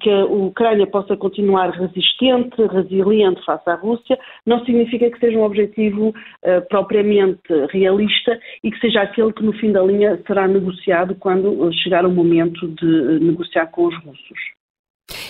que 0.00 0.10
a 0.10 0.24
Ucrânia 0.26 0.86
possa 0.86 1.16
continuar 1.16 1.70
resistente, 1.70 2.60
resiliente 2.66 3.44
face 3.44 3.68
à 3.70 3.74
Rússia, 3.74 4.18
não 4.44 4.64
significa 4.64 5.10
que 5.10 5.18
seja 5.18 5.38
um 5.38 5.44
objetivo 5.44 6.08
uh, 6.08 6.68
propriamente 6.68 7.40
realista 7.70 8.38
e 8.62 8.70
que 8.70 8.78
seja 8.80 9.02
aquele 9.02 9.32
que 9.32 9.42
no 9.42 9.52
fim 9.54 9.72
da 9.72 9.82
linha 9.82 10.20
será 10.26 10.46
negociado 10.46 11.14
quando 11.14 11.72
chegar 11.82 12.04
o 12.04 12.10
momento 12.10 12.68
de 12.68 13.20
negociar 13.20 13.66
com 13.68 13.86
os 13.86 13.96
russos. 14.04 14.38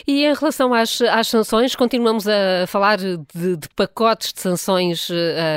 E 0.06 0.24
em 0.24 0.34
relação 0.34 0.74
às, 0.74 1.00
às 1.00 1.28
sanções, 1.28 1.76
continuamos 1.76 2.26
a 2.26 2.66
falar 2.66 2.98
de, 2.98 3.16
de 3.18 3.68
pacotes 3.76 4.32
de 4.32 4.40
sanções 4.40 5.08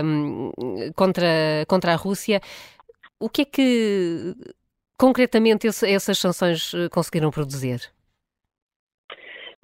um, 0.03 0.51
contra, 0.95 1.27
contra 1.67 1.93
a 1.93 1.95
Rússia. 1.95 2.39
O 3.19 3.29
que 3.29 3.41
é 3.41 3.45
que 3.45 4.35
concretamente 4.97 5.67
essas 5.67 6.17
sanções 6.17 6.73
eh, 6.73 6.89
conseguiram 6.89 7.31
produzir? 7.31 7.94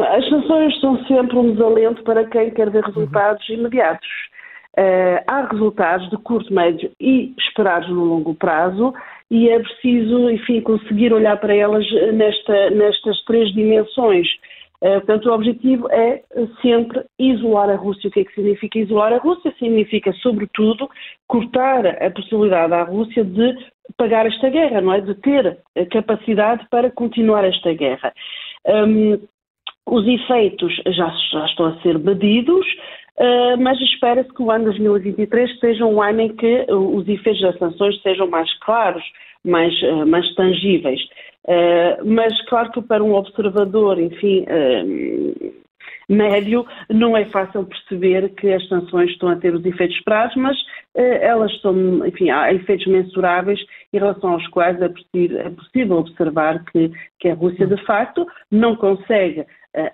As 0.03 0.27
sanções 0.29 0.79
são 0.79 1.03
sempre 1.05 1.37
um 1.37 1.51
desalento 1.51 2.03
para 2.03 2.25
quem 2.25 2.51
quer 2.51 2.69
ver 2.69 2.83
resultados 2.83 3.47
uhum. 3.49 3.55
imediatos. 3.55 4.09
Uh, 4.77 5.19
há 5.27 5.47
resultados 5.51 6.09
de 6.09 6.17
curto, 6.17 6.53
médio 6.53 6.91
e 6.99 7.33
esperados 7.37 7.89
no 7.89 8.05
longo 8.05 8.33
prazo 8.33 8.93
e 9.29 9.49
é 9.49 9.59
preciso, 9.59 10.29
enfim, 10.29 10.61
conseguir 10.61 11.11
olhar 11.11 11.37
para 11.37 11.53
elas 11.53 11.85
nesta, 12.13 12.69
nestas 12.69 13.21
três 13.25 13.53
dimensões. 13.53 14.27
Uh, 14.81 14.99
portanto, 15.01 15.29
o 15.29 15.33
objetivo 15.33 15.91
é 15.91 16.23
sempre 16.61 17.03
isolar 17.19 17.69
a 17.69 17.75
Rússia. 17.75 18.07
O 18.07 18.11
que 18.11 18.21
é 18.21 18.23
que 18.23 18.33
significa 18.33 18.79
isolar 18.79 19.11
a 19.11 19.17
Rússia? 19.17 19.53
Significa, 19.59 20.13
sobretudo, 20.13 20.89
cortar 21.27 21.85
a 21.85 22.09
possibilidade 22.09 22.73
à 22.73 22.83
Rússia 22.83 23.25
de 23.25 23.53
pagar 23.97 24.25
esta 24.25 24.49
guerra, 24.49 24.79
não 24.79 24.93
é? 24.93 25.01
De 25.01 25.15
ter 25.15 25.59
a 25.77 25.85
capacidade 25.85 26.65
para 26.69 26.89
continuar 26.89 27.43
esta 27.43 27.73
guerra. 27.73 28.13
Um, 28.65 29.19
os 29.87 30.07
efeitos 30.07 30.73
já, 30.87 31.09
já 31.31 31.45
estão 31.45 31.65
a 31.67 31.81
ser 31.81 31.97
medidos, 31.99 32.65
uh, 33.17 33.59
mas 33.59 33.79
espera-se 33.81 34.31
que 34.33 34.41
o 34.41 34.51
ano 34.51 34.65
2023 34.65 35.59
seja 35.59 35.85
um 35.85 36.01
ano 36.01 36.21
em 36.21 36.35
que 36.35 36.65
os 36.69 37.07
efeitos 37.07 37.41
das 37.41 37.57
sanções 37.57 38.01
sejam 38.01 38.27
mais 38.27 38.51
claros, 38.59 39.03
mais, 39.43 39.73
uh, 39.83 40.05
mais 40.05 40.33
tangíveis. 40.35 41.01
Uh, 41.45 42.05
mas 42.05 42.39
claro 42.45 42.71
que 42.71 42.81
para 42.81 43.03
um 43.03 43.15
observador, 43.15 43.99
enfim, 43.99 44.45
médio, 46.07 46.65
não 46.89 47.17
é 47.17 47.25
fácil 47.25 47.65
perceber 47.65 48.29
que 48.35 48.53
as 48.53 48.67
sanções 48.67 49.09
estão 49.11 49.29
a 49.29 49.35
ter 49.35 49.55
os 49.55 49.65
efeitos 49.65 49.97
esperados, 49.97 50.35
mas 50.35 50.57
elas 50.93 51.57
são, 51.61 52.05
enfim, 52.05 52.29
há 52.29 52.53
efeitos 52.53 52.85
mensuráveis 52.85 53.59
em 53.93 53.97
relação 53.97 54.33
aos 54.33 54.45
quais 54.49 54.79
é 54.81 54.89
possível, 54.89 55.39
é 55.39 55.49
possível 55.49 55.97
observar 55.97 56.63
que, 56.65 56.91
que 57.17 57.29
a 57.29 57.33
Rússia, 57.33 57.65
de 57.65 57.77
facto, 57.85 58.27
não 58.51 58.75
consegue 58.75 59.45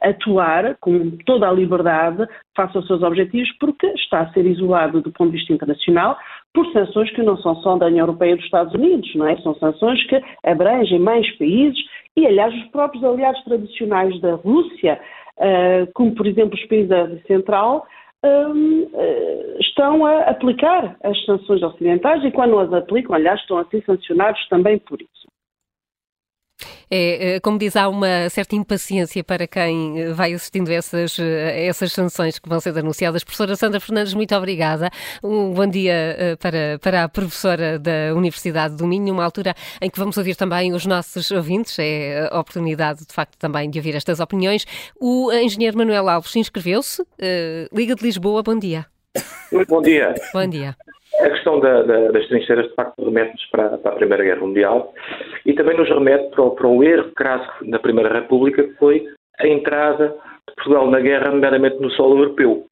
atuar 0.02 0.76
com 0.80 1.12
toda 1.26 1.48
a 1.48 1.52
liberdade 1.52 2.28
face 2.56 2.76
aos 2.76 2.88
seus 2.88 3.04
objetivos, 3.04 3.52
porque 3.60 3.88
está 3.88 4.22
a 4.22 4.34
ser 4.34 4.46
isolado 4.46 5.02
do 5.02 5.12
ponto 5.12 5.32
de 5.32 5.38
vista 5.38 5.54
internacional 5.54 6.18
por 6.54 6.66
sanções 6.72 7.12
que 7.12 7.22
não 7.22 7.38
são 7.38 7.56
só 7.58 7.78
da 7.78 7.86
União 7.86 8.06
Europeia 8.06 8.32
e 8.32 8.36
dos 8.36 8.46
Estados 8.46 8.74
Unidos, 8.74 9.14
não 9.16 9.28
é? 9.28 9.38
São 9.38 9.54
sanções 9.56 10.04
que 10.08 10.20
abrangem 10.44 11.00
mais 11.00 11.30
países 11.38 11.78
e, 12.16 12.26
aliás, 12.26 12.54
os 12.54 12.68
próprios 12.70 13.04
aliados 13.04 13.44
tradicionais 13.44 14.20
da 14.22 14.34
Rússia, 14.36 15.00
uh, 15.38 15.92
como 15.94 16.16
por 16.16 16.26
exemplo 16.26 16.56
os 16.56 16.66
países 16.66 16.90
da 16.90 17.04
Ásia 17.04 17.22
Central, 17.28 17.86
um, 18.24 18.84
uh, 18.84 19.60
estão 19.60 20.04
a 20.04 20.22
aplicar 20.22 20.98
as 21.04 21.24
sanções 21.26 21.62
ocidentais 21.62 22.24
e 22.24 22.32
quando 22.32 22.58
as 22.58 22.74
aplicam, 22.74 23.16
aliás, 23.16 23.40
estão 23.42 23.60
a 23.60 23.66
ser 23.66 23.84
sancionados 23.86 24.44
também 24.50 24.80
por 24.80 25.00
isso. 25.00 25.27
É, 26.90 27.36
é, 27.36 27.40
como 27.40 27.58
diz, 27.58 27.76
há 27.76 27.88
uma 27.90 28.30
certa 28.30 28.56
impaciência 28.56 29.24
para 29.24 29.48
quem 29.48 30.14
vai 30.14 30.34
assistindo 30.34 30.70
a 30.70 30.74
essas, 30.74 31.20
a 31.20 31.24
essas 31.24 31.92
sanções 31.92 32.40
que 32.40 32.48
vão 32.48 32.60
ser 32.60 32.78
anunciadas. 32.78 33.24
Professora 33.24 33.56
Sandra 33.56 33.80
Fernandes, 33.80 34.14
muito 34.14 34.34
obrigada. 34.36 34.90
Um 35.24 35.54
bom 35.54 35.68
dia 35.68 35.94
eh, 35.94 36.36
para, 36.38 36.80
para 36.80 37.04
a 37.04 37.10
professora 37.10 37.78
da 37.78 38.14
Universidade 38.16 38.76
do 38.76 38.88
Minho, 38.88 39.08
numa 39.08 39.24
altura 39.24 39.56
em 39.82 39.90
que 39.90 40.00
vamos 40.00 40.18
ouvir 40.18 40.36
também 40.36 40.74
os 40.74 40.86
nossos 40.86 41.30
ouvintes. 41.32 41.78
É 41.80 42.30
a 42.32 42.40
oportunidade, 42.40 43.06
de 43.06 43.14
facto, 43.14 43.38
também 43.38 43.70
de 43.70 43.80
ouvir 43.80 43.96
estas 43.96 44.20
opiniões. 44.20 44.66
O 45.00 45.32
engenheiro 45.32 45.78
Manuel 45.78 46.10
Alves 46.10 46.36
inscreveu-se. 46.36 47.04
Liga 47.74 47.96
de 47.96 48.04
Lisboa, 48.04 48.42
bom 48.42 48.58
dia. 48.58 48.86
Muito 49.52 49.68
bom 49.68 49.82
dia. 49.82 50.14
Bom 50.34 50.48
dia. 50.48 50.76
A 51.20 51.30
questão 51.32 51.60
da, 51.60 51.82
da, 51.82 52.12
das 52.12 52.28
trincheiras, 52.28 52.68
de 52.68 52.76
facto, 52.76 53.04
remete-nos 53.04 53.46
para, 53.48 53.78
para, 53.80 53.92
a 53.92 53.96
Primeira 53.96 54.24
Guerra 54.24 54.42
Mundial 54.42 54.94
e 55.46 55.54
também 55.54 55.76
nos 55.76 55.90
remete 55.90 56.30
para, 56.30 56.50
para 56.52 56.68
um 56.68 56.84
erro 56.84 57.12
crasso 57.16 57.52
na 57.62 57.80
Primeira 57.80 58.14
República, 58.14 58.64
que 58.64 58.74
foi 58.76 59.08
a 59.40 59.48
entrada 59.48 60.10
de 60.48 60.56
Portugal 60.56 60.90
na 60.92 61.00
guerra, 61.00 61.32
nomeadamente 61.32 61.78
no 61.78 61.90
solo 61.92 62.20
europeu. 62.20 62.66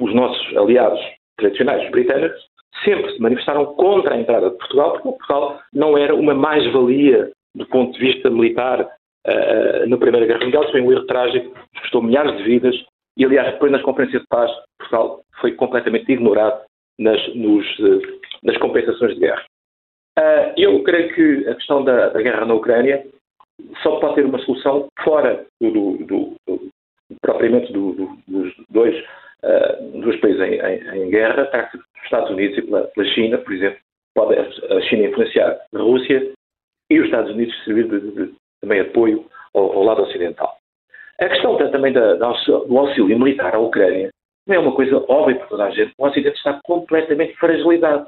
Os 0.00 0.14
nossos 0.14 0.56
aliados 0.56 1.00
tradicionais, 1.36 1.84
os 1.84 1.90
britânicos, 1.90 2.40
sempre 2.84 3.12
se 3.12 3.20
manifestaram 3.20 3.66
contra 3.74 4.14
a 4.14 4.18
entrada 4.18 4.50
de 4.50 4.56
Portugal, 4.56 4.92
porque 4.92 5.08
Portugal 5.08 5.60
não 5.72 5.98
era 5.98 6.14
uma 6.14 6.34
mais-valia 6.34 7.30
do 7.54 7.66
ponto 7.66 7.92
de 7.98 7.98
vista 7.98 8.30
militar 8.30 8.80
uh, 8.80 9.88
na 9.88 9.96
Primeira 9.98 10.26
Guerra 10.26 10.44
Mundial. 10.44 10.70
Foi 10.70 10.80
um 10.80 10.92
erro 10.92 11.06
trágico, 11.06 11.54
custou 11.80 12.02
milhares 12.02 12.36
de 12.38 12.44
vidas 12.44 12.76
e, 13.16 13.24
aliás, 13.26 13.52
depois 13.52 13.70
nas 13.70 13.82
conferências 13.82 14.22
de 14.22 14.28
paz, 14.28 14.50
Portugal 14.78 15.20
foi 15.40 15.52
completamente 15.52 16.10
ignorado 16.10 16.60
nas, 17.00 17.34
nos, 17.34 17.66
eh, 17.80 18.18
nas 18.42 18.56
compensações 18.58 19.14
de 19.14 19.20
guerra. 19.20 19.42
Uh, 20.18 20.52
eu 20.56 20.82
creio 20.82 21.14
que 21.14 21.48
a 21.48 21.54
questão 21.54 21.82
da, 21.82 22.10
da, 22.10 22.20
guerra 22.20 22.44
na 22.44 22.54
Ucrânia 22.54 23.06
só 23.82 23.98
pode 23.98 24.16
ter 24.16 24.26
uma 24.26 24.38
solução 24.40 24.86
fora 25.02 25.46
do, 25.60 25.70
do, 25.70 25.96
do, 26.04 26.34
do 26.46 26.70
propriamente 27.22 27.72
dos 27.72 28.54
dois, 28.68 28.94
uh, 29.42 30.00
dos 30.00 30.16
países 30.16 30.40
em, 30.42 30.60
em, 30.60 31.04
em 31.04 31.10
guerra, 31.10 31.46
tá? 31.46 31.70
os 31.74 32.04
Estados 32.04 32.30
Unidos 32.30 32.58
e 32.58 32.62
pela, 32.62 32.82
pela, 32.88 33.06
China, 33.08 33.38
por 33.38 33.52
exemplo, 33.54 33.78
pode 34.14 34.38
a 34.38 34.80
China 34.82 35.06
influenciar 35.06 35.58
a 35.74 35.78
Rússia 35.78 36.32
e 36.90 37.00
os 37.00 37.06
Estados 37.06 37.32
Unidos 37.32 37.64
servir 37.64 37.88
de, 37.88 38.00
de, 38.00 38.26
de 38.26 38.34
também 38.60 38.80
apoio 38.80 39.24
ao, 39.54 39.72
ao, 39.72 39.84
lado 39.84 40.02
ocidental. 40.02 40.56
A 41.18 41.28
questão 41.28 41.56
também 41.70 41.92
da, 41.92 42.14
da, 42.14 42.28
do 42.28 42.78
auxílio 42.78 43.18
militar 43.18 43.54
à 43.54 43.58
Ucrânia 43.58 44.09
não 44.46 44.56
é 44.56 44.58
uma 44.58 44.72
coisa 44.72 44.96
óbvia 45.08 45.36
para 45.36 45.46
toda 45.46 45.64
a 45.64 45.70
gente. 45.70 45.92
O 45.98 46.06
Ocidente 46.06 46.36
está 46.36 46.60
completamente 46.64 47.34
fragilizado. 47.36 48.06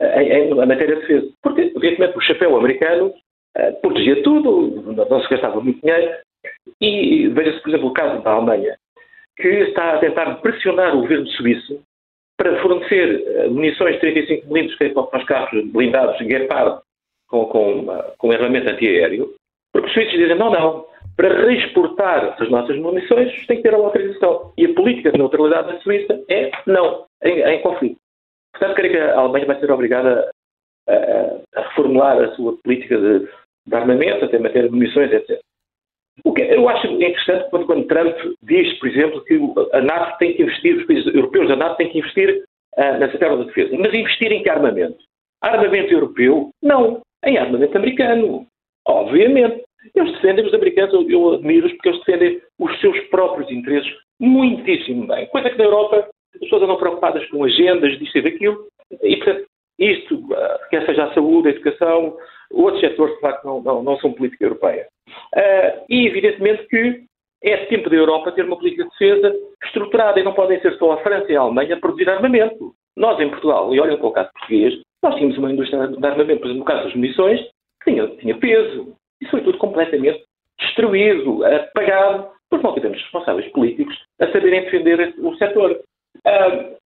em, 0.00 0.50
em, 0.50 0.54
matéria 0.54 0.96
de 0.96 1.00
defesa. 1.02 1.32
Porque, 1.42 1.72
evidentemente, 1.76 2.16
o 2.16 2.20
chapéu 2.20 2.56
americano 2.56 3.08
uh, 3.56 3.80
protegia 3.80 4.22
tudo, 4.22 4.82
não 4.92 5.22
se 5.22 5.28
gastava 5.28 5.60
muito 5.60 5.80
dinheiro, 5.80 6.14
e 6.80 7.28
veja-se, 7.28 7.60
por 7.60 7.68
exemplo, 7.68 7.88
o 7.88 7.92
caso 7.92 8.22
da 8.22 8.32
Alemanha, 8.32 8.76
que 9.36 9.48
está 9.48 9.94
a 9.94 9.98
tentar 9.98 10.34
pressionar 10.36 10.96
o 10.96 11.02
governo 11.02 11.26
suíço 11.28 11.80
para 12.36 12.60
fornecer 12.62 13.22
uh, 13.46 13.50
munições 13.50 14.00
de 14.00 14.06
35mm 14.12 14.92
para 15.10 15.18
os 15.20 15.24
carros 15.26 15.64
blindados 15.70 16.18
Gepard 16.18 16.80
com, 17.28 17.46
com, 17.46 17.86
com 18.18 18.32
armamento 18.32 18.70
antiaéreo, 18.70 19.34
porque 19.72 19.88
os 19.88 19.94
suíços 19.94 20.18
dizem, 20.18 20.36
não, 20.36 20.50
não, 20.50 20.84
para 21.16 21.46
reexportar 21.46 22.36
as 22.40 22.50
nossas 22.50 22.76
munições 22.78 23.46
tem 23.46 23.58
que 23.58 23.62
ter 23.62 23.74
a 23.74 23.78
autorização. 23.78 24.52
E 24.56 24.66
a 24.66 24.74
política 24.74 25.12
de 25.12 25.18
neutralidade 25.18 25.72
da 25.72 25.80
Suíça 25.80 26.20
é 26.28 26.50
não, 26.66 27.04
em, 27.22 27.42
em 27.42 27.62
conflito. 27.62 27.98
Portanto, 28.52 28.76
creio 28.76 28.92
que 28.92 28.98
a 28.98 29.18
Alemanha 29.18 29.46
vai 29.46 29.60
ser 29.60 29.70
obrigada 29.70 30.30
a, 30.88 30.92
a, 30.92 31.62
reformular 31.68 32.18
a 32.18 32.34
sua 32.34 32.56
política 32.62 32.98
de, 32.98 33.28
de 33.66 33.74
armamento, 33.74 34.24
até 34.24 34.38
de 34.38 34.68
munições, 34.68 35.12
etc. 35.12 35.40
O 36.24 36.32
que 36.32 36.42
eu 36.42 36.68
acho 36.68 36.86
interessante 36.86 37.48
quando, 37.50 37.66
quando 37.66 37.86
Trump 37.86 38.14
diz, 38.42 38.78
por 38.78 38.88
exemplo, 38.88 39.24
que 39.24 39.40
a 39.72 39.80
NATO 39.80 40.18
tem 40.18 40.34
que 40.34 40.42
investir, 40.42 40.76
os 40.76 40.86
países 40.86 41.14
europeus 41.14 41.48
da 41.48 41.56
NATO 41.56 41.76
têm 41.76 41.90
que 41.90 41.98
investir 41.98 42.44
uh, 42.76 42.98
nessa 42.98 43.18
terra 43.18 43.36
da 43.36 43.44
defesa. 43.44 43.74
Mas 43.78 43.94
investir 43.94 44.30
em 44.30 44.42
que 44.42 44.50
armamento? 44.50 44.98
Armamento 45.40 45.92
europeu? 45.92 46.50
Não. 46.62 47.00
Em 47.24 47.38
armamento 47.38 47.76
americano. 47.76 48.46
Obviamente. 48.86 49.64
Eles 49.94 50.12
defendem, 50.12 50.46
os 50.46 50.54
americanos, 50.54 50.94
eu, 50.94 51.10
eu 51.10 51.34
admiro-os 51.34 51.72
porque 51.72 51.88
eles 51.88 52.04
defendem 52.04 52.40
os 52.58 52.80
seus 52.80 52.98
próprios 53.08 53.50
interesses 53.50 53.92
muitíssimo 54.20 55.06
bem. 55.06 55.26
Coisa 55.26 55.50
que 55.50 55.58
na 55.58 55.64
Europa 55.64 56.08
as 56.34 56.40
pessoas 56.40 56.62
andam 56.62 56.76
preocupadas 56.76 57.26
com 57.28 57.44
agendas, 57.44 57.98
disto 57.98 58.18
e 58.18 58.22
daquilo, 58.22 58.66
e 59.02 59.16
portanto, 59.16 59.46
isto, 59.78 60.34
ah, 60.34 60.60
quer 60.70 60.86
seja 60.86 61.04
a 61.04 61.14
saúde, 61.14 61.48
a 61.48 61.50
educação, 61.52 62.16
outros 62.52 62.80
setores, 62.80 63.14
de 63.14 63.20
facto, 63.20 63.44
não, 63.44 63.62
não, 63.62 63.82
não 63.82 63.96
são 63.98 64.12
política 64.12 64.44
europeia. 64.44 64.86
Uh, 65.34 65.84
e, 65.88 66.06
evidentemente, 66.06 66.66
que 66.68 67.04
é 67.42 67.66
tempo 67.66 67.90
da 67.90 67.96
Europa 67.96 68.32
ter 68.32 68.44
uma 68.44 68.58
política 68.58 68.84
de 68.84 68.90
defesa 68.90 69.34
estruturada 69.64 70.20
e 70.20 70.22
não 70.22 70.32
podem 70.32 70.60
ser 70.60 70.76
só 70.78 70.92
a 70.92 70.98
França 70.98 71.30
e 71.32 71.36
a 71.36 71.40
Alemanha 71.40 71.74
a 71.74 71.80
produzir 71.80 72.08
armamento. 72.08 72.72
Nós, 72.96 73.18
em 73.18 73.30
Portugal, 73.30 73.74
e 73.74 73.80
olhem 73.80 73.96
para 73.96 74.06
o 74.06 74.12
caso 74.12 74.30
português, 74.32 74.80
nós 75.02 75.14
tínhamos 75.16 75.38
uma 75.38 75.50
indústria 75.50 75.88
de 75.88 76.06
armamento, 76.06 76.40
por 76.40 76.46
exemplo, 76.46 76.58
no 76.58 76.64
caso 76.64 76.84
das 76.84 76.94
munições, 76.94 77.40
que 77.82 77.90
tinha, 77.90 78.06
tinha 78.08 78.38
peso. 78.38 78.94
Foi 79.30 79.40
tudo 79.42 79.58
completamente 79.58 80.22
destruído, 80.58 81.44
apagado, 81.44 82.28
porque 82.50 82.66
não 82.66 82.74
tivemos 82.74 83.00
responsáveis 83.00 83.50
políticos 83.52 83.96
a 84.20 84.26
saberem 84.26 84.62
defender 84.62 85.14
o 85.18 85.34
setor. 85.36 85.80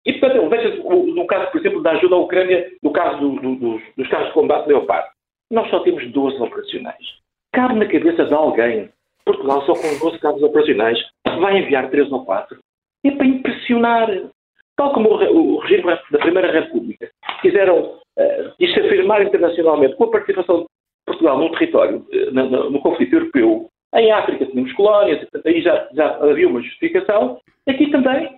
E, 0.05 0.12
portanto, 0.15 0.49
veja 0.49 0.77
no 0.82 1.27
caso, 1.27 1.51
por 1.51 1.61
exemplo, 1.61 1.82
da 1.82 1.93
ajuda 1.93 2.16
à 2.16 2.19
Ucrânia, 2.19 2.70
no 2.82 2.93
caso 2.93 3.20
do, 3.20 3.40
do, 3.40 3.57
dos, 3.57 3.82
dos 3.97 4.09
carros 4.09 4.28
de 4.28 4.35
combate 4.35 4.66
Leopard, 4.66 5.09
nós 5.51 5.69
só 5.70 5.81
temos 5.81 6.11
12 6.11 6.43
operacionais. 6.43 7.23
Cabe 7.53 7.74
na 7.74 7.86
cabeça 7.86 8.24
de 8.24 8.35
alguém, 8.35 8.89
Portugal 9.24 9.65
só 9.66 9.74
com 9.74 9.99
12 9.99 10.19
carros 10.19 10.43
operacionais, 10.43 10.99
vai 11.24 11.59
enviar 11.59 11.90
3 11.90 12.11
ou 12.11 12.24
4. 12.24 12.59
É 13.05 13.11
para 13.11 13.27
impressionar. 13.27 14.09
Tal 14.77 14.93
como 14.94 15.11
o, 15.11 15.57
o 15.57 15.59
regime 15.61 15.82
da 16.11 16.19
Primeira 16.19 16.51
República 16.51 17.11
quiseram 17.43 18.01
uh, 18.19 18.55
afirmar 18.59 19.23
internacionalmente 19.23 19.94
com 19.97 20.05
a 20.05 20.11
participação 20.11 20.65
Portugal 21.07 21.39
no 21.39 21.51
território, 21.53 21.99
uh, 21.99 22.33
no, 22.33 22.70
no, 22.70 22.81
conflito 22.81 23.15
europeu, 23.15 23.69
em 23.95 24.11
África 24.11 24.47
tínhamos 24.47 24.73
colónias, 24.73 25.27
aí 25.45 25.61
já, 25.61 25.89
já 25.93 26.16
havia 26.16 26.49
uma 26.49 26.62
justificação. 26.62 27.39
Aqui 27.69 27.91
também 27.91 28.31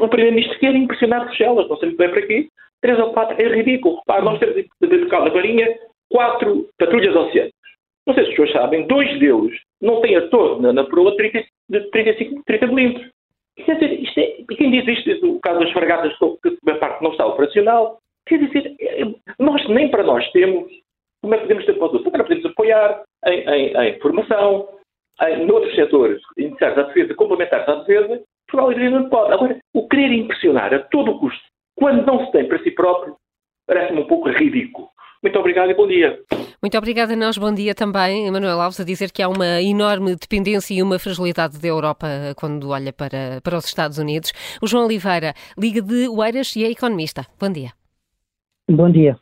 o 0.00 0.08
Primeiro-Ministro 0.08 0.58
quer 0.58 0.74
impressionar 0.74 1.26
Bruxelas, 1.26 1.68
não 1.68 1.76
sei 1.76 1.88
muito 1.88 1.98
bem 1.98 2.10
para 2.10 2.26
quê. 2.26 2.48
Três 2.80 2.98
ou 2.98 3.12
quatro 3.12 3.40
é 3.40 3.48
ridículo. 3.48 3.96
Repare, 3.96 4.24
nós 4.24 4.38
temos 4.38 4.64
dedicado 4.80 5.26
na 5.26 5.34
Marinha 5.34 5.78
quatro 6.10 6.68
patrulhas 6.78 7.14
oceânicas. 7.14 7.54
Não 8.06 8.14
sei 8.14 8.24
se 8.24 8.30
as 8.30 8.36
pessoas 8.36 8.52
sabem, 8.52 8.86
dois 8.86 9.18
deles 9.18 9.58
não 9.80 10.00
têm 10.00 10.16
a 10.16 10.28
torre 10.28 10.62
na, 10.62 10.72
na 10.72 10.84
proa 10.84 11.10
de 11.10 11.16
30, 11.16 11.44
de 11.68 11.90
35, 11.90 12.42
30 12.46 12.66
milímetros. 12.68 13.10
Quer 13.56 13.74
dizer, 13.74 14.00
isto 14.00 14.20
é, 14.20 14.36
quem 14.56 14.70
diz 14.70 14.86
isto, 14.86 15.34
o 15.34 15.40
caso 15.40 15.60
das 15.60 15.72
fragatas, 15.72 16.16
que 16.18 16.70
a 16.70 16.74
parte 16.76 17.02
não 17.02 17.10
está 17.10 17.26
operacional, 17.26 17.98
quer 18.26 18.38
dizer, 18.38 18.74
é, 18.80 19.04
nós 19.38 19.66
nem 19.68 19.90
para 19.90 20.04
nós 20.04 20.30
temos, 20.30 20.70
como 21.26 21.34
é 21.34 21.38
que 21.38 21.42
podemos 21.44 21.66
ter 21.66 21.72
para 21.72 21.86
os 21.86 21.92
outros? 21.92 22.06
Agora 22.06 22.22
podemos 22.22 22.46
apoiar 22.46 23.02
em, 23.26 23.40
em, 23.50 23.76
em 23.76 23.98
formação, 23.98 24.68
em 25.22 25.50
outros 25.50 25.74
setores 25.74 26.22
iniciais 26.38 26.76
da 26.76 26.82
defesa, 26.84 27.14
complementares 27.14 27.68
à 27.68 27.74
defesa, 27.74 28.22
Portugal 28.48 28.90
não 28.90 29.08
pode. 29.08 29.32
Agora, 29.32 29.58
o 29.74 29.88
querer 29.88 30.12
impressionar 30.12 30.72
a 30.72 30.78
todo 30.78 31.10
o 31.10 31.18
custo, 31.18 31.42
quando 31.74 32.06
não 32.06 32.24
se 32.24 32.30
tem 32.30 32.46
para 32.46 32.62
si 32.62 32.70
próprio, 32.70 33.16
parece-me 33.66 34.02
um 34.02 34.06
pouco 34.06 34.30
ridículo. 34.30 34.88
Muito 35.20 35.36
obrigado 35.40 35.68
e 35.68 35.74
bom 35.74 35.88
dia. 35.88 36.16
Muito 36.62 36.78
obrigada 36.78 37.14
a 37.14 37.16
nós, 37.16 37.36
bom 37.36 37.52
dia 37.52 37.74
também. 37.74 38.28
Emanuel 38.28 38.60
Alves 38.60 38.78
a 38.78 38.84
dizer 38.84 39.10
que 39.10 39.20
há 39.20 39.28
uma 39.28 39.60
enorme 39.60 40.14
dependência 40.14 40.74
e 40.74 40.82
uma 40.82 41.00
fragilidade 41.00 41.60
da 41.60 41.66
Europa 41.66 42.06
quando 42.36 42.70
olha 42.70 42.92
para, 42.92 43.40
para 43.42 43.56
os 43.56 43.64
Estados 43.64 43.98
Unidos. 43.98 44.32
O 44.62 44.68
João 44.68 44.84
Oliveira, 44.84 45.34
Liga 45.58 45.82
de 45.82 46.06
Oeiras 46.08 46.54
e 46.54 46.64
é 46.64 46.70
economista. 46.70 47.26
Bom 47.40 47.50
dia. 47.50 47.70
Bom 48.70 48.88
dia. 48.90 49.18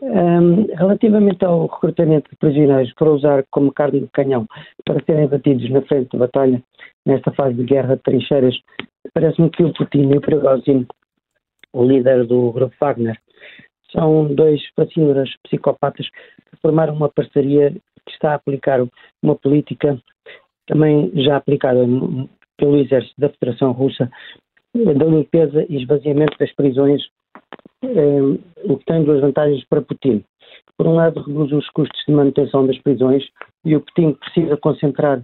Um, 0.00 0.66
relativamente 0.76 1.44
ao 1.44 1.66
recrutamento 1.66 2.30
de 2.30 2.36
prisioneiros 2.36 2.92
para 2.94 3.10
usar 3.10 3.44
como 3.50 3.72
carne 3.72 4.00
de 4.00 4.06
canhão 4.08 4.46
para 4.84 5.02
serem 5.04 5.26
batidos 5.26 5.68
na 5.70 5.82
frente 5.82 6.12
de 6.12 6.18
batalha 6.18 6.62
nesta 7.04 7.32
fase 7.32 7.54
de 7.54 7.64
guerra 7.64 7.96
de 7.96 8.02
trincheiras, 8.02 8.56
parece-me 9.12 9.50
que 9.50 9.64
o 9.64 9.72
Putin 9.72 10.10
e 10.12 10.18
o 10.18 10.20
Prigozhin, 10.20 10.86
o 11.72 11.84
líder 11.84 12.26
do 12.26 12.52
grupo 12.52 12.76
Wagner, 12.80 13.18
são 13.90 14.32
dois 14.32 14.60
fascínoras 14.76 15.30
psicopatas 15.42 16.08
que 16.08 16.56
formaram 16.62 16.94
uma 16.94 17.08
parceria 17.08 17.72
que 18.06 18.12
está 18.12 18.32
a 18.32 18.34
aplicar 18.36 18.80
uma 19.20 19.34
política 19.34 19.98
também 20.66 21.10
já 21.16 21.38
aplicada 21.38 21.80
pelo 22.56 22.76
exército 22.76 23.14
da 23.18 23.30
Federação 23.30 23.72
Russa 23.72 24.08
da 24.74 25.04
limpeza 25.06 25.66
e 25.68 25.76
esvaziamento 25.76 26.36
das 26.38 26.52
prisões 26.54 27.02
o 28.64 28.76
que 28.76 28.84
tem 28.84 29.04
duas 29.04 29.20
vantagens 29.20 29.64
para 29.64 29.82
Putin. 29.82 30.24
Por 30.76 30.86
um 30.86 30.94
lado, 30.94 31.22
reduz 31.22 31.52
os 31.52 31.68
custos 31.70 32.00
de 32.06 32.12
manutenção 32.12 32.66
das 32.66 32.78
prisões 32.78 33.24
e 33.64 33.74
o 33.74 33.80
Putin 33.80 34.12
precisa 34.14 34.56
concentrar 34.56 35.22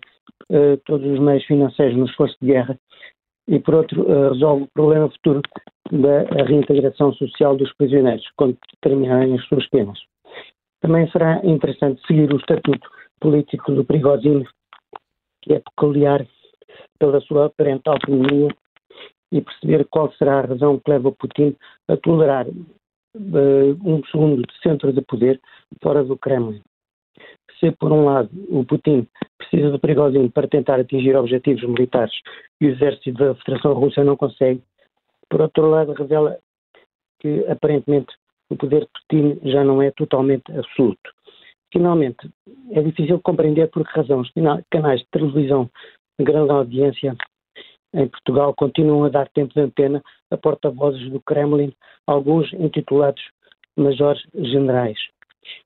eh, 0.51 0.77
todos 0.85 1.07
os 1.07 1.19
meios 1.21 1.45
financeiros 1.45 1.97
no 1.97 2.07
esforço 2.07 2.37
de 2.41 2.49
guerra 2.49 2.79
e, 3.49 3.59
por 3.59 3.75
outro, 3.75 4.11
eh, 4.11 4.29
resolve 4.31 4.65
o 4.65 4.69
problema 4.75 5.09
futuro 5.11 5.41
da 5.91 6.23
reintegração 6.45 7.13
social 7.15 7.57
dos 7.57 7.73
prisioneiros 7.75 8.25
quando 8.37 8.57
terminarem 8.81 9.35
as 9.35 9.45
suas 9.47 9.67
penas. 9.69 9.99
Também 10.81 11.09
será 11.11 11.41
interessante 11.45 12.05
seguir 12.07 12.33
o 12.33 12.37
estatuto 12.37 12.89
político 13.21 13.73
do 13.73 13.85
Prigozhin, 13.85 14.45
que 15.43 15.55
é 15.55 15.61
peculiar 15.61 16.27
pela 16.99 17.21
sua 17.21 17.47
aparente 17.47 17.89
autonomia 17.89 18.49
e 19.35 19.41
perceber 19.41 19.85
qual 19.91 20.13
será 20.13 20.39
a 20.39 20.47
razão 20.47 20.79
que 20.79 20.89
leva 20.89 21.11
Putin 21.11 21.57
a 21.89 21.97
tolerar 21.97 22.47
uh, 22.47 23.77
um 23.85 24.01
segundo 24.05 24.41
centro 24.63 24.93
de 24.93 25.03
poder 25.03 25.41
fora 25.83 26.05
do 26.05 26.17
Kremlin. 26.17 26.63
Se, 27.59 27.73
por 27.73 27.91
um 27.91 28.05
lado, 28.05 28.31
o 28.49 28.65
Putin 28.65 29.09
precisa 29.37 29.73
de 29.73 29.79
Prigozhin 29.79 30.29
para 30.29 30.47
tentar 30.47 30.79
atingir 30.79 31.17
objetivos 31.17 31.65
militares 31.65 32.15
e 32.61 32.67
o 32.67 32.71
exército 32.71 33.13
da 33.13 33.35
Federação 33.35 33.73
Russa 33.73 34.05
não 34.05 34.17
consegue, 34.17 34.63
por 35.29 35.41
outro 35.41 35.69
lado, 35.69 35.93
revela 35.95 36.39
que, 37.19 37.45
aparentemente, 37.49 38.15
o 38.51 38.57
poder 38.57 38.83
de 38.83 38.89
Putin 38.93 39.51
já 39.51 39.65
não 39.65 39.83
é 39.83 39.91
totalmente 39.91 40.45
absoluto. 40.57 41.11
Finalmente, 41.73 42.31
é 42.71 42.81
difícil 42.83 43.21
compreender 43.21 43.69
por 43.71 43.85
que 43.85 43.99
razão 43.99 44.21
os 44.21 44.31
canais 44.71 45.01
de 45.01 45.07
televisão 45.11 45.69
de 46.19 46.25
grande 46.25 46.53
audiência 46.53 47.17
em 47.95 48.09
Portugal 48.09 48.53
continuam 48.55 49.05
a 49.05 49.09
dar 49.09 49.29
tempo 49.29 49.55
de 49.55 49.61
antena 49.61 50.03
a 50.31 50.37
porta-vozes 50.37 51.11
do 51.11 51.21
Kremlin, 51.21 51.73
alguns 52.07 52.53
intitulados 52.53 53.23
majores 53.77 54.23
generais. 54.35 54.99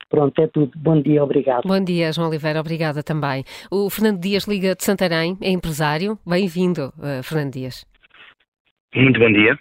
Pronto, 0.08 0.40
é 0.40 0.46
tudo. 0.46 0.72
Bom 0.76 1.00
dia, 1.00 1.22
obrigado. 1.22 1.66
Bom 1.66 1.82
dia, 1.82 2.12
João 2.12 2.28
Oliveira, 2.28 2.60
obrigada 2.60 3.02
também. 3.02 3.44
O 3.70 3.90
Fernando 3.90 4.20
Dias 4.20 4.44
liga 4.44 4.74
de 4.74 4.84
Santarém, 4.84 5.36
é 5.42 5.50
empresário. 5.50 6.18
Bem-vindo, 6.26 6.92
uh, 6.98 7.22
Fernando 7.22 7.52
Dias. 7.52 7.86
Muito 8.94 9.20
bom 9.20 9.32
dia. 9.32 9.58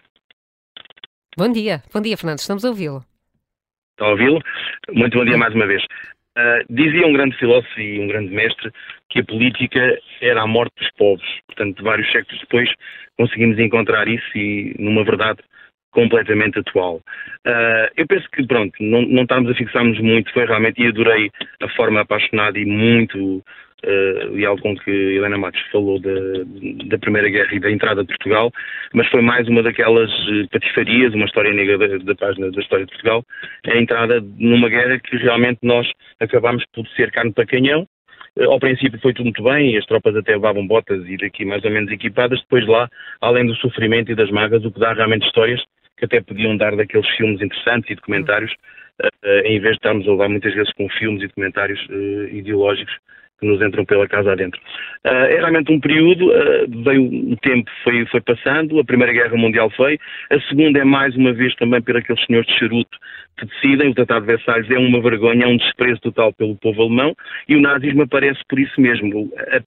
Bom 1.37 1.51
dia, 1.51 1.83
bom 1.93 2.01
dia, 2.01 2.17
Fernando, 2.17 2.39
estamos 2.39 2.65
a 2.65 2.69
ouvi-lo. 2.69 3.03
Está 3.91 4.05
a 4.05 4.11
ouvi-lo? 4.11 4.39
Muito 4.93 5.17
bom 5.17 5.25
dia 5.25 5.37
mais 5.37 5.53
uma 5.53 5.67
vez. 5.67 5.83
Uh, 6.37 6.63
dizia 6.69 7.07
um 7.07 7.13
grande 7.13 7.35
filósofo 7.37 7.81
e 7.81 7.99
um 7.99 8.07
grande 8.07 8.31
mestre 8.31 8.71
que 9.09 9.19
a 9.19 9.23
política 9.23 9.97
era 10.21 10.43
a 10.43 10.47
morte 10.47 10.73
dos 10.77 10.91
povos. 10.91 11.25
Portanto, 11.47 11.83
vários 11.83 12.11
séculos 12.11 12.39
depois 12.41 12.69
conseguimos 13.17 13.57
encontrar 13.57 14.07
isso 14.07 14.37
e 14.37 14.75
numa 14.77 15.03
verdade 15.03 15.39
completamente 15.89 16.59
atual. 16.59 16.97
Uh, 17.43 17.89
eu 17.97 18.05
penso 18.05 18.29
que, 18.31 18.45
pronto, 18.45 18.71
não, 18.79 19.01
não 19.01 19.23
estamos 19.23 19.49
a 19.49 19.55
fixar-nos 19.55 19.99
muito, 19.99 20.31
foi 20.31 20.45
realmente, 20.45 20.79
e 20.79 20.87
adorei 20.87 21.31
a 21.59 21.69
forma 21.69 22.01
apaixonada 22.01 22.59
e 22.59 22.65
muito 22.65 23.43
uh, 23.85 24.37
e 24.37 24.45
algo 24.45 24.61
com 24.61 24.75
que 24.75 24.91
Helena 24.91 25.37
Matos 25.37 25.61
falou 25.71 25.99
da, 25.99 26.11
da 26.85 26.97
Primeira 26.97 27.29
Guerra 27.29 27.53
e 27.53 27.59
da 27.59 27.71
entrada 27.71 28.01
de 28.01 28.07
Portugal, 28.07 28.51
mas 28.93 29.07
foi 29.09 29.21
mais 29.21 29.47
uma 29.47 29.61
daquelas 29.61 30.11
uh, 30.11 30.47
patifarias, 30.51 31.13
uma 31.13 31.25
história 31.25 31.53
negra 31.53 31.77
da, 31.77 31.97
da, 31.97 32.15
página 32.15 32.51
da 32.51 32.61
história 32.61 32.85
de 32.85 32.91
Portugal, 32.91 33.23
a 33.65 33.77
entrada 33.77 34.23
numa 34.37 34.69
guerra 34.69 34.99
que 34.99 35.17
realmente 35.17 35.59
nós 35.61 35.87
acabámos 36.19 36.63
por 36.73 36.87
ser 36.89 37.11
carne 37.11 37.33
para 37.33 37.45
canhão, 37.45 37.87
uh, 38.37 38.51
ao 38.51 38.59
princípio 38.59 38.99
foi 39.01 39.13
tudo 39.13 39.25
muito 39.25 39.43
bem, 39.43 39.77
as 39.77 39.85
tropas 39.85 40.15
até 40.15 40.33
levavam 40.33 40.65
botas 40.65 41.05
e 41.07 41.17
daqui 41.17 41.45
mais 41.45 41.63
ou 41.63 41.71
menos 41.71 41.91
equipadas, 41.91 42.39
depois 42.41 42.65
lá, 42.67 42.89
além 43.21 43.45
do 43.45 43.55
sofrimento 43.55 44.11
e 44.11 44.15
das 44.15 44.31
magas, 44.31 44.63
o 44.65 44.71
que 44.71 44.79
dá 44.79 44.93
realmente 44.93 45.25
histórias 45.25 45.61
que 45.97 46.05
até 46.05 46.21
podiam 46.21 46.55
dar 46.55 46.75
daqueles 46.75 47.07
filmes 47.15 47.41
interessantes 47.41 47.89
e 47.89 47.95
documentários, 47.95 48.53
em 49.45 49.59
vez 49.59 49.71
de 49.71 49.77
estarmos 49.77 50.07
a 50.07 50.11
levar 50.11 50.29
muitas 50.29 50.53
vezes 50.53 50.71
com 50.73 50.87
filmes 50.89 51.23
e 51.23 51.27
documentários 51.27 51.83
ideológicos 52.31 52.93
que 53.39 53.45
nos 53.45 53.61
entram 53.61 53.85
pela 53.85 54.07
casa 54.07 54.31
adentro. 54.31 54.59
Uh, 55.05 55.27
é 55.29 55.35
realmente 55.37 55.71
um 55.71 55.79
período, 55.79 56.29
uh, 56.29 56.83
veio 56.83 57.03
o 57.03 57.37
tempo 57.37 57.69
foi, 57.83 58.05
foi 58.07 58.21
passando, 58.21 58.79
a 58.79 58.83
Primeira 58.83 59.13
Guerra 59.13 59.37
Mundial 59.37 59.69
foi, 59.71 59.99
a 60.29 60.39
Segunda 60.41 60.79
é 60.79 60.83
mais 60.83 61.15
uma 61.15 61.33
vez 61.33 61.55
também 61.55 61.81
por 61.81 61.95
aqueles 61.95 62.23
senhores 62.25 62.47
de 62.47 62.57
charuto 62.57 62.97
que 63.37 63.45
decidem, 63.45 63.89
o 63.89 63.93
Tratado 63.93 64.25
de 64.25 64.33
Versalhes 64.33 64.69
é 64.71 64.77
uma 64.77 65.01
vergonha, 65.01 65.45
é 65.45 65.47
um 65.47 65.57
desprezo 65.57 66.01
total 66.01 66.33
pelo 66.33 66.55
povo 66.55 66.81
alemão 66.81 67.13
e 67.47 67.55
o 67.55 67.61
nazismo 67.61 68.03
aparece 68.03 68.39
por 68.49 68.59
isso 68.59 68.79
mesmo. 68.81 69.31
A, 69.37 69.61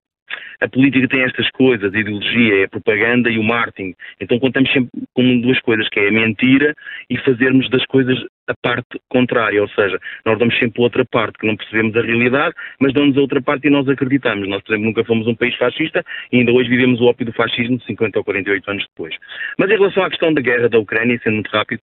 a 0.61 0.69
política 0.69 1.09
tem 1.09 1.23
estas 1.23 1.49
coisas, 1.51 1.93
a 1.93 1.99
ideologia, 1.99 2.61
é 2.61 2.65
a 2.65 2.69
propaganda 2.69 3.31
e 3.31 3.39
o 3.39 3.43
marketing. 3.43 3.95
Então 4.21 4.39
contamos 4.39 4.71
sempre 4.73 4.91
com 5.15 5.41
duas 5.41 5.59
coisas, 5.61 5.89
que 5.89 5.99
é 5.99 6.09
a 6.09 6.13
mentira 6.13 6.75
e 7.09 7.17
fazermos 7.19 7.69
das 7.71 7.85
coisas 7.87 8.19
a 8.51 8.55
parte 8.63 9.01
contrária, 9.09 9.61
ou 9.63 9.69
seja, 9.69 9.99
nós 10.25 10.39
damos 10.39 10.59
sempre 10.59 10.83
outra 10.83 11.05
parte, 11.05 11.39
que 11.39 11.47
não 11.47 11.57
percebemos 11.57 11.97
a 11.97 12.03
realidade, 12.03 12.55
mas 12.81 12.93
damos 12.93 13.17
a 13.17 13.21
outra 13.21 13.41
parte 13.41 13.67
e 13.67 13.71
nós 13.71 13.89
acreditamos. 13.89 14.49
Nós, 14.49 14.63
por 14.63 14.73
exemplo, 14.73 14.89
nunca 14.89 15.05
fomos 15.05 15.27
um 15.27 15.35
país 15.35 15.55
fascista 15.57 16.05
e 16.33 16.39
ainda 16.39 16.53
hoje 16.53 16.69
vivemos 16.69 17.01
o 17.01 17.05
ópio 17.05 17.27
do 17.27 17.33
fascismo 17.33 17.81
50 17.81 18.19
ou 18.19 18.25
48 18.25 18.71
anos 18.71 18.87
depois. 18.89 19.15
Mas 19.59 19.71
em 19.71 19.75
relação 19.75 20.03
à 20.03 20.11
questão 20.11 20.33
da 20.33 20.41
guerra 20.41 20.69
da 20.69 20.79
Ucrânia, 20.79 21.21
sendo 21.23 21.35
muito 21.35 21.51
rápido, 21.51 21.81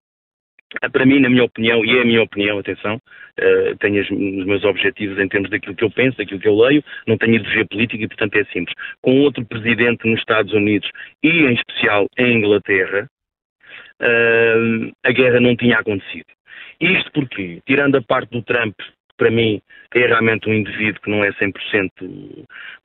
para 0.91 1.05
mim, 1.05 1.19
na 1.19 1.29
minha 1.29 1.43
opinião, 1.43 1.83
e 1.83 1.97
é 1.97 2.01
a 2.01 2.05
minha 2.05 2.23
opinião, 2.23 2.57
atenção, 2.57 2.95
uh, 2.95 3.77
tenho 3.79 4.01
os 4.01 4.45
meus 4.45 4.63
objetivos 4.63 5.19
em 5.19 5.27
termos 5.27 5.49
daquilo 5.49 5.75
que 5.75 5.83
eu 5.83 5.91
penso, 5.91 6.17
daquilo 6.17 6.39
que 6.39 6.47
eu 6.47 6.55
leio, 6.55 6.83
não 7.05 7.17
tenho 7.17 7.35
ideologia 7.35 7.65
política 7.65 8.03
e, 8.03 8.07
portanto, 8.07 8.35
é 8.35 8.45
simples. 8.45 8.73
Com 9.01 9.19
outro 9.19 9.45
presidente 9.45 10.07
nos 10.07 10.19
Estados 10.19 10.53
Unidos 10.53 10.89
e, 11.21 11.29
em 11.29 11.53
especial, 11.53 12.07
em 12.17 12.37
Inglaterra, 12.37 13.07
uh, 14.01 14.91
a 15.03 15.11
guerra 15.11 15.39
não 15.39 15.55
tinha 15.55 15.77
acontecido. 15.77 16.25
Isto 16.81 17.11
porque, 17.13 17.61
tirando 17.65 17.95
a 17.95 18.01
parte 18.01 18.31
do 18.31 18.41
Trump, 18.41 18.75
para 19.21 19.29
mim 19.29 19.61
é 19.93 20.07
realmente 20.07 20.49
um 20.49 20.53
indivíduo 20.53 20.99
que 21.01 21.11
não 21.11 21.23
é 21.23 21.31
100% 21.33 21.91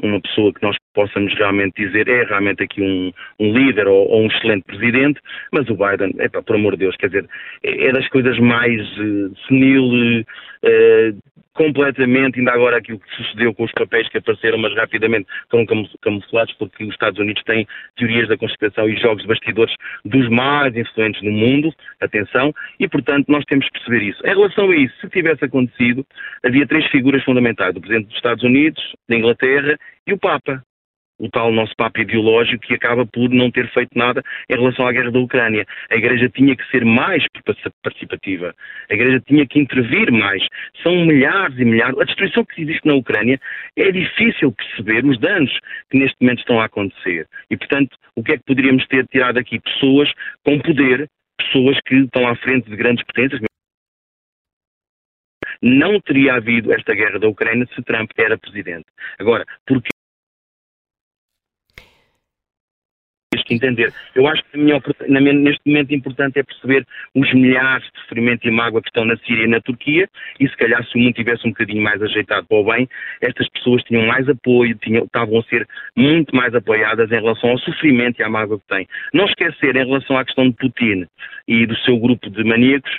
uma 0.03 0.21
pessoa 0.21 0.53
que 0.53 0.63
nós 0.63 0.77
possamos 0.93 1.33
realmente 1.35 1.83
dizer 1.83 2.09
é 2.09 2.25
realmente 2.25 2.63
aqui 2.63 2.83
um, 2.83 3.11
um 3.41 3.53
líder 3.55 3.87
ou, 3.87 4.07
ou, 4.09 4.23
um 4.23 4.27
excelente 4.27 4.65
presidente, 4.65 5.19
mas 5.51 5.67
o 5.71 5.75
Biden, 5.75 6.15
é 6.19 6.29
por 6.29 6.57
amor 6.57 6.73
de 6.73 6.81
Deus, 6.81 6.97
quer 6.97 7.07
dizer, 7.07 7.27
é, 7.63 7.87
é 7.87 7.93
das 7.93 8.07
coisas 8.09 8.39
mais 8.39 8.81
uh, 8.99 9.35
senil, 9.49 10.25
uh, 10.67 11.37
completamente, 11.57 12.39
ainda 12.39 12.53
agora 12.53 12.77
aquilo 12.77 13.01
que 13.01 13.17
sucedeu 13.17 13.53
com 13.55 13.65
os 13.65 13.73
papéis 13.73 14.09
que 14.09 14.19
apareceram, 14.19 14.59
mas 14.59 14.75
rapidamente 14.75 15.27
foram 15.51 15.65
camuflados 16.03 16.55
porque 16.55 16.85
os 16.85 16.91
Estados 16.91 17.19
Unidos 17.19 17.43
têm 17.45 17.67
teorias 17.97 18.29
da 18.29 18.37
conspiração 18.37 18.89
e 18.89 18.97
jogos 19.01 19.23
de 19.23 19.29
bastidores 19.29 19.75
dos 20.05 20.29
mais 20.29 20.77
influentes 20.77 21.23
no 21.23 21.33
mundo, 21.33 21.73
atenção, 22.01 22.55
e 22.79 22.87
portanto 22.87 23.29
nós 23.29 23.45
temos 23.47 23.67
que 23.67 23.73
perceber 23.73 24.03
isso. 24.03 24.25
Em 24.25 24.35
relação 24.35 24.71
a 24.71 24.77
isso, 24.77 24.95
se 25.01 25.09
tivesse 25.09 25.45
acontecido, 25.45 26.07
havia 26.45 26.67
três 26.67 26.87
figuras 26.87 27.25
fundamentais, 27.25 27.75
o 27.75 27.81
Presidente 27.81 28.09
dos 28.09 28.17
Estados 28.17 28.45
Unidos, 28.45 28.95
da 29.09 29.17
Inglaterra 29.17 29.79
e 30.07 30.13
o 30.13 30.19
Papa 30.19 30.63
o 31.19 31.29
tal 31.31 31.53
nosso 31.53 31.75
papo 31.77 32.01
ideológico 32.01 32.67
que 32.67 32.75
acaba 32.75 33.07
por 33.07 33.31
não 33.31 33.51
ter 33.51 33.69
feito 33.73 33.97
nada 33.97 34.23
em 34.49 34.55
relação 34.55 34.87
à 34.87 34.93
guerra 34.93 35.11
da 35.11 35.19
Ucrânia. 35.19 35.67
A 35.91 35.97
Igreja 35.97 36.29
tinha 36.29 36.57
que 36.57 36.69
ser 36.71 36.85
mais 36.85 37.25
participativa. 37.83 38.55
A 38.91 38.95
Igreja 38.95 39.21
tinha 39.27 39.47
que 39.47 39.59
intervir 39.59 40.13
mais. 40.13 40.43
São 40.83 40.95
milhares 41.05 41.59
e 41.59 41.65
milhares. 41.65 41.99
A 41.99 42.05
destruição 42.05 42.45
que 42.45 42.63
existe 42.63 42.87
na 42.87 42.95
Ucrânia 42.95 43.41
é 43.77 43.91
difícil 43.91 44.53
perceber 44.53 45.05
os 45.05 45.19
danos 45.19 45.53
que 45.91 45.99
neste 45.99 46.17
momento 46.21 46.41
estão 46.41 46.61
a 46.61 46.67
acontecer. 46.67 47.27
E, 47.51 47.57
portanto, 47.57 47.97
o 48.15 48.23
que 48.23 48.33
é 48.33 48.37
que 48.37 48.45
poderíamos 48.45 48.87
ter 48.87 49.07
tirado 49.07 49.39
aqui? 49.39 49.61
Pessoas 49.61 50.11
com 50.45 50.59
poder, 50.61 51.09
pessoas 51.39 51.79
que 51.87 51.95
estão 51.97 52.27
à 52.27 52.37
frente 52.37 52.69
de 52.69 52.77
grandes 52.77 53.05
potências, 53.05 53.41
não 55.63 56.01
teria 56.01 56.35
havido 56.35 56.73
esta 56.73 56.95
guerra 56.95 57.19
da 57.19 57.29
Ucrânia 57.29 57.67
se 57.75 57.83
Trump 57.83 58.11
era 58.17 58.39
presidente. 58.39 58.87
Agora, 59.19 59.45
porque 59.67 59.89
que 63.47 63.55
entender. 63.55 63.93
Eu 64.15 64.27
acho 64.27 64.43
que 64.45 64.59
minha, 64.59 64.81
neste 65.33 65.63
momento 65.67 65.95
importante 65.95 66.39
é 66.39 66.43
perceber 66.43 66.85
os 67.15 67.33
milhares 67.33 67.85
de 67.85 68.01
sofrimento 68.03 68.47
e 68.47 68.51
mágoa 68.51 68.83
que 68.83 68.89
estão 68.89 69.05
na 69.05 69.17
Síria 69.19 69.45
e 69.45 69.49
na 69.49 69.61
Turquia 69.61 70.09
e 70.39 70.49
se 70.49 70.57
calhar 70.57 70.85
se 70.85 70.97
o 70.97 71.01
mundo 71.01 71.15
tivesse 71.15 71.47
um 71.47 71.51
bocadinho 71.51 71.83
mais 71.83 72.03
ajeitado 72.03 72.47
para 72.47 72.59
o 72.59 72.65
bem, 72.65 72.89
estas 73.21 73.49
pessoas 73.49 73.83
tinham 73.85 74.07
mais 74.07 74.29
apoio, 74.29 74.77
tinham, 74.77 75.05
estavam 75.05 75.39
a 75.39 75.43
ser 75.45 75.67
muito 75.97 76.35
mais 76.35 76.55
apoiadas 76.55 77.11
em 77.11 77.21
relação 77.21 77.51
ao 77.51 77.59
sofrimento 77.59 78.21
e 78.21 78.23
à 78.23 78.29
mágoa 78.29 78.59
que 78.59 78.67
têm. 78.67 78.87
Não 79.13 79.27
esquecer, 79.27 79.77
em 79.77 79.87
relação 79.87 80.19
à 80.19 80.25
questão 80.25 80.49
de 80.49 80.57
Putin 80.57 81.07
e 81.49 81.67
do 81.67 81.77
seu 81.79 81.99
grupo 81.99 82.29
de 82.29 82.45
maníacos, 82.45 82.91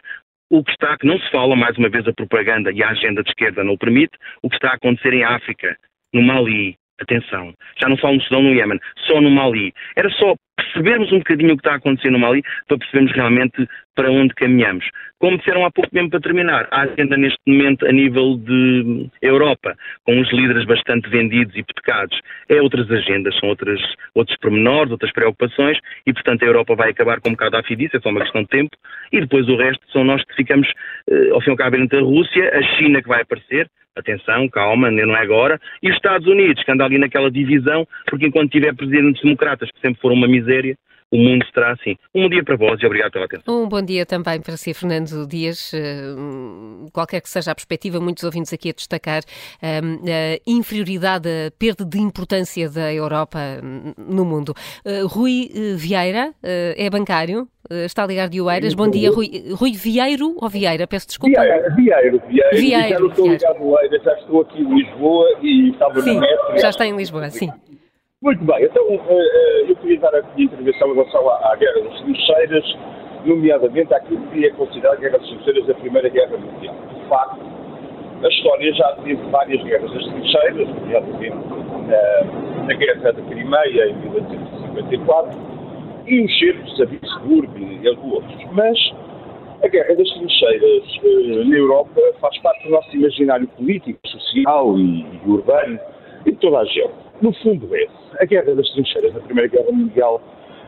o 0.50 0.64
que 0.64 0.72
está, 0.72 0.98
que 0.98 1.06
não 1.06 1.20
se 1.20 1.30
fala, 1.30 1.56
mais 1.56 1.78
uma 1.78 1.90
vez 1.90 2.08
a 2.08 2.14
propaganda 2.14 2.72
e 2.72 2.82
a 2.82 2.90
agenda 2.90 3.22
de 3.22 3.30
esquerda 3.30 3.64
não 3.64 3.74
o 3.74 3.78
permite, 3.78 4.18
o 4.42 4.50
que 4.50 4.56
está 4.56 4.70
a 4.70 4.76
acontecer 4.76 5.14
em 5.14 5.24
África, 5.24 5.76
no 6.14 6.22
Mali, 6.22 6.78
Atenção, 7.00 7.54
já 7.80 7.88
não 7.88 7.98
falo 7.98 8.16
no 8.16 8.22
Sudão, 8.22 8.42
no 8.42 8.54
Iémen, 8.54 8.80
só 9.06 9.22
no 9.22 9.30
Mali. 9.30 9.72
Era 9.96 10.10
só 10.10 10.36
percebermos 10.58 11.12
um 11.12 11.20
bocadinho 11.20 11.54
o 11.54 11.58
que 11.58 11.62
está 11.62 11.74
a 11.74 11.78
acontecer 11.78 12.10
no 12.10 12.18
Mali 12.18 12.42
para 12.68 12.78
percebermos 12.78 13.12
realmente 13.14 13.68
para 13.96 14.12
onde 14.12 14.34
caminhamos. 14.34 14.86
Como 15.20 15.38
disseram 15.38 15.66
há 15.66 15.72
pouco 15.72 15.90
mesmo 15.94 16.10
para 16.10 16.20
terminar, 16.20 16.68
a 16.72 16.82
agenda 16.82 17.18
neste 17.18 17.40
momento 17.48 17.88
a 17.88 17.92
nível 17.92 18.38
de 18.38 19.10
Europa, 19.22 19.76
com 20.06 20.20
os 20.20 20.32
líderes 20.32 20.66
bastante 20.66 21.10
vendidos 21.10 21.56
e 21.56 21.60
hipotecados, 21.60 22.20
é 22.50 22.62
outras 22.62 22.90
agendas, 22.92 23.38
são 23.40 23.50
outras, 23.50 23.80
outros 24.16 24.38
pormenores, 24.40 24.92
outras 24.92 25.12
preocupações 25.12 25.78
e, 26.06 26.14
portanto, 26.14 26.44
a 26.44 26.46
Europa 26.46 26.76
vai 26.76 26.90
acabar 26.90 27.20
com 27.22 27.32
bocado 27.32 27.58
a 27.58 27.62
disse, 27.62 27.98
é 27.98 28.00
só 28.00 28.10
uma 28.10 28.22
questão 28.22 28.42
de 28.42 28.50
tempo 28.50 28.76
e 29.12 29.20
depois 29.22 29.48
o 29.48 29.56
resto 29.56 29.84
são 29.92 30.04
nós 30.04 30.24
que 30.24 30.36
ficamos, 30.36 30.68
eh, 31.10 31.30
ao 31.32 31.42
fim 31.42 31.50
e 31.50 31.52
ao 31.52 31.58
cabo, 31.58 31.78
entre 31.78 32.00
a 32.00 32.02
Rússia, 32.02 32.52
a 32.54 32.62
China 32.78 33.02
que 33.02 33.08
vai 33.08 33.22
aparecer, 33.22 33.68
atenção, 34.00 34.48
calma, 34.50 34.90
não 34.92 35.16
é 35.16 35.22
agora, 35.22 35.60
e 35.82 35.90
os 35.90 35.96
Estados 35.96 36.28
Unidos, 36.28 36.64
que 36.64 36.72
anda 36.72 36.86
ali 36.86 36.98
naquela 36.98 37.32
divisão, 37.32 37.88
porque 38.06 38.28
enquanto 38.28 38.52
tiver 38.52 38.76
presidentes 38.76 39.22
democratas, 39.22 39.70
que 39.72 39.80
sempre 39.80 40.02
foram 40.02 40.16
uma 40.16 40.28
miséria, 40.28 40.78
o 41.12 41.18
mundo 41.18 41.44
estará 41.44 41.72
assim. 41.72 41.96
Um 42.14 42.24
bom 42.24 42.30
dia 42.30 42.44
para 42.44 42.56
vós 42.58 42.82
e 42.82 42.86
obrigado 42.86 43.12
pela 43.12 43.26
atenção. 43.26 43.64
Um 43.64 43.70
bom 43.70 43.82
dia 43.82 44.06
também 44.06 44.42
para 44.42 44.58
si, 44.58 44.74
Fernando 44.74 45.26
Dias. 45.28 45.72
Eh, 45.74 46.14
qualquer 46.92 47.22
que 47.22 47.30
seja 47.30 47.52
a 47.52 47.56
perspectiva, 47.56 48.00
muitos 48.00 48.24
ouvintes 48.24 48.52
aqui 48.52 48.70
a 48.70 48.74
destacar 48.74 49.22
eh, 49.62 50.40
a 50.46 50.50
inferioridade, 50.50 51.30
a 51.30 51.52
perda 51.58 51.86
de 51.86 52.00
importância 52.00 52.70
da 52.70 52.94
Europa 52.94 53.40
hum, 53.64 53.94
no 53.98 54.26
mundo. 54.26 54.54
Eh, 54.84 55.02
Rui 55.04 55.50
Vieira 55.78 56.34
é 56.44 56.90
bancário, 56.90 57.48
está 57.70 58.04
a 58.04 58.08
ligar 58.08 58.28
de 58.28 58.42
Oeiras. 58.42 58.74
Bom 58.74 58.90
dia, 58.90 59.10
Rui, 59.10 59.46
Rui 59.54 59.72
Vieiro 59.72 60.36
ou 60.38 60.50
Vieira? 60.50 60.86
Peço 60.88 61.08
desculpa. 61.08 61.40
Vieiro, 61.40 61.76
Vieiro. 61.76 62.22
Vieiro. 62.28 62.58
Vieiro 62.58 62.90
já 62.90 63.00
não 63.00 63.08
estou 63.08 63.28
ligado 63.28 63.58
de 63.58 63.64
Oeiras, 63.64 64.04
já 64.04 64.14
estou 64.14 64.42
aqui 64.42 64.62
em 64.62 64.76
Lisboa 64.76 65.26
e 65.42 65.70
estava 65.72 66.02
sim, 66.02 66.16
no 66.16 66.20
metro. 66.20 66.60
Já 66.60 66.70
está 66.70 66.86
em 66.86 66.96
Lisboa, 66.96 67.30
sim. 67.30 67.50
Muito 68.24 68.44
bem, 68.46 68.64
então 68.64 68.84
eh, 68.90 69.00
eh, 69.10 69.66
eu 69.72 69.76
queria 69.76 70.00
dar 70.00 70.16
a 70.16 70.24
minha 70.34 70.46
intervenção 70.46 70.90
em 70.90 70.94
relação 70.96 71.30
à, 71.30 71.52
à 71.52 71.56
Guerra 71.56 71.82
das 71.82 72.02
Trincheiras, 72.02 72.78
nomeadamente 73.26 73.94
àquilo 73.94 74.26
que 74.32 74.44
é 74.44 74.50
considerado 74.54 74.98
a 74.98 75.00
Guerra 75.00 75.20
das 75.20 75.28
Trincheiras 75.28 75.68
da 75.68 75.74
Primeira 75.76 76.10
Guerra 76.10 76.36
Mundial. 76.36 76.76
De 76.96 77.08
facto, 77.08 77.40
a 78.24 78.28
história 78.28 78.74
já 78.74 78.92
teve 79.04 79.22
várias 79.30 79.64
guerras 79.64 79.94
das 79.94 80.04
trincheiras, 80.08 80.68
nomeadamente 80.68 81.36
na, 82.66 82.74
Guerra 82.74 83.12
da 83.12 83.22
Crimeia 83.22 83.88
em 83.88 83.96
1854 83.98 85.40
e 86.08 86.26
os 86.26 86.40
cercos 86.40 86.72
de 86.72 86.78
Savitsburg 86.78 87.80
e 87.84 87.88
outros. 87.88 88.46
Mas 88.54 88.80
a 89.64 89.68
Guerra 89.68 89.94
das 89.94 90.10
Trincheiras 90.10 90.84
eh, 91.04 91.44
na 91.46 91.56
Europa 91.56 92.02
faz 92.20 92.36
parte 92.40 92.64
do 92.64 92.72
nosso 92.72 92.96
imaginário 92.96 93.48
político, 93.50 94.00
social 94.08 94.76
e, 94.76 95.02
e 95.02 95.30
urbano 95.30 95.80
e 96.26 96.32
de 96.32 96.38
toda 96.40 96.58
a 96.58 96.66
gente. 96.66 97.07
No 97.22 97.34
fundo, 97.34 97.68
é 97.76 97.88
a 98.20 98.26
guerra 98.26 98.54
das 98.54 98.70
trincheiras 98.72 99.14
da 99.14 99.20
Primeira 99.22 99.50
Guerra 99.50 99.72
Mundial 99.72 100.22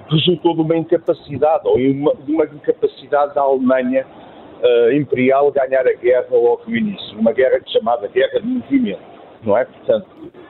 resultou 0.09 0.55
de 0.55 0.61
uma 0.61 0.75
incapacidade, 0.75 1.67
ou 1.67 1.77
de 1.77 2.31
uma 2.33 2.45
incapacidade 2.45 3.35
da 3.35 3.41
Alemanha 3.41 4.05
uh, 4.63 4.91
imperial 4.91 5.51
ganhar 5.51 5.87
a 5.87 5.93
guerra 5.93 6.27
logo 6.31 6.63
no 6.67 6.75
início, 6.75 7.19
uma 7.19 7.31
guerra 7.31 7.61
chamada 7.67 8.07
Guerra 8.07 8.39
de 8.39 8.47
Movimento, 8.47 9.01
não 9.43 9.55
é? 9.55 9.65
Portanto, 9.65 10.07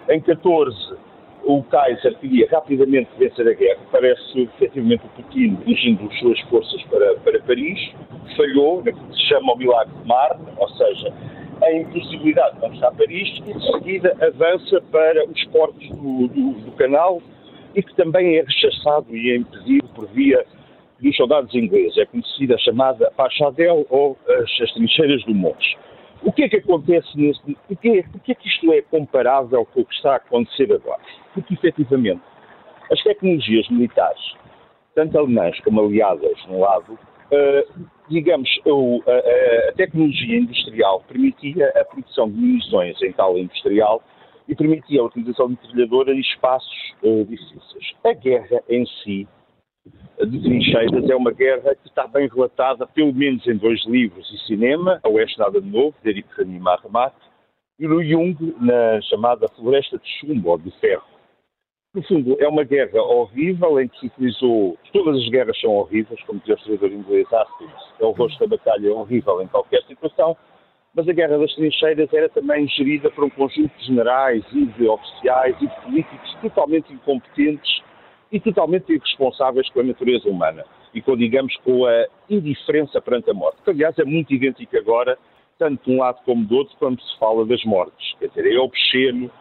em 0.10 0.22
14 0.22 0.98
o 1.44 1.64
Kaiser 1.64 2.16
queria 2.20 2.48
rapidamente 2.50 3.10
vencer 3.18 3.48
a 3.48 3.54
guerra, 3.54 3.80
parece 3.92 4.42
efetivamente 4.42 5.04
o 5.06 5.10
Putin 5.10 5.56
dirigindo 5.66 6.08
as 6.08 6.20
suas 6.20 6.40
forças 6.42 6.82
para, 6.84 7.16
para 7.16 7.42
Paris, 7.42 7.92
falhou 8.38 8.84
naquilo 8.84 9.08
que 9.08 9.16
se 9.16 9.28
chama 9.28 9.54
o 9.54 9.58
milagre 9.58 9.94
de 10.02 10.08
Marne, 10.08 10.46
ou 10.58 10.70
seja, 10.70 11.14
a 11.62 11.74
impossibilidade 11.74 12.58
de 12.58 12.66
avançar 12.66 12.92
Paris 12.96 13.38
e 13.46 13.54
de 13.54 13.72
seguida 13.72 14.16
avança 14.22 14.82
para 14.92 15.26
os 15.26 15.44
portos 15.46 15.88
do, 15.90 16.28
do, 16.28 16.52
do 16.62 16.72
canal 16.74 17.22
e 17.76 17.84
que 17.84 17.96
também 17.96 18.38
é 18.38 18.42
rechaçado 18.42 19.16
e 19.16 19.32
é 19.32 19.36
impedido 19.38 19.88
por 19.90 20.08
via 20.08 20.46
dos 21.00 21.16
soldados 21.16 21.54
ingleses. 21.54 21.98
É 21.98 22.06
conhecida 22.06 22.56
a 22.56 22.60
chamada 22.60 23.12
Pachadel 23.16 23.86
ou 23.90 24.18
as, 24.28 24.62
as 24.62 24.74
trincheiras 24.74 25.24
do 25.26 25.34
Monte. 25.34 25.78
O 26.22 26.32
que 26.32 26.44
é 26.44 26.50
que 26.50 26.58
acontece 26.58 27.08
nesse. 27.16 27.42
Porquê, 27.68 28.04
porquê 28.12 28.32
é 28.34 28.36
que 28.36 28.48
isto 28.48 28.74
é 28.74 28.82
comparável 28.82 29.66
com 29.66 29.82
o 29.82 29.86
que 29.86 29.96
está 29.96 30.14
a 30.14 30.18
acontecer 30.18 30.72
agora? 30.74 31.00
Porque, 31.34 31.54
efetivamente, 31.54 32.22
as 32.92 33.02
tecnologias 33.04 33.70
militares, 33.70 34.34
tanto 34.96 35.18
alemãs 35.18 35.58
como 35.62 35.82
aliadas, 35.82 36.46
no 36.48 36.60
lado, 36.60 37.00
uh, 37.32 37.90
digamos, 38.10 38.50
o, 38.66 39.02
a, 39.08 39.70
a, 39.70 39.74
tecnologia 39.74 40.38
industrial 40.40 41.04
permitia 41.08 41.72
a 41.76 41.86
produção 41.86 42.30
de 42.30 42.38
munições 42.38 43.02
em 43.02 43.12
tal 43.12 43.38
industrial 43.38 44.04
e 44.48 44.56
permitia 44.56 45.02
a 45.02 45.06
utilização 45.06 45.48
de 45.48 45.54
metralhadora 45.62 46.14
em 46.14 46.20
espaços 46.20 46.94
uh, 47.04 47.26
difíceis. 47.26 47.94
A 48.04 48.14
guerra 48.14 48.62
em 48.70 48.86
si 49.04 49.28
de 50.26 50.42
trincheiras 50.42 51.10
é 51.10 51.16
uma 51.16 51.32
guerra 51.32 51.76
que 51.76 51.88
está 51.88 52.06
bem 52.08 52.28
relatada, 52.28 52.86
pelo 52.88 53.14
menos 53.14 53.46
em 53.48 53.56
dois 53.56 53.84
livros 53.86 54.30
e 54.32 54.48
cinema, 54.48 55.00
A 55.04 55.10
Oeste 55.10 55.40
Nada 55.40 55.62
de 55.62 55.70
Novo, 55.70 55.96
de 56.04 56.10
Eric 56.10 56.28
Arramat, 56.68 57.14
e 57.80 57.88
no 57.88 58.04
Jung, 58.04 58.36
na 58.60 59.02
chamada 59.04 59.48
Floresta 59.56 59.98
de 59.98 60.10
Chumbo, 60.20 60.50
ou 60.50 60.58
de 60.58 60.72
Ferro. 60.80 61.19
No 61.92 62.04
fundo, 62.04 62.38
é 62.40 62.48
uma 62.48 62.64
guerra 62.64 63.02
horrível 63.02 63.82
em 63.82 63.88
que 63.88 64.00
se 64.00 64.06
utilizou. 64.06 64.78
Todas 64.94 65.24
as 65.24 65.28
guerras 65.30 65.60
são 65.60 65.72
horríveis, 65.72 66.22
como 66.22 66.40
diz 66.42 66.50
o 66.50 66.54
historiador 66.54 66.92
inglês 66.92 67.34
Atkins. 67.34 67.72
É 68.00 68.06
o 68.06 68.12
rosto 68.12 68.40
da 68.40 68.56
batalha 68.56 68.94
horrível 68.94 69.42
em 69.42 69.48
qualquer 69.48 69.82
situação, 69.88 70.38
mas 70.94 71.10
a 71.10 71.14
Guerra 71.14 71.40
das 71.40 71.52
Trincheiras 71.56 72.14
era 72.14 72.30
também 72.30 72.68
gerida 72.68 73.10
por 73.10 73.24
um 73.24 73.30
conjunto 73.32 73.76
de 73.76 73.88
generais 73.88 74.46
e 74.54 74.68
de 74.68 74.88
oficiais 74.88 75.56
e 75.60 75.68
de 75.68 75.82
políticos 75.82 76.38
totalmente 76.44 76.94
incompetentes 76.94 77.82
e 78.32 78.40
totalmente 78.40 78.94
irresponsáveis 78.94 79.68
com 79.70 79.80
a 79.80 79.84
natureza 79.84 80.30
humana 80.30 80.66
e 80.94 81.02
com, 81.02 81.18
digamos, 81.18 81.58
com 81.58 81.88
a 81.88 82.06
indiferença 82.30 83.02
perante 83.02 83.32
a 83.32 83.34
morte, 83.34 83.64
que 83.64 83.72
aliás 83.72 83.98
é 83.98 84.06
muito 84.06 84.32
idêntica 84.32 84.78
agora, 84.78 85.18
tanto 85.58 85.84
de 85.86 85.96
um 85.96 86.02
lado 86.02 86.20
como 86.24 86.46
do 86.46 86.56
outro, 86.56 86.76
quando 86.78 87.02
se 87.02 87.18
fala 87.18 87.48
das 87.48 87.64
mortes. 87.66 88.14
Quer 88.20 88.28
dizer, 88.28 88.54
é 88.54 88.60
obsceno 88.60 89.32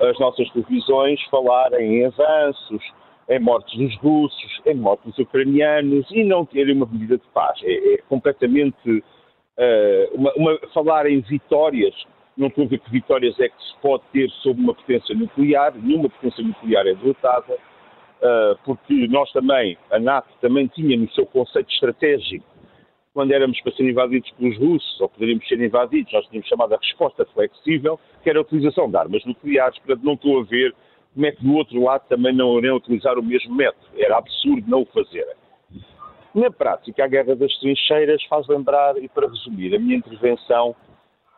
as 0.00 0.18
nossas 0.18 0.48
televisões 0.50 1.22
falarem 1.30 1.98
em 1.98 2.06
avanços, 2.06 2.82
em 3.28 3.38
mortes 3.38 3.78
dos 3.78 3.96
russos, 3.98 4.60
em 4.66 4.74
mortes 4.74 5.06
dos 5.06 5.18
ucranianos 5.18 6.06
e 6.10 6.24
não 6.24 6.44
terem 6.44 6.74
uma 6.74 6.86
medida 6.86 7.18
de 7.18 7.28
paz. 7.32 7.60
É, 7.62 7.94
é 7.94 7.98
completamente 8.08 8.90
uh, 8.90 10.14
uma, 10.14 10.32
uma, 10.34 10.58
falar 10.74 11.06
em 11.06 11.20
vitórias. 11.20 11.94
Não 12.36 12.48
estou 12.48 12.64
a 12.64 12.68
ver 12.68 12.78
que 12.78 12.90
vitórias 12.90 13.38
é 13.38 13.48
que 13.48 13.62
se 13.62 13.76
pode 13.80 14.02
ter 14.12 14.30
sobre 14.42 14.62
uma 14.62 14.74
potência 14.74 15.14
nuclear, 15.14 15.74
nenhuma 15.76 16.08
potência 16.08 16.42
nuclear 16.42 16.86
é 16.86 16.94
derrotada 16.94 17.58
uh, 18.22 18.58
porque 18.64 19.06
nós 19.08 19.30
também, 19.32 19.76
a 19.90 19.98
NATO 19.98 20.28
também 20.40 20.68
tinha 20.68 20.96
no 20.96 21.10
seu 21.12 21.26
conceito 21.26 21.70
estratégico, 21.70 22.46
quando 23.14 23.32
éramos 23.32 23.60
para 23.60 23.72
ser 23.72 23.88
invadidos 23.88 24.30
pelos 24.32 24.58
russos, 24.58 25.00
ou 25.00 25.08
poderíamos 25.08 25.46
ser 25.46 25.60
invadidos, 25.60 26.12
nós 26.12 26.26
tínhamos 26.28 26.48
chamado 26.48 26.74
a 26.74 26.78
resposta 26.78 27.26
flexível, 27.26 27.98
que 28.22 28.30
era 28.30 28.38
a 28.38 28.42
utilização 28.42 28.90
de 28.90 28.96
armas 28.96 29.24
nucleares, 29.24 29.78
portanto 29.80 30.04
não 30.04 30.14
estou 30.14 30.40
a 30.40 30.44
ver 30.44 30.74
como 31.14 31.26
é 31.26 31.32
que 31.32 31.44
do 31.44 31.54
outro 31.54 31.82
lado 31.82 32.08
também 32.08 32.34
não 32.34 32.58
iriam 32.58 32.76
utilizar 32.76 33.18
o 33.18 33.22
mesmo 33.22 33.54
método. 33.54 33.86
Era 33.96 34.16
absurdo 34.16 34.64
não 34.66 34.82
o 34.82 34.86
fazerem. 34.86 35.34
Na 36.34 36.50
prática, 36.50 37.04
a 37.04 37.08
Guerra 37.08 37.36
das 37.36 37.54
Trincheiras 37.58 38.22
faz 38.24 38.48
lembrar, 38.48 38.96
e 38.96 39.06
para 39.08 39.28
resumir 39.28 39.74
a 39.74 39.78
minha 39.78 39.96
intervenção, 39.96 40.74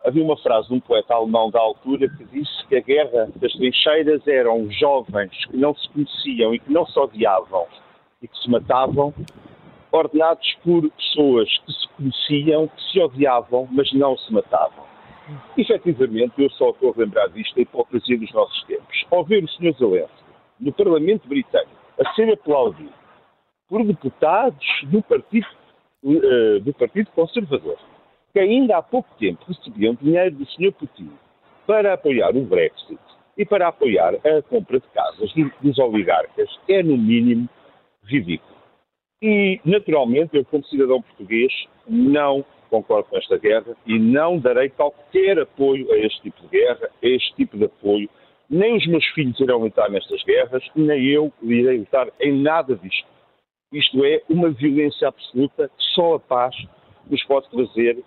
Havia 0.05 0.23
uma 0.23 0.37
frase 0.37 0.69
de 0.69 0.75
um 0.75 0.81
poeta 0.81 1.15
alemão 1.15 1.51
da 1.51 1.59
altura 1.59 2.07
que 2.11 2.25
disse 2.27 2.67
que 2.69 2.77
a 2.77 2.81
guerra 2.81 3.27
das 3.37 3.51
trincheiras 3.55 4.21
eram 4.29 4.71
jovens 4.71 5.33
que 5.47 5.57
não 5.57 5.75
se 5.75 5.89
conheciam 5.89 6.55
e 6.55 6.59
que 6.59 6.71
não 6.71 6.85
se 6.85 6.99
odiavam 6.99 7.67
e 8.21 8.29
que 8.29 8.37
se 8.37 8.51
matavam, 8.51 9.15
ordenados 9.95 10.57
por 10.65 10.91
pessoas 10.91 11.49
que 11.59 11.73
se 11.73 11.89
conheciam, 11.97 12.67
que 12.67 12.83
se 12.91 13.01
odiavam, 13.01 13.69
mas 13.71 13.93
não 13.93 14.17
se 14.19 14.33
matavam. 14.33 14.85
Efetivamente, 15.57 16.33
eu 16.37 16.51
só 16.51 16.71
estou 16.71 16.93
a 16.93 17.01
lembrar 17.01 17.29
disto, 17.29 17.55
da 17.55 17.63
hipocrisia 17.63 18.19
dos 18.19 18.33
nossos 18.33 18.65
tempos. 18.65 19.07
Ao 19.11 19.25
ver 19.25 19.45
o 19.45 19.49
Sr. 19.49 19.73
Zelensky 19.79 20.25
no 20.61 20.73
Parlamento 20.73 21.29
Britânico 21.29 21.71
a 21.99 22.13
ser 22.15 22.33
aplaudido 22.33 22.93
por 23.69 23.85
deputados 23.85 24.67
do 24.85 25.01
Partido, 25.03 25.47
uh, 26.03 26.61
do 26.61 26.75
partido 26.75 27.11
Conservador, 27.13 27.79
que 28.33 28.41
ainda 28.41 28.77
há 28.77 28.83
pouco 28.83 29.09
tempo 29.19 29.45
recebiam 29.47 29.95
dinheiro 29.95 30.33
do 30.33 30.47
Sr. 30.47 30.73
Putin 30.73 31.13
para 31.67 31.95
apoiar 31.95 32.37
o 32.37 32.43
Brexit 32.43 32.99
e 33.39 33.45
para 33.45 33.69
apoiar 33.69 34.15
a 34.15 34.43
compra 34.43 34.81
de 34.81 34.87
casas 34.89 35.33
dos 35.63 35.79
oligarcas 35.79 36.49
é, 36.69 36.83
no 36.83 36.99
mínimo, 36.99 37.49
ridículo. 38.05 38.54
E, 39.23 39.61
naturalmente, 39.65 40.37
eu, 40.37 40.45
como 40.45 40.65
cidadão 40.65 41.01
português, 41.01 41.53
não 41.89 42.45
concordo 42.69 43.09
com 43.09 43.17
esta 43.17 43.39
guerra 43.39 43.77
e 43.87 43.99
não 43.99 44.39
darei 44.39 44.69
qualquer 44.69 45.39
apoio 45.39 45.91
a 45.93 45.99
este 45.99 46.23
tipo 46.23 46.43
de 46.43 46.49
guerra, 46.49 46.89
a 47.03 47.07
este 47.07 47.35
tipo 47.37 47.57
de 47.57 47.65
apoio. 47.65 48.09
Nem 48.51 48.77
os 48.77 48.87
meus 48.87 49.05
filhos 49.07 49.39
irão 49.41 49.59
lutar 49.59 49.91
nestas 49.91 50.23
guerras, 50.25 50.63
nem 50.75 51.07
eu 51.07 51.33
irei 51.43 51.79
lutar 51.79 52.09
em 52.21 52.33
nada 52.43 52.75
disto. 52.77 53.07
Isto 53.73 54.05
é 54.05 54.23
uma 54.29 54.51
violência 54.51 55.09
absoluta 55.09 55.71
só 55.95 56.15
a 56.15 56.21
paz 56.21 56.55
nos 57.09 57.23
pode 57.25 57.49
trazer 57.51 58.03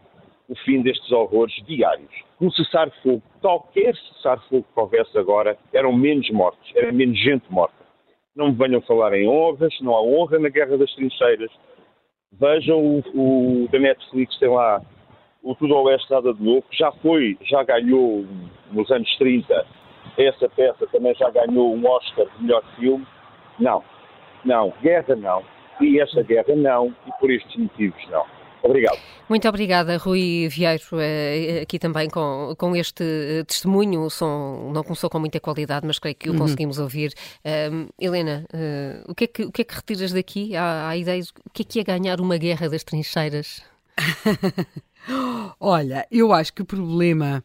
o 0.47 0.55
fim 0.55 0.81
destes 0.81 1.11
horrores 1.11 1.53
diários. 1.65 2.11
Um 2.39 2.49
cessar-fogo, 2.51 3.21
qualquer 3.41 3.95
cessar-fogo 3.95 4.65
que 4.73 4.79
houvesse 4.79 5.17
agora, 5.17 5.57
eram 5.73 5.91
menos 5.93 6.29
mortes, 6.31 6.75
era 6.75 6.91
menos 6.91 7.19
gente 7.19 7.45
morta. 7.49 7.76
Não 8.37 8.49
me 8.49 8.53
venham 8.53 8.79
falar 8.81 9.13
em 9.15 9.27
honras, 9.27 9.73
não 9.81 9.95
há 9.95 10.01
honra 10.01 10.37
na 10.37 10.49
Guerra 10.49 10.77
das 10.77 10.93
Trincheiras. 10.93 11.49
Vejam 12.33 12.79
o, 12.79 13.63
o 13.63 13.67
da 13.69 13.79
Netflix, 13.79 14.37
tem 14.37 14.47
lá 14.47 14.79
o 15.41 15.55
Tudo 15.55 15.73
ao 15.73 15.85
Oeste 15.85 16.11
Nada 16.11 16.31
de 16.31 16.43
Novo, 16.43 16.63
já 16.71 16.91
foi, 16.91 17.35
já 17.41 17.63
ganhou 17.63 18.23
nos 18.71 18.91
anos 18.91 19.09
30, 19.17 19.65
essa 20.19 20.47
peça 20.49 20.85
também 20.91 21.15
já 21.15 21.31
ganhou 21.31 21.73
um 21.73 21.87
Oscar 21.87 22.27
de 22.37 22.43
melhor 22.43 22.63
filme. 22.75 23.07
Não, 23.59 23.83
não, 24.45 24.71
guerra 24.83 25.15
não, 25.15 25.43
e 25.81 25.99
esta 25.99 26.21
guerra 26.21 26.55
não, 26.55 26.93
e 27.07 27.19
por 27.19 27.31
estes 27.31 27.55
motivos 27.55 28.07
não. 28.11 28.36
Obrigado. 28.63 28.97
Muito 29.29 29.47
obrigada, 29.47 29.97
Rui 29.97 30.47
Vieiro, 30.47 30.83
eh, 30.99 31.59
aqui 31.61 31.77
também 31.77 32.09
com, 32.09 32.55
com 32.57 32.75
este 32.75 33.03
eh, 33.03 33.43
testemunho. 33.43 34.01
O 34.01 34.09
som 34.09 34.71
não 34.73 34.83
começou 34.83 35.09
com 35.09 35.19
muita 35.19 35.39
qualidade, 35.39 35.85
mas 35.85 35.99
creio 35.99 36.15
que 36.15 36.29
o 36.29 36.33
uhum. 36.33 36.39
conseguimos 36.39 36.79
ouvir. 36.79 37.13
Um, 37.45 37.87
Helena, 37.99 38.45
uh, 38.53 39.11
o, 39.11 39.15
que 39.15 39.25
é 39.25 39.27
que, 39.27 39.43
o 39.43 39.51
que 39.51 39.61
é 39.61 39.65
que 39.65 39.75
retiras 39.75 40.13
daqui? 40.13 40.55
Há, 40.55 40.87
há 40.87 40.97
ideias? 40.97 41.29
O 41.29 41.49
que 41.53 41.63
é 41.63 41.65
que 41.65 41.79
é 41.79 41.83
ganhar 41.83 42.21
uma 42.21 42.37
guerra 42.37 42.69
das 42.69 42.83
trincheiras? 42.83 43.61
Olha, 45.59 46.07
eu 46.09 46.31
acho 46.31 46.53
que 46.53 46.61
o 46.61 46.65
problema 46.65 47.43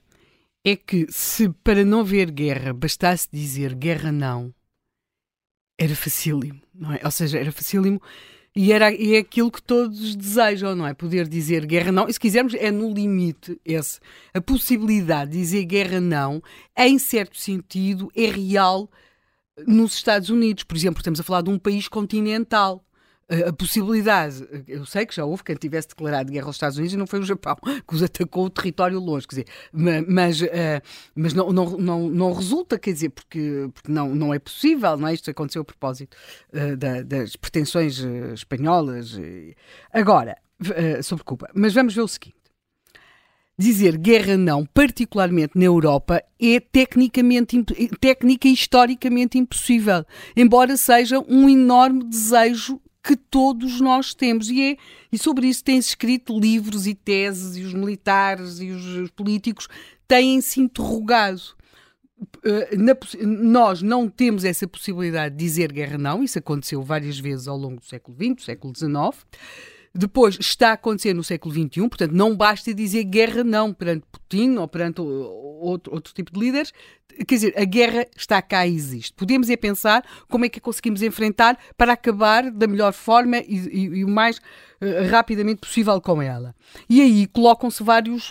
é 0.64 0.76
que 0.76 1.06
se 1.10 1.48
para 1.64 1.84
não 1.84 2.00
haver 2.00 2.30
guerra 2.30 2.72
bastasse 2.72 3.28
dizer 3.32 3.74
guerra 3.74 4.12
não, 4.12 4.54
era 5.78 5.96
facílimo, 5.96 6.60
não 6.72 6.92
é? 6.92 7.00
Ou 7.04 7.10
seja, 7.10 7.38
era 7.38 7.50
facílimo 7.50 8.00
e, 8.54 8.72
era, 8.72 8.92
e 8.92 9.14
é 9.14 9.18
aquilo 9.18 9.50
que 9.50 9.62
todos 9.62 10.14
desejam, 10.14 10.74
não 10.76 10.86
é? 10.86 10.92
Poder 10.92 11.26
dizer 11.26 11.64
guerra 11.64 11.90
não. 11.90 12.08
E 12.08 12.12
se 12.12 12.20
quisermos, 12.20 12.54
é 12.54 12.70
no 12.70 12.92
limite 12.92 13.58
esse. 13.64 13.98
A 14.34 14.40
possibilidade 14.40 15.30
de 15.32 15.38
dizer 15.38 15.64
guerra 15.64 16.00
não, 16.00 16.42
em 16.76 16.98
certo 16.98 17.38
sentido, 17.38 18.10
é 18.14 18.26
real 18.26 18.90
nos 19.66 19.94
Estados 19.94 20.28
Unidos. 20.28 20.64
Por 20.64 20.76
exemplo, 20.76 21.00
estamos 21.00 21.18
a 21.18 21.22
falar 21.22 21.42
de 21.42 21.50
um 21.50 21.58
país 21.58 21.88
continental 21.88 22.84
a 23.28 23.52
possibilidade, 23.52 24.46
eu 24.68 24.84
sei 24.84 25.06
que 25.06 25.14
já 25.14 25.24
houve 25.24 25.42
quem 25.42 25.56
tivesse 25.56 25.88
declarado 25.88 26.30
guerra 26.30 26.46
aos 26.46 26.56
Estados 26.56 26.76
Unidos 26.76 26.94
e 26.94 26.96
não 26.96 27.06
foi 27.06 27.20
o 27.20 27.24
Japão, 27.24 27.56
que 27.86 27.94
os 27.94 28.02
atacou 28.02 28.46
o 28.46 28.50
território 28.50 28.98
longe, 28.98 29.26
quer 29.26 29.42
dizer, 29.42 30.04
mas, 30.06 30.42
eh, 30.42 30.82
mas 31.14 31.32
não, 31.32 31.52
não, 31.52 31.78
não, 31.78 32.08
não 32.08 32.32
resulta, 32.32 32.78
quer 32.78 32.92
dizer, 32.92 33.10
porque, 33.10 33.70
porque 33.72 33.90
não, 33.90 34.14
não 34.14 34.34
é 34.34 34.38
possível, 34.38 34.96
não 34.96 35.08
é? 35.08 35.14
Isto 35.14 35.30
aconteceu 35.30 35.62
a 35.62 35.64
propósito 35.64 36.16
eh, 36.52 36.76
das 37.04 37.36
pretensões 37.36 38.04
eh, 38.04 38.34
espanholas. 38.34 39.18
Agora, 39.92 40.36
sobre 41.02 41.24
Cuba, 41.24 41.48
mas 41.54 41.74
vamos 41.74 41.94
ver 41.94 42.02
o 42.02 42.08
seguinte. 42.08 42.42
Dizer 43.58 43.96
guerra 43.98 44.36
não, 44.36 44.64
particularmente 44.64 45.58
na 45.58 45.66
Europa, 45.66 46.22
é 46.40 46.58
tecnicamente, 46.58 47.62
técnica 48.00 48.48
e 48.48 48.54
historicamente 48.54 49.38
impossível, 49.38 50.04
embora 50.36 50.76
seja 50.76 51.20
um 51.28 51.48
enorme 51.48 52.02
desejo 52.04 52.80
que 53.02 53.16
todos 53.16 53.80
nós 53.80 54.14
temos. 54.14 54.48
E, 54.48 54.72
é, 54.72 54.76
e 55.10 55.18
sobre 55.18 55.48
isso 55.48 55.64
têm-se 55.64 55.88
escrito 55.88 56.38
livros 56.38 56.86
e 56.86 56.94
teses, 56.94 57.56
e 57.56 57.62
os 57.62 57.74
militares 57.74 58.60
e 58.60 58.70
os 58.70 59.10
políticos 59.10 59.68
têm-se 60.06 60.60
interrogado. 60.60 61.42
Uh, 62.44 62.78
na, 62.78 62.96
nós 63.26 63.82
não 63.82 64.08
temos 64.08 64.44
essa 64.44 64.68
possibilidade 64.68 65.34
de 65.34 65.44
dizer 65.44 65.72
guerra 65.72 65.98
não, 65.98 66.22
isso 66.22 66.38
aconteceu 66.38 66.80
várias 66.80 67.18
vezes 67.18 67.48
ao 67.48 67.56
longo 67.56 67.80
do 67.80 67.86
século 67.86 68.16
XX, 68.16 68.34
do 68.36 68.42
século 68.42 68.72
XIX. 68.76 69.26
Depois 69.94 70.38
está 70.40 70.70
a 70.70 70.72
acontecer 70.72 71.12
no 71.12 71.22
século 71.22 71.54
XXI, 71.54 71.88
portanto, 71.88 72.12
não 72.12 72.34
basta 72.34 72.72
dizer 72.72 73.04
guerra 73.04 73.44
não 73.44 73.74
perante 73.74 74.06
Putin 74.10 74.56
ou 74.56 74.66
perante 74.66 75.02
outro, 75.02 75.92
outro 75.92 76.14
tipo 76.14 76.32
de 76.32 76.40
líderes. 76.40 76.72
Quer 77.26 77.34
dizer, 77.34 77.54
a 77.58 77.64
guerra 77.64 78.06
está 78.16 78.40
cá 78.40 78.66
e 78.66 78.74
existe. 78.74 79.12
Podemos 79.12 79.50
é 79.50 79.56
pensar 79.56 80.02
como 80.30 80.46
é 80.46 80.48
que 80.48 80.58
a 80.58 80.62
conseguimos 80.62 81.02
enfrentar 81.02 81.58
para 81.76 81.92
acabar 81.92 82.50
da 82.50 82.66
melhor 82.66 82.94
forma 82.94 83.36
e, 83.36 83.68
e, 83.70 83.80
e 83.98 84.04
o 84.04 84.08
mais 84.08 84.38
uh, 84.38 85.10
rapidamente 85.10 85.60
possível 85.60 86.00
com 86.00 86.22
ela. 86.22 86.54
E 86.88 87.02
aí 87.02 87.26
colocam-se 87.26 87.84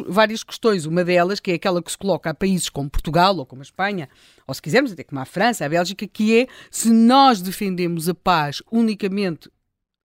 várias 0.07 0.43
questões. 0.43 0.87
Uma 0.87 1.03
delas, 1.03 1.39
que 1.39 1.51
é 1.51 1.53
aquela 1.53 1.83
que 1.83 1.91
se 1.91 1.97
coloca 1.97 2.31
a 2.31 2.33
países 2.33 2.69
como 2.69 2.89
Portugal 2.89 3.37
ou 3.37 3.45
como 3.45 3.61
a 3.61 3.63
Espanha, 3.63 4.09
ou 4.47 4.53
se 4.55 4.61
quisermos 4.61 4.91
até 4.91 5.03
como 5.03 5.21
a 5.21 5.25
França, 5.25 5.63
a 5.63 5.69
Bélgica, 5.69 6.07
que 6.07 6.39
é 6.39 6.47
se 6.71 6.89
nós 6.89 7.39
defendemos 7.39 8.09
a 8.09 8.15
paz 8.15 8.63
unicamente 8.71 9.47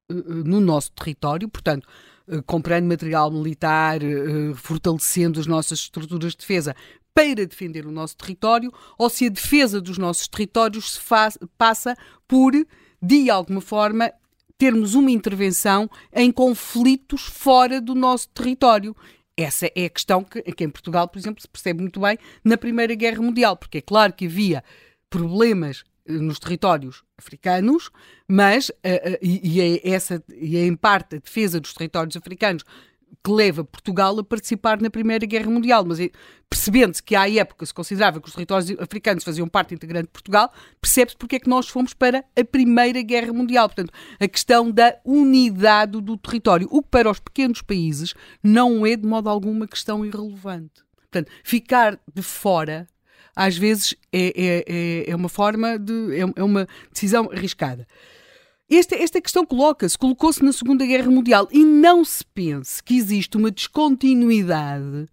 no 0.09 0.61
nosso 0.61 0.91
território, 0.91 1.49
portanto, 1.49 1.87
eh, 2.29 2.41
comprando 2.45 2.85
material 2.85 3.31
militar, 3.31 4.01
eh, 4.01 4.53
fortalecendo 4.55 5.39
as 5.39 5.47
nossas 5.47 5.79
estruturas 5.79 6.31
de 6.31 6.39
defesa 6.39 6.75
para 7.13 7.45
defender 7.45 7.85
o 7.85 7.91
nosso 7.91 8.15
território, 8.15 8.71
ou 8.97 9.09
se 9.09 9.25
a 9.25 9.29
defesa 9.29 9.81
dos 9.81 9.97
nossos 9.97 10.27
territórios 10.27 10.93
se 10.93 10.99
faz, 10.99 11.37
passa 11.57 11.95
por, 12.27 12.53
de 13.01 13.29
alguma 13.29 13.59
forma, 13.59 14.11
termos 14.57 14.93
uma 14.93 15.11
intervenção 15.11 15.89
em 16.13 16.31
conflitos 16.31 17.21
fora 17.21 17.81
do 17.81 17.95
nosso 17.95 18.29
território. 18.29 18.95
Essa 19.35 19.71
é 19.75 19.85
a 19.85 19.89
questão 19.89 20.23
que, 20.23 20.41
que 20.41 20.63
em 20.63 20.69
Portugal, 20.69 21.07
por 21.07 21.19
exemplo, 21.19 21.41
se 21.41 21.47
percebe 21.47 21.81
muito 21.81 21.99
bem 21.99 22.17
na 22.43 22.57
Primeira 22.57 22.95
Guerra 22.95 23.21
Mundial, 23.21 23.55
porque 23.55 23.79
é 23.79 23.81
claro 23.81 24.13
que 24.13 24.25
havia 24.25 24.63
problemas 25.09 25.83
nos 26.07 26.39
territórios 26.39 27.03
africanos, 27.17 27.89
mas, 28.27 28.69
uh, 28.69 28.73
uh, 28.73 29.17
e, 29.21 29.61
é 29.61 29.89
essa, 29.89 30.23
e 30.35 30.57
é 30.57 30.65
em 30.65 30.75
parte 30.75 31.15
a 31.15 31.19
defesa 31.19 31.59
dos 31.59 31.73
territórios 31.73 32.15
africanos 32.15 32.63
que 33.23 33.31
leva 33.31 33.63
Portugal 33.63 34.17
a 34.19 34.23
participar 34.23 34.81
na 34.81 34.89
Primeira 34.89 35.25
Guerra 35.25 35.49
Mundial, 35.49 35.83
mas 35.85 35.99
é, 35.99 36.09
percebendo-se 36.49 37.03
que 37.03 37.15
à 37.15 37.29
época 37.29 37.65
se 37.65 37.73
considerava 37.73 38.21
que 38.21 38.27
os 38.27 38.33
territórios 38.33 38.71
africanos 38.79 39.23
faziam 39.23 39.47
parte 39.47 39.73
integrante 39.73 40.07
de 40.07 40.11
Portugal, 40.11 40.51
percebe-se 40.79 41.17
porque 41.17 41.35
é 41.35 41.39
que 41.39 41.49
nós 41.49 41.67
fomos 41.67 41.93
para 41.93 42.23
a 42.35 42.45
Primeira 42.45 43.01
Guerra 43.01 43.33
Mundial. 43.33 43.67
Portanto, 43.67 43.93
a 44.19 44.27
questão 44.27 44.71
da 44.71 44.95
unidade 45.03 45.99
do 46.01 46.17
território, 46.17 46.67
o 46.71 46.81
que 46.81 46.89
para 46.89 47.09
os 47.09 47.19
pequenos 47.19 47.61
países 47.61 48.13
não 48.41 48.85
é 48.85 48.95
de 48.95 49.05
modo 49.05 49.29
algum 49.29 49.51
uma 49.51 49.67
questão 49.67 50.05
irrelevante. 50.05 50.83
Portanto, 50.95 51.31
ficar 51.43 51.99
de 52.13 52.21
fora 52.21 52.87
às 53.37 53.55
vezes 53.55 53.95
é, 54.11 54.33
é, 54.35 54.65
é, 54.67 55.11
é 55.11 55.15
uma 55.15 55.29
forma 55.29 55.77
de. 55.77 55.93
É, 56.19 56.25
é 56.35 56.43
uma 56.43 56.67
decisão 56.91 57.29
arriscada. 57.31 57.87
Esta, 58.69 58.95
esta 58.95 59.21
questão 59.21 59.45
coloca-se, 59.45 59.97
colocou-se 59.97 60.43
na 60.43 60.51
Segunda 60.51 60.85
Guerra 60.85 61.09
Mundial 61.09 61.47
e 61.51 61.63
não 61.63 62.03
se 62.03 62.25
pense 62.25 62.83
que 62.83 62.97
existe 62.97 63.37
uma 63.37 63.51
descontinuidade 63.51 65.05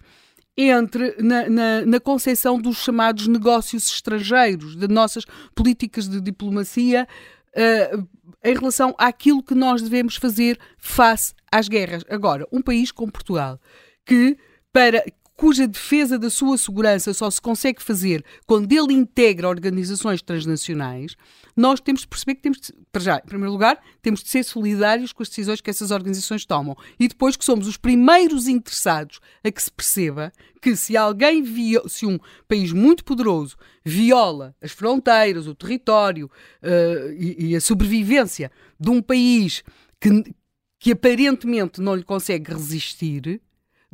entre 0.56 1.14
na, 1.20 1.48
na, 1.48 1.86
na 1.86 2.00
concepção 2.00 2.58
dos 2.58 2.78
chamados 2.78 3.28
negócios 3.28 3.86
estrangeiros, 3.86 4.74
de 4.74 4.88
nossas 4.88 5.24
políticas 5.54 6.08
de 6.08 6.20
diplomacia 6.20 7.06
uh, 7.54 8.08
em 8.42 8.54
relação 8.54 8.94
àquilo 8.98 9.42
que 9.42 9.54
nós 9.54 9.82
devemos 9.82 10.16
fazer 10.16 10.58
face 10.78 11.34
às 11.52 11.68
guerras. 11.68 12.04
Agora, 12.08 12.46
um 12.50 12.62
país 12.62 12.90
como 12.90 13.12
Portugal, 13.12 13.60
que 14.04 14.36
para 14.72 15.04
cuja 15.36 15.66
defesa 15.66 16.18
da 16.18 16.30
sua 16.30 16.56
segurança 16.56 17.12
só 17.12 17.28
se 17.28 17.40
consegue 17.40 17.82
fazer 17.82 18.24
quando 18.46 18.70
ele 18.72 18.92
integra 18.92 19.48
organizações 19.48 20.22
transnacionais, 20.22 21.16
nós 21.56 21.80
temos 21.80 22.02
de 22.02 22.08
perceber 22.08 22.36
que 22.36 22.42
temos 22.42 22.60
de, 22.60 22.72
para 22.92 23.02
já, 23.02 23.16
em 23.16 23.26
primeiro 23.26 23.52
lugar, 23.52 23.78
temos 24.00 24.22
de 24.22 24.28
ser 24.28 24.44
solidários 24.44 25.12
com 25.12 25.22
as 25.22 25.28
decisões 25.28 25.60
que 25.60 25.70
essas 25.70 25.90
organizações 25.90 26.44
tomam. 26.44 26.76
E 26.98 27.08
depois 27.08 27.36
que 27.36 27.44
somos 27.44 27.66
os 27.66 27.76
primeiros 27.76 28.46
interessados 28.48 29.20
a 29.42 29.50
que 29.50 29.62
se 29.62 29.70
perceba 29.70 30.32
que 30.62 30.76
se 30.76 30.96
alguém 30.96 31.42
viola, 31.42 31.88
se 31.88 32.06
um 32.06 32.18
país 32.48 32.72
muito 32.72 33.04
poderoso 33.04 33.56
viola 33.84 34.54
as 34.62 34.72
fronteiras, 34.72 35.46
o 35.46 35.54
território 35.54 36.30
uh, 36.62 37.12
e, 37.12 37.50
e 37.50 37.56
a 37.56 37.60
sobrevivência 37.60 38.50
de 38.80 38.88
um 38.88 39.02
país 39.02 39.62
que, 40.00 40.34
que 40.80 40.92
aparentemente 40.92 41.80
não 41.80 41.94
lhe 41.94 42.04
consegue 42.04 42.52
resistir, 42.52 43.40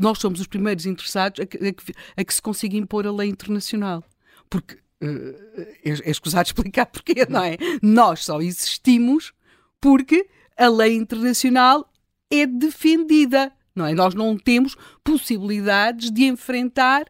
nós 0.01 0.19
somos 0.19 0.41
os 0.41 0.47
primeiros 0.47 0.87
interessados 0.87 1.41
a 1.41 1.47
que, 1.47 1.57
a 1.59 1.73
que, 1.73 1.95
a 2.17 2.25
que 2.25 2.35
se 2.35 2.41
consiga 2.41 2.77
impor 2.77 3.07
a 3.07 3.13
lei 3.13 3.29
internacional. 3.29 4.03
Porque 4.49 4.75
uh, 4.75 5.63
é, 5.85 6.11
escusado 6.11 6.47
explicar 6.49 6.87
porquê, 6.87 7.27
não 7.29 7.45
é? 7.45 7.57
Nós 7.83 8.25
só 8.25 8.41
existimos 8.41 9.33
porque 9.81 10.27
a 10.57 10.69
lei 10.69 10.97
internacional 10.97 11.91
é 12.31 12.47
defendida, 12.47 13.53
não 13.75 13.87
é? 13.87 13.95
Nós 13.95 14.15
não 14.15 14.37
temos 14.37 14.77
possibilidades 15.05 16.11
de 16.11 16.25
enfrentar 16.25 17.07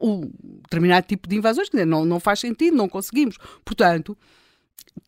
um 0.00 0.30
determinado 0.62 1.06
tipo 1.06 1.28
de 1.28 1.36
invasões, 1.36 1.70
dizer, 1.70 1.86
não, 1.86 2.04
não 2.04 2.20
faz 2.20 2.40
sentido, 2.40 2.76
não 2.76 2.88
conseguimos. 2.88 3.38
Portanto, 3.64 4.16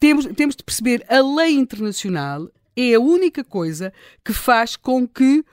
temos, 0.01 0.27
temos 0.35 0.57
de 0.57 0.65
perceber 0.65 1.05
a 1.09 1.21
lei 1.21 1.55
internacional 1.55 2.49
é 2.77 2.95
a 2.95 3.01
única 3.01 3.43
coisa 3.43 3.93
que 4.25 4.33
faz 4.33 4.77
com 4.77 5.07
que 5.09 5.45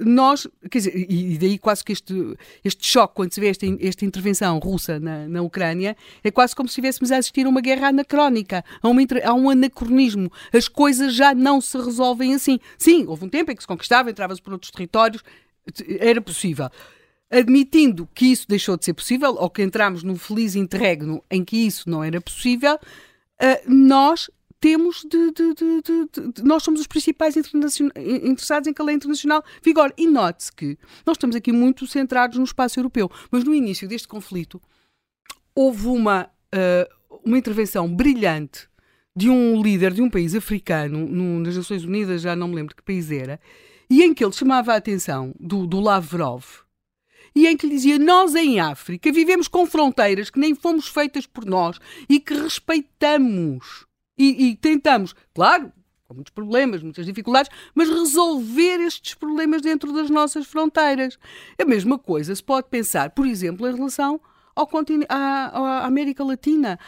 nós, 0.00 0.46
quer 0.70 0.78
dizer, 0.78 1.06
e 1.10 1.38
daí 1.38 1.58
quase 1.58 1.84
que 1.84 1.92
este, 1.92 2.36
este 2.64 2.86
choque, 2.86 3.14
quando 3.14 3.32
se 3.32 3.40
vê 3.40 3.48
esta, 3.48 3.66
esta 3.80 4.04
intervenção 4.04 4.58
russa 4.58 5.00
na, 5.00 5.28
na 5.28 5.42
Ucrânia, 5.42 5.96
é 6.22 6.30
quase 6.30 6.54
como 6.54 6.68
se 6.68 6.72
estivéssemos 6.72 7.10
a 7.12 7.18
assistir 7.18 7.46
a 7.46 7.48
uma 7.48 7.60
guerra 7.60 7.88
anacrónica, 7.88 8.64
a, 8.82 8.88
uma, 8.88 9.02
a 9.24 9.34
um 9.34 9.50
anacronismo. 9.50 10.30
As 10.52 10.68
coisas 10.68 11.14
já 11.14 11.34
não 11.34 11.60
se 11.60 11.76
resolvem 11.78 12.34
assim. 12.34 12.58
Sim, 12.76 13.06
houve 13.06 13.24
um 13.24 13.28
tempo 13.28 13.50
em 13.50 13.56
que 13.56 13.62
se 13.62 13.68
conquistava, 13.68 14.10
entrava-se 14.10 14.42
por 14.42 14.52
outros 14.52 14.70
territórios, 14.70 15.22
era 15.98 16.20
possível. 16.20 16.68
Admitindo 17.30 18.08
que 18.14 18.26
isso 18.26 18.46
deixou 18.48 18.76
de 18.76 18.84
ser 18.84 18.92
possível, 18.92 19.34
ou 19.38 19.48
que 19.48 19.62
entramos 19.62 20.02
num 20.02 20.16
feliz 20.16 20.54
interregno 20.54 21.24
em 21.30 21.42
que 21.42 21.56
isso 21.56 21.88
não 21.88 22.04
era 22.04 22.20
possível, 22.20 22.78
eh, 23.40 23.62
nós 23.66 24.30
temos 24.62 25.04
de, 25.04 25.32
de, 25.32 25.54
de, 25.54 26.32
de, 26.32 26.44
Nós 26.44 26.62
somos 26.62 26.80
os 26.80 26.86
principais 26.86 27.34
interessados 27.36 28.68
em 28.68 28.72
que 28.72 28.80
a 28.80 28.84
lei 28.84 28.94
internacional 28.94 29.44
vigore. 29.60 29.92
E 29.98 30.06
note-se 30.06 30.52
que 30.52 30.78
nós 31.04 31.16
estamos 31.16 31.34
aqui 31.34 31.50
muito 31.50 31.84
centrados 31.88 32.38
no 32.38 32.44
espaço 32.44 32.78
europeu, 32.78 33.10
mas 33.28 33.42
no 33.42 33.52
início 33.52 33.88
deste 33.88 34.06
conflito 34.06 34.62
houve 35.52 35.88
uma, 35.88 36.30
uh, 36.54 37.18
uma 37.24 37.36
intervenção 37.36 37.92
brilhante 37.92 38.68
de 39.16 39.28
um 39.28 39.60
líder 39.60 39.92
de 39.92 40.00
um 40.00 40.08
país 40.08 40.32
africano, 40.32 41.08
no, 41.08 41.40
nas 41.40 41.56
Nações 41.56 41.82
Unidas, 41.84 42.22
já 42.22 42.36
não 42.36 42.46
me 42.46 42.54
lembro 42.54 42.76
que 42.76 42.84
país 42.84 43.10
era, 43.10 43.40
e 43.90 44.04
em 44.04 44.14
que 44.14 44.24
ele 44.24 44.32
chamava 44.32 44.72
a 44.72 44.76
atenção 44.76 45.34
do, 45.40 45.66
do 45.66 45.80
Lavrov, 45.80 46.44
e 47.34 47.48
em 47.48 47.56
que 47.56 47.66
lhe 47.66 47.74
dizia: 47.74 47.98
Nós 47.98 48.36
em 48.36 48.60
África 48.60 49.10
vivemos 49.10 49.48
com 49.48 49.66
fronteiras 49.66 50.30
que 50.30 50.38
nem 50.38 50.54
fomos 50.54 50.86
feitas 50.86 51.26
por 51.26 51.44
nós 51.44 51.80
e 52.08 52.20
que 52.20 52.32
respeitamos 52.32 53.86
e, 54.16 54.46
e 54.46 54.56
tentamos, 54.56 55.14
claro, 55.34 55.72
com 56.06 56.14
muitos 56.14 56.32
problemas, 56.32 56.82
muitas 56.82 57.06
dificuldades, 57.06 57.50
mas 57.74 57.88
resolver 57.88 58.80
estes 58.80 59.14
problemas 59.14 59.62
dentro 59.62 59.92
das 59.92 60.10
nossas 60.10 60.46
fronteiras. 60.46 61.18
A 61.60 61.64
mesma 61.64 61.98
coisa 61.98 62.34
se 62.34 62.42
pode 62.42 62.68
pensar, 62.68 63.10
por 63.10 63.26
exemplo, 63.26 63.66
em 63.66 63.74
relação 63.74 64.20
ao 64.54 64.68
à, 65.08 65.16
à, 65.16 65.86
América 65.86 66.22
Latina. 66.22 66.78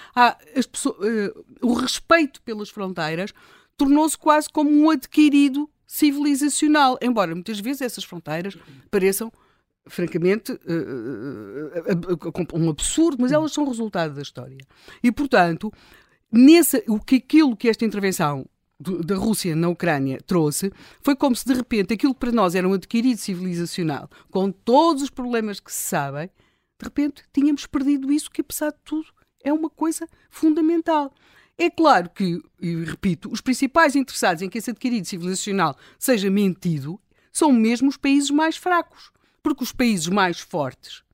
pessoas, 0.70 0.98
uh, 0.98 1.44
o 1.62 1.72
respeito 1.72 2.42
pelas 2.42 2.68
fronteiras 2.68 3.32
tornou-se 3.76 4.16
quase 4.16 4.48
como 4.51 4.70
um 4.70 4.90
adquirido 4.90 5.68
civilizacional, 5.86 6.98
embora 7.01 7.34
muitas 7.34 7.60
vezes 7.60 7.82
essas 7.82 8.05
fronteiras 8.05 8.56
pareçam 8.90 9.32
francamente 9.86 10.52
uh, 10.52 10.56
uh, 10.56 12.55
um 12.55 12.70
absurdo, 12.70 13.18
mas 13.20 13.32
elas 13.32 13.52
são 13.52 13.66
resultado 13.66 14.14
da 14.14 14.22
história. 14.22 14.56
E, 15.02 15.12
portanto, 15.12 15.70
o 16.89 17.01
que 17.01 17.16
aquilo 17.16 17.56
que 17.56 17.69
esta 17.69 17.85
intervenção 17.85 18.47
da 18.78 19.16
Rússia 19.16 19.55
na 19.55 19.69
Ucrânia 19.69 20.19
trouxe 20.27 20.73
foi 21.01 21.15
como 21.15 21.36
se 21.36 21.44
de 21.44 21.55
repente 21.55 21.94
aquilo 21.94 22.12
que 22.12 22.20
para 22.20 22.32
nós 22.32 22.55
era 22.55 22.69
um 22.69 22.73
adquirido 22.73 23.19
civilizacional, 23.19 24.11
com 24.31 24.51
todos 24.51 25.02
os 25.05 25.11
problemas 25.11 25.61
que 25.61 25.73
se 25.73 25.89
sabem, 25.89 26.28
de 26.78 26.85
repente 26.85 27.23
tínhamos 27.32 27.66
perdido 27.66 28.12
isso, 28.12 28.31
que 28.31 28.40
apesar 28.40 28.70
de 28.70 28.78
tudo 28.85 29.06
é 29.43 29.52
uma 29.52 29.70
coisa 29.70 30.09
fundamental. 30.28 31.12
É 31.56 31.70
claro 31.70 32.11
que, 32.11 32.43
e 32.61 32.74
repito, 32.85 33.31
os 33.31 33.40
principais 33.40 33.94
interessados 33.94 34.43
em 34.43 34.48
que 34.48 34.59
esse 34.59 34.70
adquirido 34.70 35.05
civilizacional 35.05 35.77
seja 35.98 36.28
mentido 36.28 37.01
são 37.32 37.52
mesmo 37.52 37.89
os 37.89 37.97
países 37.97 38.31
mais 38.31 38.56
fracos. 38.56 39.12
Porque 39.43 39.62
os 39.62 39.73
países 39.73 40.09
mais 40.09 40.40
fortes, 40.40 41.05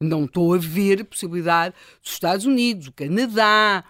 não 0.00 0.24
estou 0.26 0.54
a 0.54 0.58
ver 0.58 1.00
a 1.00 1.04
possibilidade 1.04 1.74
dos 2.00 2.12
Estados 2.12 2.46
Unidos, 2.46 2.88
o 2.88 2.92
Canadá, 2.92 3.84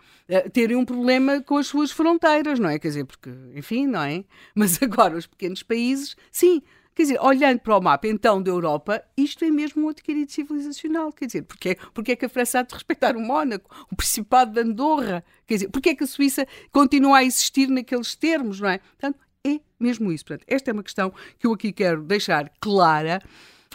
terem 0.53 0.77
um 0.77 0.85
problema 0.85 1.41
com 1.41 1.57
as 1.57 1.67
suas 1.67 1.91
fronteiras, 1.91 2.59
não 2.59 2.69
é? 2.69 2.79
Quer 2.79 2.89
dizer, 2.89 3.05
porque, 3.05 3.31
enfim, 3.55 3.87
não 3.87 4.03
é? 4.03 4.25
Mas 4.55 4.81
agora 4.83 5.17
os 5.17 5.27
pequenos 5.27 5.63
países, 5.63 6.17
sim. 6.31 6.63
Quer 6.99 7.03
dizer, 7.05 7.21
olhando 7.21 7.61
para 7.61 7.79
o 7.79 7.81
mapa 7.81 8.09
então 8.09 8.43
da 8.43 8.51
Europa, 8.51 9.01
isto 9.17 9.45
é 9.45 9.51
mesmo 9.53 9.87
um 9.87 9.89
adquirido 9.89 10.33
civilizacional. 10.33 11.13
Quer 11.13 11.27
dizer, 11.27 11.43
porque, 11.43 11.79
porque 11.95 12.11
é 12.11 12.17
que 12.17 12.27
a 12.27 12.29
França 12.29 12.59
há 12.59 12.63
de 12.63 12.75
respeitar 12.75 13.17
o 13.17 13.21
Mónaco, 13.21 13.71
o 13.89 13.95
Principado 13.95 14.53
de 14.53 14.61
Andorra? 14.61 15.25
Quer 15.47 15.55
dizer, 15.55 15.69
porque 15.69 15.91
é 15.91 15.95
que 15.95 16.03
a 16.03 16.07
Suíça 16.09 16.45
continua 16.73 17.19
a 17.19 17.25
existir 17.25 17.69
naqueles 17.69 18.17
termos, 18.17 18.59
não 18.59 18.69
é? 18.69 18.79
Portanto, 18.79 19.21
é 19.47 19.61
mesmo 19.79 20.11
isso. 20.11 20.25
Portanto, 20.25 20.45
esta 20.49 20.71
é 20.71 20.73
uma 20.73 20.83
questão 20.83 21.13
que 21.39 21.47
eu 21.47 21.53
aqui 21.53 21.73
quero 21.73 22.03
deixar 22.03 22.51
clara. 22.61 23.23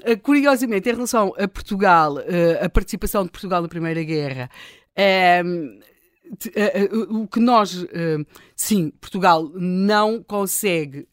Uh, 0.02 0.20
curiosamente, 0.22 0.90
em 0.90 0.94
relação 0.94 1.34
a 1.38 1.48
Portugal, 1.48 2.16
uh, 2.16 2.66
a 2.66 2.68
participação 2.68 3.24
de 3.24 3.32
Portugal 3.32 3.62
na 3.62 3.70
Primeira 3.70 4.04
Guerra, 4.04 4.50
o 7.10 7.28
que 7.28 7.40
nós, 7.40 7.86
sim, 8.56 8.92
Portugal 9.02 9.50
não 9.54 10.24
consegue 10.24 11.08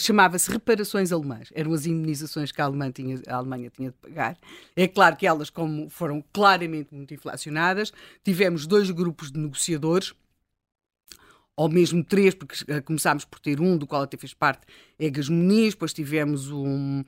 chamava-se 0.00 0.50
reparações 0.50 1.12
alemãs, 1.12 1.50
eram 1.54 1.72
as 1.72 1.86
indemnizações 1.86 2.52
que 2.52 2.60
a 2.60 2.64
Alemanha, 2.64 2.92
tinha, 2.92 3.20
a 3.26 3.36
Alemanha 3.36 3.70
tinha 3.70 3.90
de 3.90 3.96
pagar. 3.96 4.36
É 4.76 4.86
claro 4.86 5.16
que 5.16 5.26
elas, 5.26 5.50
como 5.50 5.88
foram 5.88 6.22
claramente 6.32 6.94
muito 6.94 7.14
inflacionadas, 7.14 7.92
tivemos 8.22 8.66
dois 8.66 8.90
grupos 8.90 9.32
de 9.32 9.38
negociadores, 9.38 10.14
ou 11.56 11.68
mesmo 11.68 12.04
três, 12.04 12.34
porque 12.34 12.54
eh, 12.68 12.80
começámos 12.80 13.24
por 13.24 13.40
ter 13.40 13.60
um, 13.60 13.76
do 13.76 13.84
qual 13.84 14.02
até 14.02 14.16
fez 14.16 14.32
parte 14.32 14.60
Egas 14.96 15.28
Muniz, 15.28 15.74
depois 15.74 15.92
tivemos 15.92 16.52
um 16.52 17.02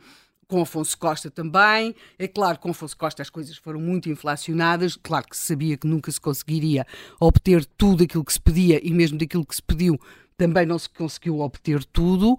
com 0.50 0.60
Afonso 0.60 0.98
Costa 0.98 1.30
também. 1.30 1.94
É 2.18 2.26
claro 2.26 2.58
com 2.58 2.70
Afonso 2.70 2.96
Costa 2.96 3.22
as 3.22 3.30
coisas 3.30 3.56
foram 3.56 3.80
muito 3.80 4.10
inflacionadas. 4.10 4.98
Claro 5.00 5.28
que 5.30 5.36
se 5.36 5.44
sabia 5.44 5.76
que 5.76 5.86
nunca 5.86 6.10
se 6.10 6.20
conseguiria 6.20 6.84
obter 7.20 7.64
tudo 7.64 8.02
aquilo 8.02 8.24
que 8.24 8.32
se 8.32 8.40
pedia 8.40 8.80
e 8.82 8.92
mesmo 8.92 9.16
daquilo 9.16 9.46
que 9.46 9.54
se 9.54 9.62
pediu 9.62 9.98
também 10.40 10.64
não 10.64 10.78
se 10.78 10.88
conseguiu 10.88 11.40
obter 11.40 11.84
tudo, 11.84 12.38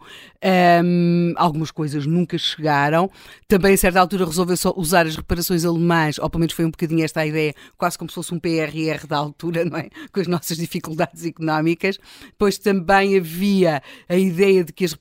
um, 0.83 1.33
algumas 1.37 1.69
coisas 1.69 2.07
nunca 2.07 2.35
chegaram. 2.35 3.11
Também, 3.47 3.75
a 3.75 3.77
certa 3.77 3.99
altura, 3.99 4.25
resolveu 4.25 4.55
usar 4.75 5.05
as 5.05 5.15
reparações 5.15 5.63
alemãs, 5.63 6.17
ou 6.17 6.27
pelo 6.27 6.39
menos 6.39 6.55
foi 6.55 6.65
um 6.65 6.71
bocadinho 6.71 7.05
esta 7.05 7.19
a 7.19 7.27
ideia, 7.27 7.53
quase 7.77 7.99
como 7.99 8.09
se 8.09 8.15
fosse 8.15 8.33
um 8.33 8.39
PRR 8.39 9.05
da 9.07 9.17
altura, 9.17 9.63
não 9.63 9.77
é? 9.77 9.89
Com 10.11 10.19
as 10.19 10.25
nossas 10.25 10.57
dificuldades 10.57 11.23
económicas. 11.23 11.99
Depois 12.25 12.57
também 12.57 13.15
havia 13.15 13.83
a 14.09 14.15
ideia 14.15 14.63
de 14.63 14.73
que, 14.73 14.83
as 14.83 14.95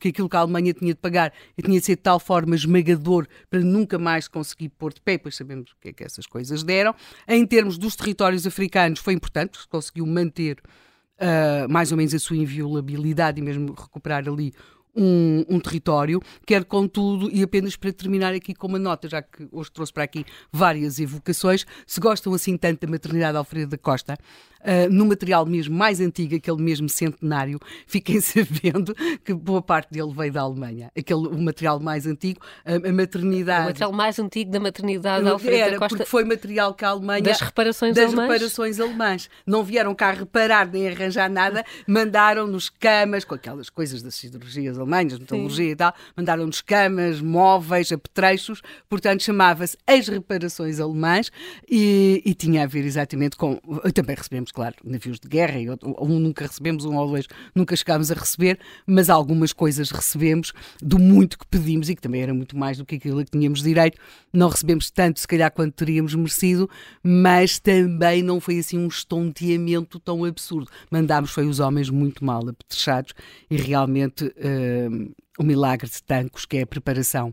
que 0.00 0.08
aquilo 0.08 0.30
que 0.30 0.36
a 0.36 0.40
Alemanha 0.40 0.72
tinha 0.72 0.94
de 0.94 1.00
pagar 1.00 1.34
tinha 1.62 1.78
de 1.78 1.84
ser 1.84 1.96
de 1.96 2.02
tal 2.02 2.18
forma 2.18 2.54
esmagador 2.54 3.26
para 3.50 3.60
nunca 3.60 3.98
mais 3.98 4.28
conseguir 4.28 4.70
pôr 4.70 4.94
de 4.94 5.02
pé, 5.02 5.18
pois 5.18 5.36
sabemos 5.36 5.72
o 5.72 5.76
que 5.78 5.90
é 5.90 5.92
que 5.92 6.04
essas 6.04 6.26
coisas 6.26 6.62
deram. 6.62 6.94
Em 7.28 7.46
termos 7.46 7.76
dos 7.76 7.94
territórios 7.96 8.46
africanos, 8.46 9.00
foi 9.00 9.12
importante, 9.12 9.50
porque 9.58 9.68
conseguiu 9.68 10.06
manter 10.06 10.56
uh, 11.20 11.68
mais 11.68 11.92
ou 11.92 11.98
menos 11.98 12.14
a 12.14 12.18
sua 12.18 12.36
inviolabilidade 12.36 13.40
e 13.40 13.44
mesmo 13.44 13.74
recuperar 13.74 14.26
ali 14.26 14.52
um, 14.96 15.44
um, 15.48 15.60
território, 15.60 16.20
quer 16.46 16.64
contudo, 16.64 17.30
e 17.30 17.42
apenas 17.42 17.76
para 17.76 17.92
terminar 17.92 18.32
aqui 18.32 18.54
com 18.54 18.66
uma 18.66 18.78
nota, 18.78 19.08
já 19.08 19.22
que 19.22 19.46
hoje 19.52 19.70
trouxe 19.70 19.92
para 19.92 20.04
aqui 20.04 20.24
várias 20.50 20.98
evocações, 20.98 21.66
se 21.86 22.00
gostam 22.00 22.32
assim 22.34 22.56
tanto 22.56 22.86
da 22.86 22.90
maternidade 22.90 23.36
Alfredo 23.36 23.70
da 23.70 23.78
Costa, 23.78 24.16
uh, 24.66 24.92
no 24.92 25.06
material 25.06 25.46
mesmo 25.46 25.76
mais 25.76 26.00
antigo, 26.00 26.34
aquele 26.34 26.62
mesmo 26.62 26.88
centenário, 26.88 27.58
fiquem 27.86 28.20
sabendo 28.20 28.94
que 29.24 29.32
boa 29.32 29.62
parte 29.62 29.90
dele 29.90 30.12
veio 30.14 30.32
da 30.32 30.40
Alemanha. 30.40 30.90
Aquele, 30.96 31.28
o 31.28 31.38
material 31.38 31.78
mais 31.80 32.06
antigo, 32.06 32.40
a, 32.64 32.74
a 32.74 32.92
maternidade. 32.92 33.62
O 33.62 33.66
material 33.66 33.92
mais 33.92 34.18
antigo 34.18 34.50
da 34.50 34.60
maternidade 34.60 35.24
da 35.24 35.32
Alfredo 35.32 35.56
Era, 35.56 35.72
da 35.72 35.78
Costa. 35.78 35.96
porque 35.96 36.10
foi 36.10 36.24
material 36.24 36.74
que 36.74 36.84
a 36.84 36.88
Alemanha. 36.88 37.22
Das 37.22 37.40
reparações 37.40 37.94
das 37.94 38.06
alemãs. 38.06 38.32
reparações 38.32 38.80
alemãs. 38.80 39.30
Não 39.46 39.62
vieram 39.62 39.94
cá 39.94 40.10
reparar 40.12 40.70
nem 40.70 40.88
arranjar 40.88 41.28
nada, 41.30 41.64
mandaram-nos 41.86 42.68
camas, 42.68 43.24
com 43.24 43.34
aquelas 43.34 43.70
coisas 43.70 44.02
das 44.02 44.14
cirurgias 44.14 44.78
alemãs, 44.86 45.18
metalurgia 45.18 45.66
Sim. 45.66 45.72
e 45.72 45.76
tal, 45.76 45.94
mandaram-nos 46.16 46.60
camas, 46.62 47.20
móveis, 47.20 47.90
apetrechos, 47.90 48.62
portanto 48.88 49.22
chamava-se 49.22 49.76
as 49.86 50.08
reparações 50.08 50.78
alemãs 50.80 51.30
e, 51.68 52.22
e 52.24 52.34
tinha 52.34 52.62
a 52.62 52.66
ver 52.66 52.84
exatamente 52.84 53.36
com. 53.36 53.60
Também 53.92 54.16
recebemos 54.16 54.52
claro, 54.52 54.76
navios 54.84 55.18
de 55.18 55.28
guerra, 55.28 55.58
e 55.58 55.68
um 55.70 56.18
nunca 56.18 56.46
recebemos, 56.46 56.84
um 56.84 56.96
ou 56.96 57.08
dois 57.08 57.26
nunca 57.54 57.74
chegámos 57.74 58.10
a 58.10 58.14
receber, 58.14 58.58
mas 58.86 59.10
algumas 59.10 59.52
coisas 59.52 59.90
recebemos 59.90 60.52
do 60.80 60.98
muito 60.98 61.38
que 61.38 61.46
pedimos 61.46 61.88
e 61.88 61.94
que 61.94 62.02
também 62.02 62.22
era 62.22 62.32
muito 62.32 62.56
mais 62.56 62.78
do 62.78 62.84
que 62.84 62.96
aquilo 62.96 63.18
a 63.20 63.24
que 63.24 63.30
tínhamos 63.30 63.62
direito. 63.62 63.98
Não 64.32 64.48
recebemos 64.48 64.90
tanto, 64.90 65.18
se 65.18 65.26
calhar, 65.26 65.50
quanto 65.50 65.74
teríamos 65.74 66.14
merecido, 66.14 66.68
mas 67.02 67.58
também 67.58 68.22
não 68.22 68.40
foi 68.40 68.58
assim 68.58 68.78
um 68.78 68.86
estonteamento 68.86 69.98
tão 69.98 70.24
absurdo. 70.24 70.70
Mandámos 70.90 71.30
foi 71.30 71.46
os 71.46 71.58
homens 71.58 71.90
muito 71.90 72.24
mal 72.24 72.46
apetrechados 72.48 73.14
e 73.50 73.56
realmente 73.56 74.24
uh, 74.24 74.32
o 75.38 75.42
milagre 75.42 75.88
de 75.88 76.02
Tancos, 76.02 76.44
que 76.44 76.58
é 76.58 76.62
a 76.62 76.66
preparação 76.66 77.32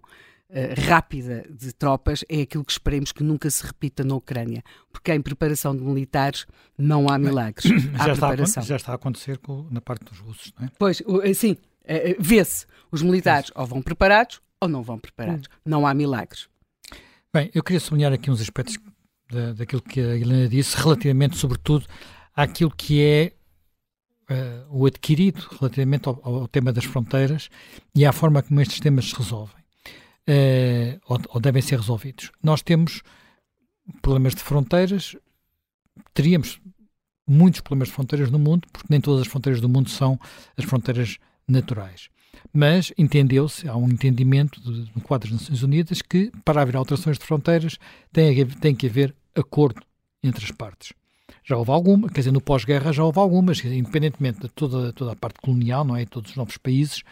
eh, 0.55 0.75
rápida 0.77 1.43
de 1.49 1.73
tropas 1.73 2.23
é 2.29 2.41
aquilo 2.41 2.63
que 2.63 2.71
esperemos 2.71 3.11
que 3.11 3.23
nunca 3.23 3.49
se 3.49 3.65
repita 3.65 4.03
na 4.03 4.13
Ucrânia, 4.13 4.63
porque 4.91 5.11
em 5.11 5.19
preparação 5.19 5.75
de 5.75 5.81
militares 5.81 6.45
não 6.77 7.09
há 7.09 7.17
milagres. 7.17 7.65
há 7.97 8.05
já, 8.05 8.13
está 8.13 8.29
a, 8.29 8.61
já 8.61 8.75
está 8.75 8.91
a 8.91 8.95
acontecer 8.95 9.39
com, 9.39 9.67
na 9.71 9.81
parte 9.81 10.05
dos 10.05 10.19
russos, 10.19 10.53
não 10.59 10.67
é? 10.67 10.69
Pois, 10.77 11.01
sim, 11.35 11.57
eh, 11.83 12.15
vê-se. 12.19 12.67
Os 12.91 13.01
militares 13.01 13.51
ou 13.55 13.65
vão 13.65 13.81
preparados 13.81 14.39
ou 14.61 14.69
não 14.69 14.83
vão 14.83 14.99
preparados. 14.99 15.47
Hum. 15.47 15.59
Não 15.65 15.87
há 15.87 15.93
milagres. 15.95 16.47
Bem, 17.33 17.49
eu 17.51 17.63
queria 17.63 17.79
sublinhar 17.79 18.13
aqui 18.13 18.29
uns 18.29 18.39
aspectos 18.39 18.77
da, 19.31 19.53
daquilo 19.53 19.81
que 19.81 19.99
a 19.99 20.15
Helena 20.15 20.47
disse, 20.47 20.77
relativamente, 20.77 21.35
sobretudo, 21.35 21.87
àquilo 22.35 22.69
que 22.69 23.01
é 23.01 23.33
uh, 24.29 24.65
o 24.69 24.85
adquirido 24.85 25.47
relativamente 25.59 26.07
ao, 26.07 26.19
ao, 26.23 26.47
tema 26.47 26.71
das 26.71 26.85
fronteiras 26.85 27.49
e 27.95 28.05
à 28.05 28.11
forma 28.11 28.41
como 28.41 28.61
estes 28.61 28.79
temas 28.79 29.09
se 29.09 29.15
resolvem 29.15 29.63
uh, 30.29 31.01
ou, 31.07 31.19
ou, 31.29 31.41
devem 31.41 31.61
ser 31.61 31.79
resolvidos. 31.79 32.31
Nós 32.41 32.61
temos 32.61 33.01
problemas 34.01 34.33
de 34.35 34.41
fronteiras, 34.41 35.15
teríamos 36.13 36.59
muitos 37.27 37.61
problemas 37.61 37.89
de 37.89 37.93
fronteiras 37.93 38.31
no 38.31 38.39
mundo, 38.39 38.67
porque 38.71 38.87
nem 38.89 39.01
todas 39.01 39.21
as 39.21 39.27
fronteiras 39.27 39.61
do 39.61 39.69
mundo 39.69 39.89
são 39.89 40.19
as 40.57 40.65
fronteiras 40.65 41.17
naturais. 41.47 42.09
Mas 42.51 42.91
entendeu-se, 42.97 43.67
há 43.67 43.75
um 43.75 43.89
entendimento 43.89 44.59
no 44.95 45.01
quadro 45.01 45.29
das 45.29 45.41
Nações 45.41 45.63
Unidas 45.63 46.01
que, 46.01 46.31
para 46.43 46.61
haver 46.61 46.75
alterações 46.75 47.17
de 47.17 47.25
fronteiras, 47.25 47.77
tem, 48.11 48.45
tem 48.45 48.75
que 48.75 48.87
haver 48.87 49.15
acordo 49.35 49.81
entre 50.21 50.43
as 50.43 50.51
partes. 50.51 50.93
Já 51.43 51.57
houve 51.57 51.71
alguma, 51.71 52.09
quer 52.09 52.21
dizer, 52.21 52.31
no 52.31 52.41
pós-guerra 52.41 52.91
já 52.91 53.03
houve 53.03 53.19
algumas, 53.19 53.63
independentemente 53.63 54.41
de 54.41 54.49
toda, 54.49 54.93
toda 54.93 55.11
a 55.11 55.15
parte 55.15 55.39
colonial, 55.41 55.83
não 55.83 55.95
é? 55.95 56.05
Todos 56.05 56.31
os 56.31 56.37
novos 56.37 56.57
países, 56.57 57.03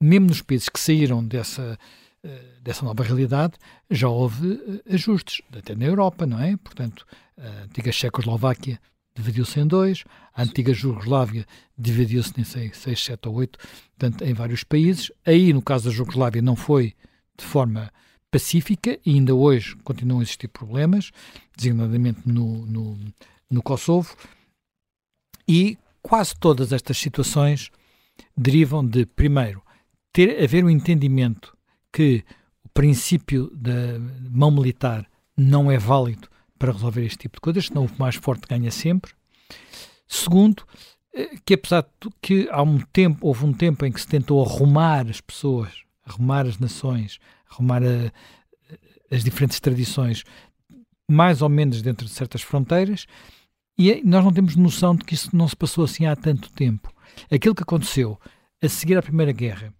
mesmo 0.00 0.28
nos 0.28 0.42
países 0.42 0.68
que 0.68 0.78
saíram 0.78 1.24
dessa, 1.24 1.78
eh, 2.22 2.42
dessa 2.62 2.84
nova 2.84 3.02
realidade, 3.02 3.54
já 3.90 4.08
houve 4.08 4.60
eh, 4.86 4.94
ajustes, 4.94 5.42
até 5.56 5.74
na 5.74 5.86
Europa, 5.86 6.24
não 6.24 6.40
é? 6.40 6.56
Portanto, 6.56 7.04
a 7.36 7.64
antiga 7.64 7.90
Checoslováquia 7.90 8.78
dividiu-se 9.14 9.60
em 9.60 9.66
dois, 9.66 10.04
a 10.34 10.42
antiga 10.42 10.72
Jugoslávia 10.72 11.46
dividiu-se 11.76 12.32
em 12.40 12.44
seis, 12.44 12.76
seis, 12.76 13.02
sete 13.02 13.28
ou 13.28 13.34
oito, 13.36 13.58
portanto, 13.96 14.22
em 14.22 14.34
vários 14.34 14.64
países. 14.64 15.10
Aí, 15.24 15.52
no 15.52 15.62
caso 15.62 15.88
da 15.88 15.94
Jugoslávia, 15.94 16.42
não 16.42 16.56
foi 16.56 16.94
de 17.36 17.44
forma 17.44 17.92
pacífica 18.30 18.98
e 19.06 19.14
ainda 19.14 19.34
hoje 19.34 19.76
continuam 19.84 20.18
a 20.18 20.22
existir 20.22 20.48
problemas, 20.48 21.12
designadamente 21.56 22.20
no, 22.26 22.66
no, 22.66 22.98
no 23.50 23.62
Kosovo. 23.62 24.16
E 25.46 25.78
quase 26.02 26.34
todas 26.38 26.72
estas 26.72 26.98
situações 26.98 27.70
derivam 28.36 28.84
de, 28.86 29.06
primeiro, 29.06 29.62
ter 30.12 30.42
haver 30.42 30.64
um 30.64 30.70
entendimento 30.70 31.56
que 31.92 32.24
o 32.64 32.68
princípio 32.68 33.50
da 33.54 33.98
mão 34.30 34.50
militar 34.50 35.06
não 35.36 35.70
é 35.70 35.78
válido 35.78 36.28
para 36.58 36.72
resolver 36.72 37.04
este 37.04 37.18
tipo 37.18 37.36
de 37.36 37.40
coisas, 37.40 37.66
senão 37.66 37.84
o 37.84 37.90
mais 37.98 38.16
forte 38.16 38.46
ganha 38.48 38.70
sempre. 38.70 39.12
Segundo, 40.06 40.64
eh, 41.12 41.36
que 41.44 41.54
apesar 41.54 41.82
de 41.82 42.10
que 42.22 42.48
há 42.50 42.62
um 42.62 42.78
tempo, 42.78 43.26
houve 43.26 43.44
um 43.44 43.52
tempo 43.52 43.84
em 43.84 43.92
que 43.92 44.00
se 44.00 44.06
tentou 44.06 44.44
arrumar 44.44 45.08
as 45.08 45.20
pessoas, 45.20 45.82
arrumar 46.04 46.46
as 46.46 46.58
nações, 46.58 47.18
arrumar 47.50 47.82
a, 47.82 48.12
as 49.14 49.24
diferentes 49.24 49.60
tradições, 49.60 50.24
mais 51.10 51.42
ou 51.42 51.48
menos 51.48 51.82
dentro 51.82 52.06
de 52.06 52.12
certas 52.12 52.42
fronteiras, 52.42 53.06
e 53.76 54.02
nós 54.04 54.24
não 54.24 54.32
temos 54.32 54.56
noção 54.56 54.94
de 54.94 55.04
que 55.04 55.14
isso 55.14 55.34
não 55.34 55.48
se 55.48 55.56
passou 55.56 55.84
assim 55.84 56.06
há 56.06 56.14
tanto 56.14 56.50
tempo. 56.50 56.92
Aquilo 57.30 57.54
que 57.54 57.62
aconteceu 57.62 58.18
a 58.62 58.68
seguir 58.68 58.96
à 58.96 59.02
Primeira 59.02 59.32
Guerra 59.32 59.74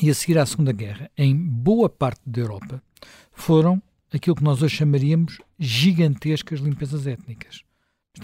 e 0.00 0.10
a 0.10 0.14
seguir 0.14 0.38
à 0.38 0.46
Segunda 0.46 0.72
Guerra, 0.72 1.10
em 1.16 1.34
boa 1.36 1.88
parte 1.88 2.20
da 2.26 2.40
Europa, 2.40 2.82
foram 3.32 3.82
aquilo 4.12 4.36
que 4.36 4.42
nós 4.42 4.62
hoje 4.62 4.76
chamaríamos 4.76 5.38
gigantescas 5.58 6.60
limpezas 6.60 7.06
étnicas. 7.06 7.62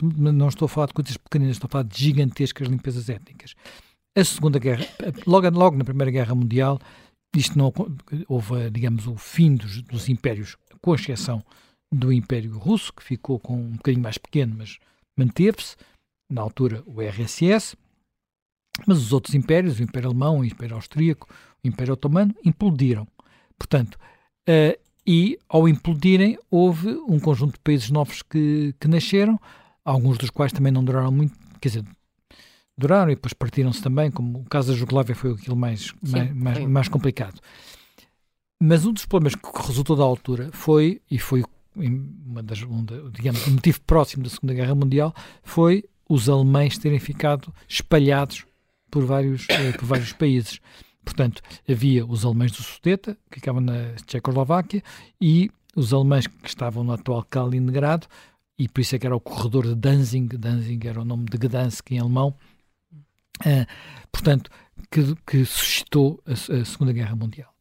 Não 0.00 0.48
estou 0.48 0.66
a 0.66 0.68
falar 0.68 0.86
de 0.86 0.94
coisas 0.94 1.16
pequeninas, 1.16 1.56
estou 1.56 1.68
a 1.68 1.70
falar 1.70 1.84
de 1.84 1.98
gigantescas 1.98 2.66
limpezas 2.66 3.08
étnicas. 3.08 3.54
A 4.16 4.24
Segunda 4.24 4.58
Guerra, 4.58 4.86
logo, 5.26 5.48
logo 5.50 5.76
na 5.76 5.84
Primeira 5.84 6.10
Guerra 6.10 6.34
Mundial, 6.34 6.78
isto 7.36 7.58
não 7.58 7.72
houve, 8.28 8.70
digamos, 8.70 9.06
o 9.06 9.16
fim 9.16 9.54
dos, 9.54 9.82
dos 9.82 10.08
impérios, 10.08 10.56
com 10.80 10.94
exceção 10.94 11.42
do 11.92 12.12
Império 12.12 12.56
Russo, 12.56 12.92
que 12.92 13.02
ficou 13.02 13.38
com 13.38 13.54
um 13.54 13.72
bocadinho 13.72 14.02
mais 14.02 14.16
pequeno, 14.16 14.54
mas 14.56 14.78
manteve-se, 15.16 15.76
na 16.30 16.40
altura 16.40 16.82
o 16.86 17.02
RSS, 17.02 17.76
mas 18.86 18.98
os 18.98 19.12
outros 19.12 19.34
impérios, 19.34 19.78
o 19.78 19.82
Império 19.82 20.08
Alemão, 20.08 20.38
o 20.38 20.44
Império 20.44 20.76
Austríaco, 20.76 21.28
o 21.62 21.68
Império 21.68 21.92
Otomano, 21.92 22.34
implodiram. 22.42 23.06
Portanto, 23.58 23.98
uh, 24.48 24.80
e 25.06 25.38
ao 25.48 25.68
implodirem, 25.68 26.38
houve 26.50 26.88
um 27.08 27.20
conjunto 27.20 27.54
de 27.54 27.60
países 27.60 27.90
novos 27.90 28.22
que, 28.22 28.74
que 28.80 28.88
nasceram, 28.88 29.38
alguns 29.84 30.16
dos 30.16 30.30
quais 30.30 30.52
também 30.52 30.72
não 30.72 30.82
duraram 30.82 31.12
muito, 31.12 31.36
quer 31.60 31.68
dizer, 31.68 31.84
duraram 32.78 33.10
e 33.10 33.14
depois 33.14 33.32
partiram-se 33.32 33.82
também, 33.82 34.10
como 34.10 34.40
o 34.40 34.44
caso 34.44 34.72
da 34.72 34.78
Jugoslávia 34.78 35.14
foi 35.14 35.32
aquilo 35.32 35.56
mais, 35.56 35.92
sim, 36.04 36.12
mais, 36.12 36.34
mais, 36.34 36.58
mais, 36.66 36.88
complicado. 36.88 37.40
Mas 38.62 38.86
um 38.86 38.92
dos 38.92 39.04
problemas 39.04 39.34
que 39.34 39.66
resultou 39.66 39.96
da 39.96 40.04
altura 40.04 40.50
foi, 40.52 41.02
e 41.10 41.18
foi 41.18 41.44
uma 41.74 42.42
das, 42.42 42.62
um, 42.62 42.84
digamos, 43.12 43.46
um 43.46 43.52
motivo 43.52 43.80
próximo 43.82 44.24
da 44.24 44.30
Segunda 44.30 44.54
Guerra 44.54 44.74
Mundial, 44.74 45.14
foi 45.42 45.84
os 46.08 46.28
alemães 46.28 46.78
terem 46.78 46.98
ficado 46.98 47.52
espalhados 47.68 48.44
por 48.90 49.04
vários, 49.04 49.46
eh, 49.48 49.72
por 49.72 49.86
vários 49.86 50.12
países. 50.12 50.60
Portanto, 51.04 51.42
havia 51.68 52.04
os 52.06 52.24
alemães 52.24 52.52
do 52.52 52.62
Sudeta, 52.62 53.16
que 53.30 53.40
ficavam 53.40 53.60
na 53.60 53.94
Tchecoslováquia, 54.06 54.82
e 55.20 55.50
os 55.74 55.92
alemães 55.92 56.26
que 56.26 56.48
estavam 56.48 56.84
no 56.84 56.92
atual 56.92 57.24
Kaliningrado, 57.24 58.06
e 58.58 58.68
por 58.68 58.80
isso 58.80 58.94
é 58.94 58.98
que 58.98 59.06
era 59.06 59.16
o 59.16 59.20
corredor 59.20 59.66
de 59.66 59.74
Danzig, 59.74 60.36
Danzig 60.36 60.86
era 60.86 61.00
o 61.00 61.04
nome 61.04 61.24
de 61.24 61.38
Gdansk 61.38 61.90
em 61.90 61.98
alemão, 61.98 62.34
uh, 63.40 63.66
portanto, 64.12 64.50
que, 64.90 65.16
que 65.26 65.44
suscitou 65.44 66.22
a, 66.26 66.32
a, 66.32 66.64
Segunda 66.64 66.92
Guerra 66.92 67.16
Mundial. 67.16 67.51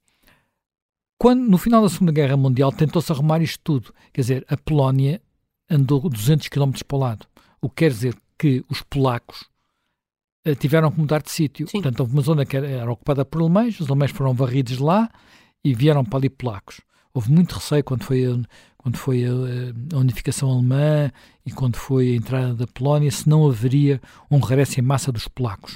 Quando, 1.21 1.47
no 1.47 1.59
final 1.59 1.83
da 1.83 1.89
Segunda 1.89 2.11
Guerra 2.11 2.35
Mundial, 2.35 2.71
tentou-se 2.71 3.11
arrumar 3.11 3.43
isto 3.43 3.59
tudo. 3.63 3.93
Quer 4.11 4.21
dizer, 4.21 4.45
a 4.49 4.57
Polónia 4.57 5.21
andou 5.69 6.09
200 6.09 6.47
km 6.47 6.71
para 6.87 6.97
o 6.97 6.99
lado. 6.99 7.27
O 7.61 7.69
que 7.69 7.75
quer 7.75 7.91
dizer 7.91 8.15
que 8.39 8.65
os 8.67 8.81
polacos 8.81 9.47
uh, 10.47 10.55
tiveram 10.55 10.89
que 10.89 10.99
mudar 10.99 11.21
de 11.21 11.29
sítio. 11.29 11.67
Portanto, 11.71 11.99
houve 11.99 12.13
uma 12.13 12.23
zona 12.23 12.43
que 12.43 12.57
era, 12.57 12.67
era 12.67 12.91
ocupada 12.91 13.23
por 13.23 13.39
alemães, 13.39 13.79
os 13.79 13.87
alemães 13.87 14.09
foram 14.09 14.33
varridos 14.33 14.79
lá 14.79 15.11
e 15.63 15.75
vieram 15.75 16.03
para 16.03 16.17
ali 16.17 16.27
polacos. 16.27 16.81
Houve 17.13 17.31
muito 17.31 17.53
receio 17.53 17.83
quando 17.83 18.03
foi 18.03 18.25
a, 18.25 18.39
quando 18.77 18.97
foi 18.97 19.23
a, 19.23 19.29
a, 19.93 19.99
unificação 19.99 20.49
alemã 20.49 21.11
e 21.45 21.51
quando 21.51 21.75
foi 21.75 22.13
a 22.13 22.15
entrada 22.15 22.55
da 22.55 22.65
Polónia, 22.65 23.11
se 23.11 23.29
não 23.29 23.47
haveria 23.47 24.01
um 24.31 24.39
regresso 24.39 24.79
em 24.79 24.81
massa 24.81 25.11
dos 25.11 25.27
polacos. 25.27 25.75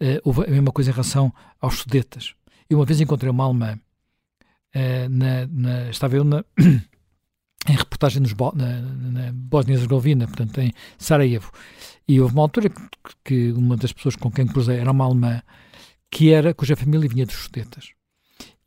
Uh, 0.00 0.24
houve 0.24 0.44
a 0.44 0.50
mesma 0.50 0.72
coisa 0.72 0.88
em 0.88 0.94
relação 0.94 1.30
aos 1.60 1.80
sudetas. 1.80 2.34
Eu 2.70 2.78
uma 2.78 2.86
vez 2.86 2.98
encontrei 2.98 3.30
uma 3.30 3.44
alemã, 3.44 3.78
uh, 4.74 5.08
na, 5.08 5.46
na, 5.46 5.90
estava 5.90 6.16
eu 6.16 6.24
na, 6.24 6.44
em 6.58 7.76
reportagem 7.76 8.20
nos, 8.20 8.34
na, 8.54 8.80
na 8.80 9.32
Bósnia-Herzegovina, 9.32 10.26
portanto 10.26 10.60
em 10.60 10.72
Sarajevo, 10.98 11.50
e 12.06 12.20
houve 12.20 12.34
uma 12.34 12.42
altura 12.42 12.68
que, 12.68 12.80
que, 13.24 13.52
uma 13.52 13.76
das 13.76 13.92
pessoas 13.92 14.16
com 14.16 14.30
quem 14.30 14.46
cruzei 14.46 14.78
era 14.78 14.90
uma 14.90 15.04
alemã 15.04 15.42
que 16.10 16.32
era, 16.32 16.54
cuja 16.54 16.76
família 16.76 17.08
vinha 17.08 17.26
dos 17.26 17.34
sudetas. 17.34 17.90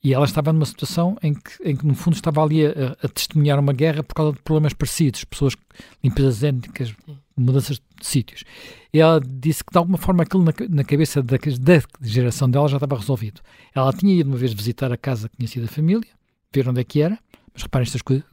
E 0.03 0.13
ela 0.13 0.25
estava 0.25 0.53
numa 0.53 0.65
situação 0.65 1.17
em 1.23 1.34
que, 1.34 1.63
em 1.63 1.75
que 1.75 1.85
no 1.85 1.95
fundo, 1.95 2.15
estava 2.15 2.43
ali 2.43 2.65
a, 2.65 2.95
a, 3.01 3.07
testemunhar 3.07 3.59
uma 3.59 3.73
guerra 3.73 4.03
por 4.03 4.13
causa 4.13 4.34
de 4.34 4.41
problemas 4.41 4.73
parecidos, 4.73 5.23
pessoas, 5.23 5.55
limpezas 6.03 6.43
étnicas, 6.43 6.93
mudanças 7.38 7.77
de 7.77 8.05
sítios. 8.05 8.43
Ela 8.91 9.22
disse 9.22 9.64
que, 9.64 9.72
de 9.72 9.77
alguma 9.77 9.97
forma, 9.97 10.23
aquilo 10.23 10.43
na, 10.43 10.53
na 10.69 10.84
cabeça 10.84 11.22
da, 11.22 11.38
da, 11.38 11.81
geração 12.01 12.49
dela 12.49 12.68
já 12.68 12.77
estava 12.77 12.97
resolvido. 12.97 13.41
Ela 13.73 13.93
tinha 13.93 14.14
ido 14.14 14.30
uma 14.30 14.38
vez 14.38 14.53
visitar 14.53 14.91
a 14.91 14.97
casa 14.97 15.30
que 15.30 15.38
tinha 15.38 15.47
sido 15.47 15.65
a 15.65 15.68
família, 15.68 16.07
ver 16.53 16.68
onde 16.68 16.81
é 16.81 16.84
que 16.84 17.01
era, 17.01 17.19
mas 17.53 17.64
reparem, 17.64 17.85
estas, 17.85 18.01
coisas 18.01 18.26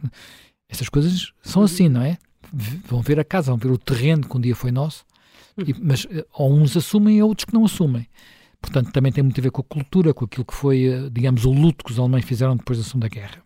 estas 0.68 0.88
coisas 0.88 1.32
são 1.42 1.62
assim, 1.62 1.88
não 1.88 2.02
é? 2.02 2.18
Vão 2.86 3.02
ver 3.02 3.18
a 3.20 3.24
casa, 3.24 3.50
vão 3.50 3.58
ver 3.58 3.70
o 3.70 3.78
terreno 3.78 4.28
que 4.28 4.36
um 4.36 4.40
dia 4.40 4.54
foi 4.54 4.70
nosso, 4.70 5.04
e, 5.58 5.74
mas 5.80 6.06
eh, 6.10 6.24
ou 6.32 6.52
uns 6.52 6.76
assumem, 6.76 7.22
ou 7.22 7.28
outros 7.28 7.44
que 7.44 7.54
não 7.54 7.64
assumem. 7.64 8.06
Portanto, 8.60 8.92
também 8.92 9.12
tem 9.12 9.22
muito 9.22 9.38
a 9.38 9.42
ver 9.42 9.50
com 9.50 9.60
a 9.60 9.64
cultura, 9.64 10.14
com 10.14 10.24
aquilo 10.24 10.44
que 10.44 10.54
foi, 10.54 10.84
eh, 10.86 11.08
digamos, 11.10 11.44
o 11.44 11.52
luto 11.52 11.84
que 11.84 11.92
os 11.92 11.98
alemães 11.98 12.24
fizeram 12.24 12.56
depois 12.56 12.78
da 12.78 12.84
Segunda 12.84 13.08
Guerra. 13.08 13.43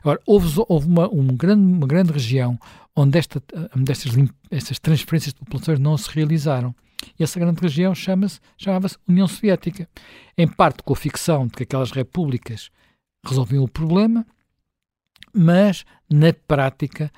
Agora, 0.00 0.20
houve, 0.26 0.62
houve 0.68 0.86
uma, 0.86 1.08
um 1.12 1.26
grande, 1.28 1.62
uma 1.62 1.86
grande 1.86 2.12
região 2.12 2.58
onde, 2.94 3.18
esta, 3.18 3.42
estas, 3.88 4.12
estas 4.50 4.78
transferências 4.78 5.32
de 5.32 5.40
populações 5.40 5.78
não 5.78 5.96
se 5.96 6.10
realizaram. 6.10 6.74
E 7.18 7.22
essa 7.22 7.40
grande 7.40 7.60
região 7.60 7.94
chama-se, 7.94 8.40
chamava-se 8.58 8.98
União 9.08 9.26
Soviética. 9.26 9.88
Em 10.36 10.46
parte 10.46 10.82
com 10.82 10.92
a 10.92 10.96
ficção 10.96 11.46
de 11.46 11.52
que 11.52 11.62
aquelas 11.62 11.90
repúblicas 11.90 12.70
resolviam 13.24 13.64
o 13.64 13.68
problema, 13.68 14.26
mas 15.32 15.84
na 16.10 16.32
prática 16.32 17.10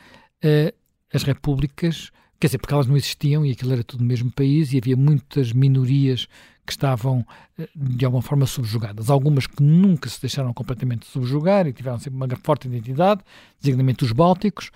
uh, 0.45 0.75
as 1.13 1.23
repúblicas, 1.23 2.11
quer 2.39 2.49
dizer, 2.49 2.59
porque 2.59 2.75
elas 2.75 2.87
não 2.87 2.97
existiam 2.97 3.45
e 3.45 3.53
aquilo 3.53 3.73
era 3.73 3.85
tudo 3.85 4.03
o 4.03 4.07
mesmo 4.07 4.31
país 4.31 4.73
e 4.73 4.79
havia 4.79 4.97
muitas 4.97 5.53
minorias 5.53 6.29
que 6.67 6.73
estavam 6.73 7.27
eh, 7.59 7.69
de 7.75 8.05
alguma 8.05 8.23
forma 8.23 8.47
subjugadas. 8.47 9.11
Algumas 9.11 9.47
que 9.47 9.63
nunca 9.63 10.09
se 10.09 10.21
deixaram 10.21 10.53
completamente 10.53 11.07
subjugar 11.07 11.67
e 11.67 11.73
tiveram 11.73 11.99
sempre 11.99 12.17
uma 12.17 12.29
forte 12.43 12.69
identidade, 12.69 13.23
designadamente 13.61 14.05
os 14.05 14.13
bálticos, 14.13 14.71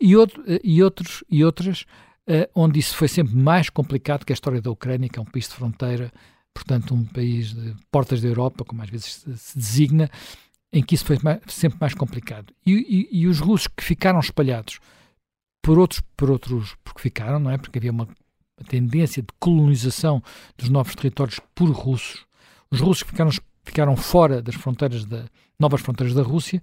e, 0.00 0.16
outro, 0.16 0.42
eh, 0.46 0.60
e, 0.62 0.82
outros, 0.82 1.24
e 1.30 1.44
outras 1.44 1.84
onde 2.54 2.78
isso 2.78 2.94
foi 2.94 3.08
sempre 3.08 3.34
mais 3.34 3.68
complicado 3.68 4.24
que 4.24 4.32
a 4.32 4.34
história 4.34 4.62
da 4.62 4.70
Ucrânia, 4.70 5.08
que 5.08 5.18
é 5.18 5.22
um 5.22 5.24
país 5.24 5.48
de 5.48 5.54
fronteira, 5.54 6.12
portanto 6.54 6.94
um 6.94 7.04
país 7.04 7.52
de 7.52 7.74
portas 7.90 8.20
da 8.20 8.28
Europa, 8.28 8.64
como 8.64 8.80
às 8.82 8.88
vezes 8.88 9.24
se 9.36 9.58
designa, 9.58 10.08
em 10.72 10.82
que 10.82 10.94
isso 10.94 11.04
foi 11.04 11.18
mais, 11.22 11.40
sempre 11.48 11.78
mais 11.80 11.94
complicado. 11.94 12.52
E, 12.64 12.72
e, 12.72 13.22
e, 13.22 13.26
os 13.26 13.40
russos 13.40 13.66
que 13.66 13.82
ficaram 13.82 14.20
espalhados 14.20 14.78
por 15.62 15.78
outros, 15.78 16.00
por 16.16 16.30
outros, 16.30 16.76
porque 16.84 17.02
ficaram, 17.02 17.38
não 17.38 17.50
é? 17.50 17.58
Porque 17.58 17.78
havia 17.78 17.90
uma, 17.90 18.08
uma 18.60 18.68
tendência 18.68 19.22
de 19.22 19.28
colonização 19.38 20.22
dos 20.56 20.68
novos 20.68 20.94
territórios 20.94 21.40
por 21.54 21.70
russos. 21.70 22.26
Os 22.70 22.80
russos 22.80 23.02
ficaram, 23.08 23.30
ficaram 23.64 23.96
fora 23.96 24.42
das 24.42 24.54
fronteiras 24.54 25.04
da 25.04 25.24
novas 25.58 25.82
fronteiras 25.82 26.14
da 26.14 26.22
Rússia 26.22 26.62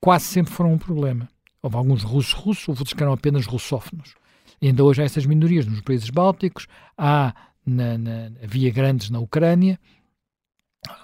quase 0.00 0.26
sempre 0.26 0.52
foram 0.52 0.74
um 0.74 0.78
problema. 0.78 1.28
Houve 1.60 1.76
alguns 1.76 2.04
russos 2.04 2.32
russos, 2.32 2.68
houve 2.68 2.80
outros 2.80 2.94
que 2.94 3.02
eram 3.02 3.12
apenas 3.12 3.46
russófonos. 3.46 4.14
E 4.62 4.68
ainda 4.68 4.84
hoje 4.84 5.02
há 5.02 5.04
essas 5.04 5.26
minorias 5.26 5.66
nos 5.66 5.80
países 5.80 6.08
bálticos, 6.10 6.68
há 6.96 7.34
na, 7.66 7.98
na, 7.98 8.30
havia 8.42 8.70
grandes 8.70 9.10
na 9.10 9.18
Ucrânia, 9.18 9.78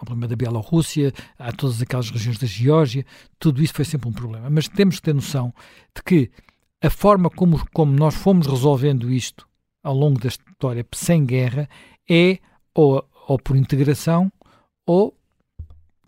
o 0.01 0.05
problema 0.05 0.29
da 0.29 0.37
Bielorrússia, 0.37 1.13
há 1.37 1.51
todas 1.51 1.83
aquelas 1.83 2.09
regiões 2.11 2.39
da 2.39 2.47
Geórgia, 2.47 3.05
tudo 3.39 3.61
isso 3.61 3.75
foi 3.75 3.85
sempre 3.85 4.09
um 4.09 4.13
problema. 4.13 4.49
Mas 4.49 4.69
temos 4.69 4.97
que 4.97 5.03
ter 5.03 5.15
noção 5.15 5.53
de 5.95 6.03
que 6.05 6.31
a 6.81 6.89
forma 6.89 7.29
como, 7.29 7.61
como 7.73 7.93
nós 7.93 8.15
fomos 8.15 8.47
resolvendo 8.47 9.11
isto 9.11 9.49
ao 9.83 9.95
longo 9.95 10.21
da 10.21 10.29
história 10.29 10.87
sem 10.93 11.25
guerra 11.25 11.69
é 12.09 12.39
ou, 12.75 13.07
ou 13.27 13.39
por 13.39 13.57
integração 13.57 14.31
ou, 14.87 15.17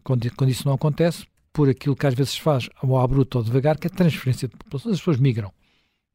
quando, 0.02 0.30
quando, 0.34 0.50
isso 0.50 0.66
não 0.66 0.74
acontece, 0.74 1.26
por 1.52 1.68
aquilo 1.68 1.96
que 1.96 2.06
às 2.06 2.14
vezes 2.14 2.36
faz 2.36 2.68
ao 2.76 2.98
abrupto 2.98 3.38
ou 3.38 3.44
devagar, 3.44 3.78
que 3.78 3.86
é 3.86 3.90
a 3.90 3.94
transferência 3.94 4.48
de 4.48 4.56
populações. 4.56 4.94
As 4.94 5.00
pessoas 5.00 5.18
migram. 5.18 5.52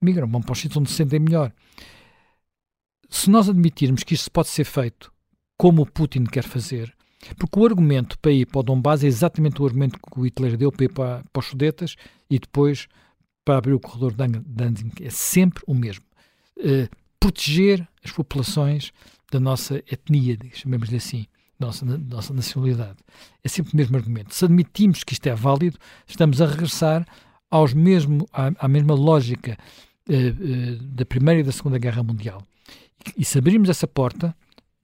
Migram, 0.02 0.28
vão 0.28 0.42
para 0.42 0.52
os 0.52 0.60
sítios 0.60 0.78
onde 0.78 0.90
se 0.90 0.98
sentem 0.98 1.20
melhor. 1.20 1.54
Se 3.10 3.30
nós 3.30 3.50
admitirmos 3.50 4.04
que 4.04 4.14
isto 4.14 4.30
pode 4.32 4.50
ser 4.50 4.66
feito 4.66 5.12
como 5.58 5.82
o 5.82 5.86
Putin 5.86 6.26
quer 6.26 6.44
fazer, 6.44 6.94
porque 7.38 7.60
o 7.60 7.66
argumento 7.66 8.18
para 8.20 8.32
ir 8.32 8.46
para 8.46 8.60
o 8.60 8.64
Donbass 8.64 9.04
é 9.04 9.08
exatamente 9.08 9.62
o 9.62 9.66
argumento 9.66 10.00
que 10.00 10.20
o 10.20 10.26
Hitler 10.26 10.58
deu 10.58 10.72
para 10.72 10.86
ir 10.86 10.94
para, 10.94 11.24
para 11.32 11.40
os 11.40 11.48
Sudetas 11.48 11.96
e 12.30 12.40
depois 12.40 12.88
para 13.44 13.58
abrir 13.58 13.74
o 13.74 13.80
corredor 13.80 14.14
de 14.14 14.40
Danzig. 14.40 14.92
É 15.02 15.10
sempre 15.10 15.64
o 15.66 15.74
mesmo. 15.74 16.06
Uh, 16.58 16.88
proteger 17.20 17.88
as 18.04 18.12
populações 18.12 18.92
da 19.32 19.40
nossa 19.40 19.78
etnia, 19.92 20.38
chamemos-lhe 20.54 20.98
assim, 20.98 21.26
da 21.60 21.68
nossa, 21.68 21.86
da 21.86 22.16
nossa 22.16 22.34
nacionalidade. 22.34 22.98
É 23.44 23.50
sempre 23.50 23.74
o 23.74 23.78
mesmo 23.78 23.98
argumento. 23.98 24.34
Se 24.34 24.46
admitimos 24.46 25.04
que 25.04 25.14
isto 25.14 25.28
é 25.28 25.36
válido, 25.36 25.78
estamos 26.08 26.42
a 26.42 26.46
regressar 26.46 27.06
aos 27.52 27.74
mesmo, 27.74 28.28
à, 28.32 28.52
à 28.60 28.68
mesma 28.68 28.94
lógica 28.94 29.58
uh, 30.08 30.14
uh, 30.14 30.76
da 30.84 31.06
Primeira 31.06 31.42
e 31.42 31.44
da 31.44 31.52
Segunda 31.52 31.78
Guerra 31.78 32.04
Mundial. 32.04 32.42
E, 33.06 33.22
e 33.22 33.26
se 33.26 33.38
abrirmos 33.38 33.70
essa 33.70 33.88
porta, 33.88 34.36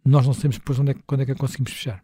nós 0.03 0.25
não 0.25 0.33
sabemos 0.33 0.57
depois 0.57 0.79
onde 0.79 0.91
é, 0.91 0.95
quando 1.07 1.21
é 1.21 1.25
que 1.25 1.31
a 1.31 1.35
conseguimos 1.35 1.71
fechar. 1.71 2.03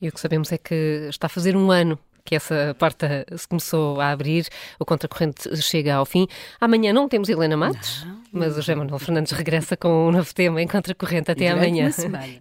E 0.00 0.08
o 0.08 0.12
que 0.12 0.20
sabemos 0.20 0.50
é 0.52 0.58
que 0.58 1.08
está 1.08 1.26
a 1.26 1.30
fazer 1.30 1.56
um 1.56 1.70
ano 1.70 1.98
que 2.26 2.34
essa 2.34 2.76
porta 2.78 3.24
se 3.36 3.46
começou 3.46 4.00
a 4.00 4.10
abrir, 4.10 4.46
o 4.78 4.84
contracorrente 4.84 5.56
chega 5.62 5.94
ao 5.94 6.04
fim. 6.04 6.26
Amanhã 6.60 6.92
não 6.92 7.08
temos 7.08 7.28
Helena 7.28 7.56
Matos, 7.56 8.04
não, 8.04 8.20
mas 8.32 8.52
o 8.52 8.56
José 8.56 8.74
Manuel 8.74 8.98
Fernandes 8.98 9.32
regressa 9.32 9.76
com 9.76 10.08
um 10.08 10.10
novo 10.10 10.34
tema 10.34 10.60
em 10.60 10.66
contracorrente 10.66 11.30
até 11.30 11.48
amanhã. 11.48 11.88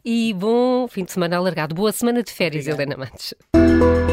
E 0.04 0.34
bom 0.34 0.88
fim 0.88 1.06
de 1.06 1.12
semana 1.12 1.38
alargado. 1.38 1.76
Boa 1.76 1.92
semana 1.92 2.24
de 2.24 2.32
férias, 2.32 2.68
Obrigada. 2.68 2.84
Helena 2.84 3.06
Matos. 3.06 4.05